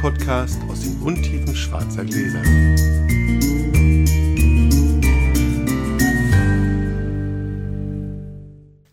Podcast 0.00 0.58
aus 0.66 0.80
den 0.80 0.98
Untiefen 1.02 1.54
schwarzer 1.54 2.04
Gläser. 2.04 2.40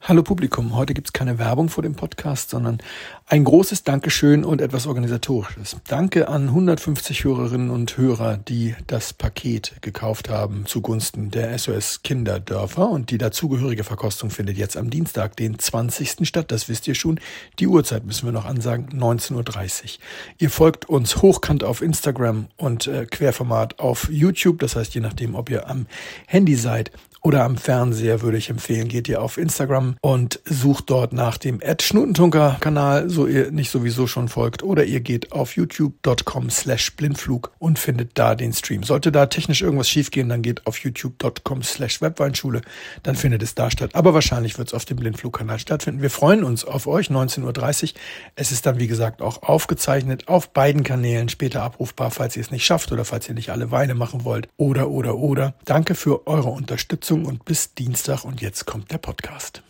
Hallo 0.07 0.23
Publikum, 0.23 0.73
heute 0.73 0.93
gibt's 0.93 1.11
keine 1.11 1.37
Werbung 1.37 1.67
vor 1.67 1.83
dem 1.83 1.93
Podcast, 1.93 2.51
sondern 2.51 2.77
ein 3.25 3.43
großes 3.43 3.83
Dankeschön 3.83 4.45
und 4.45 4.61
etwas 4.61 4.87
Organisatorisches. 4.87 5.75
Danke 5.85 6.29
an 6.29 6.43
150 6.43 7.25
Hörerinnen 7.25 7.69
und 7.69 7.97
Hörer, 7.97 8.37
die 8.37 8.73
das 8.87 9.11
Paket 9.11 9.73
gekauft 9.81 10.29
haben 10.29 10.65
zugunsten 10.65 11.29
der 11.29 11.59
SOS 11.59 12.03
Kinderdörfer 12.03 12.87
und 12.87 13.11
die 13.11 13.17
dazugehörige 13.17 13.83
Verkostung 13.83 14.29
findet 14.29 14.55
jetzt 14.57 14.77
am 14.77 14.89
Dienstag, 14.89 15.35
den 15.35 15.59
20. 15.59 16.25
statt. 16.25 16.53
Das 16.53 16.69
wisst 16.69 16.87
ihr 16.87 16.95
schon. 16.95 17.19
Die 17.59 17.67
Uhrzeit 17.67 18.05
müssen 18.05 18.25
wir 18.25 18.31
noch 18.31 18.45
ansagen, 18.45 18.87
19.30 18.97 19.33
Uhr. 19.35 19.89
Ihr 20.37 20.49
folgt 20.49 20.87
uns 20.87 21.21
hochkant 21.21 21.65
auf 21.65 21.81
Instagram 21.81 22.47
und 22.55 22.87
äh, 22.87 23.05
Querformat 23.07 23.79
auf 23.79 24.07
YouTube. 24.09 24.59
Das 24.59 24.77
heißt, 24.77 24.95
je 24.95 25.01
nachdem, 25.01 25.35
ob 25.35 25.49
ihr 25.49 25.69
am 25.69 25.85
Handy 26.27 26.55
seid 26.55 26.91
oder 27.21 27.43
am 27.43 27.57
Fernseher 27.57 28.21
würde 28.21 28.37
ich 28.37 28.49
empfehlen, 28.49 28.87
geht 28.87 29.07
ihr 29.07 29.21
auf 29.21 29.37
Instagram 29.37 29.97
und 30.01 30.39
sucht 30.45 30.89
dort 30.89 31.13
nach 31.13 31.37
dem 31.37 31.59
Ed 31.61 31.81
Schnutentunker 31.81 32.57
Kanal, 32.59 33.09
so 33.09 33.27
ihr 33.27 33.51
nicht 33.51 33.71
sowieso 33.71 34.07
schon 34.07 34.29
folgt, 34.29 34.63
oder 34.63 34.85
ihr 34.85 35.01
geht 35.01 35.31
auf 35.31 35.55
youtube.com 35.55 36.49
slash 36.49 36.95
blindflug 36.95 37.51
und 37.59 37.79
findet 37.79 38.17
da 38.17 38.35
den 38.35 38.53
Stream. 38.53 38.83
Sollte 38.83 39.11
da 39.11 39.25
technisch 39.25 39.61
irgendwas 39.61 39.89
schiefgehen, 39.89 40.29
dann 40.29 40.41
geht 40.41 40.65
auf 40.67 40.79
youtube.com 40.79 41.63
slash 41.63 42.01
webweinschule, 42.01 42.61
dann 43.03 43.15
findet 43.15 43.43
es 43.43 43.55
da 43.55 43.71
statt. 43.71 43.91
Aber 43.93 44.13
wahrscheinlich 44.13 44.57
wird 44.57 44.69
es 44.69 44.73
auf 44.73 44.85
dem 44.85 44.97
Blindflug-Kanal 44.97 45.59
stattfinden. 45.59 46.01
Wir 46.01 46.11
freuen 46.11 46.43
uns 46.43 46.65
auf 46.65 46.87
euch, 46.87 47.07
19.30 47.09 47.43
Uhr. 47.83 47.89
Es 48.35 48.51
ist 48.51 48.65
dann, 48.65 48.79
wie 48.79 48.87
gesagt, 48.87 49.21
auch 49.21 49.43
aufgezeichnet 49.43 50.27
auf 50.27 50.49
beiden 50.49 50.83
Kanälen, 50.83 51.29
später 51.29 51.63
abrufbar, 51.63 52.11
falls 52.11 52.35
ihr 52.35 52.41
es 52.41 52.51
nicht 52.51 52.65
schafft 52.65 52.91
oder 52.91 53.05
falls 53.05 53.27
ihr 53.27 53.35
nicht 53.35 53.49
alle 53.49 53.71
Weine 53.71 53.95
machen 53.95 54.23
wollt. 54.23 54.47
Oder, 54.57 54.89
oder, 54.89 55.15
oder. 55.15 55.55
Danke 55.65 55.95
für 55.95 56.27
eure 56.27 56.49
Unterstützung 56.49 57.06
Unterstützung 57.11 57.25
und 57.25 57.45
bis 57.45 57.73
Dienstag 57.73 58.25
und 58.25 58.41
jetzt 58.41 58.65
kommt 58.65 58.91
der 58.91 58.97
Podcast. 58.97 59.61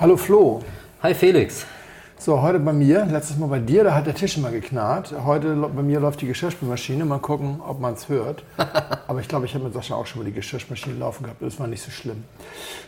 Hallo 0.00 0.16
Flo. 0.16 0.62
Hi 1.02 1.14
Felix. 1.14 1.66
So, 2.18 2.40
heute 2.42 2.58
bei 2.58 2.72
mir, 2.72 3.04
letztes 3.04 3.36
Mal 3.36 3.46
bei 3.46 3.58
dir, 3.60 3.84
da 3.84 3.94
hat 3.94 4.06
der 4.06 4.14
Tisch 4.14 4.36
immer 4.36 4.50
geknarrt. 4.50 5.14
Heute 5.24 5.54
bei 5.54 5.82
mir 5.82 6.00
läuft 6.00 6.20
die 6.22 6.26
Geschirrspülmaschine. 6.26 7.04
Mal 7.04 7.18
gucken, 7.18 7.60
ob 7.60 7.80
man 7.80 7.94
es 7.94 8.08
hört. 8.08 8.42
Aber 9.06 9.20
ich 9.20 9.28
glaube, 9.28 9.46
ich 9.46 9.54
habe 9.54 9.64
mit 9.64 9.74
Sascha 9.74 9.94
auch 9.94 10.06
schon 10.06 10.22
mal 10.22 10.24
die 10.24 10.32
Geschirrspülmaschine 10.32 10.98
laufen 10.98 11.24
gehabt. 11.24 11.42
Das 11.42 11.60
war 11.60 11.66
nicht 11.66 11.82
so 11.82 11.90
schlimm. 11.90 12.24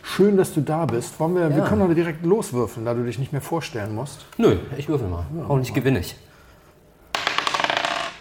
Schön, 0.03 0.35
dass 0.35 0.53
du 0.53 0.61
da 0.61 0.85
bist. 0.85 1.17
Wollen 1.19 1.35
wir, 1.35 1.43
ja. 1.43 1.55
wir 1.55 1.63
können 1.63 1.81
heute 1.81 1.95
direkt 1.95 2.25
loswürfeln, 2.25 2.85
da 2.85 2.93
du 2.93 3.03
dich 3.03 3.19
nicht 3.19 3.31
mehr 3.31 3.41
vorstellen 3.41 3.95
musst. 3.95 4.25
Nö, 4.37 4.57
ich 4.77 4.89
würfel 4.89 5.07
mal. 5.07 5.25
Ja, 5.35 5.45
Hoffentlich 5.47 5.73
gewinne 5.73 5.99
ich. 5.99 6.15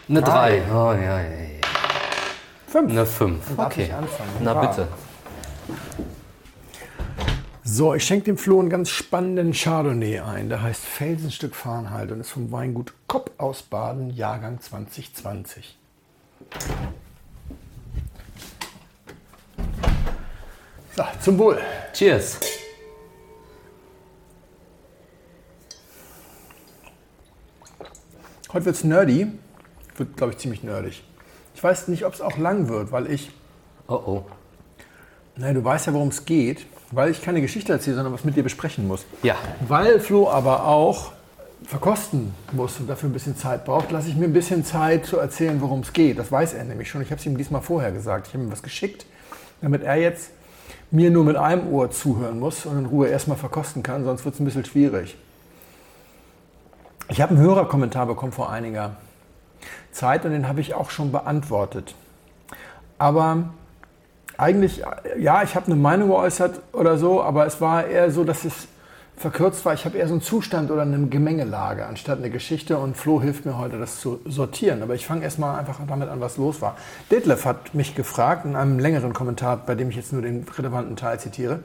Eine 0.08 0.22
3. 0.22 0.62
Oh, 0.70 0.74
ja, 0.74 0.94
ja, 0.94 1.20
ja. 1.20 1.26
Fünf. 2.68 2.90
Eine 2.90 3.06
5. 3.06 3.58
Okay. 3.58 3.90
Na 4.40 4.54
bitte. 4.54 4.86
So, 7.68 7.94
ich 7.94 8.04
schenke 8.04 8.26
dem 8.26 8.38
Flo 8.38 8.60
einen 8.60 8.70
ganz 8.70 8.90
spannenden 8.90 9.52
Chardonnay 9.52 10.20
ein. 10.20 10.48
Der 10.48 10.62
heißt 10.62 10.84
Felsenstück 10.84 11.54
Fahrenheit 11.54 12.10
und 12.12 12.20
ist 12.20 12.30
vom 12.30 12.52
Weingut 12.52 12.94
Kopp 13.06 13.32
aus 13.38 13.62
Baden, 13.62 14.10
Jahrgang 14.10 14.60
2020. 14.60 15.76
So, 20.94 21.02
zum 21.20 21.38
Wohl. 21.38 21.60
Cheers. 21.92 22.40
Heute 28.52 28.64
wird 28.64 28.76
es 28.76 28.84
nerdy. 28.84 29.26
Wird, 29.96 30.16
glaube 30.16 30.32
ich, 30.32 30.38
ziemlich 30.38 30.62
nerdig. 30.62 31.04
Ich 31.54 31.62
weiß 31.62 31.88
nicht, 31.88 32.06
ob 32.06 32.14
es 32.14 32.22
auch 32.22 32.38
lang 32.38 32.68
wird, 32.68 32.92
weil 32.92 33.10
ich. 33.10 33.32
Oh 33.88 33.94
oh. 33.94 34.26
Nein, 35.36 35.54
du 35.54 35.62
weißt 35.62 35.86
ja, 35.86 35.92
worum 35.92 36.08
es 36.08 36.24
geht, 36.24 36.66
weil 36.92 37.10
ich 37.10 37.20
keine 37.20 37.40
Geschichte 37.40 37.72
erzähle, 37.72 37.96
sondern 37.96 38.14
was 38.14 38.24
mit 38.24 38.36
dir 38.36 38.42
besprechen 38.42 38.88
muss. 38.88 39.04
Ja. 39.22 39.36
Weil 39.68 40.00
Flo 40.00 40.30
aber 40.30 40.66
auch 40.66 41.12
verkosten 41.64 42.34
muss 42.52 42.78
und 42.78 42.88
dafür 42.88 43.08
ein 43.10 43.12
bisschen 43.12 43.36
Zeit 43.36 43.64
braucht, 43.64 43.90
lasse 43.90 44.08
ich 44.08 44.16
mir 44.16 44.24
ein 44.24 44.32
bisschen 44.32 44.64
Zeit 44.64 45.04
zu 45.04 45.18
erzählen, 45.18 45.60
worum 45.60 45.80
es 45.80 45.92
geht. 45.92 46.18
Das 46.18 46.32
weiß 46.32 46.54
er 46.54 46.64
nämlich 46.64 46.88
schon. 46.88 47.02
Ich 47.02 47.10
habe 47.10 47.20
es 47.20 47.26
ihm 47.26 47.36
diesmal 47.36 47.60
vorher 47.60 47.92
gesagt. 47.92 48.28
Ich 48.28 48.34
habe 48.34 48.44
ihm 48.44 48.52
was 48.52 48.62
geschickt, 48.62 49.04
damit 49.60 49.82
er 49.82 49.96
jetzt 49.96 50.30
mir 50.90 51.10
nur 51.10 51.24
mit 51.24 51.36
einem 51.36 51.68
Ohr 51.72 51.90
zuhören 51.90 52.38
muss 52.38 52.64
und 52.64 52.78
in 52.78 52.86
Ruhe 52.86 53.08
erstmal 53.08 53.36
verkosten 53.36 53.82
kann, 53.82 54.04
sonst 54.04 54.24
wird 54.24 54.34
es 54.34 54.40
ein 54.40 54.44
bisschen 54.44 54.64
schwierig. 54.64 55.16
Ich 57.08 57.20
habe 57.20 57.34
einen 57.34 57.42
Hörerkommentar 57.42 58.06
bekommen 58.06 58.32
vor 58.32 58.50
einiger 58.50 58.96
Zeit 59.92 60.24
und 60.24 60.32
den 60.32 60.48
habe 60.48 60.60
ich 60.60 60.74
auch 60.74 60.90
schon 60.90 61.12
beantwortet. 61.12 61.94
Aber 62.98 63.50
eigentlich, 64.38 64.82
ja, 65.18 65.42
ich 65.42 65.54
habe 65.54 65.66
eine 65.66 65.76
Meinung 65.76 66.08
geäußert 66.08 66.60
oder 66.72 66.98
so, 66.98 67.22
aber 67.22 67.46
es 67.46 67.60
war 67.60 67.86
eher 67.86 68.10
so, 68.10 68.24
dass 68.24 68.44
es 68.44 68.68
verkürzt 69.16 69.64
war. 69.64 69.72
Ich 69.72 69.84
habe 69.84 69.96
eher 69.96 70.06
so 70.08 70.14
einen 70.14 70.20
Zustand 70.20 70.70
oder 70.70 70.82
eine 70.82 71.06
Gemengelage 71.06 71.86
anstatt 71.86 72.18
eine 72.18 72.30
Geschichte 72.30 72.76
und 72.76 72.96
Flo 72.96 73.22
hilft 73.22 73.46
mir 73.46 73.56
heute, 73.56 73.78
das 73.78 74.00
zu 74.00 74.20
sortieren. 74.26 74.82
Aber 74.82 74.94
ich 74.94 75.06
fange 75.06 75.22
erstmal 75.22 75.58
einfach 75.58 75.80
damit 75.88 76.08
an, 76.08 76.20
was 76.20 76.36
los 76.36 76.60
war. 76.60 76.76
Detlef 77.10 77.46
hat 77.46 77.74
mich 77.74 77.94
gefragt 77.94 78.44
in 78.44 78.56
einem 78.56 78.78
längeren 78.78 79.14
Kommentar, 79.14 79.56
bei 79.56 79.74
dem 79.74 79.88
ich 79.88 79.96
jetzt 79.96 80.12
nur 80.12 80.22
den 80.22 80.44
relevanten 80.56 80.96
Teil 80.96 81.18
zitiere. 81.18 81.60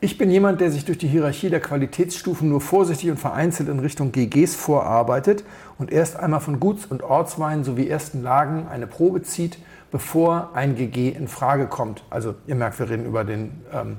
Ich 0.00 0.18
bin 0.18 0.30
jemand, 0.30 0.60
der 0.60 0.70
sich 0.70 0.84
durch 0.84 0.98
die 0.98 1.08
Hierarchie 1.08 1.48
der 1.48 1.60
Qualitätsstufen 1.60 2.46
nur 2.46 2.60
vorsichtig 2.60 3.10
und 3.10 3.16
vereinzelt 3.16 3.70
in 3.70 3.78
Richtung 3.78 4.12
GGs 4.12 4.54
vorarbeitet 4.54 5.44
und 5.78 5.90
erst 5.90 6.16
einmal 6.16 6.40
von 6.40 6.60
Guts- 6.60 6.84
und 6.84 7.02
Ortsweinen 7.02 7.64
sowie 7.64 7.88
ersten 7.88 8.22
Lagen 8.22 8.66
eine 8.70 8.86
Probe 8.86 9.22
zieht 9.22 9.56
bevor 9.94 10.50
ein 10.54 10.74
GG 10.74 11.10
in 11.10 11.28
Frage 11.28 11.68
kommt. 11.68 12.02
Also 12.10 12.34
ihr 12.48 12.56
merkt, 12.56 12.80
wir 12.80 12.90
reden 12.90 13.06
über 13.06 13.22
den 13.22 13.62
ähm, 13.72 13.98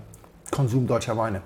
Konsum 0.51 0.87
deutscher 0.87 1.15
Weine. 1.15 1.41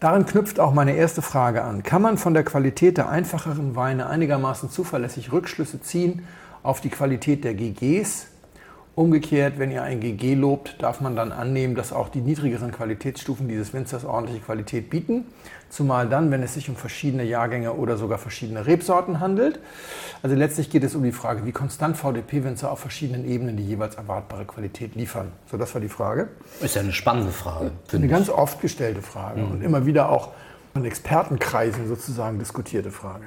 Darin 0.00 0.24
knüpft 0.24 0.58
auch 0.58 0.72
meine 0.72 0.96
erste 0.96 1.20
Frage 1.20 1.62
an. 1.62 1.82
Kann 1.82 2.00
man 2.00 2.16
von 2.16 2.32
der 2.32 2.42
Qualität 2.42 2.96
der 2.96 3.10
einfacheren 3.10 3.76
Weine 3.76 4.06
einigermaßen 4.06 4.70
zuverlässig 4.70 5.30
Rückschlüsse 5.30 5.82
ziehen 5.82 6.24
auf 6.62 6.80
die 6.80 6.88
Qualität 6.88 7.44
der 7.44 7.52
GGs? 7.52 8.28
Umgekehrt, 8.94 9.58
wenn 9.58 9.70
ihr 9.70 9.82
ein 9.82 10.00
GG 10.00 10.32
lobt, 10.32 10.76
darf 10.82 11.02
man 11.02 11.14
dann 11.14 11.32
annehmen, 11.32 11.74
dass 11.74 11.92
auch 11.92 12.08
die 12.08 12.22
niedrigeren 12.22 12.72
Qualitätsstufen 12.72 13.46
dieses 13.46 13.74
Winzers 13.74 14.06
ordentliche 14.06 14.40
Qualität 14.40 14.88
bieten. 14.88 15.26
Zumal 15.72 16.06
dann, 16.06 16.30
wenn 16.30 16.42
es 16.42 16.52
sich 16.52 16.68
um 16.68 16.76
verschiedene 16.76 17.24
Jahrgänge 17.24 17.72
oder 17.72 17.96
sogar 17.96 18.18
verschiedene 18.18 18.66
Rebsorten 18.66 19.20
handelt. 19.20 19.58
Also 20.22 20.36
letztlich 20.36 20.68
geht 20.68 20.84
es 20.84 20.94
um 20.94 21.02
die 21.02 21.12
Frage, 21.12 21.46
wie 21.46 21.52
konstant 21.52 21.96
VDP-Winzer 21.96 22.70
auf 22.70 22.80
verschiedenen 22.80 23.26
Ebenen 23.26 23.56
die 23.56 23.64
jeweils 23.64 23.94
erwartbare 23.94 24.44
Qualität 24.44 24.94
liefern. 24.96 25.32
So, 25.50 25.56
das 25.56 25.72
war 25.72 25.80
die 25.80 25.88
Frage. 25.88 26.28
Ist 26.60 26.74
ja 26.74 26.82
eine 26.82 26.92
spannende 26.92 27.32
Frage. 27.32 27.70
Eine 27.90 28.04
ich. 28.04 28.10
ganz 28.10 28.28
oft 28.28 28.60
gestellte 28.60 29.00
Frage 29.00 29.40
mhm. 29.40 29.50
und 29.50 29.62
immer 29.62 29.86
wieder 29.86 30.10
auch 30.10 30.32
in 30.74 30.84
Expertenkreisen 30.84 31.88
sozusagen 31.88 32.38
diskutierte 32.38 32.90
Frage. 32.90 33.24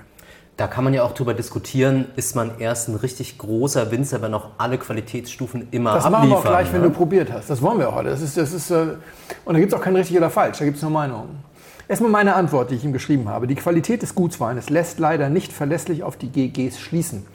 Da 0.55 0.67
kann 0.67 0.83
man 0.83 0.93
ja 0.93 1.01
auch 1.01 1.13
drüber 1.13 1.33
diskutieren, 1.33 2.09
ist 2.15 2.35
man 2.35 2.59
erst 2.59 2.89
ein 2.89 2.95
richtig 2.95 3.39
großer 3.39 3.89
Winzer, 3.89 4.21
wenn 4.21 4.35
auch 4.35 4.51
alle 4.59 4.77
Qualitätsstufen 4.77 5.69
immer 5.71 5.95
das 5.95 6.05
abliefern. 6.05 6.11
Das 6.11 6.11
machen 6.11 6.29
wir 6.29 6.37
auch 6.37 6.43
gleich, 6.43 6.67
ne? 6.67 6.73
wenn 6.75 6.83
du 6.83 6.89
probiert 6.91 7.31
hast. 7.31 7.49
Das 7.49 7.59
wollen 7.63 7.79
wir 7.79 7.91
heute. 7.91 8.11
Das 8.11 8.21
ist, 8.21 8.37
das 8.37 8.53
ist, 8.53 8.69
äh, 8.69 8.97
und 9.45 9.55
da 9.55 9.59
gibt 9.59 9.73
es 9.73 9.79
auch 9.79 9.83
kein 9.83 9.95
richtig 9.95 10.15
oder 10.15 10.29
falsch, 10.29 10.59
da 10.59 10.65
gibt 10.65 10.77
es 10.77 10.83
nur 10.83 10.91
Meinungen. 10.91 11.43
Erstmal 11.87 12.09
meine 12.09 12.33
Antwort, 12.33 12.71
die 12.71 12.75
ich 12.75 12.83
ihm 12.83 12.93
geschrieben 12.93 13.29
habe. 13.29 13.45
Die 13.45 13.53
Qualität 13.53 14.01
des 14.01 14.15
Gutsweines 14.15 14.71
lässt 14.71 14.97
leider 14.97 15.29
nicht 15.29 15.53
verlässlich 15.53 16.01
auf 16.01 16.17
die 16.17 16.29
GGs 16.29 16.79
schließen. 16.79 17.27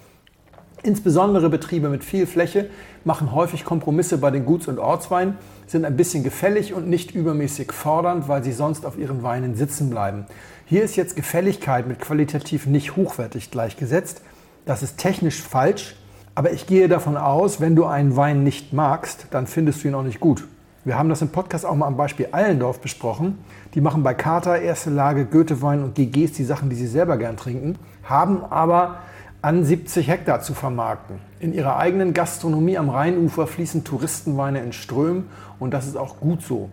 Insbesondere 0.83 1.51
Betriebe 1.51 1.89
mit 1.89 2.03
viel 2.03 2.27
Fläche 2.27 2.69
machen 3.05 3.33
häufig 3.33 3.65
Kompromisse 3.65 4.19
bei 4.19 4.31
den 4.33 4.47
Guts- 4.47 4.67
und 4.67 4.81
Ortsweinen, 4.81 5.37
sind 5.69 5.85
ein 5.85 5.97
bisschen 5.97 6.25
gefällig 6.25 6.75
und 6.75 6.89
nicht 6.89 7.15
übermäßig 7.15 7.71
fordernd, 7.71 8.27
weil 8.27 8.43
sie 8.43 8.53
sonst 8.53 8.85
auf 8.85 8.99
ihren 8.99 9.23
Weinen 9.23 9.55
sitzen 9.55 9.89
bleiben. 9.89 10.27
Hier 10.67 10.83
ist 10.83 10.97
jetzt 10.97 11.15
Gefälligkeit 11.15 11.87
mit 11.87 12.01
qualitativ 12.01 12.67
nicht 12.67 12.97
hochwertig 12.97 13.53
gleichgesetzt. 13.53 14.23
Das 14.67 14.83
ist 14.83 14.99
technisch 14.99 15.41
falsch, 15.41 15.95
aber 16.35 16.53
ich 16.53 16.67
gehe 16.67 16.89
davon 16.89 17.17
aus, 17.17 17.61
wenn 17.61 17.77
du 17.77 17.85
einen 17.85 18.17
Wein 18.17 18.43
nicht 18.43 18.73
magst, 18.73 19.27
dann 19.31 19.47
findest 19.47 19.85
du 19.85 19.89
ihn 19.89 19.95
auch 19.95 20.03
nicht 20.03 20.19
gut. 20.19 20.45
Wir 20.83 20.97
haben 20.97 21.11
das 21.11 21.21
im 21.21 21.29
Podcast 21.29 21.67
auch 21.67 21.75
mal 21.75 21.87
am 21.87 21.99
Beispiel 21.99 22.29
Allendorf 22.33 22.81
besprochen. 22.81 23.37
Die 23.75 23.83
machen 23.83 24.03
bei 24.03 24.15
Kater, 24.15 24.63
erste 24.63 24.89
Lage, 24.89 25.27
Goethewein 25.27 25.85
und 25.85 25.95
GGs 25.95 26.33
die 26.33 26.45
Sachen, 26.45 26.71
die 26.71 26.77
sie 26.77 26.87
selber 26.87 27.19
gern 27.19 27.37
trinken, 27.37 27.77
haben 28.03 28.43
aber 28.45 29.01
an 29.43 29.63
70 29.63 30.09
Hektar 30.09 30.41
zu 30.41 30.55
vermarkten. 30.55 31.19
In 31.39 31.53
ihrer 31.53 31.77
eigenen 31.77 32.15
Gastronomie 32.15 32.79
am 32.79 32.89
Rheinufer 32.89 33.47
fließen 33.47 33.85
Touristenweine 33.85 34.61
in 34.61 34.73
Strömen 34.73 35.27
und 35.59 35.75
das 35.75 35.87
ist 35.87 35.99
auch 35.99 36.19
gut 36.19 36.41
so. 36.41 36.71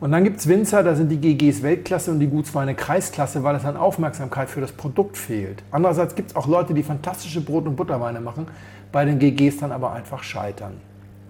Und 0.00 0.10
dann 0.10 0.24
gibt 0.24 0.40
es 0.40 0.48
Winzer, 0.48 0.82
da 0.82 0.96
sind 0.96 1.08
die 1.08 1.18
GGs 1.18 1.62
Weltklasse 1.62 2.10
und 2.10 2.18
die 2.18 2.26
Gutsweine 2.26 2.74
Kreisklasse, 2.74 3.44
weil 3.44 3.54
es 3.54 3.64
an 3.64 3.76
Aufmerksamkeit 3.76 4.50
für 4.50 4.60
das 4.60 4.72
Produkt 4.72 5.16
fehlt. 5.16 5.62
Andererseits 5.70 6.16
gibt 6.16 6.30
es 6.30 6.36
auch 6.36 6.48
Leute, 6.48 6.74
die 6.74 6.82
fantastische 6.82 7.40
Brot- 7.40 7.66
und 7.66 7.76
Butterweine 7.76 8.20
machen, 8.20 8.48
bei 8.90 9.04
den 9.04 9.20
GGs 9.20 9.58
dann 9.58 9.70
aber 9.70 9.92
einfach 9.92 10.24
scheitern. 10.24 10.74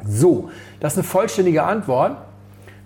So, 0.05 0.51
das 0.81 0.95
ist 0.95 0.99
eine 0.99 1.05
vollständige 1.05 1.65
Antwort, 1.65 2.17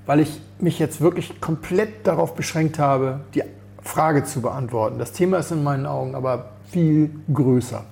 weil 0.06 0.20
ich 0.20 0.40
mich 0.58 0.78
jetzt 0.78 1.00
wirklich 1.00 1.40
komplett 1.40 2.06
darauf 2.06 2.34
beschränkt 2.34 2.78
habe, 2.78 3.20
die 3.34 3.42
Frage 3.82 4.24
zu 4.24 4.42
beantworten. 4.42 4.98
Das 4.98 5.12
Thema 5.12 5.38
ist 5.38 5.50
in 5.50 5.62
meinen 5.62 5.86
Augen 5.86 6.14
aber 6.14 6.50
viel 6.70 7.10
größer. 7.32 7.84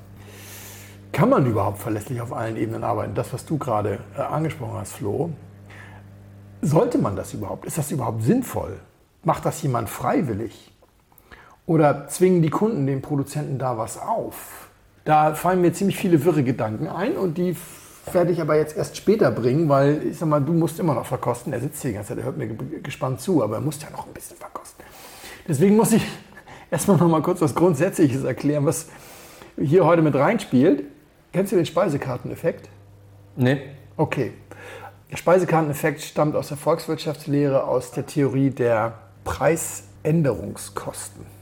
kann 1.13 1.31
man 1.31 1.47
überhaupt 1.47 1.79
verlässlich 1.79 2.21
auf 2.21 2.33
allen 2.33 2.57
Ebenen 2.57 2.85
arbeiten? 2.85 3.15
Das, 3.15 3.33
was 3.33 3.45
du 3.45 3.59
gerade 3.59 3.99
äh, 4.17 4.21
angesprochen 4.21 4.79
hast, 4.79 4.93
Flo. 4.93 5.31
Sollte 6.61 6.99
man 6.99 7.17
das 7.17 7.35
überhaupt? 7.35 7.65
Ist 7.65 7.79
das 7.79 7.91
überhaupt 7.91 8.23
sinnvoll? 8.23 8.79
Macht 9.25 9.45
das 9.45 9.63
jemand 9.63 9.89
freiwillig? 9.89 10.73
Oder 11.67 12.09
zwingen 12.09 12.43
die 12.43 12.51
Kunden 12.51 12.87
den 12.87 13.03
Produzenten 13.03 13.59
da 13.59 13.79
was 13.79 14.01
auf? 14.01 14.69
Da 15.05 15.35
fallen 15.35 15.61
mir 15.61 15.73
ziemlich 15.73 15.97
viele 15.97 16.25
wirre 16.25 16.43
Gedanken 16.43 16.87
ein 16.87 17.17
und 17.17 17.39
die 17.39 17.57
werde 18.15 18.33
ich 18.33 18.41
aber 18.41 18.57
jetzt 18.57 18.77
erst 18.77 18.97
später 18.97 19.31
bringen, 19.31 19.69
weil 19.69 20.07
ich 20.07 20.19
sag 20.19 20.29
mal, 20.29 20.41
du 20.41 20.53
musst 20.53 20.81
immer 20.81 20.95
noch 20.95 21.07
verkosten. 21.07 21.53
Er 21.53 21.61
sitzt 21.61 21.83
hier 21.83 21.91
die 21.91 21.95
ganze 21.97 22.11
Zeit, 22.11 22.19
er 22.19 22.25
hört 22.25 22.37
mir 22.37 22.49
gespannt 22.49 23.21
zu, 23.21 23.43
aber 23.43 23.57
er 23.57 23.61
muss 23.61 23.81
ja 23.83 23.91
noch 23.91 24.07
ein 24.07 24.13
bisschen 24.13 24.37
verkosten. 24.37 24.85
Deswegen 25.47 25.77
muss 25.77 25.93
ich 25.93 26.05
erstmal 26.71 26.97
noch 26.97 27.09
mal 27.09 27.23
kurz 27.23 27.41
was 27.41 27.55
Grundsätzliches 27.55 28.25
erklären, 28.25 28.67
was 28.67 28.87
hier 29.59 29.85
heute 29.85 30.03
mit 30.03 30.15
reinspielt. 30.15 30.85
Kennst 31.33 31.53
du 31.53 31.57
den 31.57 31.67
Speisekarteneffekt? 31.67 32.69
Nee. 33.37 33.61
Okay. 33.97 34.33
Der 35.11 35.17
Speisekarteneffekt 35.17 36.03
stammt 36.03 36.37
aus 36.37 36.49
der 36.49 36.57
Volkswirtschaftslehre, 36.57 37.65
aus 37.65 37.93
der 37.93 38.07
Theorie 38.07 38.51
der 38.51 38.95
Preisänderungskosten. 39.25 41.38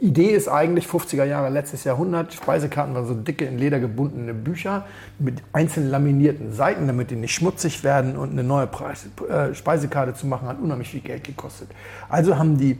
Die 0.00 0.06
Idee 0.06 0.30
ist 0.30 0.48
eigentlich 0.48 0.86
50er 0.86 1.24
Jahre 1.24 1.48
letztes 1.48 1.84
Jahrhundert. 1.84 2.32
Speisekarten 2.32 2.94
waren 2.94 3.06
so 3.06 3.14
dicke 3.14 3.44
in 3.44 3.58
Leder 3.58 3.80
gebundene 3.80 4.32
Bücher 4.32 4.86
mit 5.18 5.42
einzeln 5.52 5.88
laminierten 5.90 6.52
Seiten, 6.52 6.86
damit 6.86 7.10
die 7.10 7.16
nicht 7.16 7.34
schmutzig 7.34 7.82
werden. 7.82 8.16
Und 8.16 8.30
eine 8.30 8.44
neue 8.44 8.68
Preis, 8.68 9.06
äh, 9.28 9.54
Speisekarte 9.54 10.14
zu 10.14 10.26
machen 10.26 10.46
hat 10.46 10.60
unheimlich 10.60 10.90
viel 10.90 11.00
Geld 11.00 11.24
gekostet. 11.24 11.68
Also 12.08 12.38
haben 12.38 12.58
die 12.58 12.78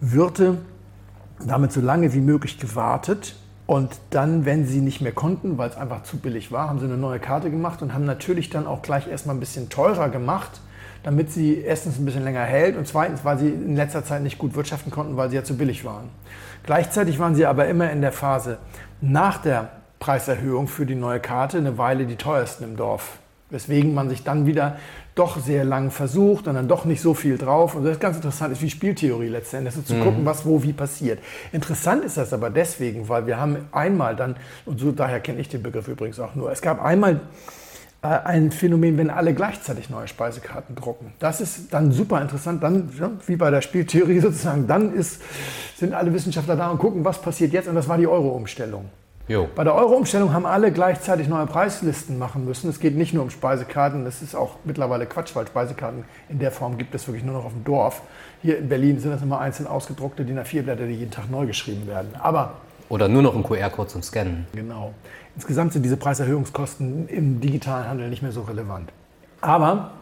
Wirte 0.00 0.58
damit 1.46 1.72
so 1.72 1.80
lange 1.80 2.12
wie 2.14 2.20
möglich 2.20 2.58
gewartet. 2.58 3.36
Und 3.66 4.00
dann, 4.10 4.44
wenn 4.44 4.66
sie 4.66 4.80
nicht 4.80 5.00
mehr 5.00 5.12
konnten, 5.12 5.56
weil 5.56 5.70
es 5.70 5.76
einfach 5.76 6.02
zu 6.02 6.16
billig 6.16 6.50
war, 6.50 6.68
haben 6.68 6.80
sie 6.80 6.86
eine 6.86 6.96
neue 6.96 7.20
Karte 7.20 7.50
gemacht 7.50 7.80
und 7.82 7.94
haben 7.94 8.04
natürlich 8.04 8.50
dann 8.50 8.66
auch 8.66 8.82
gleich 8.82 9.06
erstmal 9.06 9.36
ein 9.36 9.40
bisschen 9.40 9.68
teurer 9.68 10.08
gemacht 10.08 10.60
damit 11.02 11.30
sie 11.30 11.58
erstens 11.58 11.98
ein 11.98 12.04
bisschen 12.04 12.24
länger 12.24 12.42
hält 12.42 12.76
und 12.76 12.86
zweitens, 12.86 13.24
weil 13.24 13.38
sie 13.38 13.48
in 13.48 13.76
letzter 13.76 14.04
Zeit 14.04 14.22
nicht 14.22 14.38
gut 14.38 14.54
wirtschaften 14.54 14.90
konnten, 14.90 15.16
weil 15.16 15.30
sie 15.30 15.36
ja 15.36 15.44
zu 15.44 15.56
billig 15.56 15.84
waren. 15.84 16.08
Gleichzeitig 16.64 17.18
waren 17.18 17.34
sie 17.34 17.46
aber 17.46 17.68
immer 17.68 17.90
in 17.90 18.00
der 18.00 18.12
Phase 18.12 18.58
nach 19.00 19.38
der 19.38 19.70
Preiserhöhung 19.98 20.68
für 20.68 20.86
die 20.86 20.94
neue 20.94 21.20
Karte 21.20 21.58
eine 21.58 21.78
Weile 21.78 22.06
die 22.06 22.16
teuersten 22.16 22.64
im 22.64 22.76
Dorf. 22.76 23.18
Weswegen 23.50 23.94
man 23.94 24.08
sich 24.08 24.22
dann 24.22 24.46
wieder 24.46 24.76
doch 25.16 25.38
sehr 25.38 25.64
lang 25.64 25.90
versucht 25.90 26.46
und 26.46 26.54
dann 26.54 26.68
doch 26.68 26.84
nicht 26.84 27.00
so 27.00 27.14
viel 27.14 27.36
drauf. 27.36 27.74
Und 27.74 27.84
das 27.84 27.94
ist 27.94 28.00
ganz 28.00 28.16
interessant, 28.16 28.52
ist 28.52 28.62
wie 28.62 28.70
Spieltheorie 28.70 29.28
letztendlich, 29.28 29.74
also 29.74 29.86
zu 29.86 29.94
mhm. 29.94 30.04
gucken, 30.04 30.24
was 30.24 30.46
wo 30.46 30.62
wie 30.62 30.72
passiert. 30.72 31.18
Interessant 31.52 32.04
ist 32.04 32.16
das 32.16 32.32
aber 32.32 32.48
deswegen, 32.48 33.08
weil 33.08 33.26
wir 33.26 33.38
haben 33.38 33.68
einmal 33.72 34.14
dann, 34.14 34.36
und 34.66 34.78
so 34.78 34.92
daher 34.92 35.20
kenne 35.20 35.40
ich 35.40 35.48
den 35.48 35.62
Begriff 35.62 35.88
übrigens 35.88 36.20
auch 36.20 36.34
nur, 36.36 36.52
es 36.52 36.62
gab 36.62 36.82
einmal 36.82 37.20
ein 38.02 38.50
Phänomen, 38.50 38.96
wenn 38.96 39.10
alle 39.10 39.34
gleichzeitig 39.34 39.90
neue 39.90 40.08
Speisekarten 40.08 40.74
drucken. 40.74 41.12
Das 41.18 41.40
ist 41.40 41.72
dann 41.72 41.92
super 41.92 42.20
interessant. 42.22 42.62
Dann, 42.62 42.90
ja, 42.98 43.10
wie 43.26 43.36
bei 43.36 43.50
der 43.50 43.60
Spieltheorie 43.60 44.20
sozusagen, 44.20 44.66
dann 44.66 44.94
ist, 44.94 45.20
sind 45.76 45.92
alle 45.92 46.12
Wissenschaftler 46.12 46.56
da 46.56 46.70
und 46.70 46.78
gucken, 46.78 47.04
was 47.04 47.20
passiert 47.20 47.52
jetzt. 47.52 47.68
Und 47.68 47.74
das 47.74 47.88
war 47.88 47.98
die 47.98 48.06
Euro-Umstellung. 48.06 48.88
Bei 49.54 49.62
der 49.62 49.76
Euro-Umstellung 49.76 50.32
haben 50.32 50.44
alle 50.44 50.72
gleichzeitig 50.72 51.28
neue 51.28 51.46
Preislisten 51.46 52.18
machen 52.18 52.44
müssen. 52.44 52.68
Es 52.68 52.80
geht 52.80 52.96
nicht 52.96 53.14
nur 53.14 53.22
um 53.22 53.30
Speisekarten, 53.30 54.04
das 54.04 54.22
ist 54.22 54.34
auch 54.34 54.56
mittlerweile 54.64 55.06
Quatsch, 55.06 55.36
weil 55.36 55.46
Speisekarten 55.46 56.04
in 56.28 56.40
der 56.40 56.50
Form 56.50 56.78
gibt 56.78 56.94
es 56.96 57.06
wirklich 57.06 57.24
nur 57.24 57.34
noch 57.34 57.44
auf 57.44 57.52
dem 57.52 57.62
Dorf. 57.62 58.02
Hier 58.42 58.58
in 58.58 58.68
Berlin 58.68 58.98
sind 58.98 59.12
das 59.12 59.22
immer 59.22 59.38
einzeln 59.38 59.68
ausgedruckte 59.68 60.24
DIN 60.24 60.40
A4-Blätter, 60.40 60.86
die 60.86 60.94
jeden 60.94 61.12
Tag 61.12 61.30
neu 61.30 61.46
geschrieben 61.46 61.86
werden. 61.86 62.08
Aber 62.18 62.54
oder 62.88 63.06
nur 63.06 63.22
noch 63.22 63.36
ein 63.36 63.44
QR-Code 63.44 63.88
zum 63.88 64.02
Scannen. 64.02 64.46
Genau. 64.52 64.92
Insgesamt 65.40 65.72
sind 65.72 65.84
diese 65.84 65.96
Preiserhöhungskosten 65.96 67.08
im 67.08 67.40
digitalen 67.40 67.88
Handel 67.88 68.10
nicht 68.10 68.20
mehr 68.20 68.30
so 68.30 68.42
relevant. 68.42 68.92
Aber 69.40 69.92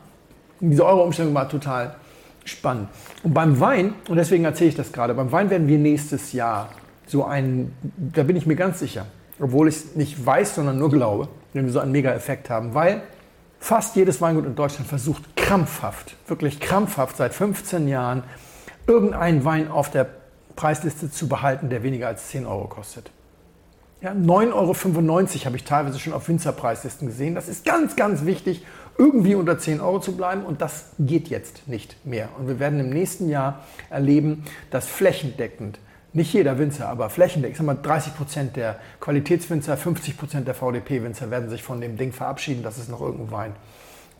diese 0.58 0.84
Euro-Umstellung 0.84 1.32
war 1.32 1.48
total 1.48 1.94
spannend. 2.44 2.88
Und 3.22 3.34
beim 3.34 3.60
Wein, 3.60 3.94
und 4.08 4.16
deswegen 4.16 4.44
erzähle 4.44 4.70
ich 4.70 4.74
das 4.74 4.90
gerade, 4.90 5.14
beim 5.14 5.30
Wein 5.30 5.48
werden 5.48 5.68
wir 5.68 5.78
nächstes 5.78 6.32
Jahr 6.32 6.70
so 7.06 7.24
einen, 7.24 7.72
da 7.96 8.24
bin 8.24 8.34
ich 8.34 8.46
mir 8.46 8.56
ganz 8.56 8.80
sicher, 8.80 9.06
obwohl 9.38 9.68
ich 9.68 9.76
es 9.76 9.94
nicht 9.94 10.26
weiß, 10.26 10.56
sondern 10.56 10.76
nur 10.76 10.90
glaube, 10.90 11.28
wenn 11.52 11.66
wir 11.66 11.72
so 11.72 11.78
einen 11.78 11.92
Mega-Effekt 11.92 12.50
haben, 12.50 12.74
weil 12.74 13.02
fast 13.60 13.94
jedes 13.94 14.20
Weingut 14.20 14.44
in 14.44 14.56
Deutschland 14.56 14.88
versucht 14.88 15.36
krampfhaft, 15.36 16.16
wirklich 16.26 16.58
krampfhaft 16.58 17.16
seit 17.16 17.32
15 17.32 17.86
Jahren, 17.86 18.24
irgendeinen 18.88 19.44
Wein 19.44 19.70
auf 19.70 19.88
der 19.88 20.04
Preisliste 20.56 21.12
zu 21.12 21.28
behalten, 21.28 21.70
der 21.70 21.84
weniger 21.84 22.08
als 22.08 22.26
10 22.26 22.44
Euro 22.44 22.66
kostet. 22.66 23.12
Ja, 24.00 24.12
9,95 24.12 24.52
Euro 24.52 24.74
habe 25.44 25.56
ich 25.56 25.64
teilweise 25.64 25.98
schon 25.98 26.12
auf 26.12 26.28
Winzerpreislisten 26.28 27.08
gesehen. 27.08 27.34
Das 27.34 27.48
ist 27.48 27.64
ganz, 27.64 27.96
ganz 27.96 28.24
wichtig, 28.24 28.64
irgendwie 28.96 29.34
unter 29.34 29.58
10 29.58 29.80
Euro 29.80 29.98
zu 29.98 30.16
bleiben 30.16 30.44
und 30.44 30.60
das 30.60 30.90
geht 31.00 31.26
jetzt 31.28 31.66
nicht 31.66 31.96
mehr. 32.06 32.28
Und 32.38 32.46
wir 32.46 32.60
werden 32.60 32.78
im 32.78 32.90
nächsten 32.90 33.28
Jahr 33.28 33.64
erleben, 33.90 34.44
dass 34.70 34.86
flächendeckend, 34.86 35.80
nicht 36.12 36.32
jeder 36.32 36.58
Winzer, 36.58 36.88
aber 36.88 37.10
flächendeckend, 37.10 37.54
ich 37.54 37.58
sag 37.58 37.66
mal 37.66 37.74
30 37.74 38.14
Prozent 38.14 38.56
der 38.56 38.78
Qualitätswinzer, 39.00 39.76
50 39.76 40.16
Prozent 40.16 40.46
der 40.46 40.54
VDP-Winzer 40.54 41.32
werden 41.32 41.50
sich 41.50 41.64
von 41.64 41.80
dem 41.80 41.96
Ding 41.96 42.12
verabschieden, 42.12 42.62
dass 42.62 42.78
es 42.78 42.88
noch 42.88 43.00
irgendeinen 43.00 43.32
Wein 43.32 43.52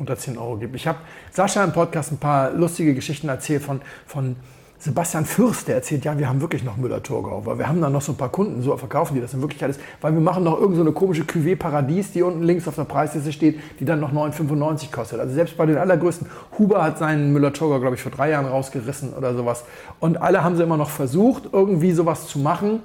unter 0.01 0.17
10 0.17 0.39
Euro 0.39 0.57
gibt. 0.57 0.75
Ich 0.75 0.89
habe 0.89 0.99
Sascha 1.31 1.63
im 1.63 1.73
Podcast 1.73 2.11
ein 2.11 2.19
paar 2.19 2.51
lustige 2.51 2.95
Geschichten 2.95 3.29
erzählt 3.29 3.63
von, 3.63 3.81
von 4.07 4.35
Sebastian 4.81 5.25
Fürst, 5.25 5.67
der 5.67 5.75
erzählt, 5.75 6.05
ja, 6.05 6.17
wir 6.17 6.29
haben 6.29 6.41
wirklich 6.41 6.63
noch 6.63 6.77
Müller-Thurgau, 6.77 7.45
weil 7.45 7.59
wir 7.59 7.69
haben 7.69 7.81
dann 7.81 7.93
noch 7.93 8.01
so 8.01 8.13
ein 8.13 8.17
paar 8.17 8.29
Kunden, 8.29 8.63
so 8.63 8.77
verkaufen 8.77 9.17
die 9.17 9.21
das 9.21 9.35
in 9.35 9.41
Wirklichkeit 9.41 9.71
ist, 9.71 9.81
weil 10.01 10.13
wir 10.13 10.21
machen 10.21 10.45
noch 10.45 10.57
irgendeine 10.57 10.91
so 10.91 10.93
komische 10.93 11.25
Cuvée 11.25 11.57
Paradies, 11.57 12.13
die 12.13 12.23
unten 12.23 12.45
links 12.45 12.69
auf 12.69 12.77
der 12.77 12.85
Preisliste 12.85 13.33
steht, 13.33 13.59
die 13.81 13.85
dann 13.85 13.99
noch 13.99 14.13
9,95 14.13 14.93
kostet. 14.93 15.19
Also 15.19 15.35
selbst 15.35 15.57
bei 15.57 15.67
den 15.67 15.79
allergrößten, 15.79 16.29
Huber 16.59 16.85
hat 16.85 16.97
seinen 16.99 17.33
Müller-Thurgau, 17.33 17.81
glaube 17.81 17.97
ich, 17.97 18.03
vor 18.03 18.13
drei 18.13 18.31
Jahren 18.31 18.47
rausgerissen 18.47 19.15
oder 19.15 19.35
sowas. 19.35 19.65
Und 19.99 20.23
alle 20.23 20.45
haben 20.45 20.57
sie 20.57 20.63
immer 20.63 20.77
noch 20.77 20.91
versucht, 20.91 21.49
irgendwie 21.53 21.91
sowas 21.91 22.29
zu 22.29 22.39
machen. 22.39 22.81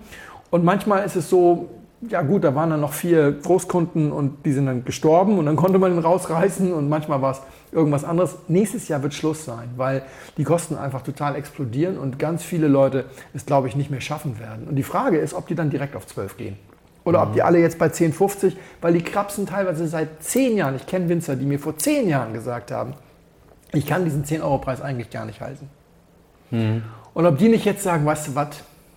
Und 0.49 0.63
manchmal 0.63 1.05
ist 1.05 1.15
es 1.15 1.29
so, 1.29 1.69
ja 2.09 2.21
gut, 2.21 2.43
da 2.43 2.55
waren 2.55 2.69
dann 2.69 2.81
noch 2.81 2.93
vier 2.93 3.31
Großkunden 3.31 4.11
und 4.11 4.45
die 4.45 4.51
sind 4.51 4.65
dann 4.65 4.85
gestorben 4.85 5.37
und 5.37 5.45
dann 5.45 5.55
konnte 5.55 5.79
man 5.79 5.93
ihn 5.93 5.99
rausreißen 5.99 6.73
und 6.73 6.89
manchmal 6.89 7.21
war 7.21 7.31
es 7.31 7.41
irgendwas 7.71 8.03
anderes. 8.03 8.35
Nächstes 8.47 8.87
Jahr 8.87 9.03
wird 9.03 9.13
Schluss 9.13 9.45
sein, 9.45 9.69
weil 9.77 10.03
die 10.37 10.43
Kosten 10.43 10.75
einfach 10.75 11.01
total 11.01 11.35
explodieren 11.35 11.97
und 11.97 12.19
ganz 12.19 12.43
viele 12.43 12.67
Leute 12.67 13.05
es, 13.33 13.45
glaube 13.45 13.67
ich, 13.67 13.75
nicht 13.75 13.91
mehr 13.91 14.01
schaffen 14.01 14.39
werden. 14.39 14.67
Und 14.67 14.75
die 14.75 14.83
Frage 14.83 15.17
ist, 15.17 15.33
ob 15.33 15.47
die 15.47 15.55
dann 15.55 15.69
direkt 15.69 15.95
auf 15.95 16.07
12 16.07 16.37
gehen. 16.37 16.57
Oder 17.03 17.19
mhm. 17.19 17.27
ob 17.27 17.33
die 17.33 17.41
alle 17.43 17.59
jetzt 17.59 17.79
bei 17.79 17.87
10,50, 17.87 18.53
weil 18.81 18.93
die 18.93 19.01
krapsen 19.01 19.45
teilweise 19.45 19.87
seit 19.87 20.23
10 20.23 20.57
Jahren. 20.57 20.75
Ich 20.75 20.85
kenne 20.85 21.09
Winzer, 21.09 21.35
die 21.35 21.45
mir 21.45 21.59
vor 21.59 21.77
10 21.77 22.07
Jahren 22.07 22.33
gesagt 22.33 22.71
haben, 22.71 22.93
ich 23.73 23.87
kann 23.87 24.05
diesen 24.05 24.23
10-Euro-Preis 24.23 24.81
eigentlich 24.81 25.09
gar 25.09 25.25
nicht 25.25 25.41
halten. 25.41 25.69
Mhm. 26.51 26.83
Und 27.13 27.25
ob 27.25 27.37
die 27.37 27.49
nicht 27.49 27.65
jetzt 27.65 27.83
sagen, 27.83 28.05
weißt 28.05 28.29
du 28.29 28.35
was, 28.35 28.47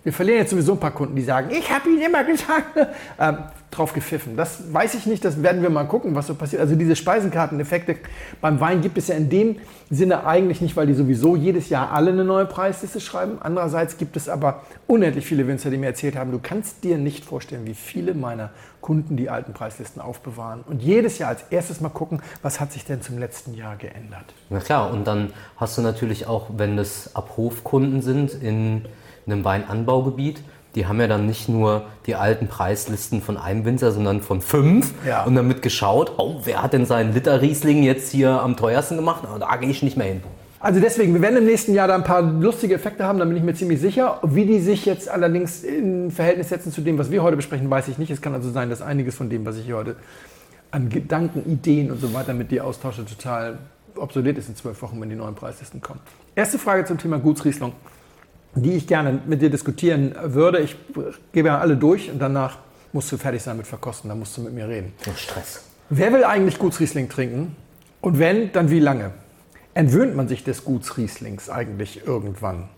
wir 0.07 0.13
verlieren 0.13 0.39
jetzt 0.39 0.51
sowieso 0.51 0.75
ein 0.75 0.79
paar 0.79 0.93
Kunden, 0.93 1.17
die 1.17 1.23
sagen, 1.23 1.51
ich 1.51 1.69
habe 1.69 1.89
Ihnen 1.89 2.01
immer 2.01 2.23
gesagt, 2.23 2.79
ähm, 3.19 3.39
drauf 3.73 3.93
gepfiffen. 3.93 4.37
Das 4.37 4.73
weiß 4.73 4.95
ich 4.95 5.05
nicht, 5.05 5.25
das 5.25 5.43
werden 5.43 5.63
wir 5.63 5.69
mal 5.69 5.83
gucken, 5.83 6.15
was 6.15 6.29
so 6.29 6.37
passiert. 6.37 6.63
Also 6.63 6.77
diese 6.77 6.95
Speisenkarteneffekte 6.95 7.97
beim 8.41 8.61
Wein 8.61 8.83
gibt 8.83 8.99
es 8.99 9.09
ja 9.09 9.17
in 9.17 9.29
dem 9.29 9.57
Sinne 9.91 10.25
eigentlich 10.25 10.61
nicht, 10.61 10.77
weil 10.77 10.87
die 10.87 10.95
sowieso 10.95 11.35
jedes 11.35 11.71
Jahr 11.71 11.91
alle 11.91 12.13
eine 12.13 12.23
neue 12.23 12.47
Preisliste 12.47 13.01
schreiben. 13.01 13.39
Andererseits 13.41 13.97
gibt 13.99 14.17
es 14.17 14.29
aber 14.29 14.63
unendlich 14.87 15.27
viele 15.27 15.49
Winzer, 15.49 15.71
die 15.71 15.77
mir 15.77 15.87
erzählt 15.87 16.15
haben, 16.15 16.31
du 16.31 16.39
kannst 16.39 16.85
dir 16.85 16.99
nicht 16.99 17.25
vorstellen, 17.25 17.67
wie 17.67 17.75
viele 17.75 18.15
meiner 18.15 18.51
Kunden 18.81 19.17
die 19.17 19.29
alten 19.29 19.55
Preislisten 19.55 20.01
aufbewahren 20.01 20.63
und 20.69 20.85
jedes 20.85 21.19
Jahr 21.19 21.31
als 21.31 21.43
erstes 21.51 21.81
mal 21.81 21.89
gucken, 21.89 22.23
was 22.43 22.61
hat 22.61 22.73
sich 22.73 22.85
denn 22.85 23.03
zum 23.03 23.19
letzten 23.19 23.55
Jahr 23.55 23.75
geändert. 23.75 24.35
Na 24.51 24.61
klar, 24.61 24.93
und 24.93 25.05
dann 25.05 25.33
hast 25.57 25.77
du 25.77 25.83
natürlich 25.83 26.29
auch, 26.29 26.47
wenn 26.57 26.77
das 26.77 27.17
Abrufkunden 27.17 28.03
sind 28.03 28.33
in 28.33 28.85
in 29.27 29.33
einem 29.33 29.45
Weinanbaugebiet, 29.45 30.43
die 30.77 30.87
haben 30.87 31.01
ja 31.01 31.09
dann 31.09 31.27
nicht 31.27 31.49
nur 31.49 31.87
die 32.07 32.15
alten 32.15 32.49
Preislisten 32.49 33.23
von 33.23 33.37
einem 33.37 33.65
Winzer, 33.65 33.93
sondern 33.93 34.21
von 34.21 34.41
fünf 34.41 34.93
ja. 35.07 35.25
und 35.25 35.35
damit 35.35 35.63
geschaut, 35.63 36.13
oh, 36.19 36.41
wer 36.45 36.63
hat 36.63 36.75
denn 36.75 36.85
seinen 36.85 37.15
Liter 37.15 37.41
Riesling 37.41 37.83
jetzt 37.83 38.13
hier 38.13 38.43
am 38.43 38.57
teuersten 38.57 38.97
gemacht? 38.97 39.23
Na, 39.25 39.39
da 39.39 39.57
gehe 39.57 39.71
ich 39.71 39.83
nicht 39.83 39.97
mehr 39.97 40.07
hin. 40.07 40.23
Also 40.61 40.81
deswegen, 40.81 41.15
wir 41.15 41.23
werden 41.23 41.39
im 41.39 41.47
nächsten 41.47 41.75
Jahr 41.75 41.89
da 41.89 41.95
ein 41.95 42.05
paar 42.05 42.23
lustige 42.23 42.75
Effekte 42.75 43.05
haben, 43.05 43.19
da 43.19 43.25
bin 43.25 43.37
ich 43.37 43.43
mir 43.43 43.55
ziemlich 43.55 43.81
sicher. 43.81 44.21
Wie 44.23 44.45
die 44.45 44.61
sich 44.61 44.85
jetzt 44.85 45.09
allerdings 45.09 45.65
in 45.65 46.11
Verhältnis 46.11 46.51
setzen 46.51 46.73
zu 46.73 46.83
dem, 46.83 46.99
was 46.99 47.11
wir 47.11 47.23
heute 47.23 47.37
besprechen, 47.37 47.71
weiß 47.71 47.89
ich 47.89 47.99
nicht. 47.99 48.11
Es 48.11 48.21
kann 48.21 48.35
also 48.35 48.51
sein, 48.51 48.69
dass 48.69 48.83
einiges 48.83 49.15
von 49.15 49.31
dem, 49.31 49.47
was 49.47 49.57
ich 49.57 49.65
hier 49.65 49.77
heute 49.77 49.97
an 50.71 50.91
Gedanken, 50.91 51.51
Ideen 51.51 51.91
und 51.91 52.01
so 52.01 52.13
weiter 52.13 52.35
mit 52.35 52.51
dir 52.51 52.65
austausche, 52.65 53.05
total 53.05 53.59
obsolet 53.97 54.37
ist 54.37 54.49
in 54.49 54.57
zwölf 54.57 54.81
Wochen, 54.83 55.01
wenn 55.01 55.09
die 55.09 55.17
neuen 55.17 55.35
Preislisten 55.35 55.81
kommen. 55.81 56.01
Erste 56.35 56.59
Frage 56.59 56.85
zum 56.85 56.99
Thema 56.99 57.19
Gutsriesling 57.19 57.73
die 58.57 58.73
ich 58.73 58.87
gerne 58.87 59.21
mit 59.27 59.43
dir 59.43 59.51
diskutieren 59.51 60.15
würde. 60.23 60.61
Ich 60.61 60.77
gebe 61.33 61.49
ja 61.49 61.59
alle 61.59 61.77
durch 61.77 62.11
und 62.11 62.19
danach 62.19 62.59
musst 62.93 63.13
du 63.13 63.19
fertig 63.19 63.43
sein 63.43 63.57
mit 63.57 63.67
Verkosten, 63.67 64.09
dann 64.09 64.19
musst 64.19 64.37
du 64.37 64.41
mit 64.41 64.55
mir 64.55 64.69
reden. 64.69 64.93
Oh, 65.07 65.15
Stress. 65.15 65.65
Wer 65.91 66.13
will 66.13 66.25
eigentlich 66.25 66.59
Gutsriesling 66.59 67.09
trinken? 67.09 67.55
Und 68.01 68.19
wenn, 68.19 68.53
dann 68.53 68.71
wie 68.71 68.81
lange? 68.81 69.13
Entwöhnt 69.75 70.17
man 70.17 70.27
sich 70.27 70.43
des 70.43 70.65
Gutsrieslings 70.65 71.51
eigentlich 71.51 72.07
irgendwann? 72.07 72.69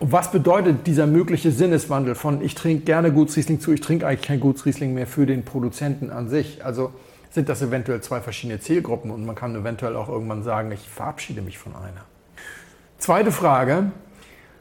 Und 0.00 0.12
was 0.12 0.32
bedeutet 0.32 0.86
dieser 0.86 1.06
mögliche 1.06 1.52
Sinneswandel 1.52 2.14
von 2.14 2.42
ich 2.42 2.54
trinke 2.54 2.84
gerne 2.84 3.12
Gutsriesling 3.12 3.60
zu, 3.60 3.72
ich 3.72 3.80
trinke 3.80 4.06
eigentlich 4.06 4.26
kein 4.26 4.40
Gutsriesling 4.40 4.94
mehr 4.94 5.06
für 5.06 5.26
den 5.26 5.44
Produzenten 5.44 6.10
an 6.10 6.28
sich? 6.28 6.64
Also 6.64 6.92
sind 7.30 7.48
das 7.48 7.62
eventuell 7.62 8.00
zwei 8.00 8.20
verschiedene 8.20 8.58
Zielgruppen 8.58 9.10
und 9.10 9.24
man 9.24 9.36
kann 9.36 9.54
eventuell 9.54 9.94
auch 9.94 10.08
irgendwann 10.08 10.42
sagen, 10.42 10.72
ich 10.72 10.88
verabschiede 10.88 11.42
mich 11.42 11.58
von 11.58 11.76
einer. 11.76 12.04
Zweite 12.98 13.30
Frage, 13.30 13.92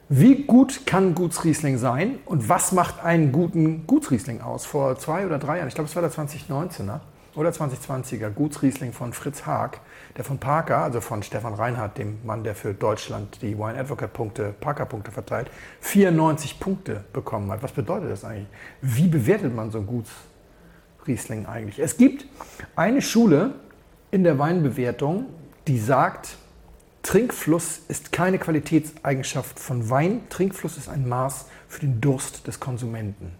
wie 0.09 0.43
gut 0.43 0.87
kann 0.87 1.13
Gutsriesling 1.13 1.77
sein 1.77 2.17
und 2.25 2.49
was 2.49 2.71
macht 2.71 3.03
einen 3.03 3.31
guten 3.31 3.85
Gutsriesling 3.85 4.41
aus? 4.41 4.65
Vor 4.65 4.97
zwei 4.97 5.23
oder 5.23 5.37
drei 5.37 5.57
Jahren, 5.57 5.67
ich 5.67 5.75
glaube 5.75 5.87
es 5.87 5.95
war 5.95 6.01
der 6.01 6.11
2019er 6.11 6.99
oder 7.35 7.51
2020er, 7.51 8.31
Gutsriesling 8.31 8.91
von 8.91 9.13
Fritz 9.13 9.45
Haag, 9.45 9.81
der 10.17 10.25
von 10.25 10.39
Parker, 10.39 10.79
also 10.79 10.99
von 10.99 11.21
Stefan 11.21 11.53
Reinhardt, 11.53 11.99
dem 11.99 12.17
Mann, 12.25 12.43
der 12.43 12.55
für 12.55 12.73
Deutschland 12.73 13.39
die 13.43 13.55
Wine 13.55 13.77
Advocate 13.77 14.11
Punkte, 14.11 14.55
Parker 14.59 14.87
Punkte 14.87 15.11
verteilt, 15.11 15.51
94 15.81 16.59
Punkte 16.59 17.03
bekommen 17.13 17.51
hat. 17.51 17.61
Was 17.61 17.71
bedeutet 17.71 18.09
das 18.09 18.25
eigentlich? 18.25 18.47
Wie 18.81 19.07
bewertet 19.07 19.55
man 19.55 19.69
so 19.69 19.77
ein 19.77 19.85
Gutsriesling 19.85 21.45
eigentlich? 21.45 21.77
Es 21.77 21.97
gibt 21.97 22.25
eine 22.75 23.03
Schule 23.03 23.53
in 24.09 24.23
der 24.23 24.39
Weinbewertung, 24.39 25.27
die 25.67 25.77
sagt, 25.77 26.35
Trinkfluss 27.09 27.81
ist 27.87 28.11
keine 28.11 28.37
Qualitätseigenschaft 28.37 29.59
von 29.59 29.89
Wein. 29.89 30.21
Trinkfluss 30.29 30.77
ist 30.77 30.87
ein 30.89 31.09
Maß 31.09 31.47
für 31.67 31.79
den 31.79 31.99
Durst 31.99 32.45
des 32.45 32.59
Konsumenten. 32.59 33.31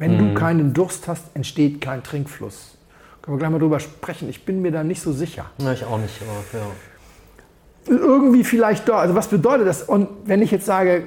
Wenn 0.00 0.16
mhm. 0.16 0.18
du 0.18 0.34
keinen 0.34 0.74
Durst 0.74 1.06
hast, 1.06 1.22
entsteht 1.34 1.80
kein 1.80 2.02
Trinkfluss. 2.02 2.76
Können 3.22 3.36
wir 3.36 3.38
gleich 3.38 3.50
mal 3.52 3.60
drüber 3.60 3.78
sprechen. 3.78 4.28
Ich 4.28 4.44
bin 4.44 4.60
mir 4.60 4.72
da 4.72 4.82
nicht 4.82 5.00
so 5.00 5.12
sicher. 5.12 5.46
Na, 5.58 5.72
ich 5.72 5.84
auch 5.84 5.98
nicht, 5.98 6.20
aber 6.20 6.58
ja. 6.58 7.96
Irgendwie 7.96 8.42
vielleicht 8.42 8.88
doch. 8.88 8.96
Also 8.96 9.14
was 9.14 9.28
bedeutet 9.28 9.68
das? 9.68 9.84
Und 9.84 10.08
wenn 10.24 10.42
ich 10.42 10.50
jetzt 10.50 10.66
sage, 10.66 11.06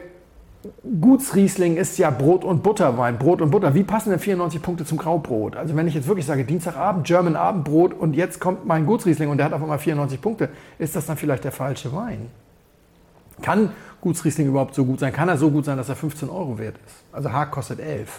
Gutsriesling 1.02 1.78
ist 1.78 1.98
ja 1.98 2.10
Brot- 2.10 2.44
und 2.44 2.64
Butterwein, 2.64 3.18
Brot 3.18 3.42
und 3.42 3.52
Butter. 3.52 3.74
Wie 3.74 3.84
passen 3.84 4.10
denn 4.10 4.20
94 4.20 4.62
Punkte 4.62 4.86
zum 4.86 4.98
Graubrot? 4.98 5.56
Also 5.56 5.76
wenn 5.76 5.88
ich 5.88 5.94
jetzt 5.94 6.08
wirklich 6.08 6.26
sage, 6.26 6.46
Dienstagabend, 6.46 7.06
German 7.06 7.36
Abendbrot 7.36 7.94
und 7.94 8.16
jetzt 8.16 8.40
kommt 8.40 8.66
mein 8.66 8.86
Gutsriesling 8.86 9.30
und 9.30 9.38
der 9.38 9.46
hat 9.46 9.54
auf 9.54 9.62
einmal 9.62 9.80
94 9.80 10.22
Punkte, 10.22 10.50
ist 10.80 10.96
das 10.96 11.06
dann 11.06 11.18
vielleicht 11.18 11.44
der 11.44 11.52
falsche 11.52 11.94
Wein? 11.94 12.30
Kann 13.42 13.72
Gutsriesling 14.02 14.48
überhaupt 14.48 14.76
so 14.76 14.86
gut 14.86 15.00
sein? 15.00 15.14
Kann 15.14 15.30
er 15.30 15.38
so 15.38 15.52
gut 15.52 15.66
sein, 15.66 15.78
dass 15.78 15.90
er 15.90 15.96
15 15.96 16.30
Euro 16.30 16.58
wert 16.58 16.76
ist? 16.86 17.04
Also 17.12 17.32
Haag 17.32 17.52
kostet 17.52 17.80
11. 17.80 18.10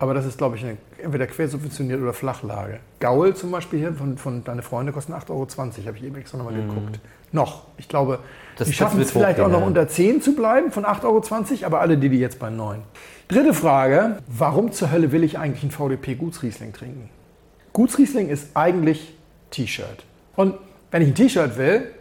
Aber 0.00 0.14
das 0.14 0.26
ist, 0.26 0.38
glaube 0.38 0.56
ich, 0.56 0.64
eine, 0.64 0.76
entweder 1.02 1.26
quersubventioniert 1.26 2.00
oder 2.00 2.12
Flachlage. 2.12 2.78
Gaul 3.00 3.34
zum 3.34 3.50
Beispiel 3.50 3.80
hier 3.80 3.92
von, 3.92 4.16
von 4.16 4.44
Deine 4.44 4.62
Freunde 4.62 4.92
kosten 4.92 5.12
8,20 5.12 5.30
Euro. 5.30 5.46
Habe 5.48 5.96
ich 5.96 6.04
eben 6.04 6.16
extra 6.16 6.38
nochmal 6.38 6.54
mm. 6.54 6.68
geguckt. 6.68 7.00
Noch. 7.32 7.66
Ich 7.78 7.88
glaube, 7.88 8.20
das, 8.56 8.68
die 8.68 8.74
schaffen 8.74 9.00
es 9.00 9.10
vielleicht 9.10 9.40
auch 9.40 9.48
noch 9.48 9.64
unter 9.66 9.88
10 9.88 10.22
zu 10.22 10.34
bleiben 10.34 10.70
von 10.70 10.84
8,20 10.84 11.04
Euro, 11.04 11.66
aber 11.66 11.80
alle 11.80 11.98
die, 11.98 12.08
die 12.08 12.20
jetzt 12.20 12.38
bei 12.38 12.48
9. 12.48 12.80
Dritte 13.26 13.54
Frage. 13.54 14.18
Warum 14.28 14.72
zur 14.72 14.92
Hölle 14.92 15.10
will 15.10 15.24
ich 15.24 15.38
eigentlich 15.38 15.64
ein 15.64 15.70
VDP 15.72 16.14
Gutsriesling 16.14 16.72
trinken? 16.72 17.10
Gutsriesling 17.72 18.28
ist 18.28 18.56
eigentlich 18.56 19.14
T-Shirt. 19.50 20.04
Und 20.36 20.54
wenn 20.90 21.02
ich 21.02 21.08
ein 21.08 21.14
T-Shirt 21.14 21.58
will, 21.58 21.92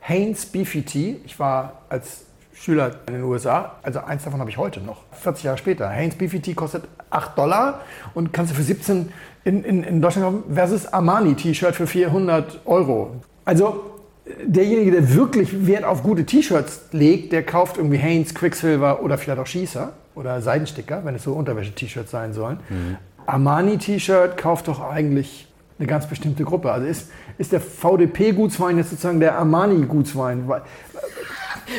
Haynes 0.00 0.46
Beefy 0.46 0.82
Tea, 0.82 1.16
ich 1.24 1.38
war 1.38 1.82
als 1.88 2.24
Schüler 2.60 2.90
in 3.06 3.14
den 3.14 3.22
USA. 3.22 3.76
Also 3.82 4.00
eins 4.00 4.24
davon 4.24 4.38
habe 4.38 4.50
ich 4.50 4.58
heute 4.58 4.80
noch, 4.80 4.98
40 5.12 5.44
Jahre 5.44 5.56
später. 5.56 5.88
Haynes 5.88 6.16
BVT 6.16 6.54
kostet 6.54 6.84
8 7.08 7.38
Dollar 7.38 7.80
und 8.12 8.34
kannst 8.34 8.52
du 8.52 8.56
für 8.56 8.62
17 8.62 9.10
in, 9.44 9.64
in, 9.64 9.82
in 9.82 10.02
Deutschland 10.02 10.26
kaufen 10.26 10.54
versus 10.54 10.92
Armani 10.92 11.34
T-Shirt 11.34 11.74
für 11.74 11.86
400 11.86 12.60
Euro. 12.66 13.16
Also 13.46 14.00
derjenige, 14.44 14.90
der 14.90 15.14
wirklich 15.14 15.66
Wert 15.66 15.84
auf 15.84 16.02
gute 16.02 16.26
T-Shirts 16.26 16.88
legt, 16.92 17.32
der 17.32 17.44
kauft 17.44 17.78
irgendwie 17.78 17.96
Haynes, 17.96 18.34
Quicksilver 18.34 19.02
oder 19.02 19.16
vielleicht 19.16 19.40
auch 19.40 19.46
Schießer 19.46 19.94
oder 20.14 20.42
Seidensticker, 20.42 21.02
wenn 21.04 21.14
es 21.14 21.24
so 21.24 21.32
Unterwäsche-T-Shirts 21.32 22.10
sein 22.10 22.34
sollen. 22.34 22.60
Mhm. 22.68 22.98
Armani-T-Shirt 23.24 24.36
kauft 24.36 24.68
doch 24.68 24.80
eigentlich 24.80 25.48
eine 25.78 25.86
ganz 25.86 26.06
bestimmte 26.06 26.44
Gruppe. 26.44 26.70
Also 26.70 26.86
ist, 26.86 27.10
ist 27.38 27.52
der 27.52 27.60
VDP-Gutswein 27.60 28.76
jetzt 28.76 28.90
sozusagen 28.90 29.18
der 29.18 29.38
Armani-Gutswein? 29.38 30.46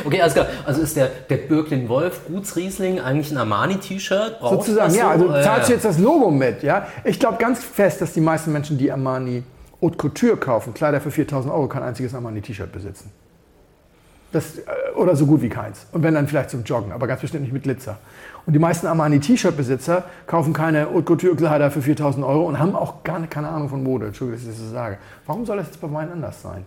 Okay, 0.05 0.21
alles 0.21 0.33
klar. 0.33 0.47
Also 0.65 0.81
ist 0.81 0.95
der, 0.95 1.09
der 1.29 1.37
Birklin 1.37 1.89
Wolf 1.89 2.21
Gutsriesling 2.27 2.99
eigentlich 2.99 3.31
ein 3.31 3.37
Armani-T-Shirt? 3.37 4.37
Sozusagen, 4.41 4.93
ja. 4.93 5.09
Also 5.09 5.27
zahlst 5.27 5.69
du 5.69 5.73
jetzt 5.73 5.85
das 5.85 5.99
Logo 5.99 6.31
mit, 6.31 6.63
ja? 6.63 6.87
Ich 7.03 7.19
glaube 7.19 7.37
ganz 7.37 7.63
fest, 7.63 8.01
dass 8.01 8.13
die 8.13 8.21
meisten 8.21 8.51
Menschen, 8.51 8.77
die 8.77 8.91
Armani 8.91 9.43
Haute 9.81 9.97
Couture 9.97 10.37
kaufen, 10.37 10.73
Kleider 10.73 11.01
für 11.01 11.11
4000 11.11 11.53
Euro, 11.53 11.67
kein 11.67 11.83
einziges 11.83 12.13
Armani-T-Shirt 12.13 12.71
besitzen. 12.71 13.11
Das, 14.31 14.59
äh, 14.59 14.61
oder 14.95 15.15
so 15.15 15.25
gut 15.25 15.41
wie 15.41 15.49
keins. 15.49 15.87
Und 15.91 16.03
wenn 16.03 16.13
dann 16.13 16.27
vielleicht 16.27 16.51
zum 16.51 16.63
Joggen, 16.63 16.91
aber 16.91 17.07
ganz 17.07 17.21
bestimmt 17.21 17.43
nicht 17.43 17.53
mit 17.53 17.63
Glitzer. 17.63 17.97
Und 18.45 18.53
die 18.53 18.59
meisten 18.59 18.87
Armani-T-Shirt-Besitzer 18.87 20.03
kaufen 20.27 20.53
keine 20.53 20.85
Haute 20.85 21.03
Couture-Kleider 21.03 21.71
für 21.71 21.81
4000 21.81 22.25
Euro 22.25 22.47
und 22.47 22.59
haben 22.59 22.75
auch 22.75 23.03
gar 23.03 23.19
keine 23.27 23.49
Ahnung 23.49 23.69
von 23.69 23.83
Mode. 23.83 24.07
Entschuldigung, 24.07 24.39
dass 24.39 24.53
ich 24.53 24.57
das 24.59 24.67
so 24.67 24.73
sage. 24.73 24.99
Warum 25.25 25.45
soll 25.45 25.57
das 25.57 25.67
jetzt 25.67 25.81
bei 25.81 25.91
Wein 25.91 26.11
anders 26.11 26.41
sein? 26.41 26.65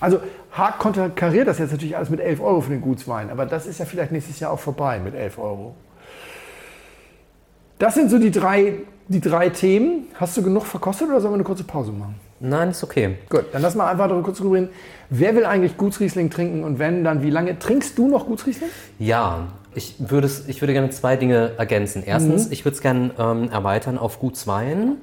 Also 0.00 0.20
Haag 0.52 0.78
konterkariert 0.78 1.48
das 1.48 1.58
jetzt 1.58 1.72
natürlich 1.72 1.96
alles 1.96 2.10
mit 2.10 2.20
11 2.20 2.40
Euro 2.40 2.60
für 2.60 2.70
den 2.70 2.80
Gutswein, 2.80 3.30
aber 3.30 3.46
das 3.46 3.66
ist 3.66 3.78
ja 3.78 3.84
vielleicht 3.84 4.12
nächstes 4.12 4.40
Jahr 4.40 4.52
auch 4.52 4.60
vorbei 4.60 4.98
mit 4.98 5.14
11 5.14 5.38
Euro. 5.38 5.74
Das 7.78 7.94
sind 7.94 8.10
so 8.10 8.18
die 8.18 8.30
drei, 8.30 8.74
die 9.08 9.20
drei 9.20 9.48
Themen. 9.48 10.06
Hast 10.14 10.36
du 10.36 10.42
genug 10.42 10.64
verkostet 10.64 11.08
oder 11.08 11.20
sollen 11.20 11.32
wir 11.32 11.36
eine 11.36 11.44
kurze 11.44 11.64
Pause 11.64 11.92
machen? 11.92 12.14
Nein, 12.40 12.70
ist 12.70 12.84
okay. 12.84 13.16
Gut, 13.30 13.46
dann 13.52 13.62
lass 13.62 13.74
mal 13.74 13.90
einfach 13.90 14.08
darüber 14.08 14.24
kurz 14.24 14.38
drüber 14.38 14.56
reden. 14.56 14.68
Wer 15.10 15.34
will 15.34 15.44
eigentlich 15.44 15.76
Gutsriesling 15.76 16.30
trinken 16.30 16.62
und 16.62 16.78
wenn, 16.78 17.02
dann 17.04 17.22
wie 17.22 17.30
lange? 17.30 17.58
Trinkst 17.58 17.96
du 17.98 18.08
noch 18.08 18.26
Gutsriesling? 18.26 18.68
Ja, 18.98 19.48
ich 19.74 19.96
würde, 19.98 20.30
ich 20.46 20.60
würde 20.60 20.72
gerne 20.72 20.90
zwei 20.90 21.16
Dinge 21.16 21.52
ergänzen. 21.56 22.02
Erstens, 22.04 22.46
mhm. 22.46 22.52
ich 22.52 22.64
würde 22.64 22.76
es 22.76 22.80
gerne 22.80 23.10
ähm, 23.18 23.50
erweitern 23.50 23.98
auf 23.98 24.20
Gutswein. 24.20 24.96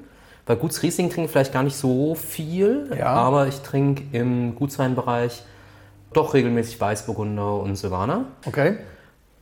Weil 0.46 0.56
Gutsriesling 0.58 1.10
trinke 1.10 1.26
ich 1.26 1.32
vielleicht 1.32 1.54
gar 1.54 1.64
nicht 1.64 1.76
so 1.76 2.16
viel, 2.16 2.90
ja. 2.98 3.08
aber 3.08 3.48
ich 3.48 3.62
trinke 3.62 4.04
im 4.12 4.56
Gutsweinbereich 4.56 5.44
doch 6.14 6.34
regelmäßig 6.34 6.82
Weißburgunder 6.82 7.56
und 7.56 7.76
Silvaner. 7.76 8.26
Okay. 8.46 8.78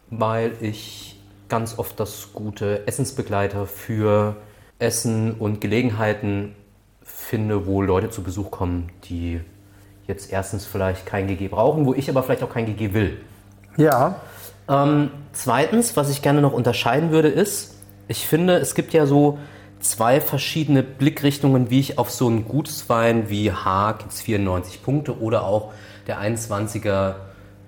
Weil 0.10 0.54
ich 0.62 1.20
ganz 1.48 1.80
oft 1.80 2.00
das 2.00 2.30
gute 2.34 2.88
Essensbegleiter 2.88 3.66
für 3.66 4.36
Essen 4.78 5.34
und 5.34 5.62
Gelegenheiten 5.62 6.56
finde, 7.04 7.66
wo 7.66 7.82
Leute 7.82 8.10
zu 8.10 8.24
Besuch 8.24 8.52
kommen, 8.52 8.92
die 9.06 9.42
jetzt 10.08 10.32
erstens 10.32 10.66
vielleicht 10.66 11.06
kein 11.06 11.28
GG 11.28 11.48
brauchen, 11.50 11.86
wo 11.86 11.94
ich 11.94 12.10
aber 12.10 12.24
vielleicht 12.24 12.44
auch 12.44 12.52
kein 12.52 12.66
GG 12.66 12.94
will. 12.94 13.18
Ja. 13.78 14.22
Ähm, 14.68 15.12
zweitens, 15.34 15.98
was 15.98 16.10
ich 16.10 16.22
gerne 16.22 16.42
noch 16.42 16.54
unterscheiden 16.54 17.12
würde, 17.12 17.30
ist, 17.30 17.76
ich 18.08 18.28
finde, 18.28 18.58
es 18.58 18.76
gibt 18.76 18.94
ja 18.94 19.06
so 19.06 19.38
zwei 19.80 20.22
verschiedene 20.22 20.84
Blickrichtungen, 20.84 21.70
wie 21.70 21.80
ich 21.80 21.98
auf 21.98 22.12
so 22.12 22.28
einen 22.28 22.48
Gutswein 22.48 23.30
wie 23.30 23.52
Haag, 23.52 24.04
jetzt 24.04 24.22
94 24.22 24.84
Punkte, 24.84 25.20
oder 25.20 25.44
auch 25.44 25.74
der 26.08 26.20
21er 26.20 27.16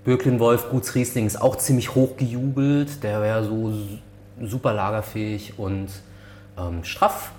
Birklin-Wolf 0.04 0.70
Gutsriesling 0.70 1.28
ist 1.28 1.40
auch 1.40 1.58
ziemlich 1.58 1.94
hoch 1.94 2.18
gejubelt. 2.18 3.04
Der 3.04 3.22
wäre 3.22 3.44
so 3.44 3.74
super 4.42 4.74
lagerfähig 4.74 5.60
und 5.60 5.90
ähm, 6.58 6.84
straff. 6.84 7.32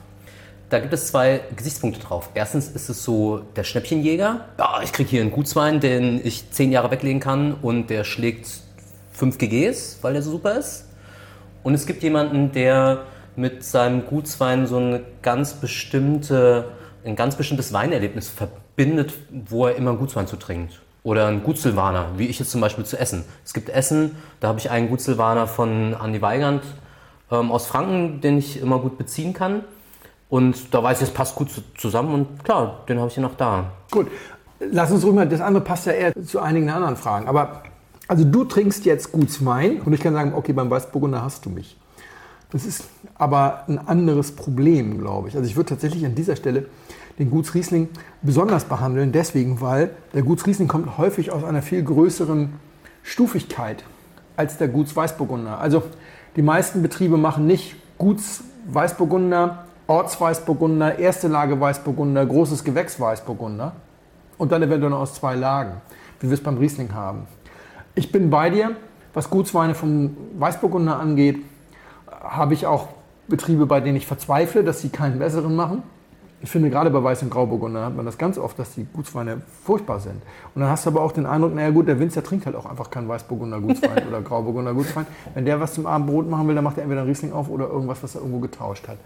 Da 0.71 0.79
gibt 0.79 0.95
es 0.95 1.09
zwei 1.09 1.41
Gesichtspunkte 1.55 2.01
drauf. 2.01 2.31
Erstens 2.35 2.69
ist 2.69 2.89
es 2.89 3.05
so 3.05 3.41
der 3.57 3.65
Schnäppchenjäger. 3.65 4.47
Ja, 4.59 4.81
ich 4.83 4.93
kriege 4.93 5.11
hier 5.11 5.21
einen 5.21 5.33
Gutswein, 5.33 5.81
den 5.81 6.25
ich 6.25 6.51
zehn 6.51 6.73
Jahre 6.73 6.91
weglegen 6.91 7.21
kann 7.21 7.55
und 7.61 7.91
der 7.91 8.05
schlägt 8.05 8.49
5 9.13 9.37
GGs, 9.37 9.99
weil 10.01 10.15
der 10.15 10.23
so 10.23 10.31
super 10.31 10.57
ist. 10.57 10.87
Und 11.63 11.75
es 11.75 11.85
gibt 11.85 12.03
jemanden, 12.03 12.53
der 12.53 13.05
mit 13.37 13.65
seinem 13.65 14.07
Gutswein 14.07 14.67
so 14.67 14.77
eine 14.77 15.03
ganz 15.23 15.55
bestimmte, 15.55 16.73
ein 17.05 17.17
ganz 17.17 17.37
bestimmtes 17.37 17.73
Weinerlebnis 17.73 18.29
verbindet, 18.29 19.15
wo 19.31 19.67
er 19.67 19.77
immer 19.77 19.95
Gutswein 19.95 20.27
zu 20.27 20.37
trinkt. 20.37 20.81
Oder 21.05 21.27
ein 21.27 21.43
Gutsilvaner, 21.43 22.11
wie 22.17 22.27
ich 22.27 22.39
jetzt 22.39 22.51
zum 22.51 22.61
Beispiel 22.61 22.85
zu 22.85 22.99
essen. 22.99 23.25
Es 23.45 23.53
gibt 23.53 23.69
Essen, 23.69 24.17
da 24.41 24.49
habe 24.49 24.61
ich 24.61 24.71
einen 24.71 24.89
Gutsilvaner 24.89 25.47
von 25.49 25.95
Andi 25.95 26.23
Weigand 26.23 26.63
ähm, 27.31 27.51
aus 27.51 27.67
Franken, 27.67 28.21
den 28.21 28.39
ich 28.39 28.61
immer 28.61 28.79
gut 28.79 28.99
beziehen 28.99 29.33
kann. 29.33 29.65
Und 30.29 30.73
da 30.73 30.83
weiß 30.83 31.03
ich, 31.03 31.09
es 31.09 31.15
passt 31.15 31.35
gut 31.35 31.49
zusammen 31.77 32.15
und 32.15 32.45
klar, 32.45 32.85
den 32.89 32.99
habe 32.99 33.09
ich 33.09 33.15
hier 33.15 33.23
noch 33.23 33.37
da. 33.37 33.73
Gut, 33.91 34.07
lass 34.61 34.91
uns 34.91 35.05
mal, 35.05 35.29
das 35.29 35.41
andere 35.41 35.63
passt 35.63 35.87
ja 35.87 35.93
eher 35.93 36.13
zu 36.25 36.41
einigen 36.41 36.71
anderen 36.71 36.97
Fragen. 36.97 37.27
Aber 37.27 37.65
also 38.09 38.25
du 38.25 38.45
trinkst 38.45 38.85
jetzt 38.85 39.13
Gutswein 39.13 39.81
und 39.81 39.93
ich 39.93 40.01
kann 40.01 40.15
sagen, 40.15 40.35
okay, 40.35 40.53
beim 40.53 40.71
Weißburgunder 40.71 41.23
hast 41.23 41.45
du 41.45 41.51
mich. 41.51 41.77
Das 42.51 42.65
ist 42.65 42.85
aber 43.23 43.63
ein 43.69 43.79
anderes 43.79 44.33
Problem, 44.33 44.99
glaube 44.99 45.29
ich. 45.29 45.37
Also 45.37 45.49
ich 45.49 45.55
würde 45.55 45.69
tatsächlich 45.69 46.05
an 46.05 46.17
dieser 46.17 46.35
Stelle 46.35 46.67
den 47.21 47.31
Gutsriesling 47.31 47.89
besonders 48.21 48.65
behandeln, 48.65 49.13
deswegen, 49.13 49.61
weil 49.61 49.91
der 50.13 50.23
Gutsriesling 50.23 50.67
kommt 50.67 50.99
häufig 50.99 51.31
aus 51.31 51.45
einer 51.45 51.63
viel 51.63 51.85
größeren 51.85 52.53
Stufigkeit 53.05 53.85
als 54.37 54.59
der 54.59 54.67
Gutsweißburgunder. 54.67 55.61
Also 55.61 55.85
die 56.35 56.43
meisten 56.43 56.83
Betriebe 56.83 57.17
machen 57.17 57.47
nicht 57.47 57.77
Gutsweißburgunder, 57.99 59.67
Ortsweißburgunder, 59.87 60.99
erste 60.99 61.29
Lage 61.29 61.61
Weißburgunder, 61.61 62.27
großes 62.27 62.65
Gewächs 62.65 62.99
Weißburgunder 62.99 63.71
und 64.37 64.51
dann 64.51 64.65
eventuell 64.65 64.91
noch 64.91 64.99
aus 64.99 65.15
zwei 65.15 65.37
Lagen, 65.37 65.81
wie 66.19 66.27
wir 66.27 66.35
es 66.35 66.43
beim 66.43 66.59
Riesling 66.59 66.93
haben. 66.93 67.29
Ich 67.95 68.11
bin 68.11 68.31
bei 68.31 68.51
dir, 68.51 68.75
Was 69.15 69.31
Gutsweine 69.31 69.77
vom 69.77 70.17
Weißburgunder 70.39 70.99
angeht, 70.99 71.45
habe 72.11 72.55
ich 72.55 72.67
auch 72.67 72.89
Betriebe, 73.33 73.65
bei 73.65 73.81
denen 73.81 73.97
ich 73.97 74.07
verzweifle, 74.07 74.63
dass 74.63 74.83
sie 74.83 74.91
keinen 74.91 75.19
besseren 75.19 75.57
machen. 75.57 75.83
Ich 76.43 76.51
finde, 76.51 76.69
gerade 76.69 76.91
bei 76.91 76.99
Weiß- 76.99 77.23
und 77.23 77.31
Grauburgunder 77.31 77.83
hat 77.87 77.97
man 77.97 78.05
das 78.05 78.19
ganz 78.19 78.37
oft, 78.37 78.59
dass 78.59 78.75
die 78.75 78.85
Gutsweine 78.85 79.41
furchtbar 79.65 80.01
sind. 80.01 80.17
Und 80.55 80.61
dann 80.61 80.69
hast 80.69 80.85
du 80.85 80.91
aber 80.91 81.01
auch 81.01 81.13
den 81.13 81.25
Eindruck, 81.25 81.55
naja 81.55 81.71
gut, 81.71 81.89
der 81.89 81.99
Winzer 81.99 82.23
trinkt 82.23 82.45
halt 82.45 82.57
auch 82.57 82.67
einfach 82.67 82.91
keinen 82.91 83.09
Weißburgunder 83.09 83.59
Gutswein 83.61 84.07
oder 84.09 84.21
Grauburgunder 84.21 84.75
Gutswein. 84.75 85.07
Wenn 85.35 85.47
der 85.47 85.59
was 85.61 85.73
zum 85.73 85.87
Abendbrot 85.87 86.29
machen 86.29 86.47
will, 86.47 86.55
dann 86.55 86.65
macht 86.65 86.77
er 86.77 86.83
entweder 86.83 87.01
einen 87.01 87.09
Riesling 87.09 87.33
auf 87.33 87.49
oder 87.49 87.69
irgendwas, 87.69 88.03
was 88.03 88.17
er 88.17 88.21
irgendwo 88.21 88.41
getauscht 88.41 88.87
hat. 88.87 88.99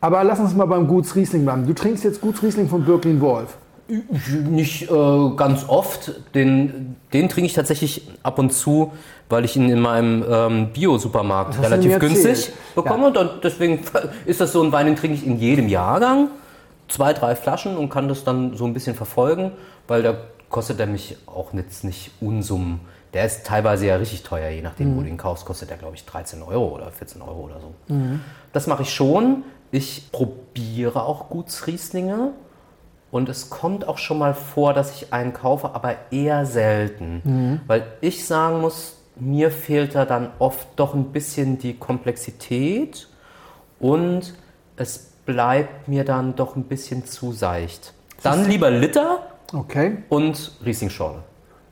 Aber 0.00 0.24
lass 0.24 0.40
uns 0.40 0.56
mal 0.56 0.66
beim 0.66 0.88
Gutsriesling 0.88 1.44
bleiben. 1.44 1.64
Du 1.64 1.72
trinkst 1.72 2.02
jetzt 2.02 2.20
Gutsriesling 2.20 2.68
von 2.68 2.84
Birklin 2.84 3.20
Wolf. 3.20 3.56
Nicht 3.88 4.90
äh, 4.90 5.30
ganz 5.36 5.68
oft. 5.68 6.12
Den, 6.34 6.96
den 7.12 7.28
trinke 7.28 7.46
ich 7.46 7.52
tatsächlich 7.52 8.08
ab 8.22 8.38
und 8.38 8.52
zu, 8.52 8.92
weil 9.28 9.44
ich 9.44 9.56
ihn 9.56 9.68
in 9.68 9.80
meinem 9.80 10.24
ähm, 10.28 10.72
Bio-Supermarkt 10.72 11.60
relativ 11.60 11.98
günstig 11.98 12.52
bekomme. 12.74 13.12
Ja. 13.14 13.20
Und 13.20 13.44
deswegen 13.44 13.80
ist 14.26 14.40
das 14.40 14.52
so 14.52 14.62
ein 14.62 14.72
Wein, 14.72 14.86
den 14.86 14.96
trinke 14.96 15.16
ich 15.16 15.26
in 15.26 15.38
jedem 15.38 15.68
Jahrgang. 15.68 16.28
Zwei, 16.88 17.12
drei 17.12 17.34
Flaschen 17.34 17.76
und 17.76 17.88
kann 17.88 18.08
das 18.08 18.24
dann 18.24 18.56
so 18.56 18.66
ein 18.66 18.74
bisschen 18.74 18.94
verfolgen, 18.94 19.52
weil 19.88 20.02
da 20.02 20.16
kostet 20.50 20.78
er 20.78 20.86
mich 20.86 21.16
auch 21.26 21.52
jetzt 21.54 21.84
nicht 21.84 22.10
Unsummen. 22.20 22.80
Der 23.14 23.26
ist 23.26 23.46
teilweise 23.46 23.86
ja 23.86 23.96
richtig 23.96 24.22
teuer, 24.22 24.50
je 24.50 24.62
nachdem, 24.62 24.92
mhm. 24.92 24.98
wo 24.98 25.02
du 25.02 25.08
ihn 25.08 25.16
kaufst, 25.16 25.44
kostet 25.44 25.70
er, 25.70 25.76
glaube 25.76 25.96
ich, 25.96 26.04
13 26.04 26.42
Euro 26.42 26.74
oder 26.74 26.90
14 26.90 27.20
Euro 27.20 27.40
oder 27.40 27.60
so. 27.60 27.74
Mhm. 27.92 28.20
Das 28.52 28.66
mache 28.66 28.82
ich 28.82 28.94
schon. 28.94 29.44
Ich 29.70 30.12
probiere 30.12 31.02
auch 31.02 31.30
Gutsrieslinge 31.30 32.32
und 33.12 33.28
es 33.28 33.50
kommt 33.50 33.86
auch 33.86 33.98
schon 33.98 34.18
mal 34.18 34.32
vor, 34.32 34.72
dass 34.72 34.96
ich 34.96 35.12
einen 35.12 35.34
kaufe, 35.34 35.74
aber 35.74 35.94
eher 36.10 36.46
selten. 36.46 37.20
Mhm. 37.22 37.60
Weil 37.66 37.84
ich 38.00 38.26
sagen 38.26 38.62
muss, 38.62 38.96
mir 39.16 39.50
fehlt 39.50 39.94
da 39.94 40.06
dann 40.06 40.30
oft 40.38 40.66
doch 40.76 40.94
ein 40.94 41.12
bisschen 41.12 41.58
die 41.58 41.74
Komplexität 41.74 43.08
und 43.78 44.34
es 44.76 45.10
bleibt 45.26 45.88
mir 45.88 46.04
dann 46.04 46.34
doch 46.36 46.56
ein 46.56 46.64
bisschen 46.64 47.04
zu 47.04 47.32
seicht. 47.32 47.92
Dann 48.22 48.48
lieber 48.48 48.70
Liter 48.70 49.26
okay. 49.52 49.98
und 50.08 50.52
Riesling-Schorle. 50.64 51.18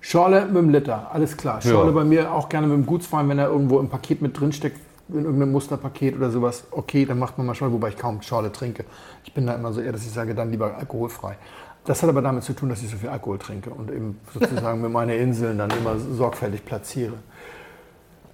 Schorle 0.03 0.45
mit 0.45 0.57
dem 0.57 0.69
Liter, 0.69 1.11
alles 1.11 1.39
klar. 1.39 1.63
Schorle 1.63 1.89
ja. 1.89 1.95
bei 1.95 2.05
mir 2.05 2.35
auch 2.35 2.51
gerne 2.51 2.67
mit 2.67 2.77
dem 2.77 2.87
Gutswein, 2.87 3.29
wenn 3.31 3.39
er 3.39 3.49
irgendwo 3.49 3.81
im 3.81 3.89
Paket 3.89 4.21
mit 4.21 4.39
drin 4.39 4.53
steckt, 4.53 4.79
in 5.13 5.25
irgendeinem 5.25 5.53
Musterpaket 5.53 6.17
oder 6.17 6.31
sowas, 6.31 6.65
okay, 6.71 7.05
dann 7.05 7.19
macht 7.19 7.39
man 7.39 7.47
mal 7.47 7.55
Schorle, 7.55 7.73
wobei 7.73 7.89
ich 7.89 7.97
kaum 7.97 8.23
Schorle 8.23 8.53
trinke. 8.53 8.85
Ich 9.25 9.35
bin 9.35 9.47
da 9.47 9.55
immer 9.55 9.73
so 9.73 9.81
eher, 9.81 9.93
dass 9.93 10.03
ich 10.03 10.11
sage, 10.11 10.35
dann 10.35 10.51
lieber 10.51 10.77
alkoholfrei. 10.77 11.37
Das 11.85 12.03
hat 12.03 12.11
aber 12.11 12.23
damit 12.23 12.45
zu 12.45 12.53
tun, 12.53 12.69
dass 12.69 12.83
ich 12.83 12.91
so 12.91 12.97
viel 12.97 13.09
Alkohol 13.09 13.39
trinke 13.39 13.71
und 13.71 13.91
eben 13.91 14.21
sozusagen 14.33 14.81
mit 14.83 14.93
meinen 14.93 15.19
Inseln 15.19 15.59
dann 15.59 15.71
immer 15.71 15.99
sorgfältig 15.99 16.65
platziere. 16.65 17.15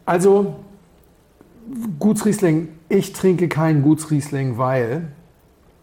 Also, 0.05 0.57
Gutsriesling, 1.99 2.69
ich 2.89 3.13
trinke 3.13 3.49
keinen 3.49 3.83
Gutsriesling, 3.83 4.59
weil 4.59 5.09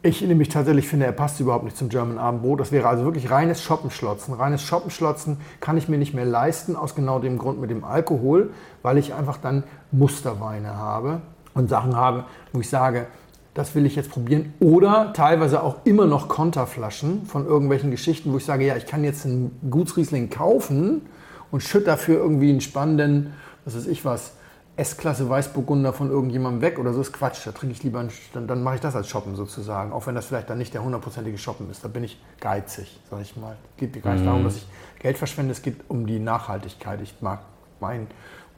ich 0.03 0.21
nämlich 0.21 0.49
tatsächlich 0.49 0.87
finde, 0.87 1.05
er 1.05 1.13
passt 1.13 1.39
überhaupt 1.39 1.63
nicht 1.63 1.77
zum 1.77 1.87
German 1.87 2.17
Abendbrot. 2.17 2.59
Das 2.59 2.73
wäre 2.73 2.89
also 2.89 3.05
wirklich 3.05 3.31
reines 3.31 3.61
Schoppenschlotzen. 3.61 4.33
Reines 4.33 4.61
Schoppenschlotzen 4.61 5.37
kann 5.61 5.77
ich 5.77 5.87
mir 5.87 5.97
nicht 5.97 6.13
mehr 6.13 6.25
leisten, 6.25 6.75
aus 6.75 6.93
genau 6.93 7.19
dem 7.19 7.37
Grund 7.37 7.61
mit 7.61 7.69
dem 7.69 7.85
Alkohol, 7.85 8.51
weil 8.81 8.97
ich 8.97 9.13
einfach 9.13 9.37
dann 9.37 9.63
Musterweine 9.91 10.75
habe 10.75 11.21
und 11.53 11.69
Sachen 11.69 11.95
habe, 11.95 12.25
wo 12.51 12.59
ich 12.59 12.69
sage, 12.69 13.07
das 13.53 13.75
will 13.75 13.85
ich 13.85 13.95
jetzt 13.95 14.11
probieren. 14.11 14.53
Oder 14.59 15.13
teilweise 15.13 15.63
auch 15.63 15.77
immer 15.85 16.05
noch 16.05 16.27
Konterflaschen 16.27 17.25
von 17.25 17.45
irgendwelchen 17.45 17.89
Geschichten, 17.89 18.33
wo 18.33 18.37
ich 18.37 18.45
sage, 18.45 18.65
ja, 18.65 18.75
ich 18.75 18.85
kann 18.85 19.05
jetzt 19.05 19.25
einen 19.25 19.57
Gutsriesling 19.69 20.29
kaufen 20.29 21.01
und 21.49 21.63
schütte 21.63 21.85
dafür 21.85 22.17
irgendwie 22.17 22.49
einen 22.49 22.61
spannenden, 22.61 23.33
was 23.63 23.77
weiß 23.77 23.87
ich 23.87 24.03
was, 24.03 24.33
S-Klasse 24.75 25.29
Weißburgunder 25.29 25.93
von 25.93 26.09
irgendjemandem 26.09 26.61
weg 26.61 26.79
oder 26.79 26.93
so 26.93 27.01
ist 27.01 27.13
Quatsch. 27.13 27.45
Da 27.45 27.51
trinke 27.51 27.75
ich 27.75 27.83
lieber, 27.83 27.99
einen, 27.99 28.11
dann, 28.33 28.47
dann 28.47 28.63
mache 28.63 28.75
ich 28.75 28.81
das 28.81 28.95
als 28.95 29.07
Shoppen 29.07 29.35
sozusagen. 29.35 29.91
Auch 29.91 30.07
wenn 30.07 30.15
das 30.15 30.25
vielleicht 30.25 30.49
dann 30.49 30.57
nicht 30.57 30.73
der 30.73 30.83
hundertprozentige 30.83 31.37
Shoppen 31.37 31.69
ist. 31.69 31.83
Da 31.83 31.87
bin 31.87 32.03
ich 32.03 32.19
geizig, 32.39 32.99
sage 33.09 33.21
ich 33.21 33.37
mal. 33.37 33.55
Es 33.75 33.79
geht 33.79 34.03
gar 34.03 34.13
nicht 34.13 34.21
mhm. 34.21 34.27
darum, 34.27 34.43
dass 34.43 34.55
ich 34.55 34.67
Geld 34.99 35.17
verschwende, 35.17 35.51
es 35.51 35.61
geht 35.61 35.77
um 35.89 36.07
die 36.07 36.19
Nachhaltigkeit. 36.19 37.01
Ich 37.01 37.21
mag 37.21 37.41
Wein 37.79 38.07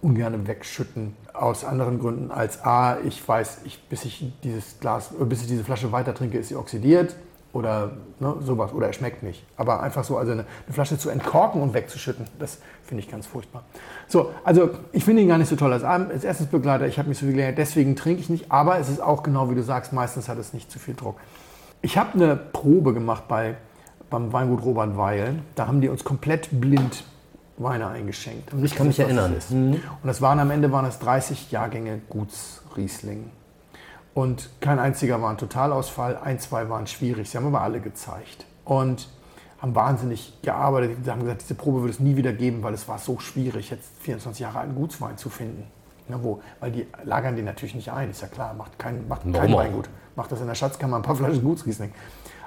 ungern 0.02 0.48
wegschütten 0.48 1.16
aus 1.34 1.66
anderen 1.66 2.00
Gründen 2.00 2.32
als 2.32 2.64
A, 2.64 3.00
ich 3.00 3.28
weiß, 3.28 3.62
ich, 3.66 3.82
bis 3.90 4.06
ich 4.06 4.32
dieses 4.44 4.80
Glas, 4.80 5.10
bis 5.20 5.42
ich 5.42 5.48
diese 5.48 5.64
Flasche 5.64 5.92
weiter 5.92 6.14
trinke, 6.14 6.38
ist 6.38 6.50
sie 6.50 6.56
oxidiert 6.56 7.16
oder 7.56 7.92
ne, 8.20 8.36
sowas 8.42 8.74
oder 8.74 8.88
er 8.88 8.94
schmeckt 8.94 9.24
nicht. 9.24 9.46
Aber 9.56 9.82
einfach 9.82 10.04
so, 10.04 10.18
also 10.18 10.34
eine, 10.34 10.46
eine 10.66 10.74
Flasche 10.74 10.98
zu 10.98 11.10
entkorken 11.10 11.62
und 11.62 11.74
wegzuschütten, 11.74 12.26
das 12.38 12.60
finde 12.84 13.02
ich 13.02 13.10
ganz 13.10 13.26
furchtbar. 13.26 13.64
So, 14.08 14.32
also 14.44 14.72
ich 14.92 15.06
finde 15.06 15.22
ihn 15.22 15.30
gar 15.30 15.38
nicht 15.38 15.48
so 15.48 15.56
toll 15.56 15.72
als, 15.72 15.84
als 15.84 16.24
Essensbegleiter. 16.24 16.86
Ich 16.86 17.00
habe 17.00 17.08
mich 17.08 17.18
so 17.18 17.26
viel 17.26 17.34
gelernt, 17.34 17.58
deswegen 17.58 17.96
trinke 17.96 18.22
ich 18.22 18.30
nicht. 18.30 18.52
Aber 18.52 18.78
es 18.78 18.90
ist 18.90 19.02
auch 19.02 19.24
genau 19.24 19.50
wie 19.50 19.56
du 19.56 19.64
sagst, 19.64 19.94
meistens 19.94 20.28
hat 20.28 20.38
es 20.38 20.54
nicht 20.54 20.70
zu 20.70 20.80
viel 20.80 20.96
Druck. 20.96 21.16
Ich 21.82 21.98
habe 21.98 22.14
eine 22.14 22.36
Probe 22.36 22.94
gemacht 22.94 23.28
bei, 23.30 23.56
beim 24.10 24.34
Weingut 24.34 24.64
Robert 24.64 24.98
Weil. 24.98 25.40
Da 25.56 25.68
haben 25.68 25.80
die 25.80 25.88
uns 25.88 26.04
komplett 26.04 26.50
blind 26.52 27.06
Weine 27.58 27.88
eingeschenkt. 27.88 28.52
Ich 28.64 28.76
kann 28.76 28.88
mich 28.88 29.00
erinnern. 29.00 29.38
Mhm. 29.50 29.76
Und 29.76 29.82
das 30.04 30.22
waren 30.22 30.40
am 30.40 30.52
Ende 30.52 30.74
waren 30.74 30.84
es 30.84 31.00
30 31.00 31.52
Jahrgänge 31.52 32.02
Gutsriesling. 32.10 33.30
Und 34.16 34.50
kein 34.62 34.80
einziger 34.80 35.22
war 35.22 35.30
ein 35.30 35.38
Totalausfall, 35.38 36.18
ein, 36.18 36.40
zwei 36.40 36.70
waren 36.70 36.88
schwierig. 36.88 37.30
Sie 37.30 37.38
haben 37.38 37.48
aber 37.48 37.62
alle 37.62 37.82
gezeigt. 37.82 38.46
Und 38.64 39.10
haben 39.62 39.76
wahnsinnig 39.76 40.34
gearbeitet. 40.42 40.98
Sie 41.04 41.12
haben 41.12 41.20
gesagt, 41.20 41.42
diese 41.42 41.54
Probe 41.54 41.82
würde 41.82 41.92
es 41.92 42.00
nie 42.00 42.16
wieder 42.16 42.32
geben, 42.32 42.64
weil 42.64 42.74
es 42.74 42.88
war 42.88 42.98
so 42.98 43.20
schwierig, 43.20 43.70
jetzt 43.70 43.90
24 44.00 44.40
Jahre 44.40 44.60
alten 44.60 44.76
Gutswein 44.76 45.18
zu 45.18 45.30
finden. 45.30 45.68
Ja, 46.08 46.24
wo, 46.24 46.42
weil 46.62 46.72
die 46.72 46.88
lagern 47.04 47.36
den 47.36 47.46
natürlich 47.46 47.76
nicht 47.76 47.92
ein, 47.92 48.10
ist 48.10 48.22
ja 48.22 48.28
klar, 48.30 48.54
macht 48.54 48.80
kein, 48.80 49.06
macht 49.08 49.24
kein 49.24 49.54
Weingut. 49.54 49.90
Macht 50.16 50.32
das 50.32 50.40
in 50.40 50.48
der 50.48 50.56
Schatzkammer 50.56 50.96
ein 50.96 51.02
paar 51.02 51.16
Flaschen 51.16 51.44
Gutsriesling. 51.44 51.92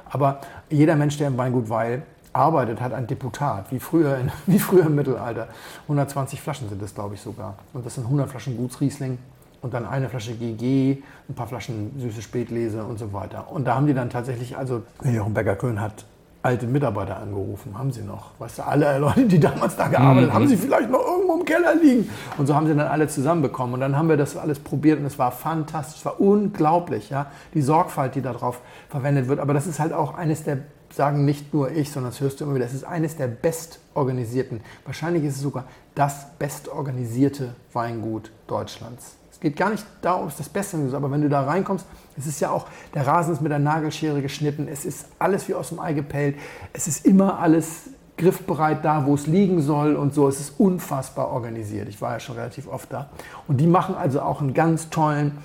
Aber 0.08 0.40
jeder 0.70 0.96
Mensch, 0.96 1.18
der 1.18 1.28
im 1.28 1.36
Weingut 1.36 1.68
Weil 1.68 2.02
arbeitet, 2.32 2.80
hat 2.80 2.94
ein 2.94 3.06
Deputat, 3.06 3.70
wie 3.72 3.80
früher, 3.80 4.16
in, 4.16 4.32
wie 4.46 4.58
früher 4.58 4.86
im 4.86 4.94
Mittelalter. 4.94 5.48
120 5.82 6.40
Flaschen 6.40 6.68
sind 6.70 6.80
es, 6.80 6.94
glaube 6.94 7.14
ich, 7.14 7.20
sogar. 7.20 7.56
Und 7.74 7.84
das 7.84 7.96
sind 7.96 8.04
100 8.04 8.30
Flaschen 8.30 8.56
Gutsriesling 8.56 9.18
und 9.60 9.74
dann 9.74 9.86
eine 9.86 10.08
Flasche 10.08 10.34
GG, 10.34 11.02
ein 11.28 11.34
paar 11.34 11.46
Flaschen 11.46 11.92
süße 11.98 12.22
Spätlese 12.22 12.84
und 12.84 12.98
so 12.98 13.12
weiter. 13.12 13.50
Und 13.50 13.66
da 13.66 13.74
haben 13.74 13.86
die 13.86 13.94
dann 13.94 14.10
tatsächlich, 14.10 14.56
also 14.56 14.82
Jochen 15.04 15.34
Becker-Köhn 15.34 15.80
hat 15.80 16.04
alte 16.42 16.66
Mitarbeiter 16.66 17.18
angerufen, 17.18 17.76
haben 17.76 17.90
sie 17.90 18.02
noch. 18.02 18.30
Weißt 18.38 18.58
du, 18.58 18.62
alle 18.62 18.98
Leute, 18.98 19.26
die 19.26 19.40
damals 19.40 19.76
da 19.76 19.88
gearbeitet 19.88 20.32
haben, 20.32 20.44
mhm. 20.44 20.48
sie 20.48 20.56
vielleicht 20.56 20.90
noch 20.90 21.04
irgendwo 21.04 21.34
im 21.34 21.44
Keller 21.44 21.74
liegen. 21.74 22.08
Und 22.36 22.46
so 22.46 22.54
haben 22.54 22.66
sie 22.66 22.74
dann 22.74 22.86
alle 22.86 23.08
zusammenbekommen. 23.08 23.74
Und 23.74 23.80
dann 23.80 23.96
haben 23.96 24.08
wir 24.08 24.16
das 24.16 24.36
alles 24.36 24.58
probiert 24.58 25.00
und 25.00 25.06
es 25.06 25.18
war 25.18 25.32
fantastisch, 25.32 25.98
es 25.98 26.04
war 26.04 26.20
unglaublich, 26.20 27.10
ja, 27.10 27.26
die 27.54 27.62
Sorgfalt, 27.62 28.14
die 28.14 28.22
darauf 28.22 28.60
verwendet 28.88 29.28
wird. 29.28 29.40
Aber 29.40 29.52
das 29.52 29.66
ist 29.66 29.80
halt 29.80 29.92
auch 29.92 30.14
eines 30.14 30.44
der, 30.44 30.58
sagen 30.90 31.24
nicht 31.24 31.52
nur 31.52 31.70
ich, 31.70 31.90
sondern 31.90 32.12
das 32.12 32.20
hörst 32.20 32.40
du 32.40 32.44
immer 32.44 32.54
wieder, 32.54 32.64
das 32.64 32.74
ist 32.74 32.84
eines 32.84 33.16
der 33.16 33.26
bestorganisierten, 33.26 34.60
wahrscheinlich 34.86 35.24
ist 35.24 35.36
es 35.36 35.42
sogar 35.42 35.64
das 35.94 36.28
bestorganisierte 36.38 37.54
Weingut 37.72 38.30
Deutschlands. 38.46 39.17
Es 39.38 39.42
geht 39.42 39.56
gar 39.56 39.70
nicht 39.70 39.86
darum, 40.02 40.24
ob 40.24 40.30
es 40.30 40.36
das 40.36 40.48
Beste 40.48 40.78
ist, 40.78 40.94
aber 40.94 41.12
wenn 41.12 41.22
du 41.22 41.28
da 41.28 41.42
reinkommst, 41.42 41.86
es 42.16 42.26
ist 42.26 42.40
ja 42.40 42.50
auch, 42.50 42.66
der 42.92 43.06
Rasen 43.06 43.32
ist 43.32 43.40
mit 43.40 43.52
der 43.52 43.60
Nagelschere 43.60 44.20
geschnitten, 44.20 44.66
es 44.66 44.84
ist 44.84 45.06
alles 45.20 45.48
wie 45.48 45.54
aus 45.54 45.68
dem 45.68 45.78
Ei 45.78 45.92
gepellt, 45.92 46.34
es 46.72 46.88
ist 46.88 47.06
immer 47.06 47.38
alles 47.38 47.90
griffbereit 48.16 48.84
da, 48.84 49.06
wo 49.06 49.14
es 49.14 49.28
liegen 49.28 49.62
soll 49.62 49.94
und 49.94 50.12
so. 50.12 50.26
Es 50.26 50.40
ist 50.40 50.58
unfassbar 50.58 51.28
organisiert. 51.28 51.88
Ich 51.88 52.02
war 52.02 52.14
ja 52.14 52.18
schon 52.18 52.34
relativ 52.34 52.66
oft 52.66 52.92
da. 52.92 53.10
Und 53.46 53.58
die 53.58 53.68
machen 53.68 53.94
also 53.94 54.22
auch 54.22 54.40
einen 54.40 54.54
ganz 54.54 54.90
tollen 54.90 55.38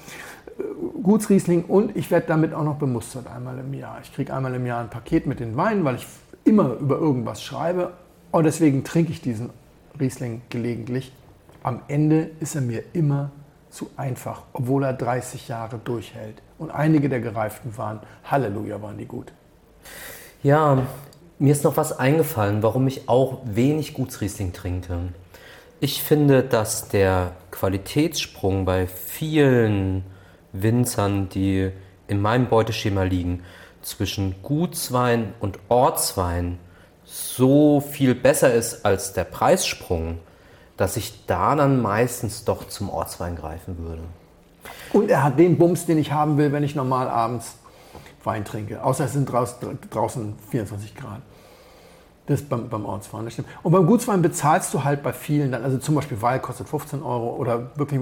äh, 0.57 0.63
Gutsriesling 1.03 1.65
und 1.65 1.95
ich 1.95 2.09
werde 2.09 2.25
damit 2.25 2.55
auch 2.55 2.63
noch 2.63 2.77
bemustert 2.77 3.27
einmal 3.27 3.59
im 3.59 3.75
Jahr. 3.75 3.99
Ich 4.01 4.11
kriege 4.11 4.33
einmal 4.33 4.55
im 4.55 4.65
Jahr 4.65 4.81
ein 4.81 4.89
Paket 4.89 5.27
mit 5.27 5.39
den 5.39 5.55
Weinen, 5.55 5.85
weil 5.85 5.97
ich 5.97 6.07
immer 6.45 6.73
über 6.73 6.97
irgendwas 6.97 7.43
schreibe 7.43 7.93
und 8.31 8.43
deswegen 8.43 8.83
trinke 8.83 9.11
ich 9.11 9.21
diesen 9.21 9.51
Riesling 9.99 10.41
gelegentlich. 10.49 11.13
Am 11.61 11.81
Ende 11.87 12.31
ist 12.39 12.55
er 12.55 12.61
mir 12.61 12.83
immer 12.93 13.29
zu 13.73 13.89
einfach, 13.97 14.43
obwohl 14.53 14.83
er 14.83 14.93
30 14.93 15.47
Jahre 15.47 15.79
durchhält. 15.83 16.41
Und 16.59 16.69
einige 16.69 17.09
der 17.09 17.19
gereiften 17.19 17.75
waren, 17.77 17.99
Halleluja, 18.23 18.81
waren 18.81 18.97
die 18.97 19.05
gut. 19.05 19.33
Ja, 20.43 20.83
mir 21.39 21.51
ist 21.51 21.63
noch 21.63 21.75
was 21.75 21.97
eingefallen, 21.97 22.61
warum 22.61 22.87
ich 22.87 23.09
auch 23.09 23.41
wenig 23.45 23.95
Gutsriesling 23.95 24.53
trinke. 24.53 24.99
Ich 25.79 26.03
finde, 26.03 26.43
dass 26.43 26.87
der 26.87 27.31
Qualitätssprung 27.51 28.63
bei 28.63 28.87
vielen 28.87 30.05
Winzern, 30.53 31.29
die 31.29 31.71
in 32.07 32.21
meinem 32.21 32.47
Beuteschema 32.47 33.03
liegen, 33.03 33.43
zwischen 33.81 34.35
Gutswein 34.43 35.33
und 35.39 35.59
Ortswein 35.67 36.59
so 37.03 37.81
viel 37.81 38.15
besser 38.15 38.53
ist 38.53 38.85
als 38.85 39.13
der 39.13 39.25
Preissprung 39.25 40.19
dass 40.77 40.97
ich 40.97 41.25
da 41.27 41.55
dann 41.55 41.81
meistens 41.81 42.45
doch 42.45 42.67
zum 42.67 42.89
Ortswein 42.89 43.35
greifen 43.35 43.77
würde. 43.77 44.03
Und 44.91 45.09
er 45.09 45.23
hat 45.23 45.39
den 45.39 45.57
Bums, 45.57 45.85
den 45.85 45.97
ich 45.97 46.11
haben 46.11 46.37
will, 46.37 46.51
wenn 46.51 46.63
ich 46.63 46.75
normal 46.75 47.09
abends 47.09 47.55
Wein 48.23 48.45
trinke. 48.45 48.83
Außer 48.83 49.05
es 49.05 49.13
sind 49.13 49.31
draußen, 49.31 49.79
draußen 49.89 50.35
24 50.49 50.95
Grad. 50.95 51.21
Das 52.25 52.41
beim, 52.41 52.69
beim 52.69 52.85
Ortswein, 52.85 53.25
das 53.25 53.33
stimmt. 53.33 53.49
Und 53.63 53.73
beim 53.73 53.85
Gutswein 53.85 54.21
bezahlst 54.21 54.73
du 54.73 54.85
halt 54.85 55.03
bei 55.03 55.11
vielen 55.11 55.51
dann, 55.51 55.63
also 55.63 55.77
zum 55.77 55.95
Beispiel 55.95 56.21
Wein 56.21 56.41
kostet 56.41 56.69
15 56.69 57.03
Euro 57.03 57.35
oder 57.35 57.77
wirklich, 57.77 57.99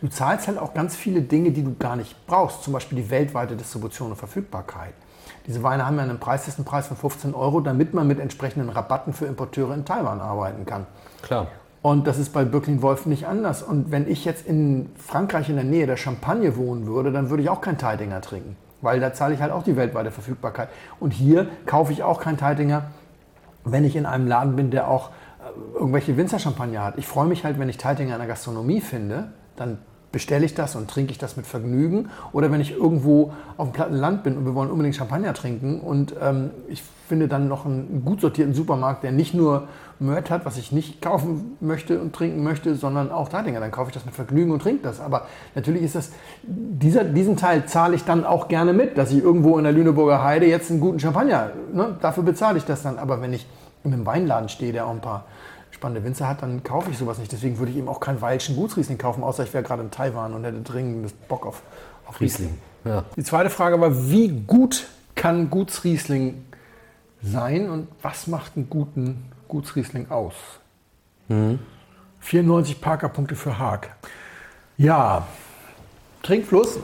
du 0.00 0.08
zahlst 0.08 0.46
halt 0.46 0.58
auch 0.58 0.74
ganz 0.74 0.94
viele 0.94 1.22
Dinge, 1.22 1.50
die 1.50 1.64
du 1.64 1.74
gar 1.74 1.96
nicht 1.96 2.14
brauchst. 2.28 2.62
Zum 2.62 2.72
Beispiel 2.72 3.02
die 3.02 3.10
weltweite 3.10 3.56
Distribution 3.56 4.10
und 4.10 4.16
Verfügbarkeit. 4.16 4.94
Diese 5.48 5.62
Weine 5.64 5.84
haben 5.84 5.96
ja 5.96 6.04
einen 6.04 6.20
Preislistenpreis 6.20 6.86
von 6.86 6.96
15 6.96 7.34
Euro, 7.34 7.60
damit 7.60 7.94
man 7.94 8.06
mit 8.06 8.20
entsprechenden 8.20 8.68
Rabatten 8.70 9.12
für 9.12 9.26
Importeure 9.26 9.74
in 9.74 9.84
Taiwan 9.84 10.20
arbeiten 10.20 10.64
kann. 10.64 10.86
Klar. 11.22 11.48
Und 11.84 12.06
das 12.06 12.18
ist 12.18 12.32
bei 12.32 12.46
Birkin 12.46 12.80
Wolf 12.80 13.04
nicht 13.04 13.26
anders. 13.26 13.62
Und 13.62 13.90
wenn 13.90 14.10
ich 14.10 14.24
jetzt 14.24 14.46
in 14.46 14.88
Frankreich 14.96 15.50
in 15.50 15.56
der 15.56 15.66
Nähe 15.66 15.86
der 15.86 15.98
Champagne 15.98 16.56
wohnen 16.56 16.86
würde, 16.86 17.12
dann 17.12 17.28
würde 17.28 17.42
ich 17.42 17.50
auch 17.50 17.60
kein 17.60 17.76
Teidinger 17.76 18.22
trinken. 18.22 18.56
Weil 18.80 19.00
da 19.00 19.12
zahle 19.12 19.34
ich 19.34 19.42
halt 19.42 19.52
auch 19.52 19.62
die 19.64 19.76
weltweite 19.76 20.10
Verfügbarkeit. 20.10 20.70
Und 20.98 21.10
hier 21.10 21.46
kaufe 21.66 21.92
ich 21.92 22.02
auch 22.02 22.22
kein 22.22 22.38
Teidinger, 22.38 22.86
wenn 23.66 23.84
ich 23.84 23.96
in 23.96 24.06
einem 24.06 24.26
Laden 24.26 24.56
bin, 24.56 24.70
der 24.70 24.88
auch 24.88 25.10
äh, 25.10 25.78
irgendwelche 25.78 26.16
Winzerchampagner 26.16 26.82
hat. 26.82 26.94
Ich 26.96 27.06
freue 27.06 27.26
mich 27.26 27.44
halt, 27.44 27.58
wenn 27.58 27.68
ich 27.68 27.76
Teidinger 27.76 28.14
in 28.14 28.18
der 28.18 28.28
Gastronomie 28.28 28.80
finde, 28.80 29.32
dann 29.56 29.76
bestelle 30.10 30.46
ich 30.46 30.54
das 30.54 30.76
und 30.76 30.88
trinke 30.88 31.10
ich 31.10 31.18
das 31.18 31.36
mit 31.36 31.44
Vergnügen. 31.44 32.08
Oder 32.32 32.50
wenn 32.50 32.62
ich 32.62 32.70
irgendwo 32.70 33.34
auf 33.58 33.68
dem 33.68 33.72
platten 33.74 33.96
Land 33.96 34.22
bin 34.22 34.38
und 34.38 34.46
wir 34.46 34.54
wollen 34.54 34.70
unbedingt 34.70 34.96
Champagner 34.96 35.34
trinken 35.34 35.80
und 35.80 36.14
ähm, 36.22 36.50
ich 36.66 36.82
finde 37.08 37.28
dann 37.28 37.46
noch 37.48 37.66
einen 37.66 38.04
gut 38.06 38.22
sortierten 38.22 38.54
Supermarkt, 38.54 39.02
der 39.02 39.12
nicht 39.12 39.34
nur 39.34 39.68
Mört 40.00 40.30
hat, 40.30 40.44
was 40.44 40.56
ich 40.56 40.72
nicht 40.72 41.00
kaufen 41.00 41.56
möchte 41.60 42.00
und 42.00 42.14
trinken 42.14 42.42
möchte, 42.42 42.74
sondern 42.74 43.12
auch 43.12 43.28
Teitinger. 43.28 43.60
Dann 43.60 43.70
kaufe 43.70 43.90
ich 43.90 43.94
das 43.94 44.04
mit 44.04 44.14
Vergnügen 44.14 44.50
und 44.50 44.60
trinke 44.60 44.82
das. 44.82 45.00
Aber 45.00 45.26
natürlich 45.54 45.82
ist 45.82 45.94
das, 45.94 46.10
dieser, 46.42 47.04
diesen 47.04 47.36
Teil 47.36 47.66
zahle 47.66 47.94
ich 47.94 48.04
dann 48.04 48.24
auch 48.24 48.48
gerne 48.48 48.72
mit, 48.72 48.98
dass 48.98 49.12
ich 49.12 49.22
irgendwo 49.22 49.56
in 49.58 49.64
der 49.64 49.72
Lüneburger 49.72 50.22
Heide 50.22 50.46
jetzt 50.46 50.70
einen 50.70 50.80
guten 50.80 50.98
Champagner, 50.98 51.50
ne, 51.72 51.96
dafür 52.00 52.22
bezahle 52.22 52.58
ich 52.58 52.64
das 52.64 52.82
dann. 52.82 52.98
Aber 52.98 53.22
wenn 53.22 53.32
ich 53.32 53.46
in 53.84 53.92
einem 53.92 54.06
Weinladen 54.06 54.48
stehe, 54.48 54.72
der 54.72 54.86
auch 54.86 54.90
ein 54.90 55.00
paar 55.00 55.24
spannende 55.70 56.04
Winzer 56.04 56.28
hat, 56.28 56.42
dann 56.42 56.62
kaufe 56.62 56.90
ich 56.90 56.98
sowas 56.98 57.18
nicht. 57.18 57.30
Deswegen 57.30 57.58
würde 57.58 57.72
ich 57.72 57.78
eben 57.78 57.88
auch 57.88 58.00
keinen 58.00 58.20
Weilschen 58.20 58.56
Gutsriesling 58.56 58.98
kaufen, 58.98 59.22
außer 59.22 59.44
ich 59.44 59.52
wäre 59.52 59.62
gerade 59.62 59.82
in 59.82 59.90
Taiwan 59.90 60.34
und 60.34 60.44
hätte 60.44 60.60
dringend 60.62 61.12
Bock 61.28 61.46
auf, 61.46 61.62
auf 62.06 62.20
Riesling. 62.20 62.58
Ja. 62.84 63.04
Die 63.16 63.22
zweite 63.22 63.50
Frage 63.50 63.80
war, 63.80 64.10
wie 64.10 64.28
gut 64.28 64.86
kann 65.14 65.50
Gutsriesling 65.50 66.44
sein 67.22 67.70
und 67.70 67.88
was 68.02 68.26
macht 68.26 68.56
einen 68.56 68.68
guten 68.68 69.24
Gutsriesling 69.48 70.10
aus? 70.10 70.34
Mhm. 71.28 71.58
94 72.20 72.80
Parkerpunkte 72.80 73.34
für 73.34 73.58
Haag. 73.58 73.94
Ja, 74.76 75.26
Trinkfluss, 76.22 76.78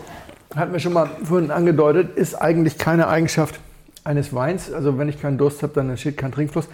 hatten 0.55 0.73
wir 0.73 0.81
schon 0.81 0.93
mal 0.93 1.11
vorhin 1.25 1.51
angedeutet, 1.51 2.17
ist 2.17 2.35
eigentlich 2.35 2.79
keine 2.79 3.09
Eigenschaft 3.09 3.59
eines 4.05 4.35
Weins. 4.35 4.73
Also 4.73 4.99
wenn 4.99 5.09
ich 5.09 5.21
keinen 5.21 5.39
Durst 5.39 5.63
habe, 5.63 5.73
dann 5.75 5.91
entsteht 5.91 6.17
kein 6.17 6.33
Trinkfluss. 6.33 6.69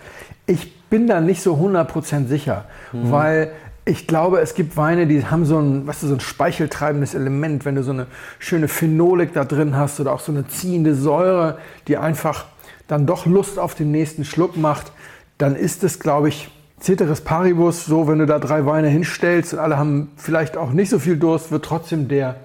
Ich 0.46 0.88
bin 0.88 1.07
da 1.07 1.20
nicht 1.20 1.42
so 1.42 1.55
100% 1.55 2.27
sicher, 2.27 2.64
mhm. 2.92 3.11
weil 3.11 3.53
ich 3.85 4.09
glaube, 4.09 4.40
es 4.40 4.55
gibt 4.55 4.77
Weine, 4.77 5.07
die 5.07 5.25
haben 5.25 5.44
so 5.44 5.59
ein, 5.59 5.87
weißt 5.87 6.03
du, 6.03 6.09
so 6.09 6.14
ein 6.14 6.20
speicheltreibendes 6.20 7.14
Element, 7.14 7.64
wenn 7.64 7.77
du 7.77 7.85
so 7.85 7.92
eine 7.92 8.09
schöne 8.40 8.66
Phenolik 8.66 9.33
da 9.33 9.44
drin 9.44 9.77
hast 9.77 10.01
oder 10.01 10.12
auch 10.12 10.20
so 10.20 10.33
eine 10.33 10.49
ziehende 10.49 10.94
Säure, 10.96 11.59
die 11.87 11.96
einfach 11.96 12.46
dann 12.88 13.07
doch 13.07 13.27
Lust 13.27 13.61
auf 13.61 13.77
den 13.77 13.92
nächsten 13.92 14.25
Schluck 14.25 14.57
macht, 14.57 14.90
dann 15.38 15.57
ist 15.57 15.85
es, 15.85 15.99
glaube 15.99 16.29
ich, 16.29 16.51
Ceteris 16.81 17.22
Paribus, 17.22 17.87
so 17.87 18.07
wenn 18.07 18.18
du 18.18 18.27
da 18.27 18.38
drei 18.38 18.66
Weine 18.66 18.88
hinstellst 18.88 19.55
und 19.55 19.59
alle 19.59 19.79
haben 19.79 20.11
vielleicht 20.16 20.57
auch 20.57 20.72
nicht 20.72 20.90
so 20.90 20.99
viel 20.99 21.16
Durst, 21.16 21.51
wird 21.51 21.64
trotzdem 21.64 22.09
der 22.09 22.37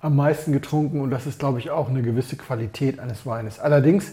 am 0.00 0.16
meisten 0.16 0.52
getrunken 0.52 1.00
und 1.00 1.10
das 1.10 1.26
ist, 1.26 1.38
glaube 1.38 1.58
ich, 1.58 1.70
auch 1.70 1.88
eine 1.88 2.02
gewisse 2.02 2.36
Qualität 2.36 2.98
eines 2.98 3.26
Weines. 3.26 3.58
Allerdings 3.58 4.12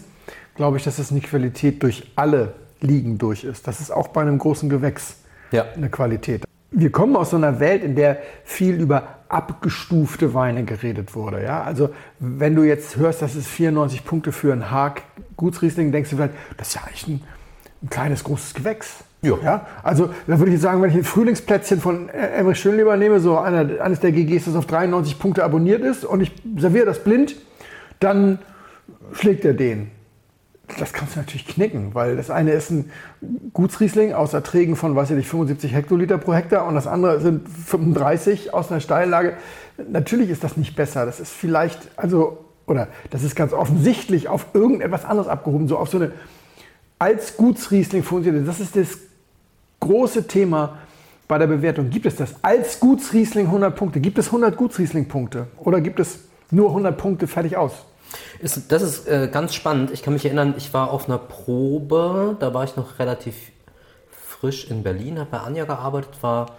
glaube 0.54 0.76
ich, 0.76 0.84
dass 0.84 0.98
es 0.98 1.10
eine 1.10 1.20
Qualität 1.20 1.82
durch 1.82 2.12
alle 2.16 2.54
Ligen 2.80 3.18
durch 3.18 3.44
ist. 3.44 3.66
Das 3.66 3.80
ist 3.80 3.90
auch 3.90 4.08
bei 4.08 4.22
einem 4.22 4.38
großen 4.38 4.68
Gewächs 4.68 5.16
ja. 5.50 5.64
eine 5.76 5.88
Qualität. 5.90 6.44
Wir 6.70 6.90
kommen 6.90 7.14
aus 7.14 7.30
so 7.30 7.36
einer 7.36 7.60
Welt, 7.60 7.84
in 7.84 7.94
der 7.94 8.18
viel 8.44 8.80
über 8.80 9.20
abgestufte 9.28 10.34
Weine 10.34 10.64
geredet 10.64 11.14
wurde. 11.14 11.42
Ja? 11.42 11.62
Also 11.62 11.90
wenn 12.18 12.54
du 12.54 12.62
jetzt 12.64 12.96
hörst, 12.96 13.22
dass 13.22 13.34
es 13.34 13.46
94 13.46 14.04
Punkte 14.04 14.32
für 14.32 14.52
einen 14.52 14.70
Haag 14.70 15.02
Gutsriesling, 15.36 15.92
denkst 15.92 16.10
du 16.10 16.16
vielleicht, 16.16 16.34
das 16.56 16.68
ist 16.68 16.74
ja 16.74 16.82
eigentlich 16.82 17.06
ein, 17.08 17.20
ein 17.82 17.90
kleines, 17.90 18.24
großes 18.24 18.54
Gewächs. 18.54 19.04
Ja. 19.22 19.36
ja. 19.42 19.66
Also 19.82 20.10
da 20.26 20.38
würde 20.38 20.52
ich 20.52 20.60
sagen, 20.60 20.82
wenn 20.82 20.90
ich 20.90 20.96
ein 20.96 21.04
Frühlingsplätzchen 21.04 21.80
von 21.80 22.08
Emmerich 22.08 22.60
Schönleber 22.60 22.96
nehme, 22.96 23.20
so 23.20 23.38
einer, 23.38 23.80
eines 23.82 24.00
der 24.00 24.12
GGs, 24.12 24.46
das 24.46 24.56
auf 24.56 24.66
93 24.66 25.18
Punkte 25.18 25.44
abonniert 25.44 25.82
ist 25.82 26.04
und 26.04 26.20
ich 26.20 26.32
serviere 26.58 26.86
das 26.86 27.02
blind, 27.02 27.36
dann 28.00 28.38
schlägt 29.12 29.44
er 29.44 29.54
den 29.54 29.90
das 30.78 30.92
kannst 30.92 31.14
du 31.14 31.20
natürlich 31.20 31.46
knicken, 31.46 31.94
weil 31.94 32.16
das 32.16 32.30
eine 32.30 32.52
ist 32.52 32.70
ein 32.70 32.90
Gutsriesling 33.52 34.12
aus 34.12 34.32
Erträgen 34.32 34.76
von, 34.76 34.96
weiß 34.96 35.10
ich 35.10 35.16
nicht, 35.16 35.28
75 35.28 35.72
Hektoliter 35.72 36.18
pro 36.18 36.34
Hektar 36.34 36.66
und 36.66 36.74
das 36.74 36.86
andere 36.86 37.20
sind 37.20 37.48
35 37.48 38.54
aus 38.54 38.70
einer 38.70 38.80
Steillage. 38.80 39.34
Natürlich 39.90 40.30
ist 40.30 40.42
das 40.42 40.56
nicht 40.56 40.74
besser. 40.74 41.04
Das 41.06 41.20
ist 41.20 41.32
vielleicht, 41.32 41.90
also, 41.96 42.44
oder 42.66 42.88
das 43.10 43.22
ist 43.22 43.36
ganz 43.36 43.52
offensichtlich 43.52 44.28
auf 44.28 44.46
irgendetwas 44.54 45.04
anderes 45.04 45.28
abgehoben, 45.28 45.68
so 45.68 45.76
auf 45.76 45.90
so 45.90 45.98
eine, 45.98 46.12
als 46.98 47.36
Gutsriesling 47.36 48.02
funktioniert. 48.02 48.46
Das 48.46 48.60
ist 48.60 48.76
das 48.76 48.98
große 49.80 50.26
Thema 50.26 50.78
bei 51.28 51.38
der 51.38 51.46
Bewertung. 51.46 51.90
Gibt 51.90 52.06
es 52.06 52.16
das 52.16 52.34
als 52.42 52.80
Gutsriesling 52.80 53.46
100 53.46 53.74
Punkte? 53.74 54.00
Gibt 54.00 54.18
es 54.18 54.26
100 54.26 54.56
Gutsriesling-Punkte? 54.56 55.48
Oder 55.58 55.80
gibt 55.80 56.00
es 56.00 56.20
nur 56.50 56.68
100 56.68 56.96
Punkte 56.96 57.26
fertig 57.26 57.56
aus? 57.56 57.72
Ist, 58.40 58.70
das 58.70 58.82
ist 58.82 59.08
äh, 59.08 59.28
ganz 59.32 59.54
spannend. 59.54 59.90
Ich 59.90 60.02
kann 60.02 60.12
mich 60.12 60.24
erinnern, 60.24 60.54
ich 60.56 60.72
war 60.74 60.90
auf 60.90 61.08
einer 61.08 61.18
Probe, 61.18 62.36
da 62.38 62.54
war 62.54 62.64
ich 62.64 62.76
noch 62.76 62.98
relativ 62.98 63.34
frisch 64.10 64.70
in 64.70 64.82
Berlin, 64.82 65.18
habe 65.18 65.30
bei 65.30 65.38
Anja 65.38 65.64
gearbeitet, 65.64 66.10
war 66.20 66.56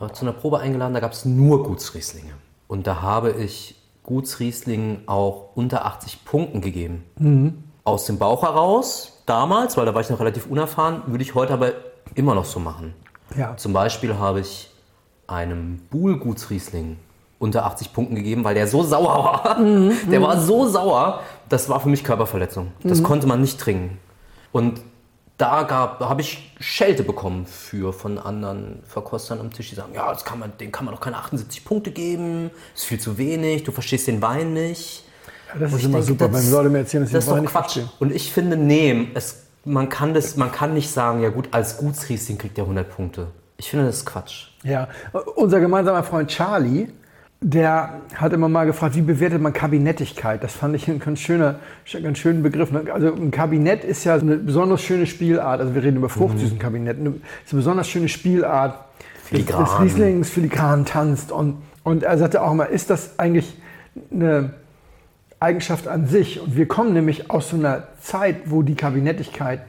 äh, 0.00 0.10
zu 0.12 0.24
einer 0.24 0.32
Probe 0.32 0.58
eingeladen, 0.58 0.94
da 0.94 1.00
gab 1.00 1.12
es 1.12 1.24
nur 1.24 1.62
Gutsrieslinge. 1.62 2.32
Und 2.66 2.86
da 2.86 3.02
habe 3.02 3.32
ich 3.32 3.76
Gutsriesling 4.02 5.02
auch 5.06 5.50
unter 5.54 5.84
80 5.84 6.24
Punkten 6.24 6.60
gegeben. 6.60 7.04
Mhm. 7.18 7.64
Aus 7.84 8.06
dem 8.06 8.18
Bauch 8.18 8.42
heraus, 8.42 9.17
damals, 9.28 9.76
weil 9.76 9.86
da 9.86 9.94
war 9.94 10.00
ich 10.00 10.10
noch 10.10 10.20
relativ 10.20 10.46
unerfahren, 10.46 11.02
würde 11.06 11.22
ich 11.22 11.34
heute 11.34 11.52
aber 11.52 11.72
immer 12.14 12.34
noch 12.34 12.44
so 12.44 12.60
machen. 12.60 12.94
Ja. 13.36 13.56
Zum 13.56 13.72
Beispiel 13.72 14.16
habe 14.16 14.40
ich 14.40 14.70
einem 15.26 15.78
Buhl 15.90 16.18
Gutsriesling 16.18 16.98
unter 17.38 17.66
80 17.66 17.92
Punkten 17.92 18.14
gegeben, 18.14 18.44
weil 18.44 18.54
der 18.54 18.66
so 18.66 18.82
sauer 18.82 19.24
war. 19.24 19.58
Mhm. 19.58 19.92
Der 20.10 20.22
war 20.22 20.40
so 20.40 20.66
sauer, 20.66 21.20
das 21.48 21.68
war 21.68 21.80
für 21.80 21.88
mich 21.88 22.02
Körperverletzung. 22.02 22.72
Das 22.82 23.00
mhm. 23.00 23.04
konnte 23.04 23.26
man 23.26 23.40
nicht 23.40 23.60
trinken. 23.60 23.98
Und 24.50 24.80
da 25.36 25.62
gab, 25.62 26.00
habe 26.00 26.20
ich 26.20 26.52
Schelte 26.58 27.04
bekommen 27.04 27.46
für 27.46 27.92
von 27.92 28.18
anderen 28.18 28.82
Verkostern 28.84 29.38
am 29.38 29.52
Tisch, 29.52 29.68
die 29.68 29.76
sagen, 29.76 29.94
ja, 29.94 30.12
das 30.12 30.24
kann 30.24 30.40
man, 30.40 30.52
den 30.58 30.72
kann 30.72 30.84
man 30.84 30.94
doch 30.94 31.00
keine 31.00 31.16
78 31.16 31.64
Punkte 31.64 31.92
geben, 31.92 32.50
ist 32.74 32.86
viel 32.86 32.98
zu 32.98 33.18
wenig, 33.18 33.62
du 33.62 33.70
verstehst 33.70 34.08
den 34.08 34.20
Wein 34.20 34.52
nicht. 34.52 35.04
Ja, 35.54 35.60
das 35.60 35.72
ist 35.72 35.84
immer 35.84 35.92
denke, 35.94 36.06
super, 36.06 36.32
wenn 36.32 36.50
Leute 36.50 36.68
mir 36.68 36.78
erzählen, 36.78 37.04
dass 37.04 37.12
das 37.12 37.24
ist 37.24 37.30
doch 37.30 37.44
Quatsch. 37.44 37.72
Verstehen. 37.74 37.90
Und 37.98 38.14
ich 38.14 38.32
finde, 38.32 38.56
nee, 38.56 39.08
es, 39.14 39.42
man, 39.64 39.88
kann 39.88 40.14
das, 40.14 40.36
man 40.36 40.52
kann 40.52 40.74
nicht 40.74 40.90
sagen, 40.90 41.22
ja 41.22 41.30
gut, 41.30 41.48
als 41.52 41.78
Gutsriesling 41.78 42.38
kriegt 42.38 42.58
er 42.58 42.64
100 42.64 42.88
Punkte. 42.88 43.28
Ich 43.56 43.70
finde, 43.70 43.86
das 43.86 43.96
ist 43.96 44.06
Quatsch. 44.06 44.48
Ja, 44.62 44.88
unser 45.34 45.60
gemeinsamer 45.60 46.02
Freund 46.02 46.30
Charlie, 46.30 46.88
der 47.40 48.00
hat 48.14 48.32
immer 48.32 48.48
mal 48.48 48.64
gefragt, 48.64 48.96
wie 48.96 49.00
bewertet 49.00 49.40
man 49.40 49.52
Kabinettigkeit? 49.52 50.42
Das 50.42 50.54
fand 50.54 50.74
ich 50.74 50.88
einen 50.88 50.98
ganz, 50.98 51.20
schöner, 51.20 51.56
ganz 52.02 52.18
schönen 52.18 52.42
Begriff. 52.42 52.72
Ne? 52.72 52.84
Also 52.92 53.14
ein 53.14 53.30
Kabinett 53.30 53.84
ist 53.84 54.04
ja 54.04 54.14
eine 54.14 54.36
besonders 54.36 54.82
schöne 54.82 55.06
Spielart. 55.06 55.60
Also 55.60 55.74
wir 55.74 55.82
reden 55.82 55.98
über 55.98 56.08
Fruchtsüßenkabinett. 56.08 56.98
Eine, 56.98 57.10
ist 57.10 57.52
eine 57.52 57.60
besonders 57.60 57.88
schöne 57.88 58.08
Spielart 58.08 58.84
Filigran. 59.22 59.64
des 59.64 59.80
Rieslings, 59.80 60.30
filigran 60.30 60.84
tanzt. 60.84 61.30
Und, 61.30 61.58
und 61.84 62.02
er 62.02 62.18
sagte 62.18 62.42
auch 62.42 62.52
immer, 62.52 62.68
ist 62.68 62.90
das 62.90 63.18
eigentlich 63.18 63.56
eine 64.10 64.50
Eigenschaft 65.40 65.88
an 65.88 66.06
sich? 66.06 66.40
Und 66.40 66.56
wir 66.56 66.66
kommen 66.66 66.92
nämlich 66.92 67.30
aus 67.30 67.50
so 67.50 67.56
einer 67.56 67.88
Zeit, 68.00 68.50
wo 68.50 68.62
die 68.62 68.74
Kabinettigkeit 68.74 69.60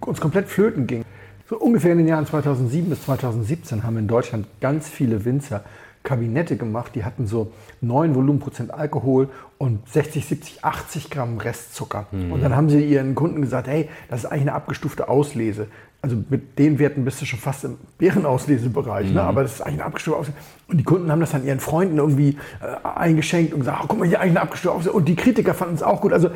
uns 0.00 0.20
komplett 0.20 0.48
flöten 0.48 0.86
ging. 0.86 1.04
So 1.48 1.58
ungefähr 1.58 1.92
in 1.92 1.98
den 1.98 2.08
Jahren 2.08 2.26
2007 2.26 2.88
bis 2.88 3.02
2017 3.04 3.82
haben 3.82 3.98
in 3.98 4.08
Deutschland 4.08 4.46
ganz 4.60 4.88
viele 4.88 5.24
Winzer 5.24 5.64
Kabinette 6.02 6.56
gemacht, 6.56 6.92
die 6.94 7.04
hatten 7.04 7.26
so 7.26 7.52
9 7.80 8.14
Volumenprozent 8.14 8.72
Alkohol 8.74 9.28
und 9.58 9.88
60, 9.88 10.26
70, 10.26 10.64
80 10.64 11.10
Gramm 11.10 11.38
Restzucker. 11.38 12.06
Mhm. 12.10 12.32
Und 12.32 12.42
dann 12.42 12.56
haben 12.56 12.68
sie 12.68 12.84
ihren 12.84 13.14
Kunden 13.14 13.40
gesagt, 13.40 13.68
hey, 13.68 13.88
das 14.08 14.24
ist 14.24 14.26
eigentlich 14.26 14.42
eine 14.42 14.54
abgestufte 14.54 15.08
Auslese 15.08 15.68
also 16.02 16.16
mit 16.28 16.58
den 16.58 16.80
Werten 16.80 17.04
bist 17.04 17.20
du 17.20 17.24
schon 17.24 17.38
fast 17.38 17.64
im 17.64 17.78
Bärenauslesebereich, 17.96 19.04
ne? 19.04 19.10
mhm. 19.10 19.16
ne? 19.16 19.22
aber 19.22 19.42
das 19.42 19.54
ist 19.54 19.60
eigentlich 19.60 19.74
eine 19.74 19.84
abgestufte 19.84 20.18
Auslese. 20.18 20.36
Und 20.72 20.78
die 20.78 20.84
Kunden 20.84 21.12
haben 21.12 21.20
das 21.20 21.32
dann 21.32 21.44
ihren 21.44 21.60
Freunden 21.60 21.98
irgendwie 21.98 22.38
äh, 22.62 22.88
eingeschenkt 22.88 23.52
und 23.52 23.60
gesagt, 23.60 23.78
oh, 23.82 23.86
guck 23.88 23.98
mal, 23.98 24.08
hier 24.08 24.20
eigentlich 24.20 24.38
eine 24.38 24.72
Auslese. 24.72 24.90
Und 24.90 25.06
die 25.06 25.16
Kritiker 25.16 25.52
fanden 25.52 25.74
es 25.74 25.82
auch 25.82 26.00
gut, 26.00 26.14
also 26.14 26.28
äh, 26.28 26.30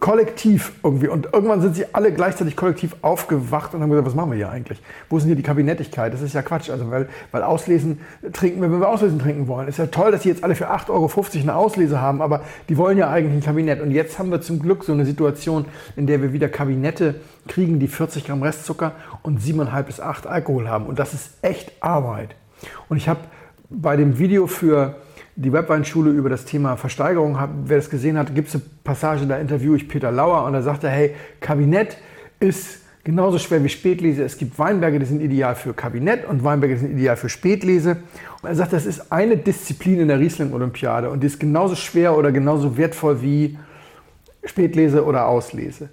kollektiv 0.00 0.72
irgendwie. 0.82 1.08
Und 1.08 1.28
irgendwann 1.34 1.60
sind 1.60 1.76
sie 1.76 1.84
alle 1.92 2.10
gleichzeitig 2.10 2.56
kollektiv 2.56 2.96
aufgewacht 3.02 3.74
und 3.74 3.82
haben 3.82 3.90
gesagt, 3.90 4.06
was 4.06 4.14
machen 4.14 4.30
wir 4.30 4.38
hier 4.38 4.50
eigentlich? 4.50 4.80
Wo 5.10 5.18
sind 5.18 5.28
hier 5.28 5.36
die 5.36 5.42
Kabinettigkeit? 5.42 6.14
Das 6.14 6.22
ist 6.22 6.32
ja 6.32 6.40
Quatsch, 6.40 6.70
also 6.70 6.90
weil, 6.90 7.06
weil 7.32 7.42
Auslesen 7.42 8.00
trinken 8.32 8.62
wir, 8.62 8.72
wenn 8.72 8.80
wir 8.80 8.88
Auslesen 8.88 9.18
trinken 9.18 9.46
wollen. 9.46 9.68
Ist 9.68 9.78
ja 9.78 9.86
toll, 9.88 10.10
dass 10.10 10.22
sie 10.22 10.30
jetzt 10.30 10.42
alle 10.42 10.54
für 10.54 10.70
8,50 10.70 10.88
Euro 10.88 11.10
eine 11.42 11.54
Auslese 11.54 12.00
haben, 12.00 12.22
aber 12.22 12.40
Die 12.70 12.78
wollen 12.78 12.96
ja 12.96 13.10
eigentlich 13.10 13.34
ein 13.34 13.44
Kabinett. 13.44 13.82
Und 13.82 13.90
jetzt 13.90 14.18
haben 14.18 14.30
wir 14.30 14.40
zum 14.40 14.58
Glück 14.58 14.84
so 14.84 14.92
eine 14.92 15.04
Situation, 15.04 15.66
in 15.96 16.06
der 16.06 16.22
wir 16.22 16.32
wieder 16.32 16.48
Kabinette 16.48 17.16
kriegen, 17.46 17.78
die 17.78 17.88
40 17.88 18.24
Gramm 18.24 18.42
Restzucker 18.42 18.92
und 19.22 19.38
7,5 19.38 19.82
bis 19.82 20.00
8 20.00 20.26
Alkohol 20.26 20.66
haben. 20.66 20.86
Und 20.86 20.98
das 20.98 21.12
ist 21.12 21.32
echt 21.42 21.72
Arbeit. 21.80 22.34
Und 22.88 22.96
ich 22.96 23.08
habe 23.08 23.20
bei 23.74 23.96
dem 23.96 24.18
Video 24.18 24.46
für 24.46 24.96
die 25.36 25.52
Webweinschule 25.52 26.10
über 26.10 26.28
das 26.28 26.44
Thema 26.44 26.76
Versteigerung, 26.76 27.38
wer 27.64 27.78
das 27.78 27.88
gesehen 27.88 28.18
hat, 28.18 28.34
gibt 28.34 28.48
es 28.48 28.54
eine 28.54 28.64
Passage, 28.84 29.26
da 29.26 29.38
interviewe 29.38 29.76
ich 29.76 29.88
Peter 29.88 30.12
Lauer 30.12 30.44
und 30.44 30.52
da 30.52 30.62
sagt 30.62 30.84
er, 30.84 30.90
hey, 30.90 31.14
Kabinett 31.40 31.96
ist 32.38 32.80
genauso 33.04 33.38
schwer 33.38 33.64
wie 33.64 33.68
Spätlese. 33.68 34.22
Es 34.24 34.36
gibt 34.36 34.58
Weinberge, 34.58 34.98
die 34.98 35.06
sind 35.06 35.22
ideal 35.22 35.54
für 35.54 35.72
Kabinett 35.72 36.26
und 36.26 36.44
Weinberge, 36.44 36.76
sind 36.76 36.92
ideal 36.92 37.16
für 37.16 37.28
Spätlese. 37.28 37.96
Und 38.42 38.48
er 38.48 38.54
sagt, 38.54 38.72
das 38.72 38.86
ist 38.86 39.10
eine 39.10 39.36
Disziplin 39.36 40.00
in 40.00 40.08
der 40.08 40.20
Riesling-Olympiade 40.20 41.10
und 41.10 41.22
die 41.22 41.26
ist 41.26 41.40
genauso 41.40 41.74
schwer 41.74 42.16
oder 42.16 42.30
genauso 42.30 42.76
wertvoll 42.76 43.22
wie 43.22 43.58
Spätlese 44.44 45.04
oder 45.04 45.26
Auslese. 45.26 45.88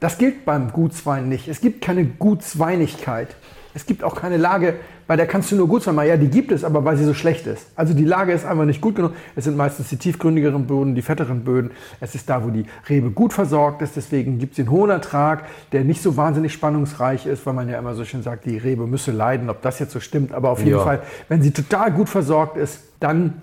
Das 0.00 0.18
gilt 0.18 0.44
beim 0.44 0.72
Gutswein 0.72 1.28
nicht. 1.28 1.48
Es 1.48 1.60
gibt 1.60 1.80
keine 1.80 2.04
Gutsweinigkeit. 2.04 3.36
Es 3.74 3.86
gibt 3.86 4.04
auch 4.04 4.14
keine 4.14 4.36
Lage, 4.36 4.74
bei 5.06 5.16
der 5.16 5.26
kannst 5.26 5.50
du 5.50 5.56
nur 5.56 5.68
gut 5.68 5.82
sein. 5.82 5.96
Ja, 6.06 6.16
die 6.16 6.28
gibt 6.28 6.52
es, 6.52 6.64
aber 6.64 6.84
weil 6.84 6.96
sie 6.96 7.04
so 7.04 7.14
schlecht 7.14 7.46
ist. 7.46 7.66
Also 7.74 7.94
die 7.94 8.04
Lage 8.04 8.32
ist 8.32 8.44
einfach 8.44 8.64
nicht 8.64 8.80
gut 8.80 8.96
genug. 8.96 9.12
Es 9.34 9.44
sind 9.44 9.56
meistens 9.56 9.88
die 9.88 9.96
tiefgründigeren 9.96 10.66
Böden, 10.66 10.94
die 10.94 11.02
fetteren 11.02 11.44
Böden. 11.44 11.70
Es 12.00 12.14
ist 12.14 12.28
da, 12.28 12.44
wo 12.44 12.50
die 12.50 12.66
Rebe 12.88 13.10
gut 13.10 13.32
versorgt 13.32 13.82
ist. 13.82 13.96
Deswegen 13.96 14.38
gibt 14.38 14.52
es 14.52 14.56
den 14.56 14.70
hohen 14.70 14.90
Ertrag, 14.90 15.44
der 15.72 15.84
nicht 15.84 16.02
so 16.02 16.16
wahnsinnig 16.16 16.52
spannungsreich 16.52 17.26
ist, 17.26 17.44
weil 17.46 17.54
man 17.54 17.68
ja 17.68 17.78
immer 17.78 17.94
so 17.94 18.04
schön 18.04 18.22
sagt, 18.22 18.44
die 18.44 18.58
Rebe 18.58 18.86
müsse 18.86 19.10
leiden. 19.12 19.48
Ob 19.50 19.62
das 19.62 19.78
jetzt 19.78 19.92
so 19.92 20.00
stimmt, 20.00 20.32
aber 20.32 20.50
auf 20.50 20.60
jeden 20.60 20.78
ja. 20.78 20.84
Fall, 20.84 21.02
wenn 21.28 21.42
sie 21.42 21.52
total 21.52 21.92
gut 21.92 22.08
versorgt 22.08 22.56
ist, 22.56 22.80
dann 23.00 23.34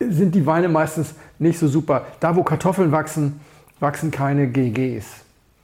sind 0.00 0.34
die 0.34 0.46
Weine 0.46 0.68
meistens 0.68 1.14
nicht 1.38 1.58
so 1.58 1.68
super. 1.68 2.06
Da, 2.20 2.36
wo 2.36 2.42
Kartoffeln 2.42 2.92
wachsen, 2.92 3.40
wachsen 3.80 4.10
keine 4.10 4.46
GGs. 4.48 5.04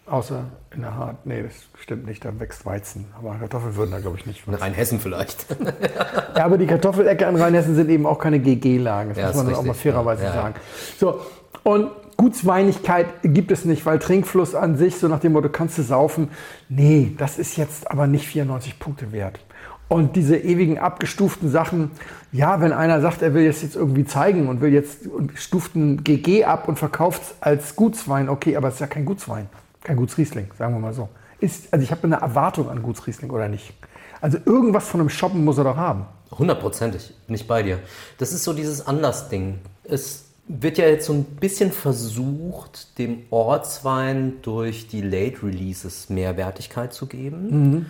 Außer 0.07 0.45
in 0.75 0.83
der 0.83 0.95
Hart. 0.95 1.25
Nee, 1.25 1.43
das 1.43 1.55
stimmt 1.81 2.07
nicht. 2.07 2.25
Da 2.25 2.39
wächst 2.39 2.67
Weizen. 2.67 3.07
Aber 3.19 3.35
Kartoffeln 3.37 3.75
würden 3.77 3.91
da, 3.91 4.01
glaube 4.01 4.19
ich, 4.19 4.27
nicht. 4.27 4.47
In 4.47 4.55
Rheinhessen 4.55 5.01
vielleicht. 5.01 5.47
ja, 6.37 6.45
aber 6.45 6.59
die 6.59 6.67
Kartoffelecke 6.67 7.27
an 7.27 7.37
Rheinhessen 7.37 7.75
sind 7.75 7.89
eben 7.89 8.05
auch 8.05 8.19
keine 8.19 8.39
GG-Lagen. 8.39 9.11
Das 9.11 9.19
ja, 9.19 9.27
muss 9.29 9.37
man 9.37 9.47
dann 9.47 9.55
auch 9.55 9.63
mal 9.63 9.75
fairerweise 9.75 10.25
ja, 10.25 10.33
sagen. 10.33 10.55
So, 10.99 11.21
und 11.63 11.91
Gutsweinigkeit 12.19 13.07
gibt 13.23 13.51
es 13.51 13.65
nicht, 13.65 13.87
weil 13.87 13.99
Trinkfluss 13.99 14.55
an 14.55 14.77
sich, 14.77 14.97
so 14.97 15.09
nach 15.09 15.21
dem 15.21 15.33
Motto, 15.33 15.49
kannst 15.49 15.79
du 15.79 15.83
saufen. 15.83 16.29
Nee, 16.69 17.15
das 17.17 17.39
ist 17.39 17.57
jetzt 17.57 17.91
aber 17.91 18.07
nicht 18.07 18.27
94 18.27 18.79
Punkte 18.79 19.11
wert. 19.11 19.41
Und 19.89 20.17
diese 20.17 20.37
ewigen 20.37 20.79
abgestuften 20.79 21.51
Sachen, 21.51 21.91
ja, 22.31 22.61
wenn 22.61 22.73
einer 22.73 23.01
sagt, 23.01 23.23
er 23.23 23.33
will 23.35 23.45
jetzt, 23.45 23.63
jetzt 23.63 23.77
irgendwie 23.77 24.05
zeigen 24.05 24.49
und 24.49 24.61
will 24.61 24.73
jetzt 24.73 25.07
und 25.07 25.33
stuft 25.39 25.77
ein 25.77 26.05
GG 26.05 26.45
ab 26.45 26.69
und 26.69 26.79
verkauft 26.79 27.23
es 27.23 27.35
als 27.41 27.77
Gutswein, 27.77 28.29
okay, 28.29 28.57
aber 28.57 28.69
es 28.69 28.75
ist 28.75 28.81
ja 28.81 28.87
kein 28.87 29.05
Gutswein. 29.05 29.49
Kein 29.85 29.97
Gutsriesling, 29.97 30.49
sagen 30.59 30.75
wir 30.75 30.81
mal 30.81 30.95
so. 30.95 31.09
Ist, 31.39 31.73
also 31.73 31.85
ich 31.85 31.91
habe 31.91 32.05
eine 32.05 32.17
Erwartung 32.17 32.71
an 32.71 32.83
Gutsriesling 32.83 33.31
oder 33.31 33.49
nicht. 33.49 33.73
Also 34.21 34.39
irgendwas 34.47 34.89
von 34.89 35.01
einem 35.01 35.11
Shoppen 35.11 35.45
muss 35.45 35.59
er 35.59 35.65
doch 35.65 35.77
haben. 35.77 36.07
Hundertprozentig, 36.37 37.15
bin 37.27 37.37
ich 37.37 37.47
bei 37.47 37.63
dir. 37.63 37.79
Das 38.19 38.33
ist 38.33 38.45
so 38.45 38.55
dieses 38.55 38.87
Anders-Ding. 38.87 39.61
Es 39.85 40.25
wird 40.49 40.79
ja 40.79 40.87
jetzt 40.87 41.07
so 41.07 41.13
ein 41.13 41.25
bisschen 41.25 41.71
versucht, 41.71 42.99
dem 42.99 43.25
Ortswein 43.31 44.41
durch 44.41 44.89
die 44.89 45.03
Late 45.03 45.43
Releases 45.43 46.09
mehr 46.09 46.39
Wertigkeit 46.39 46.95
zu 46.95 47.07
geben. 47.07 47.49
Mhm. 47.51 47.87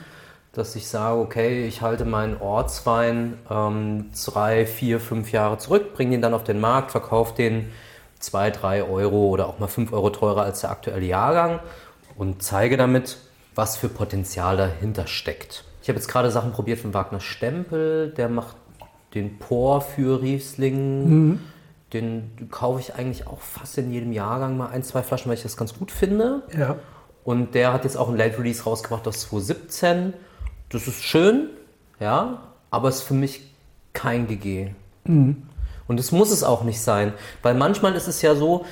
Dass 0.52 0.74
ich 0.74 0.88
sage, 0.88 1.20
okay, 1.20 1.66
ich 1.66 1.80
halte 1.80 2.04
meinen 2.04 2.40
Ortswein 2.40 3.34
ähm, 3.48 4.06
drei, 4.26 4.66
vier, 4.66 4.98
fünf 4.98 5.30
Jahre 5.30 5.58
zurück, 5.58 5.94
bringe 5.94 6.12
den 6.12 6.22
dann 6.22 6.34
auf 6.34 6.44
den 6.44 6.60
Markt, 6.60 6.90
verkaufe 6.90 7.36
den 7.36 7.70
zwei, 8.18 8.50
drei 8.50 8.82
Euro 8.82 9.28
oder 9.28 9.48
auch 9.48 9.58
mal 9.58 9.68
fünf 9.68 9.92
Euro 9.92 10.10
teurer 10.10 10.42
als 10.42 10.60
der 10.62 10.70
aktuelle 10.70 11.06
Jahrgang 11.06 11.60
und 12.16 12.42
zeige 12.42 12.76
damit, 12.76 13.18
was 13.54 13.76
für 13.76 13.88
Potenzial 13.88 14.56
dahinter 14.56 15.06
steckt. 15.06 15.64
Ich 15.82 15.88
habe 15.88 15.98
jetzt 15.98 16.08
gerade 16.08 16.30
Sachen 16.30 16.52
probiert 16.52 16.80
von 16.80 16.94
Wagner 16.94 17.20
Stempel, 17.20 18.10
der 18.10 18.28
macht 18.28 18.56
den 19.14 19.38
Por 19.38 19.80
für 19.80 20.22
Riesling. 20.22 21.08
Mhm. 21.08 21.40
Den 21.92 22.48
kaufe 22.50 22.80
ich 22.80 22.94
eigentlich 22.94 23.26
auch 23.26 23.40
fast 23.40 23.78
in 23.78 23.92
jedem 23.92 24.12
Jahrgang 24.12 24.56
mal 24.56 24.68
ein, 24.68 24.82
zwei 24.82 25.02
Flaschen, 25.02 25.28
weil 25.28 25.36
ich 25.36 25.44
das 25.44 25.56
ganz 25.56 25.74
gut 25.74 25.90
finde. 25.92 26.42
Ja. 26.56 26.76
Und 27.22 27.54
der 27.54 27.72
hat 27.72 27.84
jetzt 27.84 27.96
auch 27.96 28.08
ein 28.08 28.16
Late 28.16 28.38
Release 28.38 28.64
rausgebracht 28.64 29.06
aus 29.06 29.20
2017. 29.20 30.12
Das 30.70 30.88
ist 30.88 31.04
schön, 31.04 31.50
ja, 32.00 32.42
aber 32.70 32.88
ist 32.88 33.02
für 33.02 33.14
mich 33.14 33.42
kein 33.92 34.26
GG. 34.26 34.70
Mhm. 35.04 35.44
Und 35.86 36.00
es 36.00 36.12
muss 36.12 36.30
es 36.30 36.42
auch 36.42 36.64
nicht 36.64 36.80
sein, 36.80 37.12
weil 37.42 37.54
manchmal 37.54 37.94
ist 37.94 38.08
es 38.08 38.22
ja 38.22 38.34
so, 38.34 38.64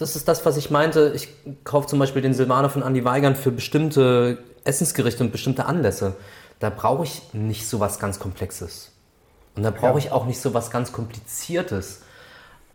das 0.00 0.16
ist 0.16 0.26
das, 0.28 0.46
was 0.46 0.56
ich 0.56 0.70
meinte. 0.70 1.12
Ich 1.14 1.28
kaufe 1.62 1.86
zum 1.86 1.98
Beispiel 1.98 2.22
den 2.22 2.32
Silvaner 2.32 2.70
von 2.70 2.82
Andy 2.82 3.04
Weigern 3.04 3.36
für 3.36 3.50
bestimmte 3.52 4.38
Essensgerichte 4.64 5.22
und 5.22 5.30
bestimmte 5.30 5.66
Anlässe. 5.66 6.16
Da 6.58 6.70
brauche 6.70 7.04
ich 7.04 7.22
nicht 7.34 7.68
so 7.68 7.80
was 7.80 7.98
ganz 7.98 8.18
Komplexes. 8.18 8.92
Und 9.56 9.62
da 9.62 9.70
brauche 9.70 9.98
ja. 9.98 10.06
ich 10.06 10.12
auch 10.12 10.26
nicht 10.26 10.40
so 10.40 10.54
was 10.54 10.70
ganz 10.70 10.92
Kompliziertes. 10.92 12.02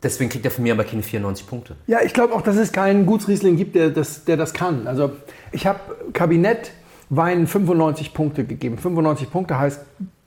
Deswegen 0.04 0.30
kriegt 0.30 0.46
er 0.46 0.52
von 0.52 0.64
mir 0.64 0.74
aber 0.74 0.84
keine 0.84 1.02
94 1.02 1.48
Punkte. 1.48 1.76
Ja, 1.88 2.00
ich 2.04 2.14
glaube 2.14 2.36
auch, 2.36 2.44
dass 2.44 2.58
es 2.58 2.72
keinen 2.72 3.08
Gutsriesling 3.08 3.56
gibt, 3.56 3.74
der 3.74 3.90
das, 3.90 4.26
der 4.26 4.38
das 4.38 4.54
kann. 4.54 4.86
Also 4.86 5.14
ich 5.52 5.66
habe 5.66 5.80
Kabinett 6.14 6.72
Wein 7.10 7.48
95 7.48 8.14
Punkte 8.14 8.46
gegeben. 8.46 8.78
95 8.78 9.32
Punkte 9.32 9.58
heißt 9.58 9.82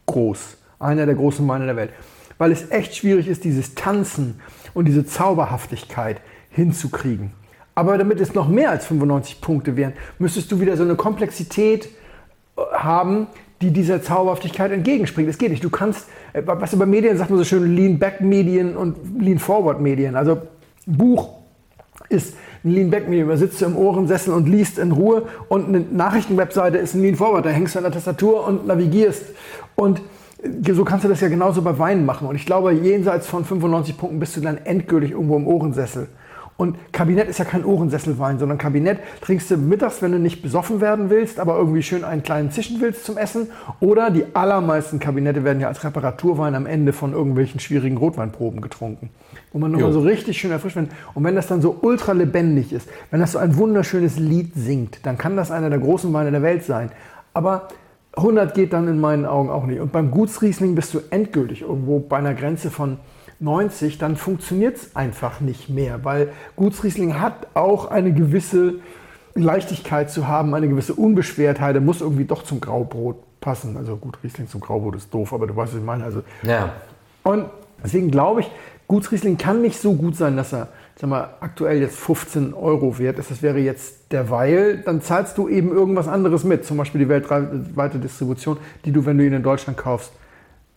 groß. 0.06 0.56
Einer 0.80 1.06
der 1.06 1.14
großen 1.14 1.46
Weine 1.46 1.66
der 1.66 1.76
Welt. 1.76 1.90
Weil 2.38 2.50
es 2.50 2.70
echt 2.70 2.96
schwierig 2.96 3.28
ist, 3.28 3.44
dieses 3.44 3.76
Tanzen 3.76 4.40
und 4.74 4.86
diese 4.86 5.06
Zauberhaftigkeit 5.06 6.20
hinzukriegen. 6.58 7.30
Aber 7.78 7.96
damit 7.96 8.20
es 8.20 8.34
noch 8.34 8.48
mehr 8.48 8.70
als 8.70 8.86
95 8.86 9.40
Punkte 9.40 9.76
wären, 9.76 9.92
müsstest 10.18 10.50
du 10.50 10.60
wieder 10.60 10.76
so 10.76 10.82
eine 10.82 10.96
Komplexität 10.96 11.86
äh, 11.86 12.60
haben, 12.72 13.28
die 13.62 13.70
dieser 13.70 14.02
Zauberhaftigkeit 14.02 14.72
entgegenspringt. 14.72 15.28
Es 15.28 15.38
geht 15.38 15.50
nicht. 15.50 15.62
Du 15.62 15.70
kannst, 15.70 16.08
äh, 16.32 16.42
was 16.44 16.72
über 16.72 16.86
Medien 16.86 17.16
sagt 17.16 17.30
man 17.30 17.38
so 17.38 17.44
schön, 17.44 17.76
Lean-Back-Medien 17.76 18.76
und 18.76 18.96
Lean-Forward-Medien. 19.20 20.16
Also 20.16 20.32
ein 20.88 20.96
Buch 20.96 21.30
ist 22.08 22.34
ein 22.64 22.72
Lean-Back-Medium. 22.72 23.28
Da 23.28 23.36
sitzt 23.36 23.60
du 23.60 23.66
im 23.66 23.76
Ohrensessel 23.76 24.34
und 24.34 24.48
liest 24.48 24.78
in 24.78 24.90
Ruhe 24.90 25.22
und 25.48 25.68
eine 25.68 25.78
Nachrichtenwebseite 25.78 26.78
ist 26.78 26.94
ein 26.94 27.02
Lean-Forward. 27.02 27.46
Da 27.46 27.50
hängst 27.50 27.76
du 27.76 27.78
an 27.78 27.84
der 27.84 27.92
Tastatur 27.92 28.44
und 28.44 28.66
navigierst. 28.66 29.22
Und 29.76 30.02
äh, 30.42 30.72
so 30.72 30.84
kannst 30.84 31.04
du 31.04 31.08
das 31.08 31.20
ja 31.20 31.28
genauso 31.28 31.62
bei 31.62 31.78
Weinen 31.78 32.04
machen. 32.04 32.26
Und 32.26 32.34
ich 32.34 32.44
glaube, 32.44 32.72
jenseits 32.72 33.28
von 33.28 33.44
95 33.44 33.96
Punkten 33.96 34.18
bist 34.18 34.36
du 34.36 34.40
dann 34.40 34.58
endgültig 34.58 35.12
irgendwo 35.12 35.36
im 35.36 35.46
Ohrensessel. 35.46 36.08
Und 36.58 36.76
Kabinett 36.90 37.28
ist 37.28 37.38
ja 37.38 37.44
kein 37.44 37.64
Ohrensesselwein, 37.64 38.40
sondern 38.40 38.58
Kabinett 38.58 38.98
trinkst 39.20 39.48
du 39.48 39.56
mittags, 39.56 40.02
wenn 40.02 40.10
du 40.10 40.18
nicht 40.18 40.42
besoffen 40.42 40.80
werden 40.80 41.08
willst, 41.08 41.38
aber 41.38 41.56
irgendwie 41.56 41.84
schön 41.84 42.02
einen 42.02 42.24
kleinen 42.24 42.50
zischen 42.50 42.80
willst 42.80 43.04
zum 43.04 43.16
Essen. 43.16 43.46
Oder 43.78 44.10
die 44.10 44.24
allermeisten 44.34 44.98
Kabinette 44.98 45.44
werden 45.44 45.60
ja 45.60 45.68
als 45.68 45.84
Reparaturwein 45.84 46.56
am 46.56 46.66
Ende 46.66 46.92
von 46.92 47.12
irgendwelchen 47.12 47.60
schwierigen 47.60 47.96
Rotweinproben 47.96 48.60
getrunken. 48.60 49.10
Wo 49.52 49.60
man 49.60 49.70
nochmal 49.70 49.92
so 49.92 50.00
richtig 50.00 50.38
schön 50.40 50.50
erfrischt 50.50 50.74
wird. 50.74 50.90
Und 51.14 51.22
wenn 51.22 51.36
das 51.36 51.46
dann 51.46 51.62
so 51.62 51.78
ultra 51.80 52.10
lebendig 52.10 52.72
ist, 52.72 52.88
wenn 53.12 53.20
das 53.20 53.32
so 53.32 53.38
ein 53.38 53.56
wunderschönes 53.56 54.18
Lied 54.18 54.50
singt, 54.56 55.06
dann 55.06 55.16
kann 55.16 55.36
das 55.36 55.52
einer 55.52 55.70
der 55.70 55.78
großen 55.78 56.12
Weine 56.12 56.32
der 56.32 56.42
Welt 56.42 56.64
sein. 56.64 56.90
Aber 57.34 57.68
100 58.16 58.52
geht 58.54 58.72
dann 58.72 58.88
in 58.88 59.00
meinen 59.00 59.26
Augen 59.26 59.48
auch 59.48 59.64
nicht. 59.64 59.78
Und 59.78 59.92
beim 59.92 60.10
Gutsriesling 60.10 60.74
bist 60.74 60.92
du 60.92 60.98
endgültig 61.10 61.62
irgendwo 61.62 62.00
bei 62.00 62.16
einer 62.16 62.34
Grenze 62.34 62.72
von 62.72 62.98
90, 63.40 63.98
dann 63.98 64.16
funktioniert 64.16 64.76
es 64.76 64.96
einfach 64.96 65.40
nicht 65.40 65.68
mehr, 65.68 66.04
weil 66.04 66.32
Gutsriesling 66.56 67.20
hat 67.20 67.48
auch 67.54 67.90
eine 67.90 68.12
gewisse 68.12 68.74
Leichtigkeit 69.34 70.10
zu 70.10 70.26
haben, 70.26 70.54
eine 70.54 70.68
gewisse 70.68 70.94
Unbeschwertheit, 70.94 71.76
er 71.76 71.80
muss 71.80 72.00
irgendwie 72.00 72.24
doch 72.24 72.42
zum 72.42 72.60
Graubrot 72.60 73.16
passen. 73.40 73.76
Also 73.76 73.96
gut, 73.96 74.18
Riesling 74.24 74.48
zum 74.48 74.60
Graubrot 74.60 74.96
ist 74.96 75.14
doof, 75.14 75.32
aber 75.32 75.46
du 75.46 75.54
weißt, 75.54 75.72
was 75.72 75.78
ich 75.78 75.86
meine. 75.86 76.04
Also, 76.04 76.22
ja. 76.42 76.72
Und 77.22 77.46
deswegen 77.82 78.10
glaube 78.10 78.40
ich, 78.40 78.50
Gutsriesling 78.88 79.38
kann 79.38 79.62
nicht 79.62 79.78
so 79.78 79.94
gut 79.94 80.16
sein, 80.16 80.36
dass 80.36 80.52
er 80.52 80.68
sag 81.00 81.10
mal, 81.10 81.28
aktuell 81.40 81.80
jetzt 81.80 81.96
15 81.96 82.54
Euro 82.54 82.98
wert 82.98 83.18
ist. 83.18 83.30
Das 83.30 83.40
wäre 83.40 83.58
jetzt 83.58 84.10
derweil, 84.12 84.78
dann 84.78 85.00
zahlst 85.00 85.38
du 85.38 85.48
eben 85.48 85.70
irgendwas 85.70 86.08
anderes 86.08 86.42
mit, 86.42 86.64
zum 86.64 86.76
Beispiel 86.76 87.00
die 87.00 87.08
weltweite 87.08 87.98
Distribution, 87.98 88.56
die 88.84 88.90
du, 88.90 89.06
wenn 89.06 89.16
du 89.16 89.24
ihn 89.24 89.32
in 89.32 89.42
Deutschland 89.44 89.78
kaufst, 89.78 90.12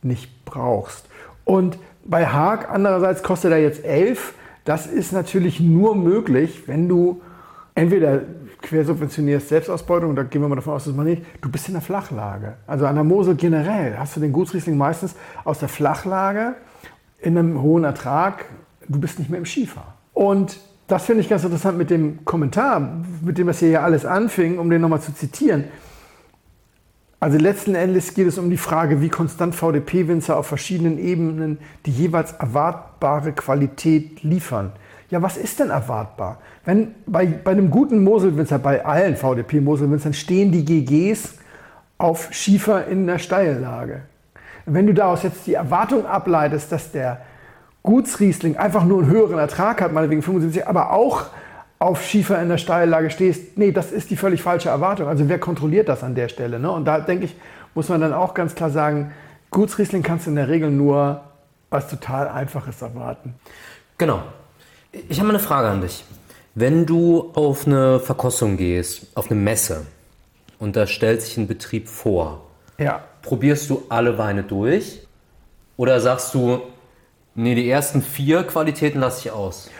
nicht 0.03 0.45
brauchst. 0.45 1.05
Und 1.43 1.79
bei 2.05 2.25
Haag 2.25 2.69
andererseits 2.69 3.23
kostet 3.23 3.51
er 3.51 3.59
jetzt 3.59 3.83
11. 3.83 4.33
Das 4.65 4.87
ist 4.87 5.11
natürlich 5.11 5.59
nur 5.59 5.95
möglich, 5.95 6.63
wenn 6.67 6.87
du 6.87 7.21
entweder 7.75 8.21
quersubventionierst 8.61 9.49
Selbstausbeutung, 9.49 10.15
da 10.15 10.23
gehen 10.23 10.41
wir 10.41 10.47
mal 10.47 10.55
davon 10.55 10.73
aus, 10.73 10.85
dass 10.85 10.93
man 10.93 11.05
nicht, 11.05 11.23
du 11.41 11.49
bist 11.49 11.67
in 11.67 11.73
der 11.73 11.81
Flachlage. 11.81 12.53
Also 12.67 12.85
an 12.85 12.95
der 12.95 13.03
Mosel 13.03 13.35
generell 13.35 13.97
hast 13.97 14.15
du 14.15 14.19
den 14.19 14.31
Gutsriesling 14.31 14.77
meistens 14.77 15.15
aus 15.43 15.59
der 15.59 15.69
Flachlage 15.69 16.55
in 17.19 17.37
einem 17.37 17.61
hohen 17.61 17.83
Ertrag, 17.83 18.45
du 18.87 18.99
bist 18.99 19.19
nicht 19.19 19.29
mehr 19.29 19.39
im 19.39 19.45
Schiefer. 19.45 19.95
Und 20.13 20.59
das 20.87 21.05
finde 21.05 21.21
ich 21.21 21.29
ganz 21.29 21.43
interessant 21.43 21.77
mit 21.77 21.89
dem 21.89 22.25
Kommentar, 22.25 23.03
mit 23.21 23.37
dem 23.37 23.47
das 23.47 23.59
hier 23.59 23.69
ja 23.69 23.81
alles 23.81 24.05
anfing, 24.05 24.59
um 24.59 24.69
den 24.69 24.81
nochmal 24.81 25.01
zu 25.01 25.13
zitieren. 25.13 25.65
Also 27.23 27.37
letzten 27.37 27.75
Endes 27.75 28.15
geht 28.15 28.25
es 28.25 28.39
um 28.39 28.49
die 28.49 28.57
Frage, 28.57 28.99
wie 28.99 29.09
konstant 29.09 29.53
VDP-Winzer 29.53 30.35
auf 30.35 30.47
verschiedenen 30.47 30.97
Ebenen 30.97 31.59
die 31.85 31.91
jeweils 31.91 32.31
erwartbare 32.31 33.31
Qualität 33.33 34.23
liefern. 34.23 34.71
ja, 35.11 35.21
was 35.21 35.37
ist 35.37 35.59
denn 35.59 35.69
erwartbar? 35.69 36.39
Wenn 36.65 36.95
bei, 37.05 37.27
bei 37.27 37.51
einem 37.51 37.69
guten 37.69 38.03
Moselwinzer, 38.03 38.57
bei 38.57 38.83
allen 38.83 39.15
VDP-Moselwinzern 39.17 40.15
stehen 40.15 40.51
die 40.51 40.65
GGs 40.65 41.35
auf 41.99 42.29
Schiefer 42.31 42.87
in 42.87 43.05
der 43.05 43.19
Steillage. 43.19 44.01
Wenn 44.65 44.87
du 44.87 44.93
daraus 44.95 45.21
jetzt 45.21 45.45
die 45.45 45.53
Erwartung 45.53 46.07
ableitest, 46.07 46.71
dass 46.71 46.91
der 46.91 47.21
Gutsriesling 47.83 48.57
einfach 48.57 48.83
nur 48.83 49.03
einen 49.03 49.11
höheren 49.11 49.37
Ertrag 49.37 49.79
hat, 49.81 49.93
meinetwegen 49.93 50.23
75, 50.23 50.67
aber 50.67 50.91
auch 50.91 51.27
auf 51.81 52.05
Schiefer 52.05 52.39
in 52.39 52.47
der 52.47 52.59
Steillage 52.59 53.09
stehst, 53.09 53.57
nee, 53.57 53.71
das 53.71 53.91
ist 53.91 54.11
die 54.11 54.15
völlig 54.15 54.43
falsche 54.43 54.69
Erwartung. 54.69 55.07
Also 55.07 55.27
wer 55.27 55.39
kontrolliert 55.39 55.89
das 55.89 56.03
an 56.03 56.13
der 56.13 56.29
Stelle? 56.29 56.59
Ne? 56.59 56.69
Und 56.69 56.85
da 56.85 56.99
denke 56.99 57.25
ich, 57.25 57.35
muss 57.73 57.89
man 57.89 57.99
dann 57.99 58.13
auch 58.13 58.35
ganz 58.35 58.53
klar 58.53 58.69
sagen, 58.69 59.11
Gutsriesling 59.49 60.03
kannst 60.03 60.27
du 60.27 60.29
in 60.29 60.35
der 60.35 60.47
Regel 60.47 60.69
nur 60.69 61.21
was 61.71 61.89
total 61.89 62.27
Einfaches 62.27 62.83
erwarten. 62.83 63.33
Genau. 63.97 64.21
Ich 65.09 65.17
habe 65.17 65.29
mal 65.29 65.33
eine 65.33 65.43
Frage 65.43 65.69
an 65.69 65.81
dich. 65.81 66.05
Wenn 66.53 66.85
du 66.85 67.31
auf 67.33 67.65
eine 67.65 67.99
Verkostung 67.99 68.57
gehst, 68.57 69.07
auf 69.15 69.31
eine 69.31 69.39
Messe 69.39 69.87
und 70.59 70.75
da 70.75 70.85
stellt 70.85 71.23
sich 71.23 71.35
ein 71.37 71.47
Betrieb 71.47 71.89
vor, 71.89 72.43
ja. 72.77 73.01
probierst 73.23 73.71
du 73.71 73.81
alle 73.89 74.19
Weine 74.19 74.43
durch 74.43 75.07
oder 75.77 75.99
sagst 75.99 76.35
du, 76.35 76.61
nee, 77.33 77.55
die 77.55 77.67
ersten 77.67 78.03
vier 78.03 78.43
Qualitäten 78.43 78.99
lasse 78.99 79.21
ich 79.21 79.31
aus? 79.31 79.71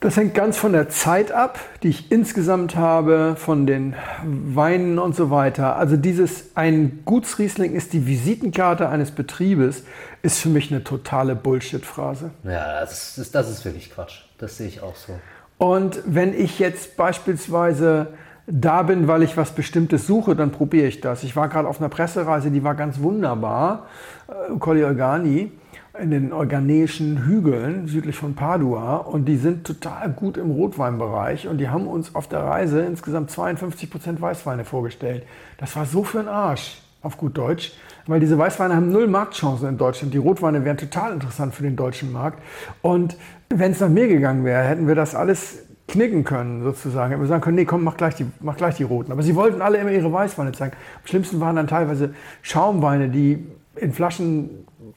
Das 0.00 0.18
hängt 0.18 0.34
ganz 0.34 0.58
von 0.58 0.72
der 0.72 0.90
Zeit 0.90 1.32
ab, 1.32 1.58
die 1.82 1.88
ich 1.88 2.12
insgesamt 2.12 2.76
habe, 2.76 3.34
von 3.36 3.66
den 3.66 3.94
Weinen 4.24 4.98
und 4.98 5.16
so 5.16 5.30
weiter. 5.30 5.76
Also 5.76 5.96
dieses 5.96 6.50
ein 6.54 7.00
Gutsriesling 7.06 7.74
ist 7.74 7.94
die 7.94 8.06
Visitenkarte 8.06 8.90
eines 8.90 9.10
Betriebes, 9.10 9.84
ist 10.22 10.40
für 10.40 10.50
mich 10.50 10.70
eine 10.70 10.84
totale 10.84 11.34
Bullshit-Phrase. 11.34 12.30
Ja, 12.44 12.80
das 12.80 13.16
ist, 13.16 13.34
das 13.34 13.48
ist 13.48 13.64
wirklich 13.64 13.90
Quatsch. 13.90 14.24
Das 14.36 14.58
sehe 14.58 14.68
ich 14.68 14.82
auch 14.82 14.96
so. 14.96 15.18
Und 15.56 16.02
wenn 16.04 16.38
ich 16.38 16.58
jetzt 16.58 16.98
beispielsweise 16.98 18.08
da 18.46 18.82
bin, 18.82 19.08
weil 19.08 19.22
ich 19.22 19.36
was 19.38 19.52
Bestimmtes 19.52 20.06
suche, 20.06 20.36
dann 20.36 20.52
probiere 20.52 20.86
ich 20.86 21.00
das. 21.00 21.22
Ich 21.22 21.34
war 21.36 21.48
gerade 21.48 21.66
auf 21.66 21.80
einer 21.80 21.88
Pressereise, 21.88 22.50
die 22.50 22.62
war 22.62 22.74
ganz 22.74 23.00
wunderbar, 23.00 23.86
äh, 24.28 24.58
Colli 24.58 24.84
Organi 24.84 25.50
in 25.98 26.10
den 26.10 26.32
organeischen 26.32 27.24
Hügeln 27.24 27.86
südlich 27.86 28.16
von 28.16 28.34
Padua 28.34 28.96
und 28.96 29.26
die 29.26 29.36
sind 29.36 29.66
total 29.66 30.10
gut 30.10 30.36
im 30.36 30.50
Rotweinbereich 30.50 31.48
und 31.48 31.58
die 31.58 31.68
haben 31.68 31.86
uns 31.86 32.14
auf 32.14 32.28
der 32.28 32.40
Reise 32.40 32.80
insgesamt 32.82 33.30
52 33.30 33.90
Prozent 33.90 34.20
Weißweine 34.20 34.64
vorgestellt. 34.64 35.24
Das 35.58 35.74
war 35.76 35.86
so 35.86 36.04
für 36.04 36.20
ein 36.20 36.28
Arsch, 36.28 36.82
auf 37.02 37.16
gut 37.16 37.36
Deutsch, 37.38 37.72
weil 38.06 38.20
diese 38.20 38.36
Weißweine 38.38 38.74
haben 38.74 38.90
null 38.90 39.06
Marktchancen 39.06 39.68
in 39.68 39.78
Deutschland. 39.78 40.12
Die 40.12 40.18
Rotweine 40.18 40.64
wären 40.64 40.76
total 40.76 41.12
interessant 41.12 41.54
für 41.54 41.62
den 41.62 41.76
deutschen 41.76 42.12
Markt 42.12 42.42
und 42.82 43.16
wenn 43.48 43.72
es 43.72 43.80
nach 43.80 43.88
mir 43.88 44.08
gegangen 44.08 44.44
wäre, 44.44 44.64
hätten 44.64 44.88
wir 44.88 44.94
das 44.94 45.14
alles 45.14 45.66
knicken 45.88 46.24
können, 46.24 46.62
sozusagen. 46.64 47.10
Hätten 47.10 47.22
wir 47.22 47.28
sagen 47.28 47.42
können, 47.42 47.56
nee, 47.56 47.64
komm, 47.64 47.84
mach 47.84 47.96
gleich, 47.96 48.16
die, 48.16 48.26
mach 48.40 48.56
gleich 48.56 48.76
die 48.76 48.82
roten. 48.82 49.12
Aber 49.12 49.22
sie 49.22 49.36
wollten 49.36 49.62
alle 49.62 49.78
immer 49.78 49.92
ihre 49.92 50.12
Weißweine 50.12 50.50
zeigen. 50.50 50.74
Am 51.00 51.06
schlimmsten 51.06 51.38
waren 51.38 51.54
dann 51.54 51.68
teilweise 51.68 52.12
Schaumweine, 52.42 53.08
die 53.08 53.46
in 53.76 53.92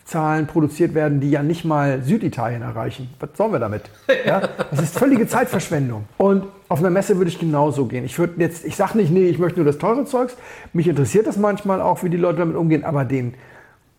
Flaschenzahlen 0.09 0.47
produziert 0.47 0.93
werden, 0.93 1.19
die 1.19 1.29
ja 1.29 1.43
nicht 1.43 1.65
mal 1.65 2.01
Süditalien 2.03 2.61
erreichen. 2.61 3.09
Was 3.19 3.29
sollen 3.37 3.51
wir 3.51 3.59
damit? 3.59 3.83
Ja? 4.25 4.41
Das 4.71 4.81
ist 4.81 4.97
völlige 4.97 5.27
Zeitverschwendung. 5.27 6.05
Und 6.17 6.45
auf 6.67 6.79
einer 6.79 6.89
Messe 6.89 7.17
würde 7.17 7.29
ich 7.29 7.39
genauso 7.39 7.85
gehen. 7.85 8.05
Ich 8.05 8.17
würde 8.17 8.41
jetzt, 8.41 8.65
ich 8.65 8.75
sage 8.75 8.97
nicht, 8.97 9.11
nee, 9.11 9.27
ich 9.27 9.37
möchte 9.37 9.59
nur 9.59 9.65
das 9.65 9.77
teure 9.77 10.05
Zeugs. 10.05 10.35
Mich 10.73 10.87
interessiert 10.87 11.27
das 11.27 11.37
manchmal 11.37 11.81
auch, 11.81 12.03
wie 12.03 12.09
die 12.09 12.17
Leute 12.17 12.39
damit 12.39 12.55
umgehen, 12.55 12.83
aber 12.83 13.05
den 13.05 13.35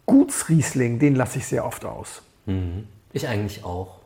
Gutsriesling, 0.06 0.98
den 0.98 1.14
lasse 1.14 1.38
ich 1.38 1.46
sehr 1.46 1.64
oft 1.64 1.84
aus. 1.84 2.22
Mhm. 2.46 2.86
Ich 3.12 3.28
eigentlich 3.28 3.64
auch. 3.64 4.00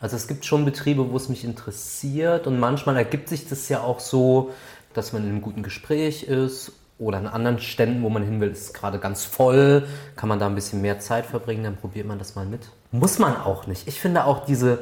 Also 0.00 0.16
es 0.16 0.28
gibt 0.28 0.44
schon 0.44 0.66
Betriebe, 0.66 1.10
wo 1.10 1.16
es 1.16 1.30
mich 1.30 1.44
interessiert 1.44 2.46
und 2.46 2.60
manchmal 2.60 2.96
ergibt 2.96 3.30
sich 3.30 3.48
das 3.48 3.68
ja 3.70 3.80
auch 3.80 4.00
so, 4.00 4.50
dass 4.92 5.14
man 5.14 5.22
in 5.22 5.30
einem 5.30 5.42
guten 5.42 5.62
Gespräch 5.62 6.24
ist 6.24 6.72
oder 6.98 7.18
an 7.18 7.26
anderen 7.26 7.58
Ständen, 7.58 8.02
wo 8.02 8.08
man 8.08 8.22
hin 8.22 8.40
will, 8.40 8.50
ist 8.50 8.72
gerade 8.72 8.98
ganz 8.98 9.24
voll, 9.24 9.86
kann 10.16 10.28
man 10.28 10.38
da 10.38 10.46
ein 10.46 10.54
bisschen 10.54 10.80
mehr 10.80 10.98
Zeit 10.98 11.26
verbringen, 11.26 11.64
dann 11.64 11.76
probiert 11.76 12.06
man 12.06 12.18
das 12.18 12.34
mal 12.34 12.46
mit. 12.46 12.70
Muss 12.90 13.18
man 13.18 13.36
auch 13.36 13.66
nicht. 13.66 13.86
Ich 13.86 14.00
finde 14.00 14.24
auch 14.24 14.46
diese, 14.46 14.78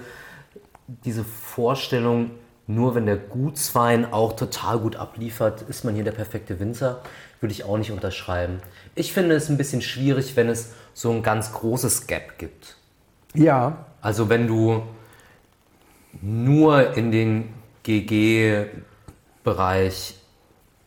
diese 0.87 1.25
Vorstellung, 1.25 2.31
nur 2.67 2.95
wenn 2.95 3.07
der 3.07 3.17
Gutswein 3.17 4.13
auch 4.13 4.35
total 4.35 4.79
gut 4.79 4.95
abliefert, 4.97 5.63
ist 5.63 5.85
man 5.85 5.95
hier 5.95 6.05
der 6.05 6.13
perfekte 6.13 6.61
Winzer, 6.61 7.01
würde 7.41 7.53
ich 7.53 7.65
auch 7.65 7.77
nicht 7.77 7.91
unterschreiben. 7.91 8.61
Ich 8.95 9.13
finde 9.13 9.35
es 9.35 9.49
ein 9.51 9.59
bisschen 9.59 9.83
schwierig, 9.83 10.37
wenn 10.37 10.49
es 10.49 10.73
so 10.95 11.11
ein 11.11 11.25
ganz 11.25 11.53
großes 11.53 12.07
Gap 12.07 12.39
gibt. 12.39 12.77
Ja. 13.35 13.87
Also 14.01 14.29
wenn 14.29 14.47
du 14.47 14.85
nur 16.23 16.97
in 16.97 17.11
den 17.11 17.53
GG-Bereich 17.83 18.75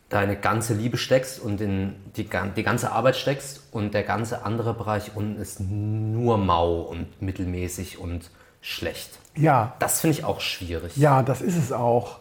deine 0.08 0.36
ganze 0.36 0.74
Liebe 0.74 0.96
steckst 0.96 1.38
und 1.38 1.60
in 1.60 1.94
die, 2.16 2.28
die 2.56 2.62
ganze 2.62 2.92
Arbeit 2.92 3.16
steckst 3.16 3.62
und 3.72 3.92
der 3.92 4.04
ganze 4.04 4.44
andere 4.44 4.72
Bereich 4.74 5.12
unten 5.14 5.40
ist 5.40 5.60
nur 5.60 6.38
mau 6.38 6.80
und 6.80 7.20
mittelmäßig 7.20 7.98
und 7.98 8.30
schlecht. 8.60 9.18
Ja. 9.36 9.74
Das 9.78 10.00
finde 10.00 10.18
ich 10.18 10.24
auch 10.24 10.40
schwierig. 10.40 10.96
Ja, 10.96 11.22
das 11.22 11.42
ist 11.42 11.56
es 11.56 11.72
auch. 11.72 12.20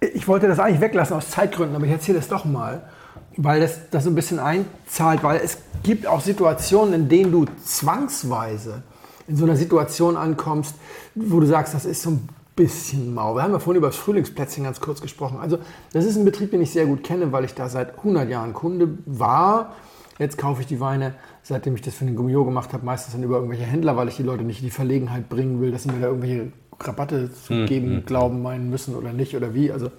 Ich 0.00 0.28
wollte 0.28 0.48
das 0.48 0.58
eigentlich 0.58 0.80
weglassen 0.80 1.16
aus 1.16 1.30
Zeitgründen, 1.30 1.76
aber 1.76 1.86
ich 1.86 1.92
erzähle 1.92 2.18
es 2.18 2.28
doch 2.28 2.44
mal, 2.44 2.88
weil 3.36 3.60
das, 3.60 3.90
das 3.90 4.04
so 4.04 4.10
ein 4.10 4.14
bisschen 4.14 4.38
einzahlt, 4.38 5.22
weil 5.22 5.40
es 5.42 5.58
gibt 5.82 6.06
auch 6.06 6.20
Situationen, 6.20 6.94
in 6.94 7.08
denen 7.08 7.32
du 7.32 7.46
zwangsweise 7.64 8.82
in 9.28 9.36
so 9.36 9.44
einer 9.44 9.56
Situation 9.56 10.16
ankommst, 10.16 10.74
wo 11.14 11.40
du 11.40 11.46
sagst, 11.46 11.74
das 11.74 11.84
ist 11.84 12.02
so 12.02 12.10
ein 12.10 12.28
bisschen 12.56 13.14
mau. 13.14 13.34
Wir 13.34 13.42
haben 13.42 13.52
ja 13.52 13.58
vorhin 13.58 13.78
über 13.78 13.88
das 13.88 13.96
Frühlingsplätzchen 13.96 14.64
ganz 14.64 14.80
kurz 14.80 15.00
gesprochen. 15.00 15.38
Also 15.38 15.58
das 15.92 16.04
ist 16.06 16.16
ein 16.16 16.24
Betrieb, 16.24 16.50
den 16.50 16.62
ich 16.62 16.70
sehr 16.70 16.86
gut 16.86 17.04
kenne, 17.04 17.30
weil 17.30 17.44
ich 17.44 17.54
da 17.54 17.68
seit 17.68 17.98
100 17.98 18.28
Jahren 18.28 18.54
Kunde 18.54 18.98
war. 19.04 19.74
Jetzt 20.18 20.38
kaufe 20.38 20.62
ich 20.62 20.66
die 20.66 20.80
Weine, 20.80 21.14
seitdem 21.42 21.74
ich 21.74 21.82
das 21.82 21.94
für 21.94 22.06
den 22.06 22.16
Gummio 22.16 22.44
gemacht 22.46 22.72
habe, 22.72 22.84
meistens 22.84 23.12
dann 23.12 23.22
über 23.22 23.36
irgendwelche 23.36 23.64
Händler, 23.64 23.96
weil 23.96 24.08
ich 24.08 24.16
die 24.16 24.22
Leute 24.22 24.44
nicht 24.44 24.60
in 24.60 24.64
die 24.64 24.70
Verlegenheit 24.70 25.28
bringen 25.28 25.60
will, 25.60 25.70
dass 25.70 25.82
sie 25.82 25.92
mir 25.92 26.00
da 26.00 26.06
irgendwelche 26.06 26.52
Rabatte 26.80 27.30
zu 27.32 27.52
mhm. 27.52 27.66
geben, 27.66 27.94
mhm. 27.96 28.06
glauben, 28.06 28.42
meinen 28.42 28.70
müssen 28.70 28.96
oder 28.96 29.12
nicht 29.12 29.36
oder 29.36 29.54
wie. 29.54 29.70
Also 29.70 29.90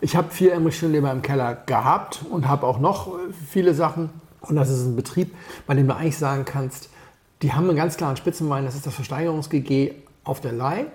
ich 0.00 0.14
habe 0.14 0.30
vier 0.30 0.54
Emmerich 0.54 0.78
Schönleber 0.78 1.10
im 1.10 1.22
Keller 1.22 1.54
gehabt 1.66 2.24
und 2.30 2.46
habe 2.46 2.66
auch 2.66 2.78
noch 2.78 3.08
äh, 3.08 3.32
viele 3.48 3.74
Sachen. 3.74 4.10
Und 4.40 4.54
das 4.56 4.70
ist 4.70 4.84
ein 4.84 4.96
Betrieb, 4.96 5.34
bei 5.66 5.74
dem 5.74 5.88
du 5.88 5.96
eigentlich 5.96 6.18
sagen 6.18 6.44
kannst, 6.44 6.88
die 7.42 7.52
haben 7.52 7.68
einen 7.68 7.76
ganz 7.76 7.96
klaren 7.96 8.16
Spitzenwein, 8.16 8.64
das 8.64 8.76
ist 8.76 8.86
das 8.86 8.94
Versteigerungs-GG 8.94 9.94
auf 10.22 10.40
der 10.40 10.52
Leih. 10.52 10.86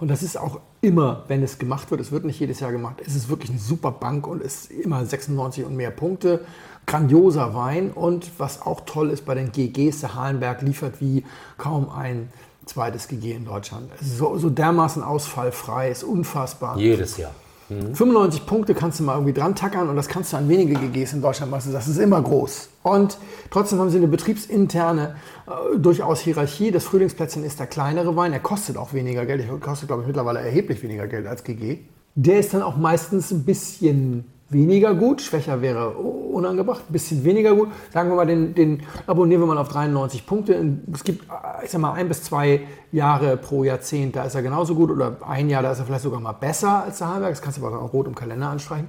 Und 0.00 0.08
das 0.08 0.22
ist 0.22 0.38
auch 0.38 0.60
immer, 0.80 1.24
wenn 1.28 1.42
es 1.42 1.58
gemacht 1.58 1.90
wird, 1.90 2.00
es 2.00 2.10
wird 2.10 2.24
nicht 2.24 2.40
jedes 2.40 2.60
Jahr 2.60 2.72
gemacht, 2.72 2.96
es 3.06 3.14
ist 3.14 3.28
wirklich 3.28 3.50
eine 3.50 3.58
super 3.58 3.90
Bank 3.90 4.26
und 4.26 4.42
ist 4.42 4.70
immer 4.70 5.04
96 5.04 5.64
und 5.66 5.76
mehr 5.76 5.90
Punkte. 5.90 6.44
Grandioser 6.86 7.54
Wein 7.54 7.90
und 7.90 8.30
was 8.38 8.62
auch 8.62 8.80
toll 8.80 9.10
ist 9.10 9.26
bei 9.26 9.34
den 9.34 9.52
GGs, 9.52 10.00
der 10.00 10.14
Halenberg 10.14 10.62
liefert 10.62 11.00
wie 11.00 11.24
kaum 11.58 11.90
ein 11.90 12.32
zweites 12.64 13.08
GG 13.08 13.32
in 13.32 13.44
Deutschland. 13.44 13.90
So, 14.00 14.38
so 14.38 14.48
dermaßen 14.48 15.02
ausfallfrei, 15.02 15.90
ist 15.90 16.02
unfassbar. 16.02 16.78
Jedes 16.78 17.18
Jahr. 17.18 17.34
95 17.70 18.46
Punkte 18.46 18.74
kannst 18.74 18.98
du 18.98 19.04
mal 19.04 19.14
irgendwie 19.14 19.32
dran 19.32 19.54
tackern 19.54 19.88
und 19.88 19.96
das 19.96 20.08
kannst 20.08 20.32
du 20.32 20.36
an 20.36 20.48
wenige 20.48 20.74
GGs 20.74 21.12
in 21.12 21.22
Deutschland 21.22 21.52
machen. 21.52 21.72
Das 21.72 21.86
ist 21.86 21.98
immer 21.98 22.20
groß. 22.20 22.68
Und 22.82 23.18
trotzdem 23.50 23.78
haben 23.78 23.90
sie 23.90 23.98
eine 23.98 24.08
betriebsinterne 24.08 25.14
äh, 25.46 25.78
durchaus 25.78 26.20
Hierarchie. 26.20 26.72
Das 26.72 26.84
Frühlingsplätzchen 26.84 27.44
ist 27.44 27.60
der 27.60 27.68
kleinere 27.68 28.16
Wein. 28.16 28.32
Er 28.32 28.40
kostet 28.40 28.76
auch 28.76 28.92
weniger 28.92 29.24
Geld. 29.24 29.40
Er 29.48 29.56
kostet, 29.58 29.88
glaube 29.88 30.02
ich, 30.02 30.08
mittlerweile 30.08 30.40
erheblich 30.40 30.82
weniger 30.82 31.06
Geld 31.06 31.26
als 31.26 31.44
GG. 31.44 31.78
Der 32.16 32.40
ist 32.40 32.52
dann 32.52 32.62
auch 32.62 32.76
meistens 32.76 33.30
ein 33.30 33.44
bisschen 33.44 34.24
weniger 34.50 34.94
gut, 34.94 35.22
schwächer 35.22 35.62
wäre 35.62 35.90
unangebracht, 35.90 36.82
ein 36.88 36.92
bisschen 36.92 37.24
weniger 37.24 37.54
gut. 37.54 37.68
Sagen 37.92 38.10
wir 38.10 38.16
mal, 38.16 38.26
den, 38.26 38.54
den 38.54 38.82
abonnieren 39.06 39.42
wir 39.42 39.46
mal 39.46 39.58
auf 39.58 39.68
93 39.68 40.26
Punkte. 40.26 40.78
Es 40.92 41.04
gibt, 41.04 41.26
ich 41.64 41.70
sag 41.70 41.80
mal, 41.80 41.92
ein 41.92 42.08
bis 42.08 42.22
zwei 42.24 42.66
Jahre 42.92 43.36
pro 43.36 43.64
Jahrzehnt, 43.64 44.16
da 44.16 44.24
ist 44.24 44.34
er 44.34 44.42
genauso 44.42 44.74
gut 44.74 44.90
oder 44.90 45.16
ein 45.26 45.48
Jahr, 45.48 45.62
da 45.62 45.72
ist 45.72 45.78
er 45.78 45.86
vielleicht 45.86 46.02
sogar 46.02 46.20
mal 46.20 46.32
besser 46.32 46.84
als 46.84 46.98
der 46.98 47.14
Heimberg. 47.14 47.30
Das 47.30 47.42
kannst 47.42 47.58
du 47.58 47.66
aber 47.66 47.80
auch 47.80 47.92
rot 47.92 48.06
im 48.06 48.14
Kalender 48.14 48.48
anstreichen. 48.48 48.88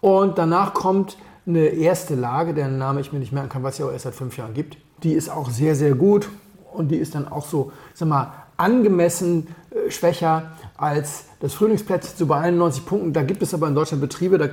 Und 0.00 0.38
danach 0.38 0.74
kommt 0.74 1.16
eine 1.46 1.66
erste 1.66 2.14
Lage, 2.14 2.54
deren 2.54 2.78
Name 2.78 3.00
ich 3.00 3.12
mir 3.12 3.18
nicht 3.18 3.32
merken 3.32 3.48
kann, 3.48 3.62
was 3.62 3.78
ja 3.78 3.86
auch 3.86 3.92
erst 3.92 4.04
seit 4.04 4.14
fünf 4.14 4.36
Jahren 4.36 4.54
gibt. 4.54 4.76
Die 5.02 5.12
ist 5.12 5.30
auch 5.30 5.50
sehr, 5.50 5.74
sehr 5.74 5.94
gut 5.94 6.28
und 6.72 6.90
die 6.90 6.96
ist 6.96 7.14
dann 7.14 7.26
auch 7.26 7.46
so, 7.46 7.72
ich 7.92 7.98
sag 7.98 8.08
mal, 8.08 8.32
angemessen 8.56 9.48
äh, 9.70 9.90
schwächer 9.90 10.52
als 10.76 11.24
das 11.40 11.54
Frühlingsplätzchen 11.54 12.16
so 12.16 12.26
bei 12.26 12.38
91 12.38 12.84
Punkten. 12.84 13.12
Da 13.12 13.22
gibt 13.22 13.42
es 13.42 13.54
aber 13.54 13.66
in 13.68 13.74
Deutschland 13.74 14.02
Betriebe, 14.02 14.36
da 14.38 14.48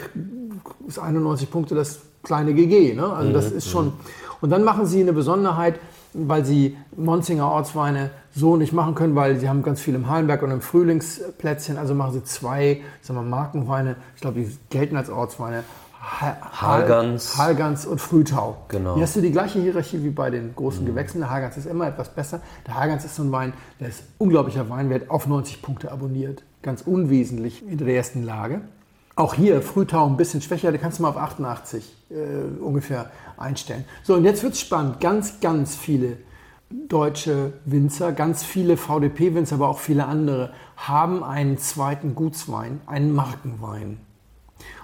ist 0.87 0.99
91 0.99 1.51
Punkte 1.51 1.75
das 1.75 1.99
kleine 2.23 2.53
GG. 2.53 2.93
Ne? 2.93 3.05
Also 3.05 3.31
das 3.31 3.51
mhm, 3.51 3.57
ist 3.57 3.69
schon. 3.69 3.93
Und 4.41 4.49
dann 4.49 4.63
machen 4.63 4.85
sie 4.85 5.01
eine 5.01 5.13
Besonderheit, 5.13 5.79
weil 6.13 6.45
sie 6.45 6.77
Monzinger 6.95 7.49
Ortsweine 7.49 8.11
so 8.35 8.55
nicht 8.55 8.73
machen 8.73 8.95
können, 8.95 9.15
weil 9.15 9.39
sie 9.39 9.49
haben 9.49 9.63
ganz 9.63 9.81
viel 9.81 9.95
im 9.95 10.09
Hallenberg 10.09 10.43
und 10.43 10.51
im 10.51 10.61
Frühlingsplätzchen. 10.61 11.77
Also 11.77 11.95
machen 11.95 12.13
sie 12.13 12.23
zwei 12.23 12.81
sagen 13.01 13.19
wir, 13.19 13.23
Markenweine. 13.23 13.95
Ich 14.15 14.21
glaube, 14.21 14.39
die 14.41 14.57
gelten 14.69 14.95
als 14.95 15.09
Ortsweine. 15.09 15.63
Hargans. 15.99 17.37
Hargans 17.37 17.85
und 17.85 17.99
Frühtau. 17.99 18.57
Genau. 18.69 18.95
Hier 18.95 19.03
hast 19.03 19.15
du 19.15 19.21
die 19.21 19.31
gleiche 19.31 19.59
Hierarchie 19.59 20.03
wie 20.03 20.09
bei 20.09 20.29
den 20.29 20.55
großen 20.55 20.83
mhm. 20.83 20.87
Gewächsen. 20.87 21.19
Der 21.19 21.29
Hargans 21.29 21.57
ist 21.57 21.65
immer 21.65 21.87
etwas 21.87 22.09
besser. 22.09 22.39
Der 22.65 22.75
Hargans 22.75 23.03
ist 23.03 23.15
so 23.15 23.23
ein 23.23 23.31
Wein, 23.31 23.53
der 23.79 23.89
ist 23.89 24.03
unglaublicher 24.17 24.69
Weinwert 24.69 25.09
auf 25.09 25.27
90 25.27 25.61
Punkte 25.61 25.91
abonniert. 25.91 26.43
Ganz 26.61 26.81
unwesentlich 26.81 27.67
in 27.67 27.77
der 27.77 27.87
ersten 27.87 28.23
Lage. 28.23 28.61
Auch 29.17 29.33
hier 29.33 29.63
Frühtau 29.63 30.05
ein 30.05 30.15
bisschen 30.15 30.41
schwächer, 30.43 30.71
da 30.71 30.77
kannst 30.77 30.99
du 30.99 31.01
mal 31.01 31.09
auf 31.09 31.17
88 31.17 31.91
äh, 32.11 32.61
ungefähr 32.61 33.09
einstellen. 33.35 33.83
So, 34.03 34.13
und 34.13 34.23
jetzt 34.23 34.43
wird 34.43 34.53
es 34.53 34.59
spannend. 34.59 34.99
Ganz, 34.99 35.39
ganz 35.39 35.75
viele 35.75 36.17
deutsche 36.69 37.53
Winzer, 37.65 38.11
ganz 38.11 38.43
viele 38.43 38.77
VDP-Winzer, 38.77 39.55
aber 39.55 39.69
auch 39.69 39.79
viele 39.79 40.05
andere, 40.05 40.53
haben 40.75 41.23
einen 41.23 41.57
zweiten 41.57 42.13
Gutswein, 42.13 42.79
einen 42.85 43.11
Markenwein. 43.11 43.97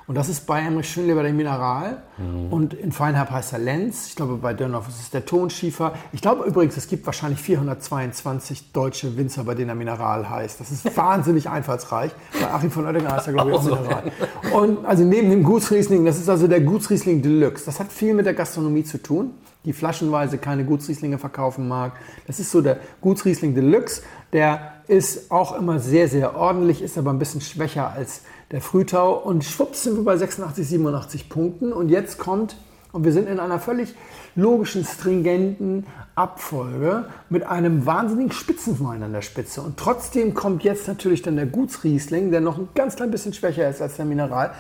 Und 0.06 0.16
das 0.16 0.28
ist 0.28 0.46
bei 0.46 0.60
Emrich 0.60 0.90
Schönleber 0.90 1.24
der 1.24 1.34
Mineral 1.34 2.04
mhm. 2.18 2.52
und 2.52 2.74
in 2.74 2.92
Feinherb 2.92 3.32
heißt 3.32 3.54
er 3.54 3.60
Lenz. 3.60 4.08
Ich 4.08 4.16
glaube, 4.16 4.36
bei 4.36 4.54
Dörnhoff 4.54 4.88
ist 4.90 5.00
es 5.00 5.10
der 5.12 5.26
Tonschiefer. 5.26 5.94
Ich 6.12 6.22
glaube 6.22 6.44
übrigens, 6.44 6.76
es 6.76 6.88
gibt 6.88 7.06
wahrscheinlich 7.06 7.40
422 7.40 8.74
deutsche 8.74 9.16
Winzer, 9.16 9.46
bei 9.46 9.56
denen 9.56 9.70
er 9.70 9.76
Mineral 9.76 10.30
heißt. 10.30 10.60
Das 10.60 10.72
ist 10.72 10.98
wahnsinnig 10.98 11.50
einfallsreich. 11.50 12.12
Bei 12.40 12.52
Achim 12.52 12.72
von 12.72 12.86
Oettinger 12.86 13.14
heißt 13.14 13.28
er, 13.28 13.34
glaube 13.34 13.52
ich, 13.52 13.58
auch 13.58 13.64
Mineral. 13.64 14.12
Und 14.52 14.86
also 14.86 15.04
neben 15.04 15.30
dem 15.30 15.44
Gutsriesling, 15.44 16.04
das 16.04 16.20
ist 16.20 16.30
also 16.30 16.48
der 16.48 16.62
Gutsriesling 16.62 17.22
Deluxe. 17.22 17.66
Das 17.66 17.80
hat 17.80 17.92
viel 17.92 18.14
mit 18.14 18.26
der 18.26 18.34
Gastronomie 18.34 18.84
zu 18.84 19.02
tun 19.02 19.32
die 19.66 19.74
flaschenweise 19.74 20.38
keine 20.38 20.66
Gutsrieslinge 20.66 21.18
verkaufen 21.18 21.68
mag. 21.68 21.94
Das 22.28 22.40
ist 22.40 22.52
so 22.52 22.62
der 22.62 22.80
Gutsriesling 23.02 23.56
Deluxe. 23.56 24.02
Der 24.34 24.74
ist 24.88 25.32
auch 25.32 25.58
immer 25.58 25.80
sehr, 25.80 26.10
sehr 26.10 26.36
ordentlich, 26.36 26.82
ist 26.82 26.98
aber 26.98 27.12
ein 27.12 27.20
bisschen 27.20 27.42
schwächer 27.42 27.92
als 27.92 28.22
der 28.52 28.62
Frühtau. 28.62 29.14
Und 29.14 29.44
schwupps 29.44 29.84
sind 29.84 29.96
wir 29.98 30.04
bei 30.04 30.18
86, 30.18 30.68
87 30.68 31.30
Punkten. 31.30 31.74
Und 31.74 31.90
jetzt 31.90 32.18
kommt, 32.18 32.58
und 32.92 33.04
wir 33.04 33.12
sind 33.12 33.28
in 33.28 33.40
einer 33.40 33.60
völlig 33.60 33.96
logischen, 34.36 34.86
stringenten 34.86 35.86
Abfolge 36.16 37.06
mit 37.30 37.44
einem 37.44 37.86
wahnsinnigen 37.86 38.32
Spitzenwein 38.32 39.02
an 39.04 39.14
der 39.14 39.22
Spitze. 39.22 39.62
Und 39.62 39.78
trotzdem 39.78 40.34
kommt 40.34 40.64
jetzt 40.64 40.88
natürlich 40.88 41.22
dann 41.22 41.36
der 41.36 41.48
Gutsriesling, 41.48 42.32
der 42.32 42.42
noch 42.42 42.58
ein 42.58 42.70
ganz 42.76 42.96
klein 42.96 43.12
bisschen 43.12 43.34
schwächer 43.34 43.68
ist 43.68 43.82
als 43.82 43.96
der 43.96 44.06
Mineral, 44.06 44.54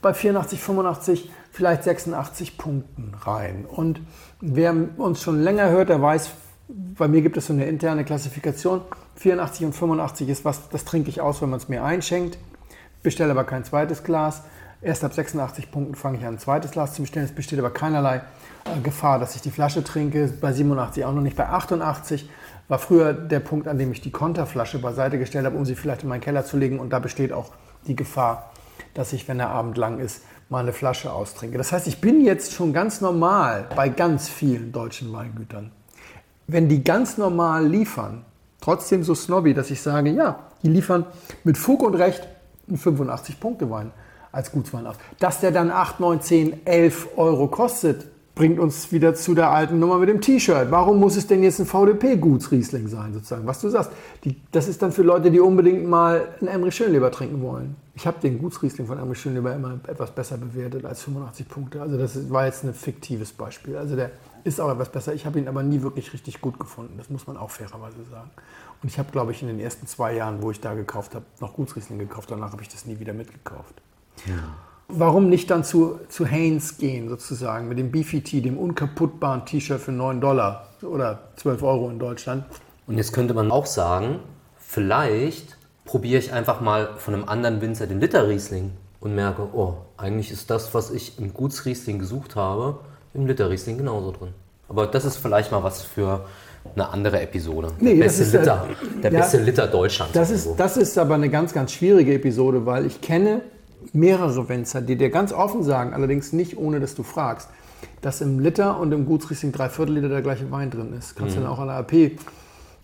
bei 0.00 0.14
84, 0.14 0.60
85, 0.60 1.30
vielleicht 1.50 1.84
86 1.84 2.58
Punkten 2.58 3.14
rein. 3.20 3.64
Und 3.68 4.00
wer 4.40 4.74
uns 4.96 5.22
schon 5.22 5.40
länger 5.40 5.70
hört, 5.70 5.88
der 5.88 6.02
weiß, 6.02 6.30
bei 6.68 7.06
mir 7.08 7.22
gibt 7.22 7.36
es 7.36 7.46
so 7.46 7.52
eine 7.52 7.66
interne 7.66 8.04
Klassifikation. 8.04 8.80
84 9.16 9.66
und 9.66 9.72
85 9.74 10.28
ist 10.28 10.44
was, 10.44 10.68
das 10.70 10.84
trinke 10.84 11.10
ich 11.10 11.20
aus, 11.20 11.42
wenn 11.42 11.50
man 11.50 11.58
es 11.58 11.68
mir 11.68 11.84
einschenkt 11.84 12.38
bestelle 13.02 13.30
aber 13.30 13.44
kein 13.44 13.64
zweites 13.64 14.04
Glas. 14.04 14.42
Erst 14.80 15.04
ab 15.04 15.14
86 15.14 15.70
Punkten 15.70 15.94
fange 15.94 16.18
ich 16.18 16.24
an, 16.24 16.34
ein 16.34 16.38
zweites 16.38 16.72
Glas 16.72 16.94
zu 16.94 17.02
bestellen. 17.02 17.26
Es 17.26 17.32
besteht 17.32 17.58
aber 17.58 17.70
keinerlei 17.70 18.16
äh, 18.16 18.80
Gefahr, 18.82 19.20
dass 19.20 19.36
ich 19.36 19.42
die 19.42 19.52
Flasche 19.52 19.84
trinke. 19.84 20.32
Bei 20.40 20.52
87 20.52 21.04
auch 21.04 21.12
noch 21.12 21.22
nicht. 21.22 21.36
Bei 21.36 21.48
88 21.48 22.28
war 22.66 22.78
früher 22.80 23.12
der 23.12 23.40
Punkt, 23.40 23.68
an 23.68 23.78
dem 23.78 23.92
ich 23.92 24.00
die 24.00 24.10
Konterflasche 24.10 24.80
beiseite 24.80 25.18
gestellt 25.18 25.46
habe, 25.46 25.56
um 25.56 25.64
sie 25.64 25.76
vielleicht 25.76 26.02
in 26.02 26.08
meinen 26.08 26.20
Keller 26.20 26.44
zu 26.44 26.56
legen. 26.56 26.80
Und 26.80 26.90
da 26.90 26.98
besteht 26.98 27.32
auch 27.32 27.52
die 27.86 27.94
Gefahr, 27.94 28.50
dass 28.94 29.12
ich, 29.12 29.28
wenn 29.28 29.38
der 29.38 29.50
Abend 29.50 29.76
lang 29.76 30.00
ist, 30.00 30.22
mal 30.48 30.60
eine 30.60 30.72
Flasche 30.72 31.12
austrinke. 31.12 31.58
Das 31.58 31.72
heißt, 31.72 31.86
ich 31.86 32.00
bin 32.00 32.24
jetzt 32.24 32.52
schon 32.52 32.72
ganz 32.72 33.00
normal 33.00 33.68
bei 33.76 33.88
ganz 33.88 34.28
vielen 34.28 34.72
deutschen 34.72 35.12
Weingütern. 35.12 35.70
Wenn 36.48 36.68
die 36.68 36.82
ganz 36.82 37.18
normal 37.18 37.66
liefern, 37.66 38.24
trotzdem 38.60 39.04
so 39.04 39.14
snobby, 39.14 39.54
dass 39.54 39.70
ich 39.70 39.80
sage, 39.80 40.10
ja, 40.10 40.40
die 40.62 40.68
liefern 40.68 41.06
mit 41.44 41.56
Fug 41.56 41.82
und 41.82 41.94
Recht 41.94 42.28
einen 42.68 42.78
85-Punkte-Wein 42.78 43.92
als 44.30 44.50
Gutswein 44.50 44.86
aus. 44.86 44.96
Dass 45.18 45.40
der 45.40 45.50
dann 45.50 45.70
8, 45.70 46.00
9, 46.00 46.20
10, 46.20 46.66
11 46.66 47.08
Euro 47.16 47.48
kostet, 47.48 48.06
bringt 48.34 48.58
uns 48.58 48.90
wieder 48.92 49.14
zu 49.14 49.34
der 49.34 49.50
alten 49.50 49.78
Nummer 49.78 49.98
mit 49.98 50.08
dem 50.08 50.20
T-Shirt. 50.20 50.70
Warum 50.70 50.98
muss 50.98 51.16
es 51.16 51.26
denn 51.26 51.42
jetzt 51.42 51.58
ein 51.58 51.66
VDP-Gutsriesling 51.66 52.88
sein, 52.88 53.12
sozusagen? 53.12 53.46
Was 53.46 53.60
du 53.60 53.68
sagst, 53.68 53.90
die, 54.24 54.40
das 54.52 54.68
ist 54.68 54.80
dann 54.80 54.90
für 54.90 55.02
Leute, 55.02 55.30
die 55.30 55.38
unbedingt 55.38 55.86
mal 55.86 56.28
einen 56.40 56.48
Emrich 56.48 56.74
Schönleber 56.74 57.10
trinken 57.10 57.42
wollen. 57.42 57.76
Ich 57.94 58.06
habe 58.06 58.18
den 58.20 58.38
Gutsriesling 58.38 58.86
von 58.86 58.98
Emrich 58.98 59.20
Schönleber 59.20 59.54
immer 59.54 59.78
etwas 59.86 60.10
besser 60.12 60.38
bewertet 60.38 60.86
als 60.86 61.02
85 61.02 61.46
Punkte. 61.46 61.82
Also 61.82 61.98
das 61.98 62.30
war 62.30 62.46
jetzt 62.46 62.64
ein 62.64 62.72
fiktives 62.72 63.32
Beispiel. 63.32 63.76
Also 63.76 63.96
der 63.96 64.10
ist 64.44 64.60
auch 64.60 64.70
etwas 64.70 64.90
besser. 64.90 65.12
Ich 65.12 65.26
habe 65.26 65.38
ihn 65.38 65.46
aber 65.46 65.62
nie 65.62 65.82
wirklich 65.82 66.14
richtig 66.14 66.40
gut 66.40 66.58
gefunden. 66.58 66.94
Das 66.96 67.10
muss 67.10 67.26
man 67.26 67.36
auch 67.36 67.50
fairerweise 67.50 68.02
sagen. 68.10 68.30
Und 68.82 68.88
ich 68.88 68.98
habe, 68.98 69.12
glaube 69.12 69.32
ich, 69.32 69.42
in 69.42 69.48
den 69.48 69.60
ersten 69.60 69.86
zwei 69.86 70.14
Jahren, 70.14 70.42
wo 70.42 70.50
ich 70.50 70.60
da 70.60 70.74
gekauft 70.74 71.14
habe, 71.14 71.24
noch 71.40 71.54
Gutsriesling 71.54 71.98
gekauft. 71.98 72.30
Danach 72.30 72.52
habe 72.52 72.62
ich 72.62 72.68
das 72.68 72.84
nie 72.84 72.98
wieder 72.98 73.12
mitgekauft. 73.12 73.74
Ja. 74.26 74.56
Warum 74.88 75.28
nicht 75.28 75.50
dann 75.50 75.64
zu, 75.64 76.00
zu 76.08 76.26
Hanes 76.26 76.78
gehen, 76.78 77.08
sozusagen, 77.08 77.68
mit 77.68 77.78
dem 77.78 77.92
BFT, 77.92 78.44
dem 78.44 78.58
unkaputtbaren 78.58 79.46
T-Shirt 79.46 79.80
für 79.80 79.92
9 79.92 80.20
Dollar 80.20 80.68
oder 80.82 81.30
12 81.36 81.62
Euro 81.62 81.90
in 81.90 81.98
Deutschland? 81.98 82.44
Und 82.86 82.98
jetzt 82.98 83.12
könnte 83.12 83.34
man 83.34 83.50
auch 83.50 83.66
sagen, 83.66 84.18
vielleicht 84.58 85.56
probiere 85.84 86.18
ich 86.18 86.32
einfach 86.32 86.60
mal 86.60 86.96
von 86.98 87.14
einem 87.14 87.24
anderen 87.24 87.60
Winzer 87.60 87.86
den 87.86 88.00
Literriesling 88.00 88.72
und 89.00 89.14
merke, 89.14 89.48
oh, 89.52 89.76
eigentlich 89.96 90.30
ist 90.30 90.50
das, 90.50 90.74
was 90.74 90.90
ich 90.90 91.18
im 91.18 91.32
Gutsriesling 91.32 91.98
gesucht 91.98 92.36
habe, 92.36 92.80
im 93.14 93.26
Literriesling 93.26 93.78
genauso 93.78 94.10
drin. 94.10 94.34
Aber 94.68 94.86
das 94.86 95.04
ist 95.04 95.16
vielleicht 95.16 95.52
mal 95.52 95.62
was 95.62 95.82
für 95.82 96.24
eine 96.74 96.88
andere 96.88 97.20
Episode. 97.20 97.72
Nee, 97.80 97.96
der 97.96 98.04
beste, 98.04 98.22
ist, 98.22 98.32
Liter, 98.32 98.66
der 99.02 99.12
ja, 99.12 99.18
beste 99.20 99.38
Liter 99.38 99.66
Deutschlands. 99.66 100.12
Das 100.12 100.30
ist, 100.30 100.48
das 100.56 100.76
ist 100.76 100.96
aber 100.98 101.14
eine 101.14 101.28
ganz, 101.28 101.52
ganz 101.52 101.72
schwierige 101.72 102.14
Episode, 102.14 102.64
weil 102.66 102.86
ich 102.86 103.00
kenne 103.00 103.42
mehrere 103.92 104.48
Winzer, 104.48 104.80
die 104.80 104.96
dir 104.96 105.10
ganz 105.10 105.32
offen 105.32 105.62
sagen, 105.62 105.92
allerdings 105.92 106.32
nicht 106.32 106.56
ohne, 106.56 106.80
dass 106.80 106.94
du 106.94 107.02
fragst, 107.02 107.48
dass 108.00 108.20
im 108.20 108.38
Liter 108.38 108.78
und 108.78 108.92
im 108.92 109.06
Gutsriesling 109.06 109.52
drei 109.52 109.68
Viertel 109.68 109.94
Liter 109.96 110.08
der 110.08 110.22
gleiche 110.22 110.50
Wein 110.50 110.70
drin 110.70 110.92
ist. 110.98 111.16
Kannst 111.16 111.36
mhm. 111.36 111.40
du 111.40 111.44
dann 111.46 111.52
auch 111.52 111.58
an 111.58 111.68
der 111.68 111.76
AP 111.76 112.12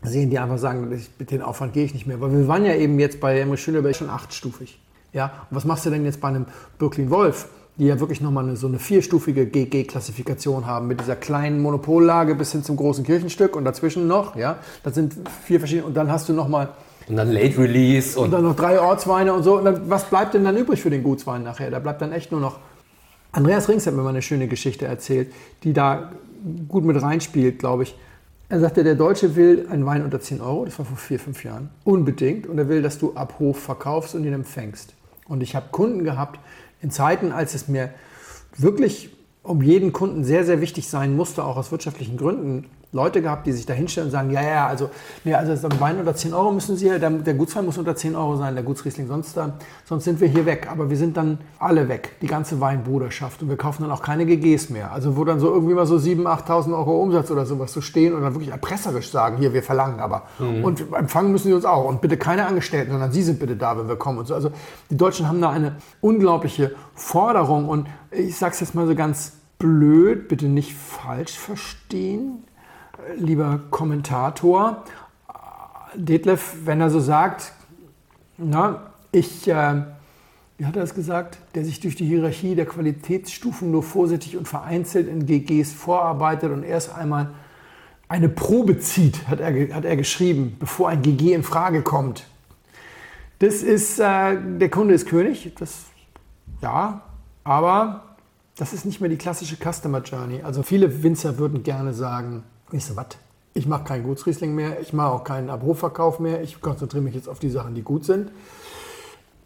sehen, 0.03 0.31
die 0.31 0.39
einfach 0.39 0.59
sagen, 0.59 0.89
mit 1.19 1.31
den 1.31 1.43
Aufwand 1.43 1.73
gehe 1.73 1.85
ich 1.85 1.95
nicht 1.95 2.07
mehr. 2.07 2.21
Weil 2.21 2.33
wir 2.33 2.49
waren 2.49 2.65
ja 2.65 2.75
eben 2.75 2.99
jetzt 2.99 3.21
bei 3.21 3.41
Emre 3.41 3.57
Schöneberg 3.57 3.97
schon 3.97 4.11
achtstufig. 4.11 4.79
Ja? 5.13 5.33
Und 5.51 5.57
was 5.57 5.65
machst 5.65 5.87
du 5.87 5.91
denn 5.91 6.05
jetzt 6.05 6.21
bei 6.21 6.29
einem 6.29 6.47
Birklin 6.79 7.11
Wolf? 7.11 7.49
Die 7.79 7.87
ja 7.87 8.01
wirklich 8.01 8.21
nochmal 8.21 8.45
eine, 8.45 8.57
so 8.57 8.67
eine 8.67 8.79
vierstufige 8.79 9.47
GG-Klassifikation 9.47 10.67
haben, 10.67 10.89
mit 10.89 11.01
dieser 11.01 11.15
kleinen 11.15 11.63
Monopollage 11.63 12.35
bis 12.35 12.53
hin 12.53 12.65
zum 12.65 12.77
großen 12.77 13.05
Kirchenstück 13.05 13.55
und 13.55 13.65
dazwischen 13.65 14.09
noch, 14.09 14.35
ja, 14.35 14.59
das 14.83 14.95
sind 14.95 15.15
vier 15.45 15.61
verschiedene, 15.61 15.87
und 15.87 15.95
dann 15.95 16.11
hast 16.11 16.29
du 16.29 16.33
nochmal... 16.33 16.71
Und 17.07 17.17
dann 17.17 17.33
Late 17.33 17.57
Release. 17.57 18.19
Und, 18.19 18.27
und 18.27 18.31
dann 18.33 18.43
noch 18.43 18.57
drei 18.57 18.81
Ortsweine 18.81 19.33
und 19.33 19.43
so. 19.43 19.57
Und 19.57 19.65
dann, 19.65 19.89
was 19.89 20.05
bleibt 20.05 20.35
denn 20.35 20.45
dann 20.45 20.57
übrig 20.57 20.83
für 20.83 20.91
den 20.91 21.03
Gutswein 21.03 21.43
nachher? 21.43 21.71
Da 21.71 21.79
bleibt 21.79 22.03
dann 22.03 22.13
echt 22.13 22.33
nur 22.33 22.41
noch... 22.41 22.59
Andreas 23.33 23.69
Rings 23.69 23.87
hat 23.87 23.95
mir 23.95 24.03
mal 24.03 24.11
eine 24.11 24.23
schöne 24.23 24.49
Geschichte 24.49 24.85
erzählt, 24.85 25.33
die 25.63 25.73
da 25.73 26.13
gut 26.67 26.85
mit 26.85 27.01
reinspielt, 27.01 27.59
glaube 27.61 27.85
ich. 27.85 27.97
Er 28.51 28.61
sagte, 28.61 28.83
der 28.83 28.95
Deutsche 28.95 29.37
will 29.37 29.69
einen 29.71 29.87
Wein 29.87 30.03
unter 30.03 30.21
10 30.21 30.41
Euro, 30.41 30.65
das 30.65 30.79
war 30.79 30.87
vor 30.87 30.97
vier, 30.97 31.19
fünf 31.19 31.45
Jahren, 31.45 31.69
unbedingt. 31.85 32.47
Und 32.47 32.59
er 32.59 32.69
will, 32.69 32.83
dass 32.83 32.99
du 32.99 33.15
ab 33.15 33.35
Hof 33.39 33.59
verkaufst 33.59 34.15
und 34.15 34.25
ihn 34.25 34.33
empfängst. 34.33 34.95
Und 35.29 35.43
ich 35.43 35.55
habe 35.55 35.67
Kunden 35.71 36.05
gehabt, 36.05 36.41
in 36.81 36.91
Zeiten, 36.91 37.33
als 37.33 37.55
es 37.55 37.69
mir 37.69 37.91
wirklich 38.57 39.11
um 39.43 39.63
jeden 39.63 39.93
Kunden 39.93 40.25
sehr, 40.25 40.45
sehr 40.45 40.61
wichtig 40.61 40.89
sein 40.89 41.17
musste, 41.17 41.45
auch 41.45 41.57
aus 41.57 41.71
wirtschaftlichen 41.71 42.17
Gründen, 42.17 42.67
Leute 42.91 43.21
gehabt, 43.21 43.47
die 43.47 43.53
sich 43.53 43.67
da 43.67 43.75
hinstellen 43.75 44.07
und 44.07 44.13
sagen, 44.13 44.31
ja, 44.31 44.41
ja, 44.41 44.67
also, 44.67 44.89
nee, 45.23 45.35
also 45.35 45.69
Wein 45.79 45.99
unter 45.99 46.15
10 46.15 46.33
Euro 46.33 46.53
müssen 46.53 46.75
Sie, 46.75 46.87
der, 46.87 47.11
der 47.11 47.35
Gutswein 47.35 47.67
muss 47.67 47.77
unter 47.77 47.95
10 47.95 48.17
Euro 48.17 48.37
sein, 48.37 48.55
der 48.55 48.65
Gutsriesling, 48.65 49.07
sonst, 49.07 49.37
da, 49.37 49.59
sonst 49.85 50.05
sind 50.05 50.21
wir 50.23 50.29
hier 50.29 50.47
weg. 50.47 50.69
Aber 50.71 50.89
wir 50.89 50.97
sind 50.97 51.19
dann 51.19 51.39
alle 51.59 51.89
weg, 51.89 52.17
die 52.23 52.27
ganze 52.27 52.61
Weinbruderschaft. 52.61 53.43
Und 53.43 53.51
wir 53.51 53.59
kaufen 53.59 53.83
dann 53.83 53.93
auch 53.93 54.03
keine 54.03 54.25
GGs 54.25 54.71
mehr. 54.71 54.91
Also 54.91 55.19
wo 55.19 55.25
dann 55.25 55.39
so 55.39 55.53
irgendwie 55.53 55.75
mal 55.75 55.85
so 55.85 55.97
7.000, 55.97 56.47
8.000 56.47 56.73
Euro 56.73 57.03
Umsatz 57.03 57.31
oder 57.31 57.45
sowas 57.45 57.75
so 57.75 57.83
stehen 57.83 58.15
und 58.15 58.23
dann 58.23 58.33
wirklich 58.33 58.53
erpresserisch 58.53 59.11
sagen, 59.11 59.37
hier, 59.37 59.53
wir 59.53 59.63
verlangen 59.63 60.01
aber. 60.01 60.23
Mhm. 60.39 60.65
Und 60.65 60.93
empfangen 60.95 61.31
müssen 61.31 61.49
Sie 61.49 61.55
uns 61.55 61.67
auch. 61.67 61.85
Und 61.85 62.01
bitte 62.01 62.17
keine 62.17 62.47
Angestellten, 62.47 62.93
sondern 62.93 63.13
Sie 63.13 63.23
sind 63.23 63.39
bitte 63.39 63.57
da, 63.57 63.77
wenn 63.77 63.89
wir 63.89 63.97
kommen. 63.97 64.19
Und 64.19 64.29
so. 64.29 64.35
Also 64.35 64.51
die 64.89 64.97
Deutschen 64.97 65.29
haben 65.29 65.43
da 65.43 65.51
eine 65.51 65.77
unglaubliche 66.01 66.75
Forderung. 66.95 67.69
Und 67.69 67.87
ich 68.11 68.39
sage 68.39 68.55
es 68.55 68.61
jetzt 68.61 68.75
mal 68.75 68.87
so 68.87 68.95
ganz 68.95 69.33
blöd, 69.59 70.29
bitte 70.29 70.47
nicht 70.47 70.75
falsch 70.75 71.37
verstehen 71.37 72.45
lieber 73.17 73.61
Kommentator, 73.71 74.85
Detlef, 75.95 76.57
wenn 76.65 76.81
er 76.81 76.91
so 76.91 77.01
sagt, 77.01 77.53
na, 78.37 78.93
ich, 79.13 79.49
äh, 79.49 79.83
wie 80.59 80.67
hat 80.67 80.77
er 80.77 80.83
es 80.83 80.95
gesagt, 80.95 81.39
der 81.55 81.65
sich 81.65 81.81
durch 81.81 81.97
die 81.97 82.07
Hierarchie 82.07 82.55
der 82.55 82.67
Qualitätsstufen 82.67 83.71
nur 83.71 83.83
vorsichtig 83.83 84.37
und 84.37 84.47
vereinzelt 84.47 85.09
in 85.09 85.27
GGs 85.27 85.73
vorarbeitet 85.73 86.53
und 86.53 86.63
erst 86.63 86.95
einmal 86.95 87.31
eine 88.09 88.29
Probe 88.29 88.79
zieht, 88.79 89.29
hat 89.29 89.41
er, 89.41 89.75
hat 89.75 89.85
er 89.85 89.97
geschrieben, 89.97 90.57
bevor 90.59 90.89
ein 90.89 91.03
GG 91.03 91.35
in 91.35 91.43
Frage 91.43 91.83
kommt. 91.83 92.27
Das 93.39 93.63
ist, 93.63 94.01
äh, 94.01 94.37
der 94.59 94.69
Kunde 94.69 94.95
ist 94.95 95.07
König, 95.07 95.53
das, 95.59 95.85
ja, 96.61 97.03
aber 97.45 98.03
das 98.57 98.73
ist 98.73 98.85
nicht 98.85 99.01
mehr 99.01 99.11
die 99.11 99.17
klassische 99.17 99.57
Customer 99.57 100.03
Journey. 100.03 100.43
Also 100.43 100.63
viele 100.63 101.03
Winzer 101.03 101.39
würden 101.39 101.63
gerne 101.63 101.95
sagen, 101.95 102.43
ich 102.77 102.85
so, 102.85 102.97
was? 102.97 103.07
Ich 103.55 103.67
mache 103.67 103.85
keinen 103.85 104.05
Gutsriesling 104.05 104.55
mehr, 104.55 104.81
ich 104.81 104.93
mache 104.93 105.11
auch 105.11 105.25
keinen 105.25 105.51
Abrufverkauf 105.51 106.21
mehr, 106.21 106.43
ich 106.43 106.61
konzentriere 106.61 107.03
mich 107.03 107.15
jetzt 107.15 107.29
auf 107.29 107.39
die 107.39 107.51
Sachen, 107.51 107.75
die 107.75 107.83
gut 107.83 108.05
sind. 108.05 108.31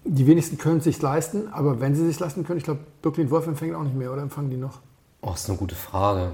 Die 0.05 0.27
wenigsten 0.27 0.59
können 0.59 0.79
es 0.79 0.85
sich 0.85 1.01
leisten, 1.01 1.49
aber 1.53 1.81
wenn 1.81 1.95
sie 1.95 2.05
sich 2.05 2.19
leisten 2.19 2.45
können, 2.45 2.59
ich 2.59 2.65
glaube, 2.65 2.81
Birklin 3.01 3.31
Wolf 3.31 3.47
empfängt 3.47 3.75
auch 3.75 3.85
nicht 3.85 3.95
mehr 3.95 4.13
oder 4.13 4.23
empfangen 4.23 4.51
die 4.51 4.57
noch? 4.57 4.81
Oh, 5.21 5.31
das 5.31 5.43
ist 5.43 5.49
eine 5.49 5.59
gute 5.59 5.77
Frage. 5.77 6.33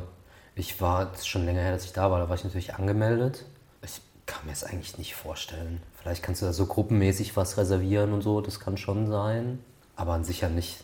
Ich 0.55 0.81
war, 0.81 1.11
schon 1.23 1.45
länger 1.45 1.61
her, 1.61 1.73
dass 1.73 1.85
ich 1.85 1.93
da 1.93 2.11
war, 2.11 2.19
da 2.19 2.29
war 2.29 2.35
ich 2.35 2.45
natürlich 2.45 2.75
angemeldet. 2.75 3.45
Ich 3.83 4.01
kann 4.27 4.47
mir 4.47 4.53
das 4.53 4.65
eigentlich 4.65 4.97
nicht 4.97 5.15
vorstellen. 5.15 5.81
Vielleicht 6.01 6.23
kannst 6.23 6.41
du 6.41 6.47
da 6.47 6.53
so 6.53 6.67
gruppenmäßig 6.67 7.37
was 7.37 7.59
reservieren 7.59 8.13
und 8.13 8.23
so, 8.23 8.41
das 8.41 8.59
kann 8.59 8.77
schon 8.77 9.09
sein, 9.09 9.59
aber 9.95 10.15
an 10.15 10.25
sich 10.25 10.41
ja 10.41 10.49
nicht. 10.49 10.83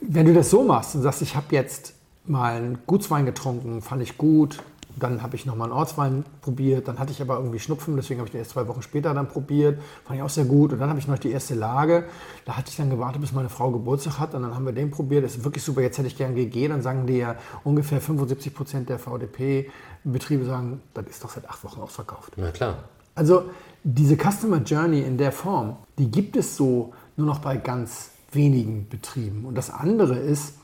Wenn 0.00 0.26
du 0.26 0.34
das 0.34 0.50
so 0.50 0.62
machst 0.62 0.94
und 0.94 1.02
sagst, 1.02 1.22
ich 1.22 1.34
habe 1.34 1.46
jetzt 1.50 1.94
mal 2.24 2.54
einen 2.54 2.78
Gutswein 2.86 3.26
getrunken, 3.26 3.82
fand 3.82 4.02
ich 4.02 4.16
gut, 4.16 4.62
dann 4.98 5.22
habe 5.22 5.36
ich 5.36 5.44
nochmal 5.44 5.68
einen 5.68 5.78
Ortswein 5.78 6.24
probiert. 6.40 6.88
Dann 6.88 6.98
hatte 6.98 7.12
ich 7.12 7.20
aber 7.20 7.36
irgendwie 7.36 7.58
Schnupfen, 7.58 7.96
deswegen 7.96 8.20
habe 8.20 8.28
ich 8.28 8.32
den 8.32 8.38
erst 8.38 8.52
zwei 8.52 8.66
Wochen 8.66 8.80
später 8.80 9.12
dann 9.12 9.28
probiert. 9.28 9.80
Fand 10.04 10.18
ich 10.18 10.22
auch 10.22 10.30
sehr 10.30 10.46
gut. 10.46 10.72
Und 10.72 10.78
dann 10.78 10.88
habe 10.88 10.98
ich 10.98 11.06
noch 11.06 11.18
die 11.18 11.30
erste 11.30 11.54
Lage. 11.54 12.04
Da 12.46 12.56
hatte 12.56 12.70
ich 12.70 12.76
dann 12.76 12.88
gewartet, 12.88 13.20
bis 13.20 13.32
meine 13.32 13.50
Frau 13.50 13.70
Geburtstag 13.70 14.18
hat. 14.18 14.34
Und 14.34 14.42
dann 14.42 14.54
haben 14.54 14.64
wir 14.64 14.72
den 14.72 14.90
probiert. 14.90 15.24
Das 15.24 15.36
ist 15.36 15.44
wirklich 15.44 15.62
super. 15.62 15.82
Jetzt 15.82 15.98
hätte 15.98 16.08
ich 16.08 16.16
gern 16.16 16.34
GG. 16.34 16.68
Dann 16.68 16.80
sagen 16.80 17.06
die 17.06 17.18
ja 17.18 17.36
ungefähr 17.62 18.00
75 18.00 18.54
Prozent 18.54 18.88
der 18.88 18.98
VDP-Betriebe 18.98 20.44
sagen, 20.44 20.80
das 20.94 21.06
ist 21.06 21.22
doch 21.22 21.30
seit 21.30 21.48
acht 21.48 21.62
Wochen 21.62 21.80
ausverkauft. 21.80 22.32
Na 22.36 22.50
klar. 22.50 22.76
Also 23.14 23.50
diese 23.82 24.16
Customer 24.16 24.58
Journey 24.58 25.02
in 25.02 25.18
der 25.18 25.32
Form, 25.32 25.76
die 25.98 26.10
gibt 26.10 26.36
es 26.36 26.56
so 26.56 26.92
nur 27.16 27.26
noch 27.26 27.40
bei 27.40 27.56
ganz 27.56 28.10
wenigen 28.32 28.88
Betrieben. 28.88 29.44
Und 29.44 29.56
das 29.56 29.70
andere 29.70 30.16
ist, 30.16 30.54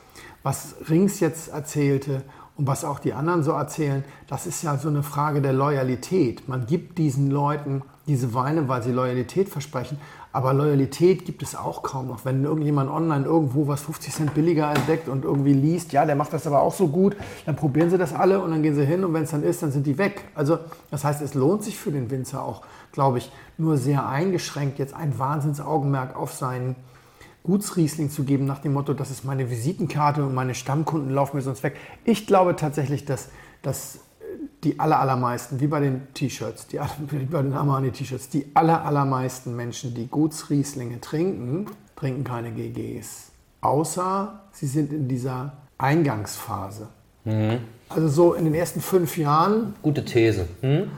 was 0.43 0.75
Rings 0.89 1.21
jetzt 1.21 1.49
erzählte 1.49 2.23
und 2.57 2.67
was 2.67 2.85
auch 2.85 2.99
die 2.99 3.15
anderen 3.15 3.43
so 3.43 3.53
erzählen, 3.53 4.05
das 4.29 4.47
ist 4.47 4.63
ja 4.63 4.77
so 4.77 4.89
eine 4.89 5.03
Frage 5.03 5.41
der 5.41 5.55
Loyalität. 5.55 6.49
Man 6.49 6.67
gibt 6.67 6.99
diesen 6.99 7.31
Leuten 7.31 7.83
diese 8.07 8.35
Weine, 8.35 8.69
weil 8.69 8.83
sie 8.83 8.93
Loyalität 8.93 9.49
versprechen. 9.49 9.99
Aber 10.33 10.55
Loyalität 10.55 11.25
gibt 11.25 11.43
es 11.43 11.55
auch 11.55 11.83
kaum 11.83 12.09
noch. 12.09 12.25
Wenn 12.25 12.45
irgendjemand 12.45 12.91
online 12.91 13.25
irgendwo 13.25 13.69
was 13.69 13.83
50 13.83 14.15
Cent 14.15 14.35
billiger 14.35 14.71
entdeckt 14.71 15.09
und 15.09 15.25
irgendwie 15.25 15.53
liest, 15.53 15.93
ja, 15.93 16.05
der 16.05 16.17
macht 16.17 16.33
das 16.33 16.47
aber 16.47 16.63
auch 16.63 16.75
so 16.75 16.89
gut, 16.89 17.17
dann 17.47 17.55
probieren 17.55 17.91
sie 17.91 17.99
das 17.99 18.15
alle 18.15 18.41
und 18.41 18.51
dann 18.51 18.63
gehen 18.63 18.75
sie 18.75 18.85
hin 18.85 19.05
und 19.05 19.13
wenn 19.13 19.25
es 19.25 19.31
dann 19.31 19.43
ist, 19.43 19.63
dann 19.63 19.73
sind 19.73 19.87
die 19.87 19.99
weg. 19.99 20.25
Also 20.35 20.59
das 20.91 21.05
heißt, 21.05 21.21
es 21.23 21.35
lohnt 21.35 21.63
sich 21.63 21.79
für 21.79 21.93
den 21.93 22.11
Winzer 22.11 22.43
auch, 22.43 22.63
glaube 22.93 23.19
ich, 23.19 23.31
nur 23.59 23.77
sehr 23.77 24.09
eingeschränkt 24.09 24.79
jetzt 24.79 24.95
ein 24.95 25.19
Wahnsinnsaugenmerk 25.19 26.17
auf 26.17 26.33
seinen 26.33 26.77
Gutsriesling 27.45 28.11
zu 28.11 28.25
geben 28.25 28.45
nach 28.45 28.61
dem 28.61 28.73
Motto, 28.73 28.95
das 28.95 29.11
ist 29.11 29.25
meine 29.25 29.51
Visitenkarte 29.51 30.25
und 30.25 30.35
meine 30.35 30.55
Stammkunden 30.55 31.11
laufen 31.11 31.37
mir 31.37 31.43
sonst 31.43 31.63
weg. 31.63 31.77
Ich 32.05 32.27
glaube 32.27 32.57
tatsächlich, 32.57 33.05
dass, 33.05 33.31
dass 33.63 33.99
die 34.65 34.79
aller, 34.79 35.01
allermeisten, 35.01 35.61
wie 35.61 35.67
bei 35.67 35.81
den 35.81 36.13
T-Shirts, 36.15 36.69
wie 37.11 37.25
bei 37.25 37.43
den 37.43 37.53
Armani-T-Shirts, 37.53 38.29
die 38.29 38.47
aller, 38.55 38.85
allermeisten 38.85 39.57
Menschen, 39.57 39.95
die 39.95 40.07
Gutsrieslinge 40.07 41.01
trinken, 41.01 41.67
trinken 41.97 42.25
keine 42.25 42.53
GGs. 42.53 43.33
Außer 43.61 44.41
sie 44.53 44.67
sind 44.67 44.93
in 44.93 45.09
dieser 45.09 45.53
Eingangsphase. 45.79 46.89
Mhm. 47.25 47.59
Also 47.89 48.09
so 48.09 48.35
in 48.35 48.45
den 48.45 48.55
ersten 48.55 48.81
fünf 48.81 49.17
Jahren. 49.19 49.75
Gute 49.83 50.05
These. 50.05 50.49
Mhm. 50.63 50.91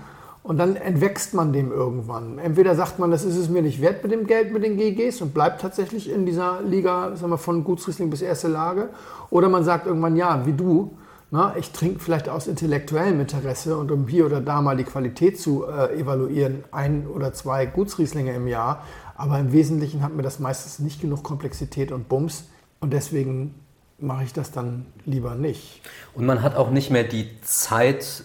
Und 0.44 0.58
dann 0.58 0.76
entwächst 0.76 1.32
man 1.32 1.54
dem 1.54 1.72
irgendwann. 1.72 2.38
Entweder 2.38 2.74
sagt 2.74 2.98
man, 2.98 3.10
das 3.10 3.24
ist 3.24 3.36
es 3.36 3.48
mir 3.48 3.62
nicht 3.62 3.80
wert 3.80 4.02
mit 4.02 4.12
dem 4.12 4.26
Geld 4.26 4.52
mit 4.52 4.62
den 4.62 4.76
GGs 4.76 5.22
und 5.22 5.32
bleibt 5.32 5.62
tatsächlich 5.62 6.10
in 6.10 6.26
dieser 6.26 6.60
Liga 6.60 7.16
sagen 7.16 7.32
wir, 7.32 7.38
von 7.38 7.64
Gutsriesling 7.64 8.10
bis 8.10 8.20
erste 8.20 8.48
Lage. 8.48 8.90
Oder 9.30 9.48
man 9.48 9.64
sagt 9.64 9.86
irgendwann, 9.86 10.16
ja, 10.16 10.44
wie 10.44 10.52
du, 10.52 10.98
na, 11.30 11.56
ich 11.56 11.72
trinke 11.72 11.98
vielleicht 11.98 12.28
aus 12.28 12.46
intellektuellem 12.46 13.20
Interesse 13.20 13.78
und 13.78 13.90
um 13.90 14.06
hier 14.06 14.26
oder 14.26 14.42
da 14.42 14.60
mal 14.60 14.76
die 14.76 14.84
Qualität 14.84 15.40
zu 15.40 15.64
äh, 15.64 15.98
evaluieren, 15.98 16.62
ein 16.72 17.06
oder 17.06 17.32
zwei 17.32 17.64
Gutsrieslinge 17.64 18.34
im 18.34 18.46
Jahr. 18.46 18.84
Aber 19.16 19.38
im 19.38 19.50
Wesentlichen 19.50 20.02
hat 20.02 20.12
mir 20.12 20.22
das 20.22 20.40
meistens 20.40 20.78
nicht 20.78 21.00
genug 21.00 21.22
Komplexität 21.22 21.90
und 21.90 22.10
Bums. 22.10 22.44
Und 22.80 22.92
deswegen 22.92 23.54
mache 23.98 24.24
ich 24.24 24.34
das 24.34 24.50
dann 24.50 24.84
lieber 25.06 25.36
nicht. 25.36 25.80
Und 26.14 26.26
man 26.26 26.42
hat 26.42 26.54
auch 26.54 26.70
nicht 26.70 26.90
mehr 26.90 27.04
die 27.04 27.30
Zeit 27.40 28.24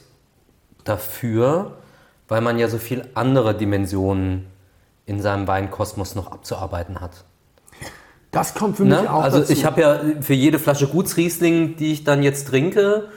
dafür, 0.83 1.77
weil 2.29 2.41
man 2.41 2.57
ja 2.57 2.69
so 2.69 2.77
viel 2.77 3.05
andere 3.15 3.55
Dimensionen 3.55 4.45
in 5.05 5.21
seinem 5.21 5.47
Weinkosmos 5.47 6.15
noch 6.15 6.31
abzuarbeiten 6.31 7.01
hat. 7.01 7.25
Das 8.31 8.53
kommt 8.53 8.77
für 8.77 8.83
mich 8.85 9.01
ne? 9.01 9.11
auch 9.11 9.23
Also 9.23 9.39
dazu. 9.39 9.51
ich 9.51 9.65
habe 9.65 9.81
ja 9.81 9.99
für 10.21 10.35
jede 10.35 10.59
Flasche 10.59 10.87
Gutsriesling, 10.87 11.75
die 11.77 11.93
ich 11.93 12.03
dann 12.03 12.21
jetzt 12.21 12.47
trinke, 12.47 13.09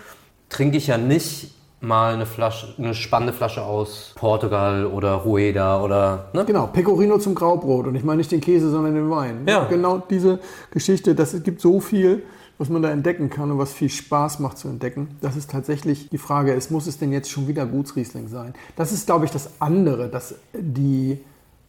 trinke 0.49 0.79
ich 0.79 0.87
ja 0.87 0.97
nicht 0.97 1.55
mal 1.83 2.15
eine, 2.15 2.25
Flasche, 2.25 2.75
eine 2.79 2.95
spannende 2.95 3.35
Flasche 3.35 3.63
aus 3.63 4.13
Portugal 4.15 4.87
oder 4.87 5.15
Rueda 5.15 5.83
oder. 5.83 6.31
Ne? 6.33 6.45
Genau, 6.47 6.69
Pecorino 6.69 7.19
zum 7.19 7.35
Graubrot. 7.35 7.89
Und 7.89 7.95
ich 7.95 8.05
meine 8.05 8.19
nicht 8.19 8.33
den 8.33 8.41
Käse, 8.41 8.71
sondern 8.71 8.95
den 8.95 9.11
Wein. 9.11 9.43
Ja. 9.47 9.65
Genau 9.65 9.99
diese 9.99 10.39
Geschichte, 10.71 11.15
das 11.15 11.35
es 11.35 11.43
gibt 11.43 11.61
so 11.61 11.81
viel 11.81 12.23
was 12.63 12.69
man 12.69 12.81
da 12.81 12.91
entdecken 12.91 13.29
kann 13.29 13.51
und 13.51 13.59
was 13.59 13.73
viel 13.73 13.89
Spaß 13.89 14.39
macht 14.39 14.57
zu 14.57 14.69
entdecken. 14.69 15.17
Das 15.21 15.35
ist 15.35 15.51
tatsächlich 15.51 16.09
die 16.11 16.19
Frage, 16.19 16.53
ist, 16.53 16.71
muss 16.71 16.87
es 16.87 16.97
denn 16.97 17.11
jetzt 17.11 17.29
schon 17.29 17.49
wieder 17.49 17.67
Gutsriesling 17.67 18.29
sein? 18.29 18.55
Das 18.77 18.93
ist, 18.93 19.07
glaube 19.07 19.25
ich, 19.25 19.33
das 19.33 19.61
andere, 19.61 20.09
dass 20.09 20.37
die 20.55 21.19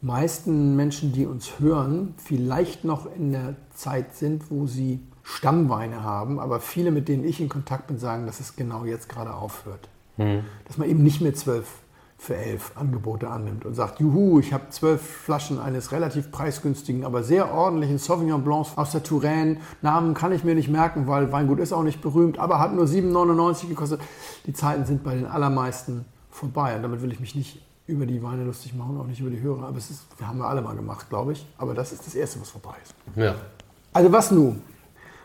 meisten 0.02 0.76
Menschen, 0.76 1.12
die 1.12 1.26
uns 1.26 1.60
hören, 1.60 2.14
vielleicht 2.18 2.84
noch 2.84 3.08
in 3.16 3.32
der 3.32 3.56
Zeit 3.74 4.16
sind, 4.16 4.52
wo 4.52 4.68
sie 4.68 5.00
Stammweine 5.24 6.04
haben, 6.04 6.40
aber 6.40 6.60
viele, 6.60 6.92
mit 6.92 7.08
denen 7.08 7.24
ich 7.24 7.42
in 7.42 7.50
Kontakt 7.50 7.88
bin, 7.88 7.98
sagen, 7.98 8.28
dass 8.28 8.40
es 8.40 8.56
genau 8.56 8.86
jetzt 8.86 9.10
gerade 9.10 9.34
aufhört. 9.34 9.90
Mhm. 10.18 10.42
Dass 10.66 10.78
man 10.78 10.88
eben 10.88 11.02
nicht 11.02 11.22
mehr 11.22 11.34
zwölf 11.34 11.66
für 12.24 12.38
elf 12.38 12.72
Angebote 12.76 13.30
annimmt 13.30 13.66
und 13.66 13.74
sagt, 13.74 14.00
juhu, 14.00 14.40
ich 14.40 14.54
habe 14.54 14.70
zwölf 14.70 15.02
Flaschen 15.02 15.60
eines 15.60 15.92
relativ 15.92 16.32
preisgünstigen, 16.32 17.04
aber 17.04 17.22
sehr 17.22 17.54
ordentlichen 17.54 17.98
Sauvignon 17.98 18.46
Blanc 18.46 18.68
aus 18.78 18.92
der 18.94 19.04
Touraine. 19.04 19.58
Namen 19.82 20.14
kann 20.14 20.32
ich 20.32 20.46
mir 20.46 20.56
nicht 20.56 20.70
merken, 20.70 21.06
weil 21.06 21.34
Weingut 21.34 21.60
ist 21.60 21.74
auch 21.74 21.84
nicht 21.84 22.02
berühmt, 22.02 22.40
aber 22.40 22.60
hat 22.60 22.74
nur 22.74 22.86
7,99 22.86 23.68
gekostet. 23.68 24.00
Die 24.46 24.54
Zeiten 24.54 24.86
sind 24.86 25.04
bei 25.04 25.16
den 25.16 25.26
allermeisten 25.26 26.06
vorbei 26.32 26.78
und 26.78 26.84
damit 26.84 27.02
will 27.02 27.12
ich 27.12 27.20
mich 27.20 27.36
nicht 27.36 27.62
über 27.88 28.06
die 28.06 28.24
Weine 28.24 28.46
lustig 28.46 28.74
machen, 28.74 28.98
auch 28.98 29.06
nicht 29.06 29.20
über 29.20 29.30
die 29.30 29.42
Hörer, 29.42 29.68
aber 29.68 29.78
es 29.78 29.90
ist, 29.90 30.06
wir 30.18 30.26
haben 30.26 30.38
wir 30.38 30.48
alle 30.48 30.62
mal 30.62 30.78
gemacht, 30.78 31.10
glaube 31.10 31.34
ich, 31.34 31.46
aber 31.58 31.74
das 31.74 31.92
ist 31.92 32.08
das 32.08 32.16
Erste, 32.16 32.40
was 32.40 32.50
vorbei 32.50 32.76
ist. 32.82 32.96
Ja. 33.18 33.36
Also 33.92 34.10
was 34.14 34.32
nun? 34.32 34.62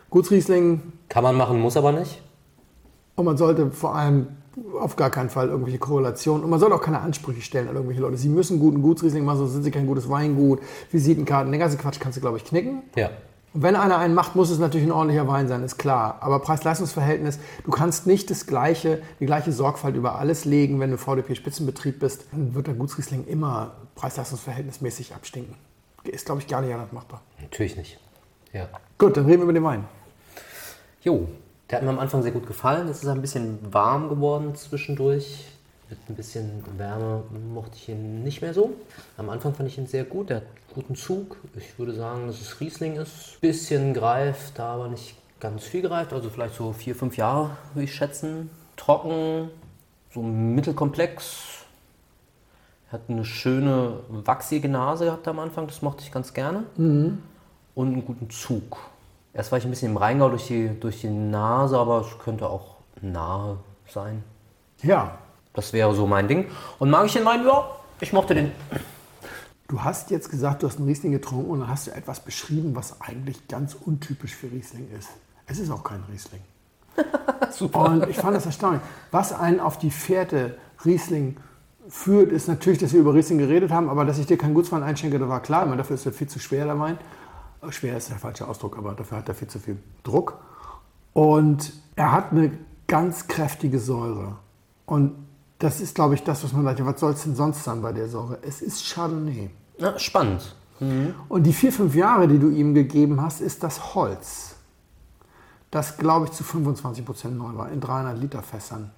Gutsriesling. 0.09 0.81
Kann 1.07 1.23
man 1.23 1.37
machen, 1.37 1.61
muss 1.61 1.77
aber 1.77 1.93
nicht. 1.93 2.21
Und 3.15 3.23
man 3.23 3.37
sollte 3.37 3.71
vor 3.71 3.95
allem 3.95 4.27
auf 4.79 4.95
gar 4.95 5.09
keinen 5.09 5.29
Fall 5.29 5.49
irgendwelche 5.49 5.79
Korrelationen. 5.79 6.43
Und 6.43 6.49
man 6.49 6.59
soll 6.59 6.71
auch 6.73 6.81
keine 6.81 6.99
Ansprüche 6.99 7.41
stellen 7.41 7.67
an 7.67 7.75
irgendwelche 7.75 8.01
Leute. 8.01 8.17
Sie 8.17 8.29
müssen 8.29 8.59
guten 8.59 8.81
Gutsriesling 8.81 9.25
machen, 9.25 9.39
sonst 9.39 9.53
sind 9.53 9.63
sie 9.63 9.71
kein 9.71 9.87
gutes 9.87 10.09
Weingut. 10.09 10.59
Visitenkarten, 10.91 11.51
den 11.51 11.59
ganzen 11.59 11.77
Quatsch 11.77 11.99
kannst 11.99 12.17
du, 12.17 12.21
glaube 12.21 12.37
ich, 12.37 12.45
knicken. 12.45 12.83
Ja. 12.95 13.09
Und 13.53 13.63
wenn 13.63 13.75
einer 13.75 13.97
einen 13.97 14.13
macht, 14.13 14.35
muss 14.35 14.51
es 14.51 14.59
natürlich 14.59 14.87
ein 14.87 14.91
ordentlicher 14.91 15.27
Wein 15.27 15.47
sein, 15.47 15.63
ist 15.63 15.77
klar. 15.77 16.17
Aber 16.21 16.39
Preis-Leistungs-Verhältnis, 16.39 17.39
du 17.63 17.71
kannst 17.71 18.05
nicht 18.05 18.29
das 18.29 18.45
gleiche, 18.45 19.01
die 19.19 19.25
gleiche 19.25 19.51
Sorgfalt 19.51 19.95
über 19.95 20.19
alles 20.19 20.45
legen, 20.45 20.79
wenn 20.79 20.91
du 20.91 20.97
VDP-Spitzenbetrieb 20.97 21.99
bist. 21.99 22.25
Dann 22.31 22.53
wird 22.53 22.67
der 22.67 22.75
Gutsriesling 22.75 23.25
immer 23.25 23.71
preis-leistungs-verhältnismäßig 23.95 25.15
abstinken. 25.15 25.55
Ist, 26.03 26.25
glaube 26.25 26.41
ich, 26.41 26.47
gar 26.47 26.61
nicht 26.61 26.73
anders 26.73 26.91
machbar. 26.91 27.21
Natürlich 27.41 27.75
nicht. 27.75 27.99
Ja. 28.53 28.67
Gut, 28.97 29.17
dann 29.17 29.25
reden 29.25 29.39
wir 29.39 29.43
über 29.43 29.53
den 29.53 29.63
Wein. 29.63 29.85
Jo, 31.01 31.27
der 31.69 31.77
hat 31.77 31.83
mir 31.83 31.91
am 31.91 31.99
Anfang 31.99 32.23
sehr 32.23 32.31
gut 32.31 32.47
gefallen. 32.47 32.87
Es 32.87 33.03
ist 33.03 33.07
ein 33.07 33.21
bisschen 33.21 33.59
warm 33.71 34.09
geworden 34.09 34.55
zwischendurch. 34.55 35.45
Mit 35.89 35.99
ein 36.07 36.15
bisschen 36.15 36.63
Wärme 36.77 37.23
mochte 37.51 37.75
ich 37.75 37.89
ihn 37.89 38.23
nicht 38.23 38.41
mehr 38.41 38.53
so. 38.53 38.73
Am 39.17 39.29
Anfang 39.29 39.55
fand 39.55 39.69
ich 39.69 39.77
ihn 39.77 39.87
sehr 39.87 40.03
gut. 40.03 40.29
Der 40.29 40.37
hat 40.37 40.43
guten 40.73 40.95
Zug. 40.95 41.37
Ich 41.57 41.77
würde 41.79 41.93
sagen, 41.93 42.27
dass 42.27 42.41
es 42.41 42.59
Riesling 42.59 42.95
ist. 42.95 43.39
Bisschen 43.41 43.93
greift, 43.93 44.59
aber 44.59 44.87
nicht 44.87 45.15
ganz 45.39 45.63
viel 45.63 45.81
greift. 45.81 46.13
Also 46.13 46.29
vielleicht 46.29 46.55
so 46.55 46.73
vier, 46.73 46.95
fünf 46.95 47.17
Jahre 47.17 47.51
würde 47.73 47.85
ich 47.85 47.95
schätzen. 47.95 48.49
Trocken, 48.75 49.49
so 50.13 50.21
mittelkomplex. 50.21 51.65
Hat 52.91 53.01
eine 53.07 53.25
schöne 53.25 53.99
wachsige 54.09 54.69
Nase 54.69 55.05
gehabt 55.05 55.27
am 55.27 55.39
Anfang. 55.39 55.67
Das 55.67 55.81
mochte 55.81 56.03
ich 56.03 56.11
ganz 56.11 56.33
gerne. 56.33 56.63
Mhm. 56.77 57.19
Und 57.75 57.93
einen 57.93 58.05
guten 58.05 58.29
Zug. 58.29 58.77
Erst 59.33 59.51
war 59.51 59.59
ich 59.59 59.65
ein 59.65 59.69
bisschen 59.69 59.91
im 59.91 59.97
Rheingau 59.97 60.29
durch 60.29 60.47
die, 60.47 60.69
durch 60.79 61.01
die 61.01 61.09
Nase, 61.09 61.77
aber 61.77 62.01
es 62.01 62.23
könnte 62.23 62.49
auch 62.49 62.77
nahe 63.01 63.57
sein. 63.87 64.23
Ja. 64.81 65.17
Das 65.53 65.73
wäre 65.73 65.93
so 65.93 66.07
mein 66.07 66.27
Ding. 66.27 66.45
Und 66.77 66.89
mag 66.89 67.05
ich 67.05 67.13
den 67.13 67.25
Wein? 67.25 67.43
Ja, 67.45 67.65
ich 67.99 68.13
mochte 68.13 68.35
den. 68.35 68.51
Du 69.67 69.83
hast 69.83 70.09
jetzt 70.09 70.29
gesagt, 70.29 70.63
du 70.63 70.67
hast 70.67 70.77
einen 70.77 70.87
Riesling 70.87 71.11
getrunken 71.11 71.49
und 71.49 71.59
dann 71.61 71.69
hast 71.69 71.87
du 71.87 71.91
etwas 71.91 72.19
beschrieben, 72.19 72.75
was 72.75 73.01
eigentlich 73.01 73.47
ganz 73.47 73.75
untypisch 73.75 74.35
für 74.35 74.51
Riesling 74.51 74.87
ist. 74.97 75.09
Es 75.47 75.59
ist 75.59 75.69
auch 75.71 75.83
kein 75.83 76.03
Riesling. 76.11 76.41
Super. 77.51 77.85
Und 77.85 78.07
ich 78.09 78.17
fand 78.17 78.35
das 78.35 78.45
erstaunlich. 78.45 78.81
Was 79.11 79.33
einen 79.33 79.59
auf 79.59 79.77
die 79.77 79.91
Fährte 79.91 80.57
Riesling 80.85 81.37
führt, 81.87 82.31
ist 82.31 82.47
natürlich, 82.47 82.79
dass 82.79 82.93
wir 82.93 82.99
über 82.99 83.13
Riesling 83.13 83.39
geredet 83.39 83.71
haben, 83.71 83.89
aber 83.89 84.05
dass 84.05 84.17
ich 84.19 84.27
dir 84.27 84.37
keinen 84.37 84.53
Gutswein 84.53 84.83
einschenke, 84.83 85.17
das 85.19 85.27
war 85.27 85.41
klar. 85.41 85.65
Meine, 85.65 85.77
dafür 85.77 85.95
ist 85.95 86.05
er 86.05 86.13
viel 86.13 86.27
zu 86.27 86.39
schwer, 86.39 86.65
der 86.65 86.79
Wein 86.79 86.97
schwer 87.69 87.97
ist 87.97 88.09
der 88.09 88.17
falsche 88.17 88.47
Ausdruck, 88.47 88.77
aber 88.77 88.93
dafür 88.93 89.17
hat 89.17 89.29
er 89.29 89.35
viel 89.35 89.47
zu 89.47 89.59
viel 89.59 89.77
Druck. 90.03 90.39
Und 91.13 91.73
er 91.95 92.11
hat 92.11 92.31
eine 92.31 92.57
ganz 92.87 93.27
kräftige 93.27 93.79
Säure. 93.79 94.37
Und 94.85 95.15
das 95.59 95.81
ist, 95.81 95.95
glaube 95.95 96.15
ich, 96.15 96.23
das, 96.23 96.43
was 96.43 96.53
man 96.53 96.63
sagt, 96.63 96.85
was 96.85 96.99
soll 96.99 97.11
es 97.11 97.23
denn 97.23 97.35
sonst 97.35 97.63
sein 97.63 97.81
bei 97.81 97.91
der 97.91 98.07
Säure? 98.07 98.39
Es 98.41 98.61
ist 98.61 98.93
Chardonnay. 98.93 99.49
Ja, 99.77 99.99
spannend. 99.99 100.55
Mhm. 100.79 101.13
Und 101.27 101.43
die 101.43 101.53
vier, 101.53 101.73
fünf 101.73 101.95
Jahre, 101.95 102.27
die 102.27 102.39
du 102.39 102.49
ihm 102.49 102.73
gegeben 102.73 103.21
hast, 103.21 103.41
ist 103.41 103.63
das 103.63 103.93
Holz. 103.93 104.55
Das, 105.71 105.97
glaube 105.97 106.25
ich, 106.25 106.31
zu 106.31 106.43
25 106.43 107.05
Prozent 107.05 107.37
neu 107.37 107.55
war, 107.55 107.71
in 107.71 107.79
300 107.79 108.17
Liter 108.17 108.41
Fässern 108.41 108.91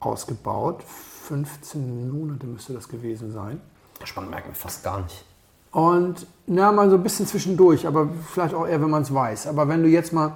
ausgebaut. 0.00 0.82
15 0.82 2.10
Monate 2.10 2.46
müsste 2.46 2.74
das 2.74 2.88
gewesen 2.88 3.32
sein. 3.32 3.60
Spannend 4.02 4.32
merkt 4.32 4.46
man 4.46 4.54
fast 4.54 4.82
gar 4.82 5.00
nicht. 5.00 5.24
Und 5.74 6.28
na, 6.46 6.70
mal 6.70 6.88
so 6.88 6.94
ein 6.94 7.02
bisschen 7.02 7.26
zwischendurch, 7.26 7.84
aber 7.84 8.08
vielleicht 8.32 8.54
auch 8.54 8.64
eher, 8.64 8.80
wenn 8.80 8.90
man 8.90 9.02
es 9.02 9.12
weiß. 9.12 9.48
Aber 9.48 9.66
wenn 9.66 9.82
du 9.82 9.88
jetzt 9.88 10.12
mal 10.12 10.34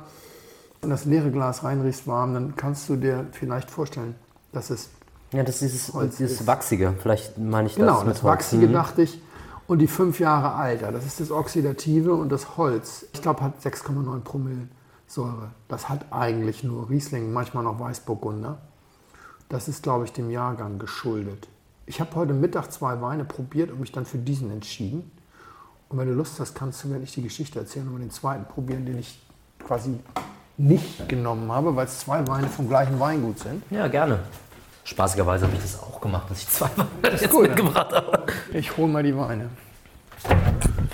in 0.82 0.90
das 0.90 1.04
leere 1.04 1.30
Glas 1.30 1.62
reinriechst 1.62 2.08
warm, 2.08 2.34
dann 2.34 2.56
kannst 2.56 2.88
du 2.88 2.96
dir 2.96 3.26
vielleicht 3.30 3.70
vorstellen, 3.70 4.16
dass 4.52 4.70
es. 4.70 4.90
Ja, 5.32 5.44
das 5.44 5.62
ist 5.62 5.92
dieses, 5.92 6.16
dieses 6.16 6.46
Wachsige. 6.46 6.92
Vielleicht 6.98 7.38
meine 7.38 7.68
ich 7.68 7.76
das. 7.76 7.86
Genau, 7.86 8.02
das 8.02 8.24
Wachsige 8.24 8.66
mhm. 8.66 8.72
dachte 8.72 9.02
ich. 9.02 9.22
Und 9.68 9.78
die 9.78 9.86
fünf 9.86 10.18
Jahre 10.18 10.54
Alter, 10.54 10.90
das 10.90 11.06
ist 11.06 11.20
das 11.20 11.30
Oxidative 11.30 12.14
und 12.14 12.30
das 12.30 12.56
Holz. 12.56 13.06
Ich 13.12 13.22
glaube, 13.22 13.42
hat 13.42 13.60
6,9 13.62 14.20
Promille 14.20 14.66
Säure. 15.06 15.50
Das 15.68 15.88
hat 15.88 16.06
eigentlich 16.10 16.64
nur 16.64 16.90
Riesling, 16.90 17.32
manchmal 17.32 17.62
noch 17.62 17.78
Weißburgunder. 17.78 18.58
Das 19.48 19.68
ist, 19.68 19.84
glaube 19.84 20.04
ich, 20.04 20.12
dem 20.12 20.30
Jahrgang 20.30 20.80
geschuldet. 20.80 21.46
Ich 21.86 22.00
habe 22.00 22.16
heute 22.16 22.34
Mittag 22.34 22.72
zwei 22.72 23.00
Weine 23.00 23.24
probiert 23.24 23.70
und 23.70 23.78
mich 23.78 23.92
dann 23.92 24.04
für 24.04 24.18
diesen 24.18 24.50
entschieden. 24.50 25.12
Und 25.88 25.98
wenn 25.98 26.06
du 26.06 26.14
Lust 26.14 26.38
hast, 26.38 26.54
kannst 26.54 26.84
du 26.84 26.88
mir 26.88 26.98
nicht 26.98 27.16
die 27.16 27.22
Geschichte 27.22 27.58
erzählen 27.58 27.88
und 27.88 28.00
den 28.00 28.10
zweiten 28.10 28.44
probieren, 28.44 28.84
den 28.84 28.98
ich 28.98 29.18
quasi 29.64 29.98
nicht 30.58 31.08
genommen 31.08 31.50
habe, 31.50 31.74
weil 31.76 31.86
es 31.86 32.00
zwei 32.00 32.26
Weine 32.26 32.48
vom 32.48 32.68
gleichen 32.68 33.00
Weingut 33.00 33.38
sind. 33.38 33.62
Ja, 33.70 33.88
gerne. 33.88 34.18
Spaßigerweise 34.84 35.46
habe 35.46 35.56
ich 35.56 35.62
das 35.62 35.80
auch 35.80 36.00
gemacht, 36.00 36.30
dass 36.30 36.42
ich 36.42 36.48
zwei 36.48 36.68
Weine 36.76 37.12
jetzt 37.12 37.30
gut, 37.30 37.42
mitgebracht 37.42 37.92
habe. 37.92 38.24
Ich 38.52 38.76
hole 38.76 38.88
mal 38.88 39.02
die 39.02 39.16
Weine. 39.16 39.48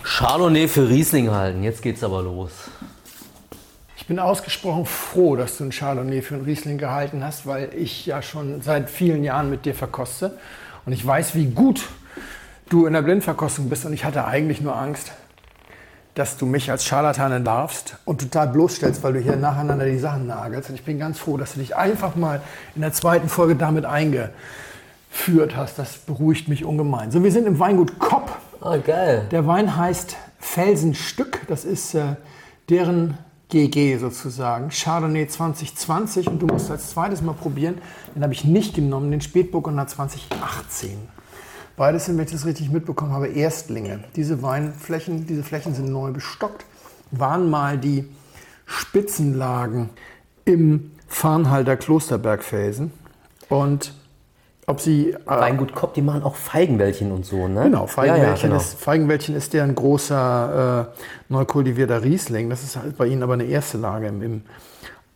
Chardonnay 0.02 0.68
für 0.68 0.88
Riesling 0.88 1.30
halten, 1.30 1.62
jetzt 1.62 1.82
geht's 1.82 2.04
aber 2.04 2.22
los. 2.22 2.52
Ich 3.96 4.06
bin 4.06 4.18
ausgesprochen 4.18 4.84
froh, 4.84 5.34
dass 5.34 5.56
du 5.56 5.64
einen 5.64 5.72
Chardonnay 5.72 6.22
für 6.22 6.34
einen 6.34 6.44
Riesling 6.44 6.78
gehalten 6.78 7.24
hast, 7.24 7.46
weil 7.46 7.72
ich 7.74 8.06
ja 8.06 8.20
schon 8.20 8.60
seit 8.60 8.90
vielen 8.90 9.24
Jahren 9.24 9.50
mit 9.50 9.64
dir 9.64 9.74
verkoste 9.74 10.38
und 10.84 10.92
ich 10.92 11.04
weiß, 11.04 11.34
wie 11.34 11.46
gut 11.46 11.88
du 12.68 12.86
in 12.86 12.92
der 12.92 13.02
Blindverkostung 13.02 13.68
bist 13.68 13.84
und 13.84 13.92
ich 13.92 14.04
hatte 14.04 14.24
eigentlich 14.24 14.60
nur 14.60 14.76
Angst, 14.76 15.12
dass 16.14 16.36
du 16.36 16.46
mich 16.46 16.70
als 16.70 16.84
Scharlatan 16.84 17.44
darfst 17.44 17.96
und 18.04 18.20
total 18.20 18.48
bloßstellst, 18.48 19.02
weil 19.02 19.14
du 19.14 19.18
hier 19.18 19.36
nacheinander 19.36 19.84
die 19.84 19.98
Sachen 19.98 20.26
nagelst. 20.26 20.70
Und 20.70 20.76
ich 20.76 20.84
bin 20.84 20.98
ganz 20.98 21.18
froh, 21.18 21.36
dass 21.36 21.54
du 21.54 21.60
dich 21.60 21.76
einfach 21.76 22.14
mal 22.14 22.40
in 22.76 22.82
der 22.82 22.92
zweiten 22.92 23.28
Folge 23.28 23.56
damit 23.56 23.84
eingeführt 23.84 25.56
hast. 25.56 25.78
Das 25.78 25.98
beruhigt 25.98 26.48
mich 26.48 26.64
ungemein. 26.64 27.10
So, 27.10 27.24
wir 27.24 27.32
sind 27.32 27.46
im 27.46 27.58
Weingut 27.58 27.98
Kopp. 27.98 28.30
Oh, 28.60 28.78
geil. 28.78 29.26
Der 29.32 29.46
Wein 29.46 29.76
heißt 29.76 30.16
Felsenstück. 30.38 31.40
Das 31.48 31.64
ist 31.64 31.94
äh, 31.94 32.14
deren 32.70 33.18
GG 33.48 33.98
sozusagen. 33.98 34.70
Chardonnay 34.70 35.26
2020 35.26 36.28
und 36.28 36.40
du 36.40 36.46
musst 36.46 36.70
als 36.70 36.90
zweites 36.90 37.22
mal 37.22 37.34
probieren. 37.34 37.78
Den 38.14 38.22
habe 38.22 38.32
ich 38.32 38.44
nicht 38.44 38.74
genommen, 38.74 39.10
den 39.10 39.20
Spätburgunder 39.20 39.86
2018. 39.86 40.96
Beides 41.76 42.06
sind, 42.06 42.16
wenn 42.16 42.24
ich 42.24 42.32
das 42.32 42.46
richtig 42.46 42.70
mitbekommen 42.70 43.12
habe, 43.12 43.28
Erstlinge. 43.28 44.04
Diese 44.14 44.42
Weinflächen, 44.42 45.26
diese 45.26 45.42
Flächen 45.42 45.74
sind 45.74 45.90
neu 45.90 46.12
bestockt, 46.12 46.64
waren 47.10 47.50
mal 47.50 47.78
die 47.78 48.08
Spitzenlagen 48.66 49.90
im 50.44 50.92
Farnhalter 51.08 51.76
Klosterbergfelsen. 51.76 52.92
Und 53.48 53.94
ob 54.66 54.80
sie. 54.80 55.10
Äh, 55.10 55.18
Weingut 55.26 55.74
Kopp, 55.74 55.94
die 55.94 56.02
machen 56.02 56.22
auch 56.22 56.36
Feigenwäldchen 56.36 57.12
und 57.12 57.26
so, 57.26 57.48
ne? 57.48 57.64
Genau, 57.64 57.86
Feigenwäldchen, 57.86 58.28
ja, 58.28 58.36
ja, 58.36 58.42
genau. 58.42 58.56
Ist, 58.56 58.80
Feigenwäldchen 58.80 59.34
ist 59.34 59.52
der 59.52 59.64
ein 59.64 59.74
großer 59.74 60.90
äh, 60.94 61.02
neu 61.28 61.44
kultivierter 61.44 62.02
Riesling. 62.02 62.50
Das 62.50 62.62
ist 62.62 62.76
halt 62.76 62.96
bei 62.96 63.06
ihnen 63.06 63.22
aber 63.22 63.34
eine 63.34 63.44
erste 63.44 63.78
Lage 63.78 64.06
im, 64.06 64.22
im 64.22 64.42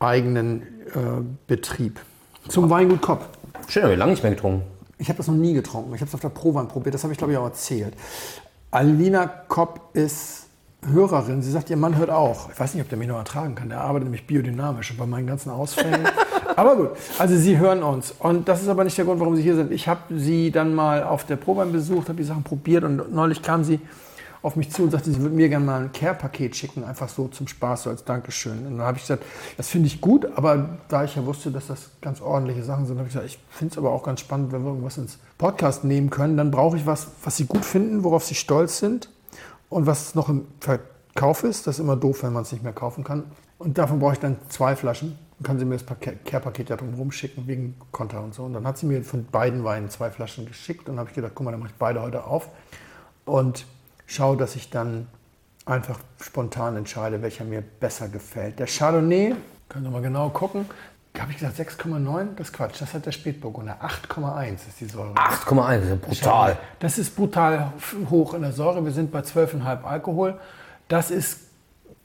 eigenen 0.01 0.63
äh, 0.63 1.23
Betrieb. 1.47 2.01
Zum 2.49 2.69
Weingut 2.69 3.01
Kopp. 3.01 3.29
Schön, 3.69 3.85
habe 3.85 3.93
ich 3.95 3.99
lange 3.99 4.13
nicht 4.13 4.23
mehr 4.23 4.33
getrunken. 4.33 4.78
Ich 4.99 5.09
habe 5.09 5.17
das 5.17 5.29
noch 5.29 5.35
nie 5.35 5.55
getrunken. 5.55 5.95
Ich 5.95 6.01
habe 6.01 6.09
es 6.09 6.15
auf 6.15 6.21
der 6.21 6.29
Prowein 6.29 6.69
probiert. 6.69 6.95
Das 6.95 7.05
habe 7.05 7.13
ich, 7.13 7.19
glaube 7.19 7.33
ich, 7.33 7.39
auch 7.39 7.45
erzählt. 7.45 7.95
Alina 8.71 9.27
Kopp 9.27 9.91
ist 9.95 10.47
Hörerin. 10.93 11.43
Sie 11.43 11.51
sagt, 11.51 11.71
ihr 11.71 11.77
Mann 11.77 11.97
hört 11.97 12.11
auch. 12.11 12.51
Ich 12.53 12.59
weiß 12.59 12.75
nicht, 12.75 12.83
ob 12.83 12.89
der 12.89 12.99
mich 12.99 13.09
noch 13.09 13.19
ertragen 13.19 13.55
kann. 13.55 13.69
Der 13.69 13.81
arbeitet 13.81 14.05
nämlich 14.05 14.27
biodynamisch 14.27 14.91
und 14.91 14.97
bei 14.97 15.07
meinen 15.07 15.27
ganzen 15.27 15.51
Ausfällen. 15.51 16.07
aber 16.57 16.77
gut, 16.77 16.91
also 17.19 17.37
Sie 17.37 17.59
hören 17.59 17.83
uns. 17.83 18.15
Und 18.19 18.49
das 18.49 18.63
ist 18.63 18.69
aber 18.69 18.85
nicht 18.85 18.97
der 18.97 19.05
Grund, 19.05 19.21
warum 19.21 19.37
Sie 19.37 19.43
hier 19.43 19.57
sind. 19.57 19.73
Ich 19.73 19.89
habe 19.89 20.19
Sie 20.19 20.51
dann 20.51 20.75
mal 20.75 21.03
auf 21.03 21.25
der 21.25 21.37
Probein 21.37 21.73
besucht, 21.73 22.09
habe 22.09 22.19
die 22.19 22.25
Sachen 22.25 22.45
probiert 22.45 22.85
und 22.85 23.13
neulich 23.13 23.43
kam 23.43 23.65
sie 23.65 23.81
auf 24.43 24.57
mich 24.57 24.71
zu 24.71 24.85
und 24.85 24.91
sagte, 24.91 25.11
sie 25.11 25.21
würde 25.21 25.35
mir 25.35 25.49
gerne 25.49 25.65
mal 25.65 25.83
ein 25.83 25.93
Care-Paket 25.93 26.55
schicken, 26.57 26.85
einfach 26.85 27.09
so 27.09 27.29
zum 27.29 27.49
Spaß, 27.49 27.85
so 27.85 27.91
als 27.91 28.05
Dankeschön. 28.05 28.67
Und 28.67 28.79
dann 28.79 28.87
habe 28.87 28.99
ich 28.99 29.05
gesagt, 29.05 29.25
das 29.57 29.69
finde 29.69 29.89
ich 29.89 30.01
gut, 30.01 30.27
aber 30.37 30.79
da 30.89 31.05
ich 31.05 31.17
ja 31.17 31.25
wusste, 31.27 31.51
dass 31.51 31.67
das 31.67 31.91
ganz 32.01 32.21
ordentliche 32.21 32.63
Sachen 32.63 32.87
sind, 32.87 32.99
habe 32.99 33.09
ich 33.09 33.15
gesagt, 33.15 33.31
ich 33.31 33.39
finde 33.51 33.73
es 33.73 33.79
aber 33.79 33.91
auch 33.91 34.03
ganz 34.03 34.21
spannend, 34.21 34.53
wenn 34.53 34.63
wir 34.63 34.69
irgendwas 34.69 34.99
ins 34.99 35.19
Podcast 35.39 35.85
nehmen 35.85 36.11
können, 36.11 36.37
dann 36.37 36.51
brauche 36.51 36.77
ich 36.77 36.87
was, 36.87 37.09
was 37.25 37.37
sie 37.37 37.47
gut 37.47 37.65
finden, 37.65 38.05
worauf 38.05 38.25
sie 38.25 38.35
stolz 38.35 38.79
sind 38.79 39.11
und 39.69 39.87
was 39.87 40.15
noch 40.15 40.29
im 40.29 40.47
Verkauf 40.61 41.45
ist. 41.45 41.67
Das 41.67 41.77
ist 41.77 41.81
immer 41.81 41.97
doof, 41.97 42.23
wenn 42.23 42.33
man 42.33 42.43
es 42.43 42.53
nicht 42.53 42.63
mehr 42.63 42.73
kaufen 42.73 43.05
kann. 43.05 43.25
Und 43.59 43.77
davon 43.77 43.99
brauche 43.99 44.15
ich 44.15 44.21
dann 44.21 44.37
zwei 44.49 44.77
Flaschen. 44.77 45.19
Dann 45.39 45.47
kann 45.47 45.59
sie 45.59 45.65
mir 45.65 45.77
das 45.77 45.87
Care-Paket 46.25 46.71
ja 46.71 46.77
drum 46.77 47.13
schicken, 47.13 47.47
wegen 47.47 47.77
Konter 47.93 48.23
und 48.23 48.35
so. 48.35 48.45
Und 48.45 48.55
dann 48.55 48.67
hat 48.67 48.79
sie 48.79 48.87
mir 48.87 49.03
von 49.03 49.25
beiden 49.25 49.65
Weinen 49.65 49.91
zwei 49.91 50.11
Flaschen 50.11 50.47
geschickt 50.47 50.89
und 50.89 50.99
habe 50.99 51.09
ich 51.09 51.15
gedacht, 51.15 51.33
guck 51.35 51.45
mal, 51.45 51.51
dann 51.51 51.61
mache 51.61 51.71
ich 51.71 51.79
beide 51.79 52.03
heute 52.03 52.25
auf. 52.25 52.49
Und 53.25 53.67
schaue, 54.09 54.37
dass 54.37 54.57
ich 54.57 54.71
dann 54.71 55.07
einfach 55.65 56.01
spontan 56.21 56.77
entscheide, 56.77 57.23
welcher 57.23 57.45
mir 57.45 57.63
besser 57.63 58.09
gefällt. 58.09 58.59
Der 58.59 58.67
Chardonnay, 58.67 59.37
können 59.69 59.85
Sie 59.85 59.91
mal 59.91 60.03
genau 60.03 60.31
gucken, 60.31 60.67
habe 61.21 61.33
ich 61.33 61.39
gesagt 61.39 61.59
6,9? 61.59 62.37
Das 62.37 62.49
ist 62.49 62.53
Quatsch, 62.53 62.81
das 62.81 62.95
hat 62.95 63.07
der 63.07 63.13
Spätburgunder. 63.13 63.79
8,1 63.83 64.53
ist 64.69 64.81
die 64.81 64.87
Säure. 64.87 65.15
8,1, 65.15 65.81
das 65.81 65.89
ist 65.91 66.01
brutal. 66.01 66.59
Das 66.79 66.99
ist 66.99 67.17
brutal 67.17 67.73
hoch 68.09 68.35
in 68.35 68.43
der 68.43 68.53
Säure. 68.53 68.85
Wir 68.85 68.93
sind 68.93 69.11
bei 69.11 69.21
12,5 69.21 69.83
Alkohol. 69.83 70.39
Das 70.87 71.11
ist 71.11 71.41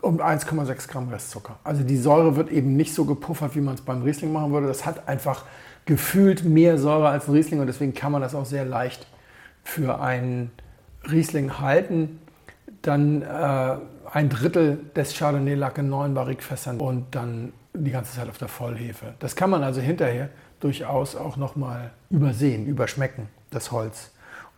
um 0.01 0.19
1,6 0.19 0.87
Gramm 0.87 1.09
Restzucker. 1.09 1.57
Also 1.63 1.83
die 1.83 1.97
Säure 1.97 2.35
wird 2.35 2.51
eben 2.51 2.75
nicht 2.75 2.93
so 2.93 3.05
gepuffert, 3.05 3.55
wie 3.55 3.61
man 3.61 3.75
es 3.75 3.81
beim 3.81 4.01
Riesling 4.01 4.33
machen 4.33 4.51
würde. 4.51 4.67
Das 4.67 4.85
hat 4.85 5.07
einfach 5.07 5.45
gefühlt 5.85 6.43
mehr 6.43 6.77
Säure 6.77 7.09
als 7.09 7.27
ein 7.27 7.33
Riesling 7.33 7.59
und 7.59 7.67
deswegen 7.67 7.93
kann 7.93 8.11
man 8.11 8.21
das 8.21 8.33
auch 8.35 8.45
sehr 8.45 8.65
leicht 8.65 9.05
für 9.63 10.01
einen 10.01 10.51
Riesling 11.09 11.59
halten, 11.59 12.19
dann 12.81 13.21
äh, 13.21 13.77
ein 14.11 14.29
Drittel 14.29 14.79
des 14.95 15.17
Chardonnay 15.17 15.55
lag 15.55 15.77
in 15.77 15.89
neun 15.89 16.13
Barrikfässern 16.13 16.79
und 16.79 17.15
dann 17.15 17.53
die 17.73 17.91
ganze 17.91 18.13
Zeit 18.13 18.29
auf 18.29 18.37
der 18.37 18.47
Vollhefe. 18.47 19.13
Das 19.19 19.35
kann 19.35 19.49
man 19.49 19.63
also 19.63 19.81
hinterher 19.81 20.29
durchaus 20.59 21.15
auch 21.15 21.37
nochmal 21.37 21.91
übersehen, 22.09 22.67
überschmecken, 22.67 23.27
das 23.49 23.71
Holz. 23.71 24.11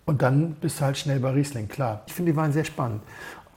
Und 0.06 0.22
dann 0.22 0.56
bist 0.56 0.80
du 0.80 0.86
halt 0.86 0.98
schnell 0.98 1.20
bei 1.20 1.32
Riesling, 1.32 1.68
klar. 1.68 2.04
Ich 2.08 2.14
finde 2.14 2.34
die 2.34 2.38
Weine 2.38 2.54
sehr 2.54 2.66
spannend. 2.66 3.02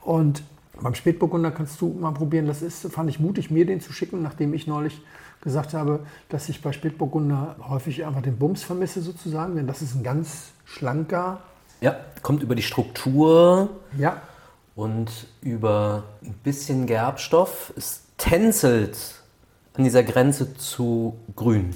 Und 0.01 0.43
beim 0.81 0.95
Spätburgunder 0.95 1.51
kannst 1.51 1.79
du 1.81 1.89
mal 1.89 2.13
probieren. 2.13 2.47
Das 2.47 2.61
ist, 2.61 2.91
fand 2.91 3.09
ich 3.09 3.19
mutig, 3.19 3.51
mir 3.51 3.65
den 3.65 3.81
zu 3.81 3.93
schicken, 3.93 4.23
nachdem 4.23 4.53
ich 4.53 4.65
neulich 4.65 5.01
gesagt 5.41 5.73
habe, 5.73 6.05
dass 6.29 6.49
ich 6.49 6.61
bei 6.61 6.71
Spätburgunder 6.71 7.55
häufig 7.67 8.05
einfach 8.05 8.21
den 8.21 8.37
Bums 8.37 8.63
vermisse 8.63 9.01
sozusagen, 9.01 9.55
denn 9.55 9.67
das 9.67 9.81
ist 9.81 9.95
ein 9.95 10.03
ganz 10.03 10.51
schlanker, 10.65 11.41
ja, 11.81 11.95
kommt 12.21 12.43
über 12.43 12.55
die 12.55 12.61
Struktur. 12.61 13.69
Ja. 13.97 14.21
Und 14.75 15.27
über 15.41 16.03
ein 16.23 16.33
bisschen 16.43 16.85
Gerbstoff. 16.85 17.73
Es 17.75 18.03
tänzelt 18.17 18.97
an 19.73 19.83
dieser 19.83 20.03
Grenze 20.03 20.55
zu 20.55 21.17
grün. 21.35 21.73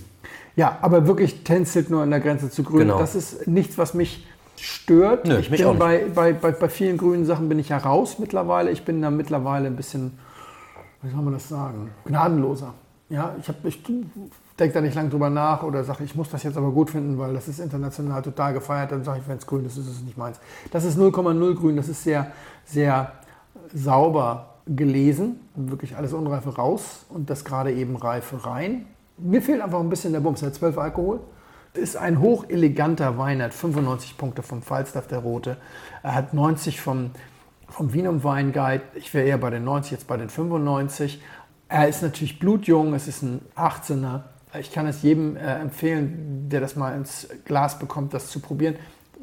Ja, 0.56 0.78
aber 0.82 1.08
wirklich 1.08 1.44
tänzelt 1.44 1.90
nur 1.90 2.04
an 2.04 2.12
der 2.12 2.20
Grenze 2.20 2.50
zu 2.50 2.64
grün. 2.64 2.80
Genau. 2.80 3.00
Das 3.00 3.16
ist 3.16 3.48
nichts, 3.48 3.78
was 3.78 3.94
mich 3.94 4.26
stört. 4.58 5.28
Nö, 5.28 5.40
ich 5.40 5.50
mich 5.50 5.62
bin 5.62 5.80
bei, 5.80 6.06
bei, 6.14 6.34
bei, 6.34 6.52
bei 6.52 6.70
vielen 6.70 6.98
grünen 6.98 7.26
Sachen 7.26 7.50
bin 7.50 7.60
ich 7.60 7.70
ja 7.70 7.78
raus 7.78 8.20
mittlerweile. 8.20 8.72
Ich 8.72 8.86
bin 8.86 9.02
da 9.02 9.10
mittlerweile 9.10 9.68
ein 9.68 9.76
bisschen, 9.76 10.18
wie 11.02 11.10
soll 11.10 11.22
man 11.22 11.34
das 11.34 11.50
sagen, 11.50 11.92
gnadenloser. 12.06 12.74
Ja, 13.10 13.36
ich, 13.40 13.50
ich 13.64 13.84
denke 14.60 14.74
da 14.74 14.82
nicht 14.82 14.96
lange 14.96 15.10
drüber 15.10 15.30
nach 15.30 15.64
oder 15.64 15.84
sage, 15.84 16.04
ich 16.04 16.16
muss 16.16 16.30
das 16.30 16.44
jetzt 16.44 16.58
aber 16.58 16.72
gut 16.72 16.90
finden, 16.90 17.18
weil 17.18 17.34
das 17.34 17.48
ist 17.48 17.60
international 17.60 18.22
total 18.22 18.54
gefeiert. 18.54 18.92
Dann 18.92 19.04
sage 19.04 19.20
ich, 19.20 19.28
wenn 19.28 19.38
es 19.38 19.48
grün 19.48 19.66
ist, 19.66 19.78
ist 19.78 19.88
es 19.88 20.02
nicht 20.02 20.18
meins. 20.18 20.40
Das 20.72 20.86
ist 20.86 20.98
0,0 20.98 21.56
grün, 21.56 21.76
das 21.76 21.90
ist 21.90 22.04
sehr, 22.04 22.32
sehr 22.66 23.12
sauber 23.74 24.54
gelesen. 24.68 25.40
Wirklich 25.56 25.96
alles 25.96 26.14
Unreife 26.14 26.56
raus 26.56 27.06
und 27.10 27.30
das 27.30 27.44
gerade 27.44 27.74
eben 27.74 27.96
Reife 27.96 28.46
rein. 28.46 28.86
Mir 29.18 29.42
fehlt 29.42 29.62
einfach 29.62 29.80
ein 29.80 29.90
bisschen 29.90 30.14
der 30.14 30.20
Bums. 30.20 30.42
Er 30.42 30.48
hat 30.48 30.56
12 30.56 30.78
Alkohol. 30.78 31.20
Ist 31.74 31.98
ein 31.98 32.20
hocheleganter 32.20 33.18
Wein, 33.18 33.42
hat 33.42 33.54
95 33.54 34.16
Punkte 34.18 34.44
vom 34.44 34.62
Falstaff, 34.62 35.08
der 35.08 35.20
Rote. 35.20 35.58
Er 36.04 36.14
hat 36.14 36.34
90 36.36 36.80
vom, 36.80 37.10
vom 37.68 37.94
Wienum 37.94 38.24
Wein 38.24 38.52
Guide. 38.52 38.84
Ich 38.94 39.12
wäre 39.14 39.26
eher 39.26 39.40
bei 39.40 39.50
den 39.50 39.64
90, 39.64 39.92
jetzt 39.92 40.08
bei 40.08 40.18
den 40.18 40.30
95. 40.30 41.20
Er 41.70 41.88
ist 41.88 42.04
natürlich 42.04 42.38
blutjung, 42.38 42.94
es 42.94 43.08
ist 43.08 43.24
ein 43.24 43.42
18er. 43.56 44.22
Ich 44.60 44.72
kann 44.72 44.86
es 44.88 45.02
jedem 45.02 45.36
äh, 45.36 45.60
empfehlen, 45.60 46.48
der 46.50 46.62
das 46.62 46.76
mal 46.76 46.96
ins 46.96 47.28
Glas 47.46 47.80
bekommt, 47.80 48.14
das 48.14 48.30
zu 48.30 48.40
probieren. 48.40 48.76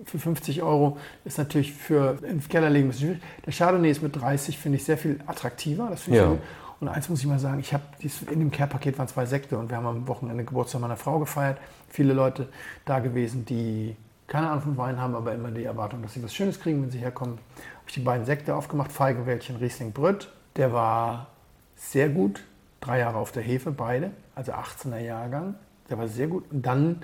für 0.05 0.19
50 0.19 0.63
Euro 0.63 0.97
ist 1.25 1.37
natürlich 1.39 1.73
für 1.75 2.19
im 2.23 2.41
Keller 2.49 2.71
legen 2.71 2.87
ein 2.87 2.91
bisschen 2.91 3.09
schwierig. 3.09 3.23
Der 3.45 3.53
Chardonnay 3.53 3.91
ist 3.91 4.03
mit 4.03 4.17
30, 4.21 4.59
finde 4.59 4.77
ich, 4.79 4.85
sehr 4.85 4.97
viel 4.99 5.21
attraktiver. 5.27 5.89
Das 5.91 6.03
finde 6.03 6.19
ich 6.19 6.25
Ja. 6.25 6.31
gut. 6.31 6.41
Und 6.81 6.89
eins 6.89 7.11
muss 7.11 7.21
ich 7.21 7.27
mal 7.27 7.39
sagen, 7.39 7.61
ich 7.61 7.75
habe 7.75 7.83
in 8.31 8.39
dem 8.41 8.51
Care-Paket 8.51 8.99
waren 8.99 9.07
zwei 9.09 9.27
Sekte 9.27 9.59
und 9.59 9.69
wir 9.69 9.77
haben 9.77 9.87
am 9.87 10.09
Wochenende 10.09 10.45
Geburtstag 10.45 10.81
meiner 10.81 10.97
Frau 10.97 11.19
gefeiert. 11.19 11.59
Viele 11.91 12.15
Leute 12.15 12.49
da 12.87 13.01
gewesen, 13.01 13.45
die 13.45 13.95
keine 14.27 14.49
Ahnung 14.49 14.63
von 14.63 14.77
Wein 14.79 14.99
haben, 14.99 15.15
aber 15.15 15.35
immer 15.35 15.51
die 15.51 15.65
Erwartung, 15.65 16.01
dass 16.01 16.15
sie 16.15 16.23
was 16.23 16.35
Schönes 16.35 16.59
kriegen, 16.59 16.81
wenn 16.83 16.91
sie 16.91 16.99
herkommen. 16.99 17.35
Habe 17.35 17.85
ich 17.89 17.95
die 17.95 18.01
beiden 18.01 18.25
Sekte 18.25 18.55
aufgemacht, 18.55 18.91
Feigewäldchen, 18.93 19.57
Riesling 19.57 19.93
Brütt. 19.93 20.31
Der 20.57 20.73
war 20.73 21.27
sehr 21.77 22.09
gut, 22.09 22.43
drei 22.81 23.01
Jahre 23.01 23.19
auf 23.19 23.33
der 23.33 23.43
Hefe, 23.43 23.71
beide, 23.71 24.13
also 24.35 24.53
18er 24.53 24.99
Jahrgang. 24.99 25.55
Der 25.89 25.99
war 25.99 26.09
sehr 26.09 26.29
gut. 26.29 26.45
Und 26.51 26.65
dann 26.65 27.03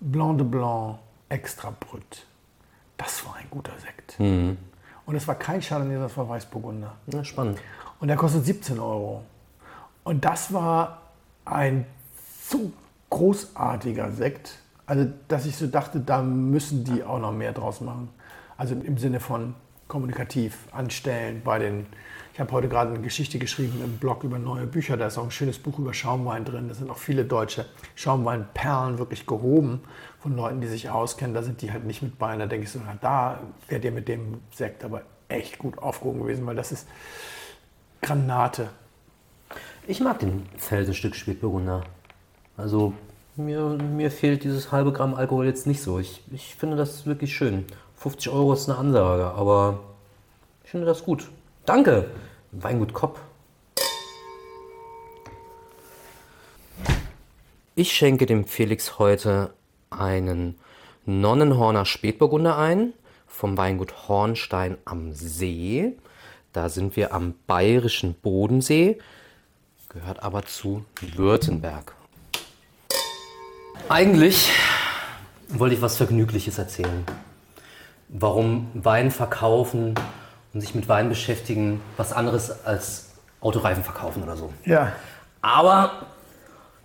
Blanc 0.00 0.38
de 0.38 0.46
Blanc 0.46 0.98
Extra 1.28 1.72
Brütt. 1.78 2.26
Das 2.96 3.24
war 3.26 3.36
ein 3.36 3.46
guter 3.50 3.72
Sekt. 3.78 4.18
Und 5.06 5.14
es 5.14 5.26
war 5.26 5.34
kein 5.34 5.60
Chardonnay, 5.60 5.96
das 5.96 6.16
war 6.16 6.28
Weißburgunder. 6.28 6.94
Ja, 7.12 7.24
spannend. 7.24 7.60
Und 8.00 8.08
der 8.08 8.16
kostet 8.16 8.44
17 8.44 8.78
Euro. 8.78 9.22
Und 10.04 10.24
das 10.24 10.52
war 10.52 11.02
ein 11.44 11.86
so 12.42 12.72
großartiger 13.10 14.12
Sekt, 14.12 14.58
also 14.86 15.06
dass 15.28 15.46
ich 15.46 15.56
so 15.56 15.66
dachte, 15.66 16.00
da 16.00 16.22
müssen 16.22 16.84
die 16.84 17.02
auch 17.02 17.18
noch 17.18 17.32
mehr 17.32 17.52
draus 17.52 17.80
machen. 17.80 18.10
Also 18.56 18.74
im 18.74 18.98
Sinne 18.98 19.20
von 19.20 19.54
kommunikativ 19.88 20.68
anstellen 20.72 21.42
bei 21.44 21.58
den. 21.58 21.86
Ich 22.34 22.40
habe 22.40 22.50
heute 22.50 22.68
gerade 22.68 22.90
eine 22.90 23.00
Geschichte 23.00 23.38
geschrieben 23.38 23.80
im 23.84 23.98
Blog 23.98 24.24
über 24.24 24.40
neue 24.40 24.66
Bücher. 24.66 24.96
Da 24.96 25.06
ist 25.06 25.18
auch 25.18 25.22
ein 25.22 25.30
schönes 25.30 25.56
Buch 25.56 25.78
über 25.78 25.94
Schaumwein 25.94 26.44
drin. 26.44 26.66
Da 26.66 26.74
sind 26.74 26.90
auch 26.90 26.98
viele 26.98 27.24
deutsche 27.24 27.64
Schaumweinperlen 27.94 28.98
wirklich 28.98 29.24
gehoben 29.24 29.82
von 30.18 30.34
Leuten, 30.34 30.60
die 30.60 30.66
sich 30.66 30.90
auskennen. 30.90 31.32
Da 31.32 31.44
sind 31.44 31.62
die 31.62 31.70
halt 31.70 31.84
nicht 31.84 32.02
mit 32.02 32.18
bei. 32.18 32.36
Da 32.36 32.46
denke 32.46 32.64
ich 32.64 32.72
so, 32.72 32.80
na, 32.84 32.98
da 33.00 33.38
wärt 33.68 33.84
ihr 33.84 33.92
mit 33.92 34.08
dem 34.08 34.40
Sekt 34.52 34.82
aber 34.82 35.02
echt 35.28 35.58
gut 35.58 35.78
aufgehoben 35.78 36.22
gewesen, 36.22 36.44
weil 36.44 36.56
das 36.56 36.72
ist 36.72 36.88
Granate. 38.02 38.68
Ich 39.86 40.00
mag 40.00 40.18
den 40.18 40.44
Felsenstück 40.56 41.14
Spätburgunder. 41.14 41.84
Also 42.56 42.94
mir, 43.36 43.60
mir 43.64 44.10
fehlt 44.10 44.42
dieses 44.42 44.72
halbe 44.72 44.92
Gramm 44.92 45.14
Alkohol 45.14 45.46
jetzt 45.46 45.68
nicht 45.68 45.82
so. 45.82 46.00
Ich, 46.00 46.24
ich 46.32 46.56
finde 46.56 46.76
das 46.76 47.06
wirklich 47.06 47.36
schön. 47.36 47.64
50 47.94 48.32
Euro 48.32 48.54
ist 48.54 48.68
eine 48.68 48.76
Ansage, 48.76 49.26
aber 49.26 49.78
ich 50.64 50.70
finde 50.72 50.86
das 50.86 51.04
gut. 51.04 51.28
Danke. 51.66 52.10
Weingut 52.52 52.92
Kopp. 52.92 53.20
Ich 57.74 57.92
schenke 57.92 58.26
dem 58.26 58.44
Felix 58.44 58.98
heute 58.98 59.54
einen 59.90 60.58
Nonnenhorner 61.06 61.86
Spätburgunder 61.86 62.58
ein 62.58 62.92
vom 63.26 63.56
Weingut 63.56 64.08
Hornstein 64.08 64.76
am 64.84 65.12
See. 65.12 65.96
Da 66.52 66.68
sind 66.68 66.96
wir 66.96 67.12
am 67.12 67.34
bayerischen 67.46 68.14
Bodensee, 68.14 68.98
gehört 69.88 70.22
aber 70.22 70.44
zu 70.44 70.84
Württemberg. 71.16 71.94
Eigentlich 73.88 74.50
wollte 75.48 75.74
ich 75.74 75.82
was 75.82 75.96
Vergnügliches 75.96 76.58
erzählen. 76.58 77.04
Warum 78.08 78.70
Wein 78.74 79.10
verkaufen 79.10 79.94
und 80.54 80.60
sich 80.60 80.74
mit 80.74 80.88
Wein 80.88 81.08
beschäftigen 81.08 81.80
was 81.96 82.12
anderes 82.12 82.64
als 82.64 83.10
Autoreifen 83.40 83.84
verkaufen 83.84 84.22
oder 84.22 84.36
so. 84.36 84.52
Ja. 84.64 84.92
Aber 85.42 86.06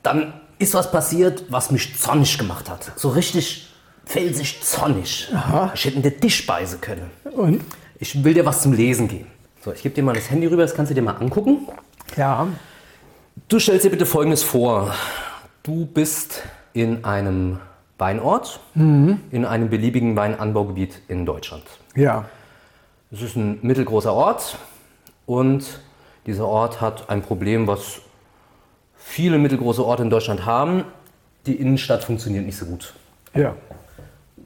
dann 0.03 0.33
ist 0.57 0.73
was 0.73 0.91
passiert, 0.91 1.45
was 1.49 1.71
mich 1.71 1.97
zornig 1.97 2.37
gemacht 2.37 2.69
hat. 2.69 2.91
So 2.97 3.09
richtig 3.09 3.69
felsig 4.05 4.61
zornig. 4.61 5.31
Ich 5.75 5.85
hätte 5.85 6.01
dir 6.01 6.19
Tisch 6.19 6.37
speisen 6.37 6.81
können. 6.81 7.09
Und? 7.23 7.61
Ich 7.99 8.23
will 8.23 8.33
dir 8.33 8.45
was 8.45 8.61
zum 8.63 8.73
Lesen 8.73 9.07
geben. 9.07 9.27
So, 9.63 9.71
ich 9.71 9.83
gebe 9.83 9.93
dir 9.93 10.03
mal 10.03 10.15
das 10.15 10.29
Handy 10.29 10.47
rüber, 10.47 10.63
das 10.63 10.73
kannst 10.73 10.89
du 10.89 10.95
dir 10.95 11.01
mal 11.01 11.15
angucken. 11.17 11.67
Ja. 12.17 12.47
Du 13.47 13.59
stellst 13.59 13.85
dir 13.85 13.89
bitte 13.89 14.05
Folgendes 14.05 14.41
vor. 14.41 14.93
Du 15.63 15.85
bist 15.85 16.43
in 16.73 17.05
einem 17.05 17.59
Weinort, 17.97 18.61
in 18.75 19.45
einem 19.45 19.69
beliebigen 19.69 20.15
Weinanbaugebiet 20.15 21.01
in 21.07 21.25
Deutschland. 21.25 21.63
Ja. 21.95 22.25
Es 23.11 23.23
ist 23.23 23.35
ein 23.35 23.57
mittelgroßer 23.63 24.13
Ort 24.13 24.55
und 25.25 25.79
dieser 26.27 26.47
Ort 26.47 26.79
hat 26.79 27.09
ein 27.09 27.23
Problem, 27.23 27.65
was 27.65 28.01
viele 28.95 29.39
mittelgroße 29.39 29.83
Orte 29.83 30.03
in 30.03 30.11
Deutschland 30.11 30.45
haben. 30.45 30.83
Die 31.47 31.55
Innenstadt 31.55 32.03
funktioniert 32.03 32.45
nicht 32.45 32.57
so 32.57 32.67
gut. 32.67 32.93
Ja. 33.33 33.55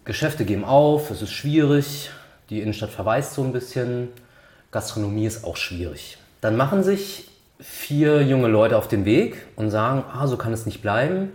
Geschäfte 0.05 0.45
geben 0.45 0.63
auf, 0.63 1.11
es 1.11 1.21
ist 1.21 1.33
schwierig, 1.33 2.09
die 2.49 2.61
Innenstadt 2.61 2.91
verweist 2.91 3.33
so 3.33 3.43
ein 3.43 3.51
bisschen, 3.51 4.07
Gastronomie 4.71 5.25
ist 5.25 5.43
auch 5.43 5.57
schwierig. 5.57 6.17
Dann 6.39 6.55
machen 6.55 6.83
sich 6.83 7.29
vier 7.59 8.21
junge 8.21 8.47
Leute 8.47 8.77
auf 8.77 8.87
den 8.87 9.03
Weg 9.03 9.45
und 9.57 9.71
sagen, 9.71 10.05
ah, 10.09 10.25
so 10.25 10.37
kann 10.37 10.53
es 10.53 10.65
nicht 10.65 10.81
bleiben. 10.81 11.33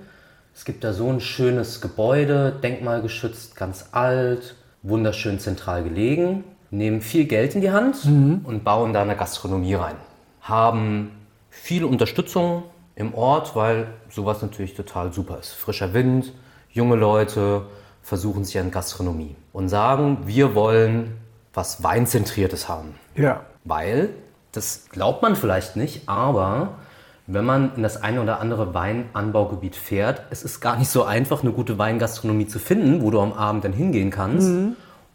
Es 0.55 0.64
gibt 0.64 0.83
da 0.83 0.95
so 0.95 1.12
ein 1.12 1.20
schönes 1.20 1.83
Gebäude, 1.83 2.59
denkmalgeschützt, 2.62 3.55
ganz 3.55 3.91
alt, 3.93 4.55
wunderschön 4.83 5.39
zentral 5.39 5.85
gelegen, 5.85 6.43
nehmen 6.71 7.01
viel 7.01 7.25
Geld 7.25 7.55
in 7.55 7.61
die 7.61 7.71
Hand 7.71 8.05
und 8.05 8.62
bauen 8.64 8.93
da 8.93 9.03
eine 9.03 9.16
Gastronomie 9.16 9.75
rein. 9.75 9.97
Haben 10.43 11.11
viel 11.51 11.85
Unterstützung 11.85 12.64
im 12.95 13.14
Ort, 13.14 13.55
weil 13.57 13.89
sowas 14.11 14.43
natürlich 14.43 14.75
total 14.75 15.12
super 15.12 15.39
ist. 15.39 15.53
Frischer 15.53 15.95
Wind, 15.95 16.33
junge 16.71 16.97
Leute 16.97 17.62
versuchen 18.03 18.45
sich 18.45 18.59
an 18.59 18.71
Gastronomie 18.71 19.37
und 19.53 19.69
sagen, 19.69 20.19
wir 20.25 20.55
wollen 20.55 21.19
was 21.55 21.83
Weinzentriertes 21.83 22.69
haben. 22.69 22.95
Ja. 23.14 23.43
Weil, 23.64 24.11
das 24.53 24.89
glaubt 24.91 25.23
man 25.23 25.37
vielleicht 25.37 25.77
nicht, 25.77 26.09
aber 26.09 26.79
wenn 27.27 27.45
man 27.45 27.75
in 27.77 27.83
das 27.83 28.03
eine 28.03 28.23
oder 28.23 28.41
andere 28.41 28.73
Weinanbaugebiet 28.73 29.77
fährt, 29.77 30.23
es 30.31 30.43
ist 30.43 30.61
gar 30.61 30.79
nicht 30.79 30.89
so 30.89 31.05
einfach, 31.05 31.43
eine 31.43 31.53
gute 31.53 31.77
Weingastronomie 31.79 32.47
zu 32.47 32.59
finden, 32.59 33.03
wo 33.03 33.11
du 33.11 33.21
am 33.21 33.33
Abend 33.33 33.64
dann 33.64 33.73
hingehen 33.73 34.11
kannst 34.11 34.49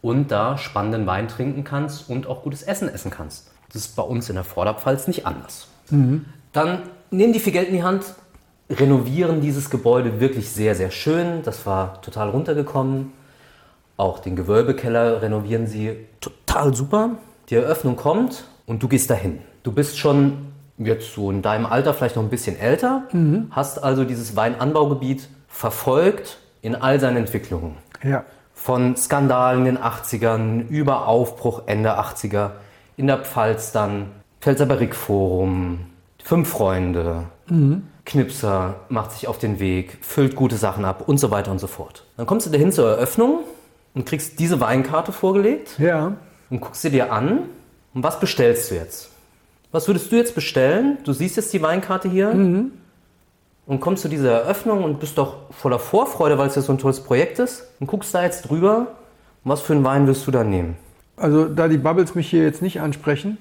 und 0.04 0.30
da 0.30 0.58
spannenden 0.58 1.06
Wein 1.06 1.28
trinken 1.28 1.64
kannst 1.64 2.10
und 2.10 2.26
auch 2.26 2.42
gutes 2.42 2.62
Essen 2.62 2.90
essen 2.90 3.10
kannst. 3.10 3.50
Das 3.72 3.76
ist 3.76 3.96
bei 3.96 4.02
uns 4.02 4.28
in 4.28 4.34
der 4.34 4.44
Vorderpfalz 4.44 5.08
nicht 5.08 5.24
anders. 5.24 5.68
Dann 6.52 6.82
nehmen 7.10 7.32
die 7.32 7.40
viel 7.40 7.54
Geld 7.54 7.68
in 7.68 7.74
die 7.74 7.82
Hand, 7.82 8.04
renovieren 8.68 9.40
dieses 9.40 9.70
Gebäude 9.70 10.20
wirklich 10.20 10.50
sehr, 10.50 10.74
sehr 10.74 10.90
schön. 10.90 11.42
Das 11.42 11.64
war 11.64 12.02
total 12.02 12.28
runtergekommen. 12.28 13.12
Auch 13.96 14.18
den 14.18 14.36
Gewölbekeller 14.36 15.22
renovieren 15.22 15.66
sie 15.66 15.96
total 16.20 16.74
super. 16.74 17.12
Die 17.48 17.54
Eröffnung 17.54 17.96
kommt 17.96 18.44
und 18.66 18.82
du 18.82 18.88
gehst 18.88 19.08
dahin. 19.08 19.38
Du 19.62 19.72
bist 19.72 19.96
schon 19.98 20.52
jetzt 20.76 21.14
so 21.14 21.30
in 21.30 21.40
deinem 21.40 21.64
Alter 21.64 21.94
vielleicht 21.94 22.16
noch 22.16 22.22
ein 22.22 22.28
bisschen 22.28 22.58
älter, 22.58 23.04
hast 23.50 23.82
also 23.82 24.04
dieses 24.04 24.36
Weinanbaugebiet 24.36 25.30
verfolgt 25.48 26.36
in 26.60 26.74
all 26.74 27.00
seinen 27.00 27.16
Entwicklungen. 27.16 27.76
Ja. 28.02 28.24
Von 28.64 28.96
Skandalen 28.96 29.66
in 29.66 29.74
den 29.74 29.78
80ern 29.78 30.68
über 30.70 31.06
Aufbruch 31.06 31.64
Ende 31.66 31.98
80er, 31.98 32.52
in 32.96 33.06
der 33.06 33.18
Pfalz 33.18 33.72
dann 33.72 34.06
Pfälzer 34.40 34.64
Barrique-Forum, 34.64 35.80
Fünf 36.22 36.48
Freunde, 36.48 37.24
Knipser 38.06 38.76
macht 38.88 39.12
sich 39.12 39.28
auf 39.28 39.36
den 39.36 39.60
Weg, 39.60 39.98
füllt 40.00 40.34
gute 40.34 40.56
Sachen 40.56 40.86
ab 40.86 41.06
und 41.06 41.18
so 41.18 41.30
weiter 41.30 41.50
und 41.50 41.58
so 41.58 41.66
fort. 41.66 42.04
Dann 42.16 42.24
kommst 42.24 42.46
du 42.46 42.50
dahin 42.50 42.72
zur 42.72 42.88
Eröffnung 42.88 43.40
und 43.92 44.06
kriegst 44.06 44.38
diese 44.38 44.58
Weinkarte 44.60 45.12
vorgelegt 45.12 45.78
Ja. 45.78 46.12
und 46.48 46.60
guckst 46.62 46.80
sie 46.80 46.90
dir 46.90 47.12
an. 47.12 47.40
Und 47.92 48.02
was 48.02 48.18
bestellst 48.18 48.70
du 48.70 48.76
jetzt? 48.76 49.10
Was 49.72 49.88
würdest 49.88 50.10
du 50.10 50.16
jetzt 50.16 50.34
bestellen? 50.34 50.96
Du 51.04 51.12
siehst 51.12 51.36
jetzt 51.36 51.52
die 51.52 51.60
Weinkarte 51.60 52.08
hier 52.08 52.30
und 53.66 53.80
kommst 53.80 54.02
zu 54.02 54.08
dieser 54.08 54.42
Eröffnung 54.42 54.84
und 54.84 55.00
bist 55.00 55.18
doch 55.18 55.36
voller 55.50 55.78
Vorfreude, 55.78 56.38
weil 56.38 56.48
es 56.48 56.54
ja 56.54 56.62
so 56.62 56.72
ein 56.72 56.78
tolles 56.78 57.00
Projekt 57.00 57.38
ist 57.38 57.66
und 57.80 57.86
guckst 57.86 58.14
da 58.14 58.22
jetzt 58.22 58.48
drüber. 58.48 58.88
Was 59.44 59.60
für 59.60 59.74
einen 59.74 59.84
Wein 59.84 60.06
wirst 60.06 60.26
du 60.26 60.30
dann 60.30 60.50
nehmen? 60.50 60.76
Also 61.16 61.46
da 61.46 61.68
die 61.68 61.78
Bubbles 61.78 62.14
mich 62.14 62.28
hier 62.28 62.42
jetzt 62.42 62.62
nicht 62.62 62.80
ansprechen, 62.80 63.38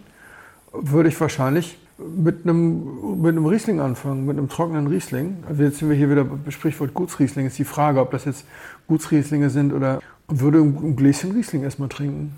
würde 0.72 1.10
ich 1.10 1.20
wahrscheinlich 1.20 1.78
mit 1.98 2.44
einem, 2.44 3.22
mit 3.22 3.32
einem 3.32 3.46
Riesling 3.46 3.80
anfangen, 3.80 4.26
mit 4.26 4.38
einem 4.38 4.50
trockenen 4.50 4.88
Riesling. 4.88 5.44
Also 5.48 5.64
jetzt 5.64 5.80
sind 5.80 5.90
wir 5.90 5.96
hier 5.96 6.10
wieder 6.10 6.24
bei 6.24 6.52
Sprichwort 6.52 6.94
Gutsriesling. 6.94 7.48
Ist 7.48 7.58
die 7.58 7.64
Frage, 7.64 8.00
ob 8.00 8.12
das 8.12 8.26
jetzt 8.26 8.46
Gutsrieslinge 8.88 9.50
sind 9.50 9.74
oder 9.74 10.02
würde 10.28 10.60
ein 10.60 10.96
Gläschen 10.96 11.32
Riesling 11.32 11.64
erstmal 11.64 11.90
trinken. 11.90 12.36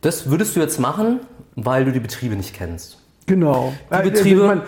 Das 0.00 0.30
würdest 0.30 0.56
du 0.56 0.60
jetzt 0.60 0.78
machen, 0.78 1.20
weil 1.56 1.84
du 1.84 1.92
die 1.92 2.00
Betriebe 2.00 2.36
nicht 2.36 2.54
kennst. 2.54 3.03
Genau. 3.26 3.72
Die 3.90 4.10
Betriebe- 4.10 4.40
ich 4.42 4.46
meine, 4.46 4.62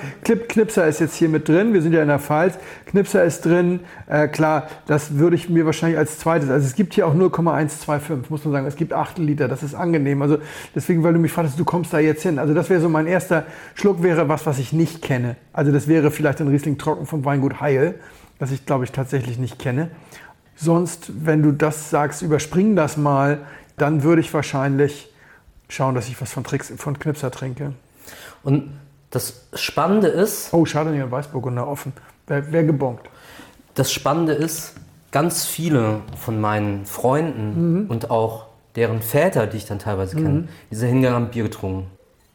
Knipser 0.48 0.86
ist 0.86 1.00
jetzt 1.00 1.14
hier 1.16 1.28
mit 1.28 1.46
drin. 1.46 1.74
Wir 1.74 1.82
sind 1.82 1.92
ja 1.92 2.00
in 2.00 2.08
der 2.08 2.18
Pfalz. 2.18 2.54
Knipser 2.86 3.22
ist 3.22 3.44
drin. 3.44 3.80
Äh, 4.06 4.28
klar, 4.28 4.68
das 4.86 5.18
würde 5.18 5.36
ich 5.36 5.50
mir 5.50 5.66
wahrscheinlich 5.66 5.98
als 5.98 6.18
zweites. 6.18 6.48
Also 6.48 6.66
es 6.66 6.74
gibt 6.74 6.94
hier 6.94 7.06
auch 7.06 7.12
0,125, 7.14 8.30
muss 8.30 8.44
man 8.44 8.52
sagen. 8.52 8.66
Es 8.66 8.76
gibt 8.76 8.94
8 8.94 9.18
Liter. 9.18 9.48
Das 9.48 9.62
ist 9.62 9.74
angenehm. 9.74 10.22
Also 10.22 10.38
deswegen, 10.74 11.02
weil 11.04 11.12
du 11.12 11.18
mich 11.18 11.32
fragst, 11.32 11.58
du 11.60 11.64
kommst 11.66 11.92
da 11.92 11.98
jetzt 11.98 12.22
hin. 12.22 12.38
Also 12.38 12.54
das 12.54 12.70
wäre 12.70 12.80
so 12.80 12.88
mein 12.88 13.06
erster 13.06 13.44
Schluck, 13.74 14.02
wäre 14.02 14.28
was, 14.30 14.46
was 14.46 14.58
ich 14.58 14.72
nicht 14.72 15.02
kenne. 15.02 15.36
Also 15.52 15.70
das 15.70 15.86
wäre 15.86 16.10
vielleicht 16.10 16.40
ein 16.40 16.48
Riesling 16.48 16.78
trocken 16.78 17.04
vom 17.04 17.26
Weingut 17.26 17.60
Heil, 17.60 17.96
das 18.38 18.52
ich 18.52 18.64
glaube 18.64 18.84
ich 18.84 18.92
tatsächlich 18.92 19.38
nicht 19.38 19.58
kenne. 19.58 19.90
Sonst, 20.54 21.10
wenn 21.26 21.42
du 21.42 21.52
das 21.52 21.90
sagst, 21.90 22.22
überspring 22.22 22.74
das 22.74 22.96
mal, 22.96 23.40
dann 23.76 24.02
würde 24.02 24.22
ich 24.22 24.32
wahrscheinlich 24.32 25.12
schauen, 25.68 25.94
dass 25.94 26.08
ich 26.08 26.18
was 26.22 26.32
von, 26.32 26.44
Tricks, 26.44 26.72
von 26.78 26.98
Knipser 26.98 27.30
trinke. 27.30 27.72
Und 28.46 28.70
das 29.10 29.48
Spannende 29.54 30.06
ist. 30.06 30.54
Oh, 30.54 30.64
Chardonnay 30.64 31.02
und 31.02 31.10
Weißburgunder 31.10 31.66
offen. 31.66 31.92
Wer, 32.28 32.52
wer 32.52 32.62
gebongt? 32.62 33.00
Das 33.74 33.92
Spannende 33.92 34.34
ist, 34.34 34.74
ganz 35.10 35.46
viele 35.46 36.02
von 36.16 36.40
meinen 36.40 36.86
Freunden 36.86 37.82
mhm. 37.82 37.90
und 37.90 38.10
auch 38.10 38.46
deren 38.76 39.02
Väter, 39.02 39.48
die 39.48 39.56
ich 39.56 39.66
dann 39.66 39.80
teilweise 39.80 40.14
kenne, 40.14 40.28
mhm. 40.28 40.48
die 40.70 40.76
sind 40.76 40.88
hingegangen, 40.88 41.24
haben 41.24 41.30
Bier 41.32 41.42
getrunken. 41.42 41.86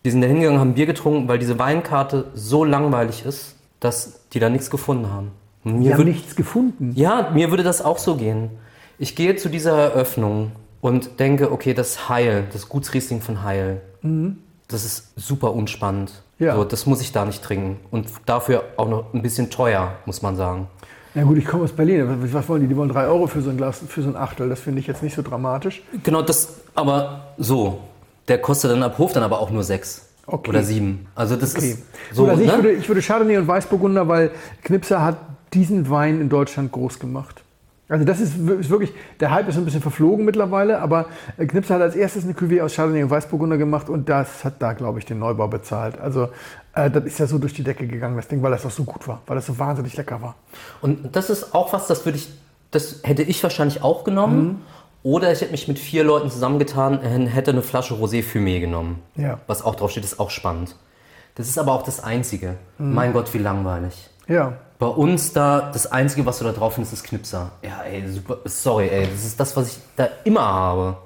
Die 0.04 0.12
sind 0.12 0.22
da 0.22 0.28
hingegangen, 0.28 0.60
haben 0.60 0.74
Bier 0.74 0.86
getrunken, 0.86 1.30
weil 1.30 1.40
diese 1.40 1.60
Weinkarte 1.60 2.26
so 2.34 2.66
langweilig 2.66 3.26
ist, 3.26 3.56
dass 3.80 4.28
die 4.30 4.40
da 4.40 4.50
nichts 4.50 4.70
gefunden 4.70 5.10
haben. 5.12 5.32
Mir 5.64 5.80
die 5.80 5.94
haben 5.94 6.04
nichts 6.04 6.36
gefunden? 6.36 6.92
Ja, 6.94 7.30
mir 7.34 7.52
würde 7.52 7.64
das 7.64 7.82
auch 7.82 8.00
so 8.00 8.16
gehen. 8.16 8.50
Ich 8.98 9.16
gehe 9.16 9.38
zu 9.38 9.48
dieser 9.48 9.78
Eröffnung 9.78 10.52
und 10.82 11.20
denke, 11.20 11.52
okay, 11.52 11.74
das 11.74 12.10
Heil, 12.10 12.48
das 12.52 12.68
Gutsriesling 12.68 13.22
von 13.22 13.44
Heil, 13.44 13.82
mhm. 14.02 14.40
Das 14.72 14.86
ist 14.86 15.14
super 15.16 15.54
unspannend. 15.54 16.24
Ja. 16.40 16.56
So, 16.56 16.64
das 16.64 16.86
muss 16.86 17.02
ich 17.02 17.12
da 17.12 17.26
nicht 17.26 17.44
trinken. 17.44 17.80
Und 17.92 18.08
dafür 18.26 18.64
auch 18.78 18.88
noch 18.88 19.14
ein 19.14 19.22
bisschen 19.22 19.50
teuer, 19.50 19.94
muss 20.06 20.22
man 20.22 20.36
sagen. 20.36 20.68
Ja 21.14 21.24
gut, 21.24 21.38
ich 21.38 21.46
komme 21.46 21.66
aus 21.66 21.74
Berlin. 21.74 22.08
Was 22.32 22.48
wollen 22.48 22.62
die? 22.62 22.68
Die 22.68 22.76
wollen 22.76 22.90
drei 22.90 23.06
Euro 23.06 23.28
für 23.28 23.42
so 23.42 23.50
ein 23.50 23.58
Glas, 23.58 23.82
für 23.86 24.02
so 24.02 24.10
ein 24.10 24.16
Achtel. 24.16 24.48
Das 24.50 24.62
finde 24.62 24.80
ich 24.80 24.88
jetzt 24.88 25.04
nicht 25.04 25.14
so 25.14 25.22
dramatisch. 25.22 25.84
Genau, 26.04 26.22
das, 26.22 26.56
aber 26.74 27.34
so. 27.38 27.82
Der 28.28 28.38
kostet 28.38 28.72
dann 28.72 28.84
ab 28.84 28.98
Hof 28.98 29.12
dann 29.12 29.24
aber 29.24 29.40
auch 29.40 29.50
nur 29.50 29.64
sechs. 29.64 30.08
Okay. 30.26 30.50
Oder 30.50 30.64
sieben. 30.64 31.08
Also 31.16 31.36
das 31.36 31.56
okay. 31.56 31.72
ist 31.72 31.84
so. 32.14 32.28
also 32.28 32.42
ich, 32.42 32.48
ne? 32.48 32.56
würde, 32.56 32.72
ich 32.72 32.88
würde 32.88 33.02
Chardonnay 33.02 33.38
und 33.38 33.48
Weißburgunder, 33.48 34.08
weil 34.08 34.32
Knipser 34.64 35.04
hat 35.04 35.18
diesen 35.54 35.90
Wein 35.90 36.22
in 36.22 36.30
Deutschland 36.30 36.72
groß 36.72 37.00
gemacht. 37.00 37.41
Also 37.92 38.06
das 38.06 38.22
ist, 38.22 38.36
wirklich, 38.38 38.94
der 39.20 39.32
Hype 39.32 39.50
ist 39.50 39.58
ein 39.58 39.66
bisschen 39.66 39.82
verflogen 39.82 40.24
mittlerweile, 40.24 40.80
aber 40.80 41.08
Knipser 41.38 41.76
hat 41.76 41.82
als 41.82 41.94
erstes 41.94 42.24
eine 42.24 42.32
Cuvée 42.32 42.62
aus 42.62 42.74
Chardonnay 42.74 43.04
und 43.04 43.10
Weißburgunder 43.10 43.58
gemacht 43.58 43.90
und 43.90 44.08
das 44.08 44.46
hat 44.46 44.62
da, 44.62 44.72
glaube 44.72 45.00
ich, 45.00 45.06
den 45.06 45.20
Neubau 45.20 45.50
bezahlt. 45.50 46.00
Also 46.00 46.30
äh, 46.74 46.90
das 46.90 47.04
ist 47.04 47.20
ja 47.20 47.28
so 47.28 47.38
durch 47.38 47.54
die 47.54 47.66
Decke 47.66 47.88
gegangen, 47.88 48.16
das 48.16 48.30
Ding, 48.30 48.42
weil 48.42 48.52
das 48.52 48.66
auch 48.66 48.72
so 48.72 48.86
gut 48.86 49.10
war, 49.10 49.22
weil 49.26 49.36
das 49.36 49.46
so 49.46 49.60
wahnsinnig 49.60 49.98
lecker 49.98 50.22
war. 50.22 50.36
Und 50.80 51.18
das 51.18 51.30
ist 51.30 51.54
auch 51.54 51.74
was, 51.74 51.88
das 51.88 52.06
würde 52.06 52.18
ich, 52.18 52.30
das 52.72 53.02
hätte 53.04 53.24
ich 53.24 53.44
wahrscheinlich 53.44 53.84
auch 53.84 54.06
genommen. 54.06 54.44
Mhm. 54.44 54.56
Oder 55.04 55.34
ich 55.34 55.42
hätte 55.42 55.52
mich 55.52 55.68
mit 55.68 55.78
vier 55.78 56.06
Leuten 56.06 56.30
zusammengetan, 56.30 57.00
und 57.00 57.28
hätte 57.28 57.52
eine 57.52 57.62
Flasche 57.62 57.96
Rosé 57.96 58.24
Fumé 58.24 58.62
genommen. 58.62 59.02
Ja. 59.16 59.40
Was 59.48 59.64
auch 59.64 59.76
drauf 59.76 59.92
steht, 59.92 60.06
ist 60.06 60.18
auch 60.18 60.30
spannend. 60.30 60.78
Das 61.36 61.50
ist 61.50 61.58
aber 61.58 61.74
auch 61.74 61.84
das 61.84 62.02
Einzige. 62.02 62.56
Mhm. 62.78 62.94
Mein 62.94 63.12
Gott, 63.12 63.34
wie 63.34 63.40
langweilig. 63.40 64.10
Ja. 64.28 64.54
Bei 64.82 64.88
uns 64.88 65.32
da, 65.32 65.70
das 65.72 65.92
Einzige, 65.92 66.26
was 66.26 66.40
du 66.40 66.44
da 66.44 66.54
drauf 66.54 66.74
findest, 66.74 66.92
ist 66.92 67.04
Knipser. 67.04 67.52
Ja, 67.62 67.84
ey, 67.84 68.04
super, 68.08 68.40
sorry, 68.46 68.88
ey, 68.88 69.06
das 69.06 69.24
ist 69.24 69.40
das, 69.40 69.56
was 69.56 69.74
ich 69.74 69.80
da 69.96 70.10
immer 70.24 70.42
habe. 70.42 70.98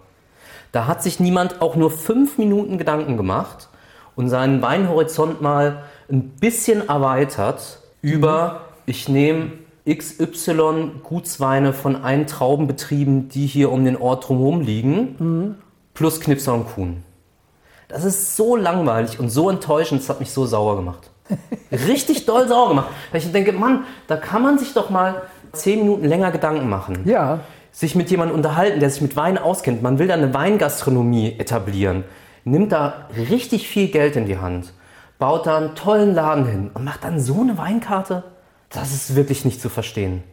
Da 0.72 0.88
hat 0.88 1.04
sich 1.04 1.20
niemand 1.20 1.62
auch 1.62 1.76
nur 1.76 1.92
fünf 1.92 2.38
Minuten 2.38 2.78
Gedanken 2.78 3.18
gemacht 3.18 3.68
und 4.16 4.30
seinen 4.30 4.62
Weinhorizont 4.62 5.42
mal 5.42 5.84
ein 6.10 6.30
bisschen 6.30 6.88
erweitert 6.88 7.80
über, 8.02 8.62
ich 8.86 9.10
nehme 9.10 9.52
XY 9.86 10.92
Gutsweine 11.04 11.74
von 11.74 12.02
einen 12.02 12.28
Traubenbetrieben, 12.28 13.28
die 13.28 13.46
hier 13.46 13.74
um 13.74 13.84
den 13.84 13.98
Ort 13.98 14.30
drumherum 14.30 14.62
liegen, 14.62 15.16
mhm. 15.20 15.56
plus 15.94 16.22
Knipser 16.22 16.54
und 16.54 16.74
Kuhn. 16.74 17.04
Das 17.90 18.06
ist 18.06 18.38
so 18.38 18.56
langweilig 18.56 19.20
und 19.20 19.28
so 19.28 19.50
enttäuschend, 19.50 20.00
das 20.00 20.08
hat 20.08 20.22
mich 20.22 20.32
so 20.32 20.46
sauer 20.46 20.78
gemacht. 20.78 21.12
Richtig 21.72 22.26
doll 22.26 22.48
sauer 22.48 22.70
gemacht. 22.70 22.90
Weil 23.12 23.22
ich 23.22 23.32
denke, 23.32 23.52
Mann, 23.52 23.84
da 24.08 24.18
kann 24.18 24.42
man 24.42 24.58
sich 24.58 24.74
doch 24.74 24.90
mal 24.90 25.24
zehn 25.54 25.80
Minuten 25.80 26.06
länger 26.06 26.32
Gedanken 26.32 26.70
machen. 26.70 27.00
Ja. 27.06 27.40
Sich 27.72 27.96
mit 27.96 28.10
jemandem 28.10 28.36
unterhalten, 28.36 28.80
der 28.80 28.90
sich 28.90 29.02
mit 29.02 29.16
Wein 29.16 29.38
auskennt. 29.38 29.82
Man 29.82 30.00
will 30.00 30.08
da 30.08 30.14
eine 30.14 30.34
Weingastronomie 30.34 31.36
etablieren. 31.38 32.04
Nimmt 32.44 32.72
da 32.72 33.10
richtig 33.30 33.68
viel 33.68 33.88
Geld 33.88 34.16
in 34.16 34.26
die 34.26 34.38
Hand. 34.38 34.74
Baut 35.18 35.48
da 35.48 35.58
einen 35.58 35.76
tollen 35.76 36.14
Laden 36.14 36.46
hin 36.46 36.72
und 36.74 36.84
macht 36.84 37.04
dann 37.04 37.20
so 37.20 37.42
eine 37.42 37.58
Weinkarte. 37.58 38.24
Das 38.70 38.94
ist 38.94 39.16
wirklich 39.16 39.46
nicht 39.46 39.62
zu 39.62 39.70
verstehen. 39.70 40.24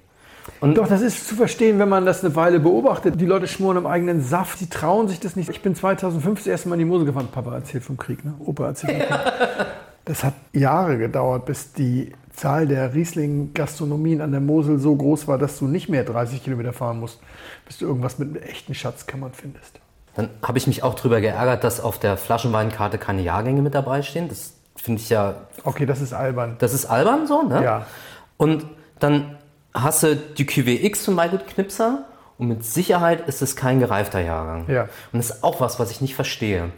Und 0.61 0.77
Doch, 0.77 0.89
das 0.89 1.03
ist 1.03 1.29
zu 1.29 1.37
verstehen, 1.37 1.79
wenn 1.79 1.89
man 1.89 2.05
das 2.05 2.25
eine 2.25 2.35
Weile 2.35 2.59
beobachtet. 2.59 3.21
Die 3.21 3.27
Leute 3.27 3.47
schmoren 3.47 3.77
im 3.77 3.87
eigenen 3.87 4.23
Saft, 4.23 4.59
sie 4.59 4.69
trauen 4.69 5.09
sich 5.09 5.21
das 5.21 5.37
nicht. 5.37 5.49
Ich 5.49 5.63
bin 5.63 5.75
2005 5.77 6.41
das 6.41 6.47
erste 6.49 6.69
Mal 6.69 6.75
in 6.75 6.81
die 6.81 6.85
Mose 6.85 7.05
gefahren. 7.05 7.29
Papa 7.31 7.55
erzählt 7.55 7.85
vom 7.85 7.97
Krieg, 7.97 8.25
ne? 8.25 8.35
Opa 8.45 8.67
erzählt 8.67 9.05
vom 9.05 9.17
Krieg. 9.17 9.67
Das 10.05 10.25
hat 10.25 10.35
Jahre 10.53 10.99
gedauert, 10.99 11.47
bis 11.47 11.73
die 11.73 12.13
Zahl 12.35 12.67
der 12.67 12.95
Riesling-Gastronomien 12.95 14.21
an 14.21 14.33
der 14.33 14.41
Mosel 14.41 14.79
so 14.79 14.97
groß 14.97 15.29
war, 15.29 15.39
dass 15.39 15.59
du 15.59 15.67
nicht 15.67 15.89
mehr 15.89 16.05
30 16.05 16.43
Kilometer 16.43 16.73
fahren 16.73 16.99
musst, 16.99 17.21
bis 17.67 17.79
du 17.79 17.87
irgendwas 17.87 18.19
mit 18.19 18.31
einem 18.31 18.43
echten 18.43 18.75
Schatzkammern 18.75 19.33
findest. 19.33 19.81
Dann 20.15 20.29
habe 20.43 20.59
ich 20.59 20.67
mich 20.67 20.83
auch 20.83 20.95
darüber 20.95 21.21
geärgert, 21.21 21.65
dass 21.65 21.81
auf 21.81 21.99
der 21.99 22.17
Flaschenweinkarte 22.17 22.99
keine 22.99 23.23
Jahrgänge 23.23 23.63
mit 23.63 23.75
dabei 23.75 24.03
stehen. 24.03 24.29
Das 24.29 24.55
finde 24.77 25.01
ich 25.01 25.09
ja. 25.09 25.35
Okay, 25.65 25.87
das 25.87 26.01
ist 26.01 26.13
albern. 26.13 26.57
Das 26.59 26.75
ist 26.75 26.87
albern 26.87 27.27
so, 27.27 27.43
ne? 27.43 27.63
Ja. 27.63 27.87
Und 28.37 28.67
dann 28.99 29.37
hast 29.75 30.03
du 30.03 30.17
die 30.17 30.47
QWX 30.47 31.05
von 31.05 31.17
Weingut 31.17 31.47
Knipser 31.47 32.05
und 32.39 32.49
mit 32.49 32.65
Sicherheit 32.65 33.27
ist 33.29 33.41
es 33.41 33.57
kein 33.57 33.79
gereifter 33.79 34.21
Jahrgang. 34.21 34.65
Ja. 34.69 34.83
Und 35.13 35.19
das 35.19 35.31
ist 35.31 35.45
auch 35.45 35.61
was, 35.61 35.79
was 35.79 35.91
ich 35.91 36.01
nicht 36.01 36.15
verstehe. 36.15 36.71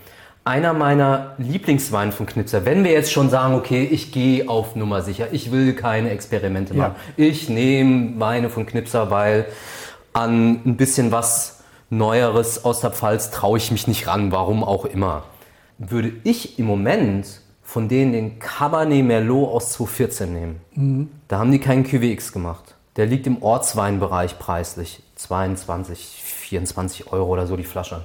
Einer 0.46 0.74
meiner 0.74 1.34
Lieblingsweine 1.38 2.12
von 2.12 2.26
Knipser, 2.26 2.66
wenn 2.66 2.84
wir 2.84 2.92
jetzt 2.92 3.10
schon 3.10 3.30
sagen, 3.30 3.54
okay, 3.54 3.82
ich 3.82 4.12
gehe 4.12 4.46
auf 4.48 4.76
Nummer 4.76 5.00
sicher, 5.00 5.28
ich 5.32 5.50
will 5.50 5.72
keine 5.74 6.10
Experimente 6.10 6.74
machen. 6.74 6.94
Ja. 7.16 7.24
Ich 7.24 7.48
nehme 7.48 8.20
Weine 8.20 8.50
von 8.50 8.66
Knipser, 8.66 9.10
weil 9.10 9.46
an 10.12 10.60
ein 10.66 10.76
bisschen 10.76 11.12
was 11.12 11.62
Neueres 11.88 12.64
aus 12.64 12.80
der 12.80 12.90
Pfalz 12.90 13.30
traue 13.30 13.56
ich 13.56 13.70
mich 13.70 13.86
nicht 13.86 14.06
ran, 14.06 14.32
warum 14.32 14.64
auch 14.64 14.84
immer. 14.84 15.24
Würde 15.78 16.12
ich 16.24 16.58
im 16.58 16.66
Moment 16.66 17.40
von 17.62 17.88
denen 17.88 18.12
den 18.12 18.38
Cabernet 18.38 19.04
Merlot 19.04 19.48
aus 19.48 19.72
2014 19.72 20.32
nehmen. 20.32 20.60
Mhm. 20.74 21.10
Da 21.28 21.38
haben 21.38 21.50
die 21.50 21.58
keinen 21.58 21.84
QWX 21.84 22.32
gemacht. 22.32 22.74
Der 22.96 23.06
liegt 23.06 23.26
im 23.26 23.42
Ortsweinbereich 23.42 24.38
preislich. 24.38 25.02
22, 25.16 26.22
24 26.22 27.12
Euro 27.12 27.32
oder 27.32 27.46
so 27.46 27.56
die 27.56 27.64
Flasche. 27.64 28.02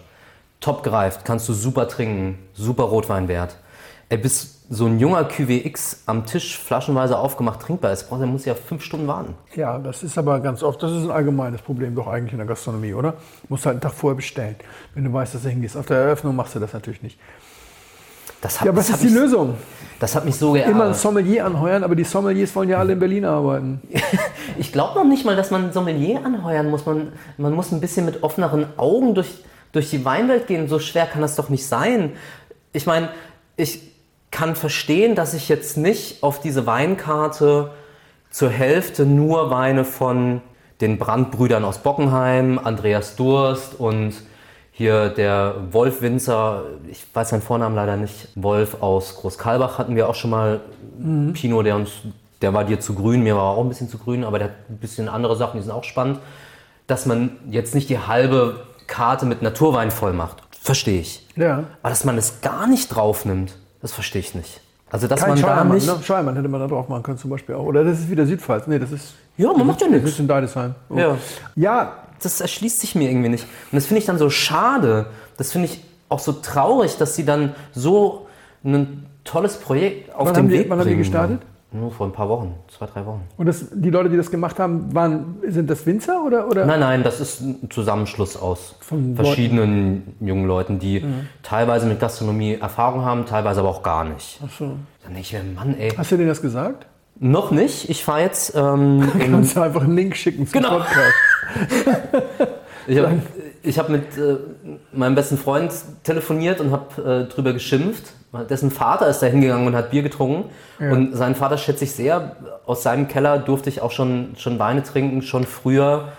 Top 0.60 0.84
gereift, 0.84 1.24
kannst 1.24 1.47
du 1.47 1.53
super 1.53 1.88
trinken, 1.88 2.38
super 2.53 2.84
Rotweinwert. 2.84 3.57
Ey, 4.10 4.18
bis 4.18 4.60
so 4.70 4.86
ein 4.86 4.99
junger 4.99 5.24
QWX 5.24 6.03
am 6.05 6.26
Tisch 6.26 6.57
flaschenweise 6.57 7.18
aufgemacht 7.18 7.62
trinkbar 7.62 7.91
ist, 7.91 8.10
der 8.12 8.18
muss 8.28 8.45
ja 8.45 8.55
fünf 8.55 8.84
Stunden 8.84 9.07
warten. 9.07 9.36
Ja, 9.55 9.80
das 9.80 10.03
ist 10.03 10.18
aber 10.18 10.39
ganz 10.41 10.62
oft, 10.62 10.82
das 10.84 10.91
ist 10.91 11.03
ein 11.03 11.12
allgemeines 11.12 11.62
Problem 11.62 11.95
doch 11.95 12.07
eigentlich 12.07 12.34
in 12.34 12.38
der 12.38 12.47
Gastronomie, 12.47 12.93
oder? 12.93 13.12
Du 13.12 13.47
musst 13.49 13.66
halt 13.66 13.76
einen 13.76 13.82
Tag 13.82 13.93
vorher 13.93 14.16
bestellen, 14.16 14.55
wenn 14.93 15.05
du 15.05 15.14
weißt, 15.14 15.34
dass 15.34 15.43
du 15.43 15.49
hingehst. 15.49 15.78
Auf 15.78 15.88
der 15.88 15.97
Eröffnung 15.97 16.36
machst 16.36 16.55
du 16.55 16.60
das 16.60 16.74
natürlich 16.74 17.01
nicht. 17.01 17.18
Das 18.41 18.60
hat, 18.60 18.68
ja, 18.68 18.76
was 18.76 18.89
ist 18.89 19.01
die 19.01 19.07
mich, 19.07 19.16
Lösung? 19.16 19.55
Das 19.99 20.16
hat 20.16 20.24
mich 20.24 20.36
so 20.36 20.53
geärgert. 20.53 20.74
Immer 20.74 20.86
ein 20.86 20.93
Sommelier 20.93 21.45
anheuern, 21.45 21.84
aber 21.84 21.95
die 21.95 22.05
Sommeliers 22.05 22.55
wollen 22.55 22.70
ja 22.70 22.78
alle 22.78 22.93
in 22.93 22.99
Berlin 22.99 23.26
arbeiten. 23.26 23.82
ich 24.57 24.72
glaube 24.72 24.97
noch 24.97 25.03
nicht 25.03 25.26
mal, 25.26 25.36
dass 25.36 25.51
man 25.51 25.66
ein 25.66 25.74
Sommelier 25.74 26.26
anheuern 26.26 26.70
muss. 26.70 26.86
Man, 26.86 27.12
man 27.38 27.53
muss 27.53 27.72
ein 27.72 27.82
bisschen 27.82 28.05
mit 28.05 28.24
offeneren 28.24 28.68
Augen 28.78 29.14
durch, 29.14 29.43
durch 29.72 29.90
die 29.90 30.06
Weinwelt 30.06 30.48
gehen. 30.48 30.68
So 30.68 30.80
schwer 30.80 31.06
kann 31.06 31.22
das 31.22 31.36
doch 31.36 31.50
nicht 31.50 31.66
sein. 31.66 32.14
Ich 32.74 32.86
meine, 32.86 33.10
ich 33.56 33.82
kann 34.32 34.56
verstehen, 34.56 35.16
dass 35.16 35.34
ich 35.34 35.50
jetzt 35.50 35.78
nicht 35.78 36.24
auf 36.24 36.40
diese 36.40 36.66
Weinkarte 36.66 37.72
zur 38.30 38.50
Hälfte 38.50 39.06
nur 39.06 39.50
Weine 39.50 39.86
von 39.86 40.42
den 40.82 40.98
Brandbrüdern 40.98 41.66
aus 41.66 41.80
Bockenheim, 41.80 42.60
Andreas 42.60 43.16
Durst 43.16 43.80
und 43.80 44.14
hier 44.72 45.10
der 45.10 45.56
Wolf 45.72 46.02
Winzer, 46.02 46.64
ich 46.90 47.04
weiß 47.14 47.30
seinen 47.30 47.42
Vornamen 47.42 47.76
leider 47.76 47.98
nicht, 47.98 48.30
Wolf 48.36 48.82
aus 48.82 49.16
Großkalbach 49.16 49.78
hatten 49.78 49.98
wir 49.98 50.08
auch 50.08 50.16
schon 50.16 50.30
mal. 50.30 50.62
Mhm. 50.98 51.34
Pino, 51.34 51.62
der 51.64 51.76
uns, 51.76 51.92
der 52.42 52.54
war 52.54 52.64
dir 52.64 52.80
zu 52.80 52.94
grün, 52.94 53.24
mir 53.24 53.36
war 53.36 53.44
auch 53.44 53.62
ein 53.62 53.68
bisschen 53.68 53.90
zu 53.90 53.98
grün, 53.98 54.24
aber 54.24 54.40
der 54.40 54.50
hat 54.50 54.56
ein 54.70 54.78
bisschen 54.78 55.10
andere 55.10 55.36
Sachen, 55.36 55.58
die 55.58 55.64
sind 55.64 55.74
auch 55.74 55.84
spannend. 55.84 56.20
Dass 56.88 57.06
man 57.06 57.32
jetzt 57.50 57.76
nicht 57.76 57.90
die 57.90 58.00
halbe 58.00 58.68
Karte 58.90 59.26
mit 59.26 59.42
Naturwein 59.42 59.92
voll 59.92 60.12
macht, 60.12 60.44
verstehe 60.52 61.00
ich. 61.00 61.26
Ja. 61.38 61.64
Aber 61.82 61.90
dass 61.90 62.04
man 62.04 62.18
es 62.18 62.42
gar 62.42 62.68
nicht 62.68 62.90
drauf 62.90 63.24
nimmt, 63.24 63.56
das 63.82 63.94
verstehe 63.94 64.20
ich 64.20 64.36
nicht. 64.36 64.60
Also 64.92 65.08
dass 65.08 65.22
Kein 65.22 65.30
man 65.30 65.42
da 65.42 65.64
nicht... 65.64 65.88
Ne? 65.88 65.98
Scheuermann 66.04 66.36
hätte 66.36 66.50
man 66.50 66.60
da 66.60 66.68
drauf 66.68 66.90
machen 66.90 67.04
können 67.04 67.18
zum 67.18 67.30
Beispiel 67.30 67.56
auch. 67.56 67.64
Oder 67.64 67.84
das 67.84 68.00
ist 68.00 68.10
wieder 68.10 68.26
Südpfalz. 68.26 68.68
Nee, 68.68 68.80
das 68.80 68.92
ist... 68.92 69.14
Ja, 69.38 69.54
man 69.54 69.68
macht 69.68 69.82
ja 69.82 69.88
nichts. 69.88 70.04
Das 70.04 70.14
ist 70.14 70.20
in 70.20 70.28
Deidesheim. 70.28 70.76
Oh. 70.90 70.98
Ja. 70.98 71.18
ja, 71.56 71.94
das 72.22 72.42
erschließt 72.42 72.80
sich 72.80 72.96
mir 72.96 73.10
irgendwie 73.10 73.30
nicht. 73.30 73.44
Und 73.44 73.76
das 73.76 73.86
finde 73.86 74.00
ich 74.00 74.06
dann 74.06 74.18
so 74.18 74.30
schade. 74.30 75.06
Das 75.38 75.52
finde 75.52 75.68
ich 75.68 75.84
auch 76.10 76.20
so 76.20 76.34
traurig, 76.34 76.98
dass 76.98 77.16
sie 77.16 77.24
dann 77.24 77.56
so 77.74 78.28
ein 78.64 79.06
tolles 79.24 79.58
Projekt 79.58 80.14
auf 80.16 80.28
wann 80.28 80.34
den 80.34 80.44
haben 80.44 80.50
Weg 80.50 80.64
die, 80.64 80.70
Wann 80.70 80.80
haben 80.80 80.90
die 80.90 80.98
gestartet? 80.98 81.42
Nur 81.72 81.92
vor 81.92 82.08
ein 82.08 82.14
paar 82.14 82.28
Wochen, 82.30 82.56
zwei, 82.68 82.88
drei 82.88 83.06
Wochen. 83.06 83.22
Und 83.38 83.46
das, 83.46 83.68
die 83.72 83.92
Leute, 83.92 84.10
die 84.10 84.18
das 84.18 84.32
gemacht 84.32 84.58
haben, 84.58 84.94
waren, 84.96 85.38
sind 85.48 85.70
das 85.70 85.86
Winzer 85.86 86.24
oder, 86.26 86.48
oder? 86.48 86.66
Nein, 86.66 86.80
nein, 86.80 87.04
das 87.04 87.20
ist 87.20 87.42
ein 87.42 87.70
Zusammenschluss 87.70 88.36
aus 88.38 88.76
Von 88.80 89.16
verschiedenen 89.16 89.98
Leuten. 89.98 90.28
jungen 90.28 90.46
Leuten, 90.48 90.80
die 90.80 91.02
mhm. 91.02 91.28
teilweise 91.44 91.86
mit 91.86 92.00
Gastronomie 92.00 92.56
Erfahrung 92.56 93.06
haben, 93.06 93.28
teilweise 93.28 93.60
aber 93.60 93.70
auch 93.70 93.84
gar 93.84 94.04
nicht. 94.04 94.40
Ach 94.44 94.50
so. 94.50 94.66
Dann 95.04 95.14
denke 95.14 95.20
ich 95.20 95.34
mir, 95.34 95.44
Mann, 95.44 95.78
ey. 95.78 95.92
Hast 95.96 96.12
du 96.12 96.18
denen 96.18 96.30
das 96.30 96.42
gesagt? 96.42 96.88
Noch 97.20 97.52
nicht. 97.52 97.90
Ich 97.90 98.04
fahre 98.04 98.22
jetzt. 98.22 98.56
Ähm, 98.56 99.08
Kannst 99.20 99.56
du 99.56 99.62
einfach 99.62 99.84
einen 99.84 99.96
Link 99.96 100.16
schicken 100.16 100.48
zum 100.48 100.62
genau. 100.62 100.80
Podcast. 100.80 101.14
ich 102.88 102.98
habe 102.98 103.22
hab 103.68 103.90
mit 103.90 104.18
äh, 104.18 104.38
meinem 104.92 105.16
besten 105.16 105.38
Freund 105.38 105.72
telefoniert 106.04 106.62
und 106.62 106.72
habe 106.72 107.28
äh, 107.30 107.32
drüber 107.32 107.54
geschimpft. 107.54 108.14
Dessen 108.32 108.70
Vater 108.70 109.08
ist 109.08 109.20
da 109.20 109.28
hingegangen 109.28 109.66
und 109.66 109.76
hat 109.76 109.90
Bier 109.90 110.04
getrunken. 110.04 110.50
Ja. 110.80 110.92
Und 110.92 111.16
seinen 111.16 111.36
Vater 111.36 111.58
schätze 111.58 111.86
ich 111.86 111.94
sehr. 111.94 112.36
Aus 112.66 112.84
seinem 112.84 113.08
Keller 113.08 113.40
durfte 113.40 113.70
ich 113.70 113.82
auch 113.82 113.92
schon, 113.92 114.36
schon 114.38 114.60
Weine 114.60 114.84
trinken, 114.84 115.22
schon 115.24 115.46
früher, 115.46 116.10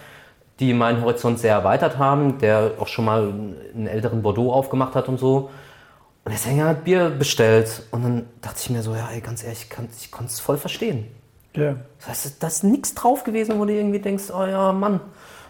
die 0.59 0.75
meinen 0.75 1.03
Horizont 1.03 1.39
sehr 1.39 1.55
erweitert 1.55 1.99
haben. 1.99 2.39
Der 2.39 2.73
auch 2.81 2.89
schon 2.89 3.05
mal 3.05 3.33
einen 3.75 3.87
älteren 3.87 4.23
Bordeaux 4.23 4.53
aufgemacht 4.53 4.97
hat 4.97 5.09
und 5.09 5.19
so. 5.19 5.51
Und 6.25 6.33
der 6.33 6.39
Sänger 6.39 6.67
hat 6.67 6.85
Bier 6.85 7.11
bestellt. 7.11 7.83
Und 7.93 8.03
dann 8.03 8.27
dachte 8.41 8.57
ich 8.59 8.71
mir 8.71 8.83
so, 8.83 8.95
ja, 8.95 9.09
ey, 9.13 9.21
ganz 9.21 9.45
ehrlich, 9.45 9.63
ich, 9.63 9.71
kann, 9.71 9.89
ich 9.99 10.11
konnte 10.11 10.33
es 10.33 10.41
voll 10.41 10.59
verstehen. 10.59 11.07
Ja. 11.55 11.77
Das 11.99 12.09
heißt, 12.09 12.43
da 12.43 12.49
ist 12.49 12.65
nichts 12.65 12.95
drauf 12.95 13.25
gewesen, 13.25 13.59
wo 13.59 13.65
du 13.65 13.73
irgendwie 13.73 14.01
denkst, 14.01 14.25
oh 14.33 14.45
ja, 14.45 14.73
Mann, 14.73 15.01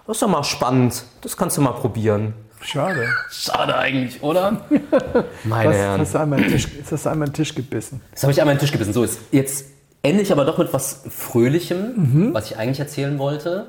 das 0.06 0.16
ist 0.16 0.22
doch 0.22 0.28
mal 0.28 0.44
spannend. 0.44 1.04
Das 1.22 1.36
kannst 1.36 1.56
du 1.56 1.62
mal 1.62 1.72
probieren. 1.72 2.34
Schade. 2.62 3.08
Schade 3.30 3.76
eigentlich, 3.76 4.22
oder? 4.22 4.64
Meine 5.44 5.70
was, 5.70 5.76
Herren. 5.76 6.00
Hast 6.00 6.14
du 6.14 6.18
einmal 6.18 6.42
Tisch, 6.44 6.68
jetzt 6.76 6.92
hast 6.92 7.06
du 7.06 7.10
einmal 7.10 7.28
den 7.28 7.34
Tisch 7.34 7.54
gebissen. 7.54 8.00
Das 8.12 8.22
habe 8.22 8.32
ich 8.32 8.40
einmal 8.40 8.54
den 8.54 8.60
Tisch 8.60 8.72
gebissen. 8.72 8.92
So 8.92 9.02
ist 9.02 9.20
jetzt 9.32 9.66
endlich 10.02 10.30
aber 10.32 10.44
doch 10.44 10.58
mit 10.58 10.72
was 10.72 11.04
Fröhlichem, 11.08 11.92
mhm. 11.96 12.34
was 12.34 12.50
ich 12.50 12.58
eigentlich 12.58 12.80
erzählen 12.80 13.18
wollte. 13.18 13.66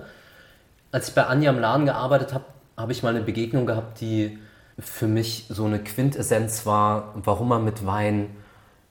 Als 0.91 1.09
ich 1.09 1.15
bei 1.15 1.25
Anja 1.25 1.51
im 1.51 1.59
Laden 1.59 1.85
gearbeitet 1.85 2.33
habe, 2.33 2.45
habe 2.77 2.91
ich 2.91 3.03
mal 3.03 3.15
eine 3.15 3.21
Begegnung 3.21 3.65
gehabt, 3.65 4.01
die 4.01 4.37
für 4.79 5.07
mich 5.07 5.45
so 5.49 5.65
eine 5.65 5.79
Quintessenz 5.79 6.65
war, 6.65 7.13
warum 7.15 7.49
man 7.49 7.63
mit 7.63 7.85
Wein 7.85 8.29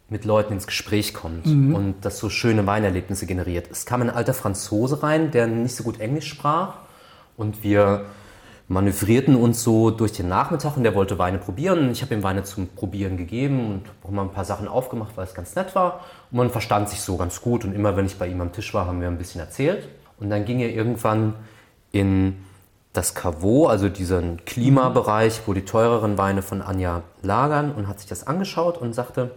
mit 0.08 0.24
Leuten 0.24 0.54
ins 0.54 0.66
Gespräch 0.66 1.14
kommt 1.14 1.46
mhm. 1.46 1.74
und 1.74 1.94
das 2.04 2.18
so 2.18 2.28
schöne 2.28 2.66
Weinerlebnisse 2.66 3.26
generiert. 3.26 3.68
Es 3.70 3.86
kam 3.86 4.02
ein 4.02 4.10
alter 4.10 4.34
Franzose 4.34 5.02
rein, 5.02 5.30
der 5.30 5.46
nicht 5.46 5.76
so 5.76 5.84
gut 5.84 6.00
Englisch 6.00 6.28
sprach 6.28 6.74
und 7.36 7.62
wir 7.62 8.06
manövrierten 8.70 9.34
uns 9.34 9.64
so 9.64 9.90
durch 9.90 10.12
den 10.12 10.28
Nachmittag 10.28 10.76
und 10.76 10.84
der 10.84 10.94
wollte 10.94 11.18
Weine 11.18 11.38
probieren. 11.38 11.90
Ich 11.90 12.02
habe 12.02 12.14
ihm 12.14 12.22
Weine 12.22 12.44
zum 12.44 12.68
Probieren 12.68 13.16
gegeben 13.16 13.66
und 13.66 13.82
auch 14.04 14.12
mal 14.12 14.22
ein 14.22 14.30
paar 14.30 14.44
Sachen 14.44 14.68
aufgemacht, 14.68 15.16
weil 15.16 15.24
es 15.24 15.34
ganz 15.34 15.56
nett 15.56 15.74
war. 15.74 16.04
Und 16.30 16.38
man 16.38 16.50
verstand 16.50 16.88
sich 16.88 17.00
so 17.00 17.16
ganz 17.16 17.42
gut 17.42 17.64
und 17.64 17.74
immer 17.74 17.96
wenn 17.96 18.06
ich 18.06 18.16
bei 18.16 18.28
ihm 18.28 18.40
am 18.40 18.52
Tisch 18.52 18.72
war, 18.72 18.86
haben 18.86 19.00
wir 19.00 19.08
ein 19.08 19.18
bisschen 19.18 19.40
erzählt. 19.40 19.88
Und 20.20 20.30
dann 20.30 20.44
ging 20.44 20.60
er 20.60 20.70
irgendwann 20.70 21.34
in 21.90 22.44
das 22.92 23.16
Caveau, 23.16 23.66
also 23.66 23.88
diesen 23.88 24.44
Klimabereich, 24.44 25.40
wo 25.46 25.52
die 25.52 25.64
teureren 25.64 26.16
Weine 26.16 26.40
von 26.40 26.62
Anja 26.62 27.02
lagern 27.22 27.72
und 27.72 27.88
hat 27.88 27.98
sich 27.98 28.08
das 28.08 28.28
angeschaut 28.28 28.78
und 28.78 28.92
sagte, 28.92 29.32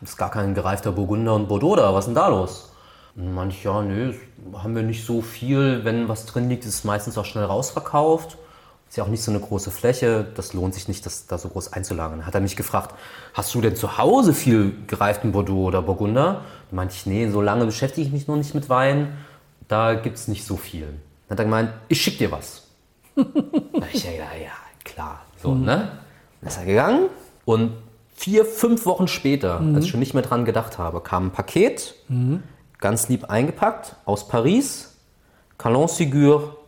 das 0.00 0.10
ist 0.10 0.16
gar 0.16 0.32
kein 0.32 0.54
gereifter 0.54 0.90
Burgunder 0.90 1.36
und 1.36 1.46
Bordeaux 1.46 1.76
da, 1.76 1.94
was 1.94 2.06
ist 2.06 2.08
denn 2.08 2.16
da 2.16 2.26
los? 2.26 2.71
Manche, 3.14 3.68
ja, 3.68 3.82
nö, 3.82 4.14
haben 4.54 4.74
wir 4.74 4.82
nicht 4.82 5.04
so 5.04 5.20
viel. 5.20 5.84
Wenn 5.84 6.08
was 6.08 6.26
drin 6.26 6.48
liegt, 6.48 6.64
ist 6.64 6.74
es 6.74 6.84
meistens 6.84 7.18
auch 7.18 7.24
schnell 7.24 7.44
rausverkauft. 7.44 8.38
Ist 8.88 8.96
ja 8.96 9.04
auch 9.04 9.08
nicht 9.08 9.22
so 9.22 9.30
eine 9.30 9.40
große 9.40 9.70
Fläche, 9.70 10.26
das 10.34 10.52
lohnt 10.52 10.74
sich 10.74 10.86
nicht, 10.86 11.06
das 11.06 11.26
da 11.26 11.38
so 11.38 11.48
groß 11.48 11.72
einzulagern. 11.72 12.26
Hat 12.26 12.34
er 12.34 12.42
mich 12.42 12.56
gefragt, 12.56 12.94
hast 13.32 13.54
du 13.54 13.62
denn 13.62 13.74
zu 13.74 13.96
Hause 13.96 14.34
viel 14.34 14.74
gereiften 14.86 15.32
Bordeaux 15.32 15.64
oder 15.64 15.80
Burgunder? 15.80 16.42
Da 16.70 16.76
meinte 16.76 16.94
ich, 16.94 17.06
nee, 17.06 17.28
so 17.30 17.40
lange 17.40 17.64
beschäftige 17.64 18.06
ich 18.06 18.12
mich 18.12 18.28
noch 18.28 18.36
nicht 18.36 18.54
mit 18.54 18.68
Wein, 18.68 19.16
da 19.68 19.94
gibt 19.94 20.18
es 20.18 20.28
nicht 20.28 20.44
so 20.44 20.58
viel. 20.58 20.88
Dann 21.28 21.36
hat 21.36 21.38
er 21.38 21.44
gemeint, 21.46 21.70
ich 21.88 22.02
schick 22.02 22.18
dir 22.18 22.30
was. 22.30 22.66
da 23.16 23.22
ich 23.90 24.04
ja, 24.04 24.10
ja, 24.10 24.42
ja, 24.42 24.52
klar. 24.84 25.22
So, 25.42 25.52
mhm. 25.52 25.64
ne? 25.64 25.92
Dann 26.42 26.48
ist 26.48 26.58
er 26.58 26.66
gegangen 26.66 27.06
und 27.46 27.72
vier, 28.14 28.44
fünf 28.44 28.84
Wochen 28.84 29.08
später, 29.08 29.60
mhm. 29.60 29.74
als 29.74 29.86
ich 29.86 29.90
schon 29.90 30.00
nicht 30.00 30.12
mehr 30.12 30.22
dran 30.22 30.44
gedacht 30.44 30.76
habe, 30.76 31.00
kam 31.00 31.28
ein 31.28 31.30
Paket, 31.30 31.94
mhm. 32.08 32.42
Ganz 32.82 33.08
lieb 33.08 33.30
eingepackt, 33.30 33.96
aus 34.04 34.28
Paris, 34.28 34.98
Calon 35.56 35.88
Sigur, 35.88 36.58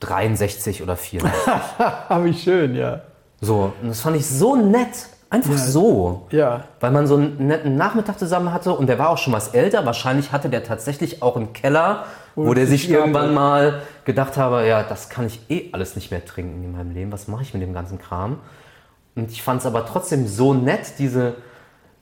63 0.00 0.82
oder 0.82 0.96
64. 0.96 1.78
Habe 2.08 2.28
ich 2.28 2.42
schön, 2.42 2.74
ja. 2.74 3.02
So, 3.40 3.72
und 3.80 3.88
das 3.88 4.00
fand 4.00 4.16
ich 4.16 4.26
so 4.26 4.56
nett. 4.56 5.08
Einfach 5.30 5.52
ja. 5.52 5.58
so. 5.58 6.26
Ja. 6.30 6.64
Weil 6.80 6.90
man 6.90 7.06
so 7.06 7.16
einen 7.16 7.46
netten 7.46 7.76
Nachmittag 7.76 8.18
zusammen 8.18 8.52
hatte 8.52 8.72
und 8.72 8.88
der 8.88 8.98
war 8.98 9.10
auch 9.10 9.18
schon 9.18 9.34
was 9.34 9.48
älter. 9.48 9.84
Wahrscheinlich 9.84 10.32
hatte 10.32 10.48
der 10.48 10.64
tatsächlich 10.64 11.22
auch 11.22 11.36
einen 11.36 11.52
Keller, 11.52 12.06
und 12.34 12.46
wo 12.46 12.54
der 12.54 12.66
sich 12.66 12.88
irgendwann 12.88 13.34
mal 13.34 13.82
gedacht 14.04 14.36
habe, 14.36 14.66
ja, 14.66 14.84
das 14.84 15.08
kann 15.10 15.26
ich 15.26 15.40
eh 15.50 15.70
alles 15.72 15.96
nicht 15.96 16.10
mehr 16.10 16.24
trinken 16.24 16.62
in 16.64 16.72
meinem 16.72 16.92
Leben. 16.92 17.12
Was 17.12 17.28
mache 17.28 17.42
ich 17.42 17.52
mit 17.52 17.62
dem 17.62 17.74
ganzen 17.74 17.98
Kram? 17.98 18.38
Und 19.16 19.32
ich 19.32 19.42
fand 19.42 19.60
es 19.60 19.66
aber 19.66 19.84
trotzdem 19.84 20.26
so 20.28 20.54
nett, 20.54 20.94
diese 20.98 21.34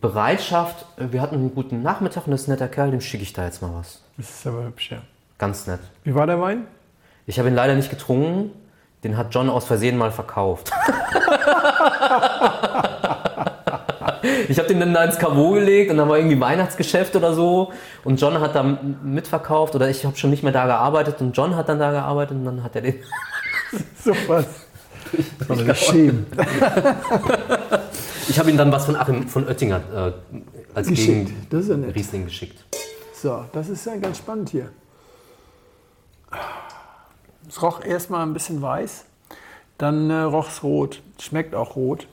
Bereitschaft. 0.00 0.86
Wir 0.96 1.20
hatten 1.22 1.36
einen 1.36 1.54
guten 1.54 1.82
Nachmittag 1.82 2.26
und 2.26 2.32
das 2.32 2.42
ist 2.42 2.48
ein 2.48 2.52
netter 2.52 2.68
Kerl, 2.68 2.90
dem 2.90 3.00
schicke 3.00 3.22
ich 3.22 3.32
da 3.32 3.44
jetzt 3.44 3.62
mal 3.62 3.70
was. 3.74 4.02
Das 4.16 4.30
ist 4.30 4.46
aber 4.46 4.64
hübsch, 4.64 4.90
ja. 4.90 4.98
Ganz 5.38 5.66
nett. 5.66 5.80
Wie 6.04 6.14
war 6.14 6.26
der 6.26 6.40
Wein? 6.40 6.66
Ich 7.26 7.38
habe 7.38 7.48
ihn 7.48 7.54
leider 7.54 7.74
nicht 7.74 7.90
getrunken. 7.90 8.52
Den 9.04 9.16
hat 9.16 9.34
John 9.34 9.50
aus 9.50 9.64
Versehen 9.66 9.96
mal 9.98 10.10
verkauft. 10.10 10.72
ich 14.48 14.58
habe 14.58 14.68
den 14.68 14.80
dann 14.80 14.94
da 14.94 15.04
ins 15.04 15.18
Caveau 15.18 15.52
gelegt 15.52 15.90
und 15.90 15.98
dann 15.98 16.08
war 16.08 16.16
irgendwie 16.16 16.40
Weihnachtsgeschäft 16.40 17.14
oder 17.14 17.34
so 17.34 17.72
und 18.04 18.20
John 18.20 18.40
hat 18.40 18.54
da 18.54 18.62
mitverkauft 18.62 19.74
oder 19.74 19.88
ich 19.90 20.04
habe 20.04 20.16
schon 20.16 20.30
nicht 20.30 20.42
mehr 20.42 20.52
da 20.52 20.66
gearbeitet 20.66 21.20
und 21.20 21.36
John 21.36 21.56
hat 21.56 21.68
dann 21.68 21.78
da 21.78 21.90
gearbeitet 21.90 22.36
und 22.38 22.44
dann 22.44 22.62
hat 22.62 22.74
er 22.74 22.82
den. 22.82 22.94
Super. 24.02 24.44
Das 25.38 25.66
war 25.66 25.74
schämen. 25.74 26.26
ich 26.32 28.15
habe 28.38 28.50
ihm 28.50 28.56
dann 28.56 28.72
was 28.72 28.86
von 28.86 28.96
Achim 28.96 29.28
von 29.28 29.46
Oettinger 29.46 30.12
äh, 30.12 30.12
als 30.74 30.88
geschickt. 30.88 31.28
Gegen 31.28 31.46
das 31.50 31.60
ist 31.62 31.68
ja 31.70 31.76
nett. 31.76 31.94
Riesling 31.94 32.24
geschickt. 32.24 32.64
So, 33.14 33.44
das 33.52 33.68
ist 33.68 33.86
ja 33.86 33.96
ganz 33.96 34.18
spannend 34.18 34.50
hier. 34.50 34.70
Es 37.48 37.62
roch 37.62 37.84
erstmal 37.84 38.22
ein 38.22 38.32
bisschen 38.32 38.60
weiß, 38.60 39.04
dann 39.78 40.10
äh, 40.10 40.22
roch 40.22 40.48
es 40.48 40.62
rot. 40.62 41.02
Schmeckt 41.20 41.54
auch 41.54 41.76
rot. 41.76 42.08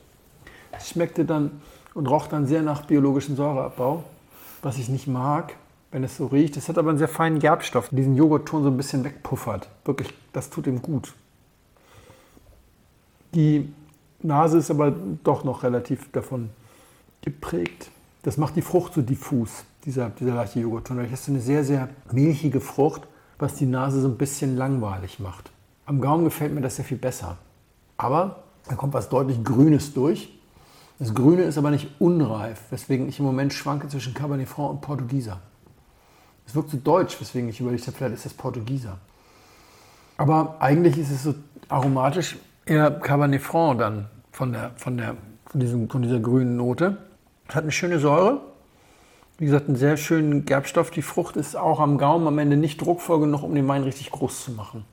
Es 0.72 0.90
schmeckte 0.90 1.26
dann 1.26 1.62
und 1.94 2.08
roch 2.08 2.28
dann 2.28 2.46
sehr 2.48 2.62
nach 2.62 2.86
biologischem 2.86 3.36
Säureabbau, 3.36 4.04
was 4.62 4.78
ich 4.78 4.90
nicht 4.90 5.08
mag, 5.08 5.56
wenn 5.92 6.04
es 6.04 6.18
so 6.18 6.28
riecht. 6.28 6.58
Es 6.58 6.70
hat 6.70 6.78
aber 6.78 6.90
einen 6.90 6.98
sehr 6.98 7.08
feinen 7.08 7.40
Gerbstoff, 7.40 7.90
der 7.90 7.98
diesen 7.98 8.16
Joghurtton 8.16 8.64
so 8.64 8.70
ein 8.70 8.78
bisschen 8.78 9.04
wegpuffert. 9.04 9.68
Wirklich, 9.86 10.10
das 10.32 10.50
tut 10.50 10.68
ihm 10.68 10.82
gut. 10.82 11.14
Die 13.34 13.74
Nase 14.24 14.58
ist 14.58 14.72
aber 14.72 14.94
doch 15.24 15.44
noch 15.44 15.64
relativ 15.64 16.12
davon 16.12 16.50
geprägt. 17.22 17.92
Das 18.24 18.38
macht 18.38 18.56
die 18.56 18.62
Frucht 18.62 18.94
so 18.94 19.02
diffus, 19.02 19.66
dieser, 19.86 20.10
dieser 20.10 20.36
leichte 20.36 20.60
Joghurtton. 20.60 20.98
Das 20.98 21.22
ist 21.22 21.30
eine 21.30 21.42
sehr, 21.42 21.64
sehr 21.64 21.90
milchige 22.12 22.62
Frucht, 22.62 23.02
was 23.38 23.56
die 23.56 23.66
Nase 23.66 24.02
so 24.02 24.08
ein 24.08 24.18
bisschen 24.18 24.56
langweilig 24.56 25.20
macht. 25.20 25.52
Am 25.86 26.00
Gaumen 26.00 26.24
gefällt 26.24 26.54
mir 26.54 26.62
das 26.62 26.78
sehr 26.78 26.86
viel 26.86 26.98
besser. 26.98 27.38
Aber 27.98 28.44
da 28.70 28.76
kommt 28.76 28.94
was 28.94 29.10
deutlich 29.10 29.44
Grünes 29.44 29.94
durch. 29.94 30.34
Das 31.00 31.14
Grüne 31.14 31.44
ist 31.44 31.58
aber 31.58 31.72
nicht 31.72 31.90
unreif, 32.00 32.62
weswegen 32.70 33.10
ich 33.10 33.20
im 33.20 33.26
Moment 33.26 33.52
schwanke 33.52 33.90
zwischen 33.90 34.14
Cabernet 34.14 34.48
Franc 34.48 34.70
und 34.70 34.82
Portugieser. 34.82 35.42
Es 36.46 36.56
wirkt 36.56 36.70
so 36.70 36.78
deutsch, 36.78 37.20
weswegen 37.20 37.50
ich 37.50 37.60
überlegt 37.60 37.86
habe, 37.88 37.98
vielleicht 37.98 38.16
ist 38.16 38.26
das 38.26 38.34
Portugieser. 38.34 38.98
Aber 40.18 40.56
eigentlich 40.60 40.98
ist 40.98 41.12
es 41.12 41.24
so 41.24 41.36
aromatisch 41.68 42.38
eher 42.66 42.92
Cabernet 42.92 43.42
Franc 43.42 43.80
dann 43.80 44.08
von, 44.34 44.52
der, 44.52 44.72
von, 44.76 44.98
der, 44.98 45.16
von, 45.46 45.62
diesem, 45.62 45.90
von 45.90 46.02
dieser 46.02 46.20
grünen 46.20 46.58
Note. 46.58 46.98
Es 47.48 47.56
hat 47.56 47.64
eine 47.64 47.72
schöne 47.72 48.00
Säure. 48.00 48.42
Wie 49.38 49.46
gesagt, 49.46 49.68
einen 49.68 49.78
sehr 49.78 49.96
schönen 49.96 50.44
Gerbstoff. 50.46 50.92
Die 50.92 51.02
Frucht 51.02 51.38
ist 51.38 51.56
auch 51.56 51.80
am 51.80 51.98
Gaumen 51.98 52.28
am 52.28 52.38
Ende 52.40 52.58
nicht 52.58 52.82
druckvoll 52.82 53.22
genug, 53.22 53.44
um 53.44 53.56
den 53.56 53.66
Wein 53.68 53.84
richtig 53.84 54.12
groß 54.12 54.44
zu 54.44 54.52
machen. 54.52 54.84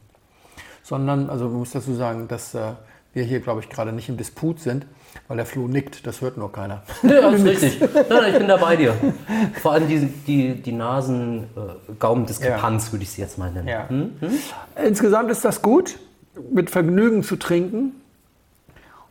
Sondern, 0.82 1.28
also 1.30 1.46
man 1.46 1.58
muss 1.58 1.72
dazu 1.72 1.94
sagen, 1.94 2.28
dass 2.28 2.54
äh, 2.54 2.74
wir 3.12 3.24
hier, 3.24 3.40
glaube 3.40 3.60
ich, 3.60 3.68
gerade 3.68 3.92
nicht 3.92 4.08
im 4.08 4.16
Disput 4.16 4.60
sind, 4.60 4.86
weil 5.28 5.36
der 5.36 5.44
Flo 5.46 5.68
nickt, 5.68 6.06
das 6.06 6.20
hört 6.20 6.36
nur 6.36 6.52
keiner. 6.52 6.82
Ja, 7.02 7.22
das 7.22 7.40
ist 7.40 7.46
richtig. 7.46 7.80
Nein, 7.80 8.32
ich 8.32 8.38
bin 8.38 8.46
da 8.48 8.56
bei 8.56 8.76
dir. 8.76 8.94
Vor 9.60 9.72
allem 9.72 9.88
die, 9.88 10.06
die, 10.26 10.54
die 10.54 10.72
Nasen-Gaumendiskrepanz, 10.72 12.88
äh, 12.88 12.92
würde 12.92 13.02
ich 13.02 13.10
sie 13.10 13.22
jetzt 13.22 13.38
mal 13.38 13.50
nennen. 13.50 13.68
Ja. 13.68 13.88
Hm? 13.88 14.12
Hm? 14.20 14.30
Insgesamt 14.84 15.30
ist 15.30 15.44
das 15.44 15.62
gut 15.62 15.98
mit 16.50 16.70
Vergnügen 16.70 17.22
zu 17.22 17.36
trinken 17.36 17.99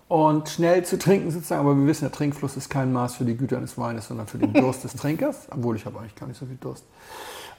und 0.10 0.50
schnell 0.50 0.84
zu 0.84 0.98
trinken 0.98 1.32
sozusagen. 1.32 1.62
Aber 1.62 1.78
wir 1.78 1.86
wissen, 1.86 2.02
der 2.02 2.12
Trinkfluss 2.12 2.58
ist 2.58 2.70
kein 2.70 2.92
Maß 2.92 3.16
für 3.16 3.26
die 3.26 3.38
Güter 3.38 3.58
eines 3.58 3.78
Weines, 3.78 4.08
sondern 4.08 4.28
für 4.28 4.40
den 4.40 4.54
Durst 4.54 4.84
des 4.84 4.96
Trinkers. 4.96 5.48
Obwohl 5.52 5.78
ich 5.78 5.86
habe 5.86 6.00
eigentlich 6.00 6.16
gar 6.16 6.28
nicht 6.28 6.40
so 6.40 6.46
viel 6.48 6.58
Durst. 6.60 6.84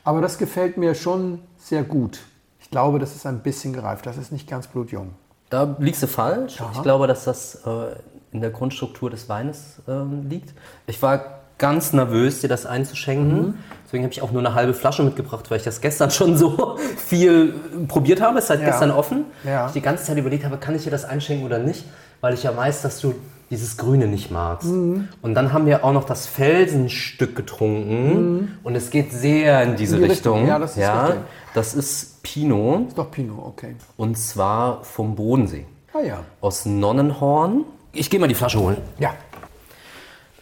Aber 0.05 0.21
das 0.21 0.37
gefällt 0.37 0.77
mir 0.77 0.95
schon 0.95 1.41
sehr 1.57 1.85
gut. 1.85 2.19
Ich 2.59 2.69
glaube, 2.69 2.99
das 2.99 3.15
ist 3.15 3.25
ein 3.25 3.41
bisschen 3.43 3.73
gereift. 3.73 4.05
Das 4.05 4.19
ist 4.19 4.33
nicht 4.33 4.49
ganz 4.49 4.67
blutjung. 4.67 5.15
Da 5.49 5.77
liegst 5.79 6.03
du 6.03 6.09
falsch. 6.09 6.61
Aha. 6.61 6.73
Ich 6.75 6.83
glaube, 6.83 7.07
dass 7.07 7.25
das 7.25 7.63
äh, 7.67 7.95
in 8.33 8.41
der 8.41 8.51
Grundstruktur 8.51 9.11
des 9.11 9.29
Weines 9.29 9.81
äh, 9.87 10.03
liegt. 10.29 10.53
Ich 10.87 11.01
war 11.03 11.40
ganz 11.61 11.93
nervös, 11.93 12.41
dir 12.41 12.49
das 12.49 12.67
einzuschenken. 12.67 13.41
Mhm. 13.41 13.55
Deswegen 13.85 14.03
habe 14.03 14.13
ich 14.13 14.23
auch 14.23 14.33
nur 14.33 14.41
eine 14.41 14.55
halbe 14.55 14.75
Flasche 14.75 15.05
mitgebracht, 15.05 15.49
weil 15.51 15.59
ich 15.59 15.65
das 15.65 15.81
gestern 15.81 16.11
schon 16.11 16.37
so 16.37 16.77
viel 16.97 17.55
probiert 17.87 18.21
habe. 18.21 18.39
Es 18.39 18.45
ist 18.45 18.51
halt 18.51 18.61
ja. 18.63 18.67
gestern 18.67 18.91
offen. 18.91 19.27
Ja. 19.45 19.67
Ich 19.67 19.73
die 19.75 19.81
ganze 19.81 20.05
Zeit 20.05 20.19
überlegt 20.19 20.45
habe, 20.45 20.57
kann 20.57 20.75
ich 20.75 20.83
dir 20.83 20.91
das 20.91 21.05
einschenken 21.05 21.47
oder 21.47 21.59
nicht, 21.59 21.85
weil 22.21 22.35
ich 22.35 22.43
ja 22.43 22.57
weiß, 22.57 22.83
dass 22.83 23.01
du 23.01 23.15
dieses 23.51 23.77
Grüne 23.77 24.07
nicht 24.07 24.31
magst. 24.31 24.69
Mhm. 24.69 25.09
Und 25.23 25.35
dann 25.35 25.53
haben 25.53 25.67
wir 25.67 25.85
auch 25.85 25.93
noch 25.93 26.05
das 26.05 26.27
Felsenstück 26.27 27.37
getrunken 27.37 28.13
mhm. 28.15 28.49
und 28.63 28.77
es 28.77 28.91
geht 28.91 29.13
sehr 29.13 29.63
in 29.63 29.77
diese 29.77 29.97
in 29.97 30.03
die 30.03 30.09
Richtung. 30.09 30.35
Richtung. 30.35 30.49
Ja, 30.49 30.59
das 30.59 30.73
ist 30.73 30.79
ja, 30.79 31.17
Das 31.53 31.75
ist 31.75 32.23
Pinot. 32.23 32.89
Ist 32.89 32.99
doch 32.99 33.11
Pinot, 33.11 33.39
okay. 33.45 33.75
Und 33.97 34.17
zwar 34.17 34.85
vom 34.85 35.17
Bodensee. 35.17 35.67
Ah 35.93 36.01
ja. 36.01 36.21
Aus 36.41 36.65
Nonnenhorn. 36.65 37.65
Ich 37.93 38.09
gehe 38.09 38.21
mal 38.21 38.29
die 38.29 38.37
Flasche 38.37 38.61
holen. 38.61 38.77
Ja. 39.01 39.15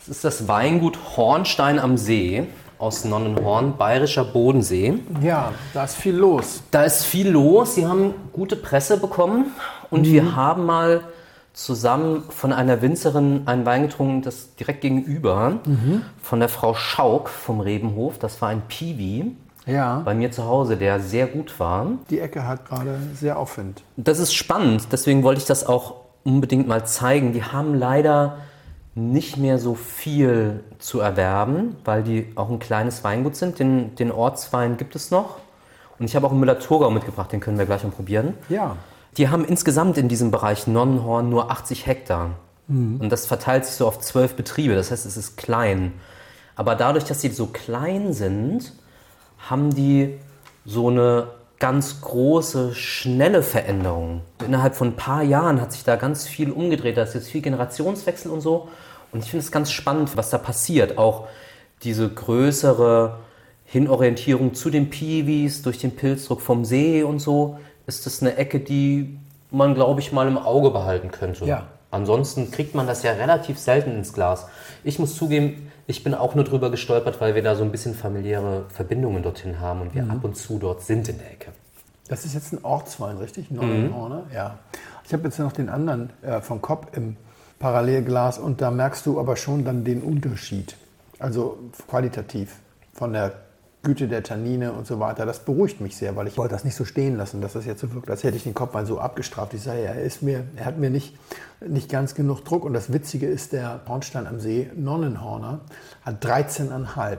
Das 0.08 0.16
ist 0.16 0.24
das 0.24 0.48
Weingut 0.48 0.98
Hornstein 1.18 1.78
am 1.78 1.98
See 1.98 2.46
aus 2.78 3.04
Nonnenhorn, 3.04 3.76
bayerischer 3.76 4.24
Bodensee. 4.24 5.00
Ja, 5.20 5.52
da 5.74 5.84
ist 5.84 5.96
viel 5.96 6.14
los. 6.14 6.62
Da 6.70 6.84
ist 6.84 7.04
viel 7.04 7.28
los. 7.28 7.74
Sie 7.74 7.86
haben 7.86 8.14
gute 8.32 8.56
Presse 8.56 8.96
bekommen 8.96 9.52
und 9.90 10.06
mhm. 10.06 10.12
wir 10.12 10.34
haben 10.34 10.64
mal 10.64 11.02
zusammen 11.52 12.22
von 12.30 12.54
einer 12.54 12.80
Winzerin 12.80 13.42
einen 13.44 13.66
Wein 13.66 13.82
getrunken, 13.82 14.22
das 14.22 14.54
direkt 14.54 14.80
gegenüber, 14.80 15.58
mhm. 15.66 16.00
von 16.22 16.40
der 16.40 16.48
Frau 16.48 16.72
Schauk 16.72 17.28
vom 17.28 17.60
Rebenhof. 17.60 18.18
Das 18.18 18.40
war 18.40 18.48
ein 18.48 18.62
Piwi. 18.66 19.36
Ja. 19.66 20.00
Bei 20.06 20.14
mir 20.14 20.30
zu 20.30 20.46
Hause, 20.46 20.78
der 20.78 21.00
sehr 21.00 21.26
gut 21.26 21.60
war. 21.60 21.86
Die 22.08 22.20
Ecke 22.20 22.48
hat 22.48 22.66
gerade 22.66 22.98
sehr 23.14 23.38
Aufwind. 23.38 23.82
Das 23.98 24.18
ist 24.20 24.32
spannend, 24.32 24.88
deswegen 24.90 25.22
wollte 25.22 25.42
ich 25.42 25.46
das 25.46 25.66
auch 25.66 25.96
unbedingt 26.24 26.66
mal 26.66 26.86
zeigen. 26.86 27.34
Die 27.34 27.42
haben 27.42 27.74
leider 27.74 28.38
nicht 28.94 29.36
mehr 29.36 29.58
so 29.58 29.74
viel 29.74 30.64
zu 30.78 31.00
erwerben, 31.00 31.76
weil 31.84 32.02
die 32.02 32.32
auch 32.34 32.50
ein 32.50 32.58
kleines 32.58 33.04
Weingut 33.04 33.36
sind. 33.36 33.58
Den, 33.58 33.94
den 33.94 34.10
Ortswein 34.10 34.76
gibt 34.76 34.96
es 34.96 35.10
noch. 35.10 35.36
Und 35.98 36.06
ich 36.06 36.16
habe 36.16 36.26
auch 36.26 36.30
einen 36.30 36.40
Müller-Thurgau 36.40 36.90
mitgebracht, 36.90 37.32
den 37.32 37.40
können 37.40 37.58
wir 37.58 37.66
gleich 37.66 37.82
mal 37.82 37.90
probieren. 37.90 38.34
Ja. 38.48 38.76
Die 39.16 39.28
haben 39.28 39.44
insgesamt 39.44 39.98
in 39.98 40.08
diesem 40.08 40.30
Bereich 40.30 40.66
Nonnenhorn 40.66 41.28
nur 41.28 41.50
80 41.50 41.86
Hektar. 41.86 42.30
Mhm. 42.68 43.00
Und 43.00 43.10
das 43.10 43.26
verteilt 43.26 43.64
sich 43.64 43.74
so 43.74 43.86
auf 43.86 43.98
zwölf 44.00 44.34
Betriebe. 44.34 44.74
Das 44.74 44.90
heißt, 44.90 45.06
es 45.06 45.16
ist 45.16 45.36
klein. 45.36 45.92
Aber 46.54 46.74
dadurch, 46.74 47.04
dass 47.04 47.20
sie 47.20 47.30
so 47.30 47.46
klein 47.46 48.12
sind, 48.12 48.72
haben 49.38 49.74
die 49.74 50.18
so 50.64 50.88
eine 50.88 51.28
ganz 51.58 52.00
große, 52.00 52.74
schnelle 52.74 53.42
Veränderung. 53.42 54.22
Innerhalb 54.44 54.76
von 54.76 54.88
ein 54.88 54.96
paar 54.96 55.22
Jahren 55.22 55.60
hat 55.60 55.72
sich 55.72 55.84
da 55.84 55.96
ganz 55.96 56.26
viel 56.26 56.50
umgedreht. 56.50 56.96
Da 56.96 57.02
ist 57.02 57.14
jetzt 57.14 57.30
viel 57.30 57.42
Generationswechsel 57.42 58.30
und 58.30 58.40
so. 58.40 58.68
Und 59.12 59.24
ich 59.24 59.30
finde 59.30 59.44
es 59.44 59.50
ganz 59.50 59.70
spannend, 59.70 60.16
was 60.16 60.30
da 60.30 60.38
passiert. 60.38 60.98
Auch 60.98 61.26
diese 61.82 62.08
größere 62.08 63.18
Hinorientierung 63.64 64.54
zu 64.54 64.70
den 64.70 64.88
Piwis 64.90 65.62
durch 65.62 65.78
den 65.78 65.94
Pilzdruck 65.94 66.40
vom 66.40 66.64
See 66.64 67.02
und 67.02 67.18
so, 67.18 67.58
ist 67.86 68.06
das 68.06 68.22
eine 68.22 68.36
Ecke, 68.36 68.60
die 68.60 69.18
man, 69.50 69.74
glaube 69.74 70.00
ich, 70.00 70.12
mal 70.12 70.28
im 70.28 70.38
Auge 70.38 70.70
behalten 70.70 71.10
könnte. 71.10 71.44
Ja. 71.44 71.66
Ansonsten 71.90 72.50
kriegt 72.50 72.74
man 72.74 72.86
das 72.86 73.02
ja 73.02 73.12
relativ 73.12 73.58
selten 73.58 73.92
ins 73.92 74.12
Glas. 74.12 74.46
Ich 74.84 74.98
muss 74.98 75.16
zugeben, 75.16 75.67
ich 75.88 76.04
bin 76.04 76.14
auch 76.14 76.34
nur 76.34 76.44
drüber 76.44 76.70
gestolpert, 76.70 77.18
weil 77.20 77.34
wir 77.34 77.42
da 77.42 77.56
so 77.56 77.64
ein 77.64 77.72
bisschen 77.72 77.94
familiäre 77.94 78.66
Verbindungen 78.68 79.22
dorthin 79.22 79.58
haben 79.58 79.80
und 79.80 79.94
wir 79.94 80.04
mhm. 80.04 80.10
ab 80.10 80.22
und 80.22 80.36
zu 80.36 80.58
dort 80.58 80.82
sind 80.82 81.08
in 81.08 81.16
der 81.18 81.32
Ecke. 81.32 81.50
Das 82.08 82.26
ist 82.26 82.34
jetzt 82.34 82.52
ein 82.52 82.62
Ortswein, 82.62 83.16
richtig? 83.16 83.50
Neuenhorn, 83.50 84.12
mhm. 84.12 84.34
Ja. 84.34 84.58
Ich 85.06 85.14
habe 85.14 85.24
jetzt 85.24 85.38
noch 85.38 85.52
den 85.52 85.70
anderen 85.70 86.10
äh, 86.20 86.42
von 86.42 86.60
Kopp 86.60 86.94
im 86.94 87.16
Parallelglas 87.58 88.38
und 88.38 88.60
da 88.60 88.70
merkst 88.70 89.06
du 89.06 89.18
aber 89.18 89.36
schon 89.36 89.64
dann 89.64 89.82
den 89.82 90.02
Unterschied. 90.02 90.76
Also 91.18 91.58
qualitativ 91.88 92.56
von 92.92 93.14
der 93.14 93.32
Güte 93.82 94.08
der 94.08 94.22
Tannine 94.22 94.72
und 94.72 94.86
so 94.86 94.98
weiter. 94.98 95.24
Das 95.24 95.40
beruhigt 95.40 95.80
mich 95.80 95.96
sehr, 95.96 96.16
weil 96.16 96.26
ich 96.26 96.36
wollte 96.36 96.54
das 96.54 96.64
nicht 96.64 96.74
so 96.74 96.84
stehen 96.84 97.16
lassen, 97.16 97.40
dass 97.40 97.52
das 97.52 97.64
jetzt 97.64 97.80
so 97.80 97.92
wirkt, 97.94 98.10
als 98.10 98.24
hätte 98.24 98.36
ich 98.36 98.42
den 98.42 98.54
Kopf 98.54 98.74
mal 98.74 98.86
so 98.86 98.98
abgestraft. 98.98 99.54
Ich 99.54 99.62
sage, 99.62 99.80
er, 99.80 100.02
ist 100.02 100.22
mir, 100.22 100.44
er 100.56 100.66
hat 100.66 100.78
mir 100.78 100.90
nicht, 100.90 101.16
nicht 101.66 101.88
ganz 101.88 102.14
genug 102.14 102.44
Druck. 102.44 102.64
Und 102.64 102.72
das 102.72 102.92
Witzige 102.92 103.26
ist, 103.26 103.52
der 103.52 103.80
Hornstein 103.86 104.26
am 104.26 104.40
See, 104.40 104.68
Nonnenhorner, 104.76 105.60
hat 106.02 106.24
13,5. 106.24 107.18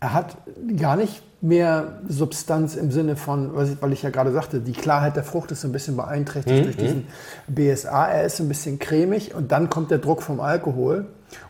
Er 0.00 0.12
hat 0.12 0.36
gar 0.76 0.96
nicht 0.96 1.22
mehr 1.40 2.00
Substanz 2.06 2.74
im 2.74 2.90
Sinne 2.90 3.16
von, 3.16 3.52
weil 3.54 3.92
ich 3.92 4.02
ja 4.02 4.10
gerade 4.10 4.32
sagte, 4.32 4.60
die 4.60 4.72
Klarheit 4.72 5.16
der 5.16 5.24
Frucht 5.24 5.50
ist 5.52 5.62
so 5.62 5.68
ein 5.68 5.72
bisschen 5.72 5.96
beeinträchtigt 5.96 6.58
mhm. 6.58 6.64
durch 6.64 6.76
diesen 6.76 7.06
BSA. 7.48 8.08
Er 8.08 8.24
ist 8.24 8.40
ein 8.40 8.48
bisschen 8.48 8.78
cremig 8.78 9.34
und 9.34 9.52
dann 9.52 9.70
kommt 9.70 9.90
der 9.90 9.98
Druck 9.98 10.22
vom 10.22 10.40
Alkohol 10.40 11.06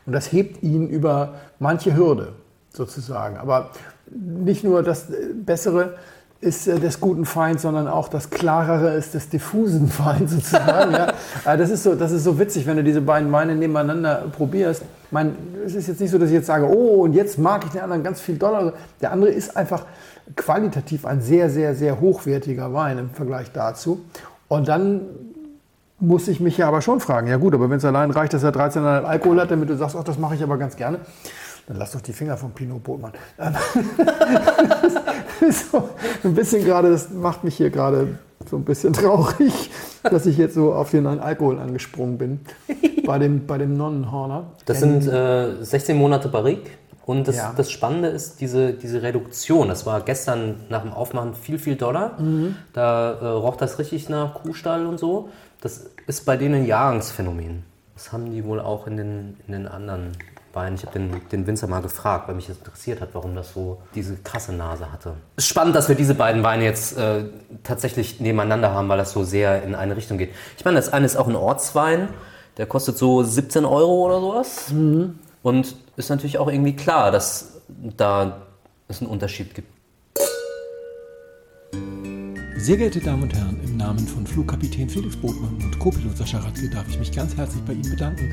und 0.06 0.12
das 0.12 0.30
hebt 0.30 0.62
ihn 0.62 0.88
über 0.88 1.34
manche 1.58 1.96
Hürde 1.96 2.34
sozusagen. 2.76 3.36
Aber 3.36 3.70
nicht 4.10 4.64
nur 4.64 4.82
das 4.82 5.06
Bessere 5.34 5.94
ist 6.40 6.68
äh, 6.68 6.78
des 6.78 7.00
guten 7.00 7.24
Feind, 7.24 7.60
sondern 7.60 7.88
auch 7.88 8.08
das 8.08 8.30
Klarere 8.30 8.94
ist 8.94 9.14
des 9.14 9.28
diffusen 9.28 9.88
Feind 9.88 10.28
sozusagen. 10.30 10.92
ja. 10.92 11.12
das, 11.56 11.70
ist 11.70 11.82
so, 11.82 11.94
das 11.94 12.12
ist 12.12 12.24
so 12.24 12.38
witzig, 12.38 12.66
wenn 12.66 12.76
du 12.76 12.84
diese 12.84 13.00
beiden 13.00 13.32
Weine 13.32 13.54
nebeneinander 13.54 14.24
probierst. 14.36 14.82
Ich 14.82 15.12
meine, 15.12 15.32
es 15.64 15.74
ist 15.74 15.88
jetzt 15.88 16.00
nicht 16.00 16.10
so, 16.10 16.18
dass 16.18 16.28
ich 16.28 16.34
jetzt 16.34 16.46
sage, 16.46 16.68
oh, 16.68 17.02
und 17.02 17.14
jetzt 17.14 17.38
mag 17.38 17.64
ich 17.64 17.70
den 17.70 17.80
anderen 17.80 18.02
ganz 18.02 18.20
viel 18.20 18.36
doller. 18.36 18.74
Der 19.00 19.12
andere 19.12 19.30
ist 19.30 19.56
einfach 19.56 19.84
qualitativ 20.36 21.06
ein 21.06 21.20
sehr, 21.20 21.50
sehr, 21.50 21.74
sehr 21.74 22.00
hochwertiger 22.00 22.72
Wein 22.72 22.98
im 22.98 23.10
Vergleich 23.10 23.52
dazu. 23.52 24.04
Und 24.48 24.68
dann 24.68 25.02
muss 26.00 26.28
ich 26.28 26.40
mich 26.40 26.58
ja 26.58 26.68
aber 26.68 26.82
schon 26.82 27.00
fragen, 27.00 27.28
ja 27.28 27.36
gut, 27.36 27.54
aber 27.54 27.70
wenn 27.70 27.78
es 27.78 27.84
allein 27.84 28.10
reicht, 28.10 28.34
dass 28.34 28.42
er 28.42 28.52
13,5 28.52 29.04
Alkohol 29.04 29.40
hat, 29.40 29.50
damit 29.50 29.70
du 29.70 29.76
sagst, 29.76 29.96
ach, 29.96 30.04
das 30.04 30.18
mache 30.18 30.34
ich 30.34 30.42
aber 30.42 30.58
ganz 30.58 30.76
gerne, 30.76 30.98
dann 31.66 31.78
lass 31.78 31.92
doch 31.92 32.00
die 32.00 32.12
Finger 32.12 32.36
vom 32.36 32.52
Pinot 32.52 32.82
Botmann. 32.82 33.12
so 35.70 35.88
ein 36.22 36.34
bisschen 36.34 36.64
gerade, 36.64 36.90
das 36.90 37.10
macht 37.10 37.44
mich 37.44 37.56
hier 37.56 37.70
gerade 37.70 38.18
so 38.48 38.56
ein 38.56 38.64
bisschen 38.64 38.92
traurig, 38.92 39.70
dass 40.02 40.26
ich 40.26 40.36
jetzt 40.36 40.54
so 40.54 40.74
auf 40.74 40.90
den 40.90 41.06
Alkohol 41.06 41.58
angesprungen 41.58 42.18
bin 42.18 42.40
bei 43.06 43.18
dem, 43.18 43.46
bei 43.46 43.58
dem 43.58 43.74
Nonnenhorner. 43.74 44.44
Das 44.66 44.80
sind 44.80 45.06
äh, 45.06 45.64
16 45.64 45.96
Monate 45.96 46.28
Barrique. 46.28 46.70
Und 47.06 47.28
das, 47.28 47.36
ja. 47.36 47.52
das, 47.54 47.70
Spannende 47.70 48.08
ist 48.08 48.40
diese, 48.40 48.72
diese 48.72 49.02
Reduktion. 49.02 49.68
Das 49.68 49.84
war 49.84 50.00
gestern 50.00 50.60
nach 50.70 50.82
dem 50.82 50.92
Aufmachen 50.92 51.34
viel, 51.34 51.58
viel 51.58 51.76
doller. 51.76 52.18
Mhm. 52.18 52.56
Da 52.72 53.12
äh, 53.12 53.26
roch 53.26 53.56
das 53.56 53.78
richtig 53.78 54.08
nach 54.08 54.34
Kuhstall 54.34 54.86
und 54.86 54.98
so. 54.98 55.28
Das 55.60 55.90
ist 56.06 56.24
bei 56.24 56.38
denen 56.38 56.62
ein 56.62 56.66
Jahrgangsphänomen. 56.66 57.62
Das 57.94 58.10
haben 58.10 58.32
die 58.32 58.44
wohl 58.44 58.58
auch 58.58 58.86
in 58.86 58.96
den, 58.96 59.36
in 59.46 59.52
den 59.52 59.68
anderen 59.68 60.12
Wein. 60.54 60.74
Ich 60.74 60.84
habe 60.84 60.98
den, 60.98 61.20
den 61.30 61.46
Winzer 61.46 61.66
mal 61.66 61.80
gefragt, 61.80 62.28
weil 62.28 62.34
mich 62.34 62.46
das 62.46 62.58
interessiert 62.58 63.00
hat, 63.00 63.10
warum 63.12 63.34
das 63.34 63.52
so 63.52 63.80
diese 63.94 64.16
krasse 64.16 64.52
Nase 64.52 64.90
hatte. 64.90 65.14
Spannend, 65.38 65.76
dass 65.76 65.88
wir 65.88 65.96
diese 65.96 66.14
beiden 66.14 66.42
Weine 66.42 66.64
jetzt 66.64 66.96
äh, 66.96 67.24
tatsächlich 67.62 68.20
nebeneinander 68.20 68.72
haben, 68.72 68.88
weil 68.88 68.98
das 68.98 69.12
so 69.12 69.24
sehr 69.24 69.62
in 69.62 69.74
eine 69.74 69.96
Richtung 69.96 70.18
geht. 70.18 70.30
Ich 70.56 70.64
meine, 70.64 70.76
das 70.76 70.92
eine 70.92 71.06
ist 71.06 71.16
auch 71.16 71.28
ein 71.28 71.36
Ortswein, 71.36 72.08
der 72.56 72.66
kostet 72.66 72.96
so 72.96 73.22
17 73.22 73.64
Euro 73.64 74.06
oder 74.06 74.20
sowas. 74.20 74.70
Mhm. 74.70 75.18
Und 75.42 75.76
ist 75.96 76.08
natürlich 76.08 76.38
auch 76.38 76.48
irgendwie 76.48 76.74
klar, 76.74 77.10
dass 77.10 77.60
da 77.68 78.42
es 78.88 79.00
einen 79.00 79.10
Unterschied 79.10 79.54
gibt. 79.54 79.68
Sehr 82.56 82.78
geehrte 82.78 83.00
Damen 83.00 83.24
und 83.24 83.34
Herren, 83.34 83.60
im 83.62 83.76
Namen 83.76 84.08
von 84.08 84.26
Flugkapitän 84.26 84.88
Felix 84.88 85.16
Botmann 85.16 85.54
und 85.62 85.78
Co-Pilot 85.78 86.16
Sascha 86.16 86.38
Radke 86.38 86.70
darf 86.70 86.88
ich 86.88 86.98
mich 86.98 87.12
ganz 87.12 87.36
herzlich 87.36 87.62
bei 87.64 87.74
Ihnen 87.74 87.90
bedanken 87.90 88.32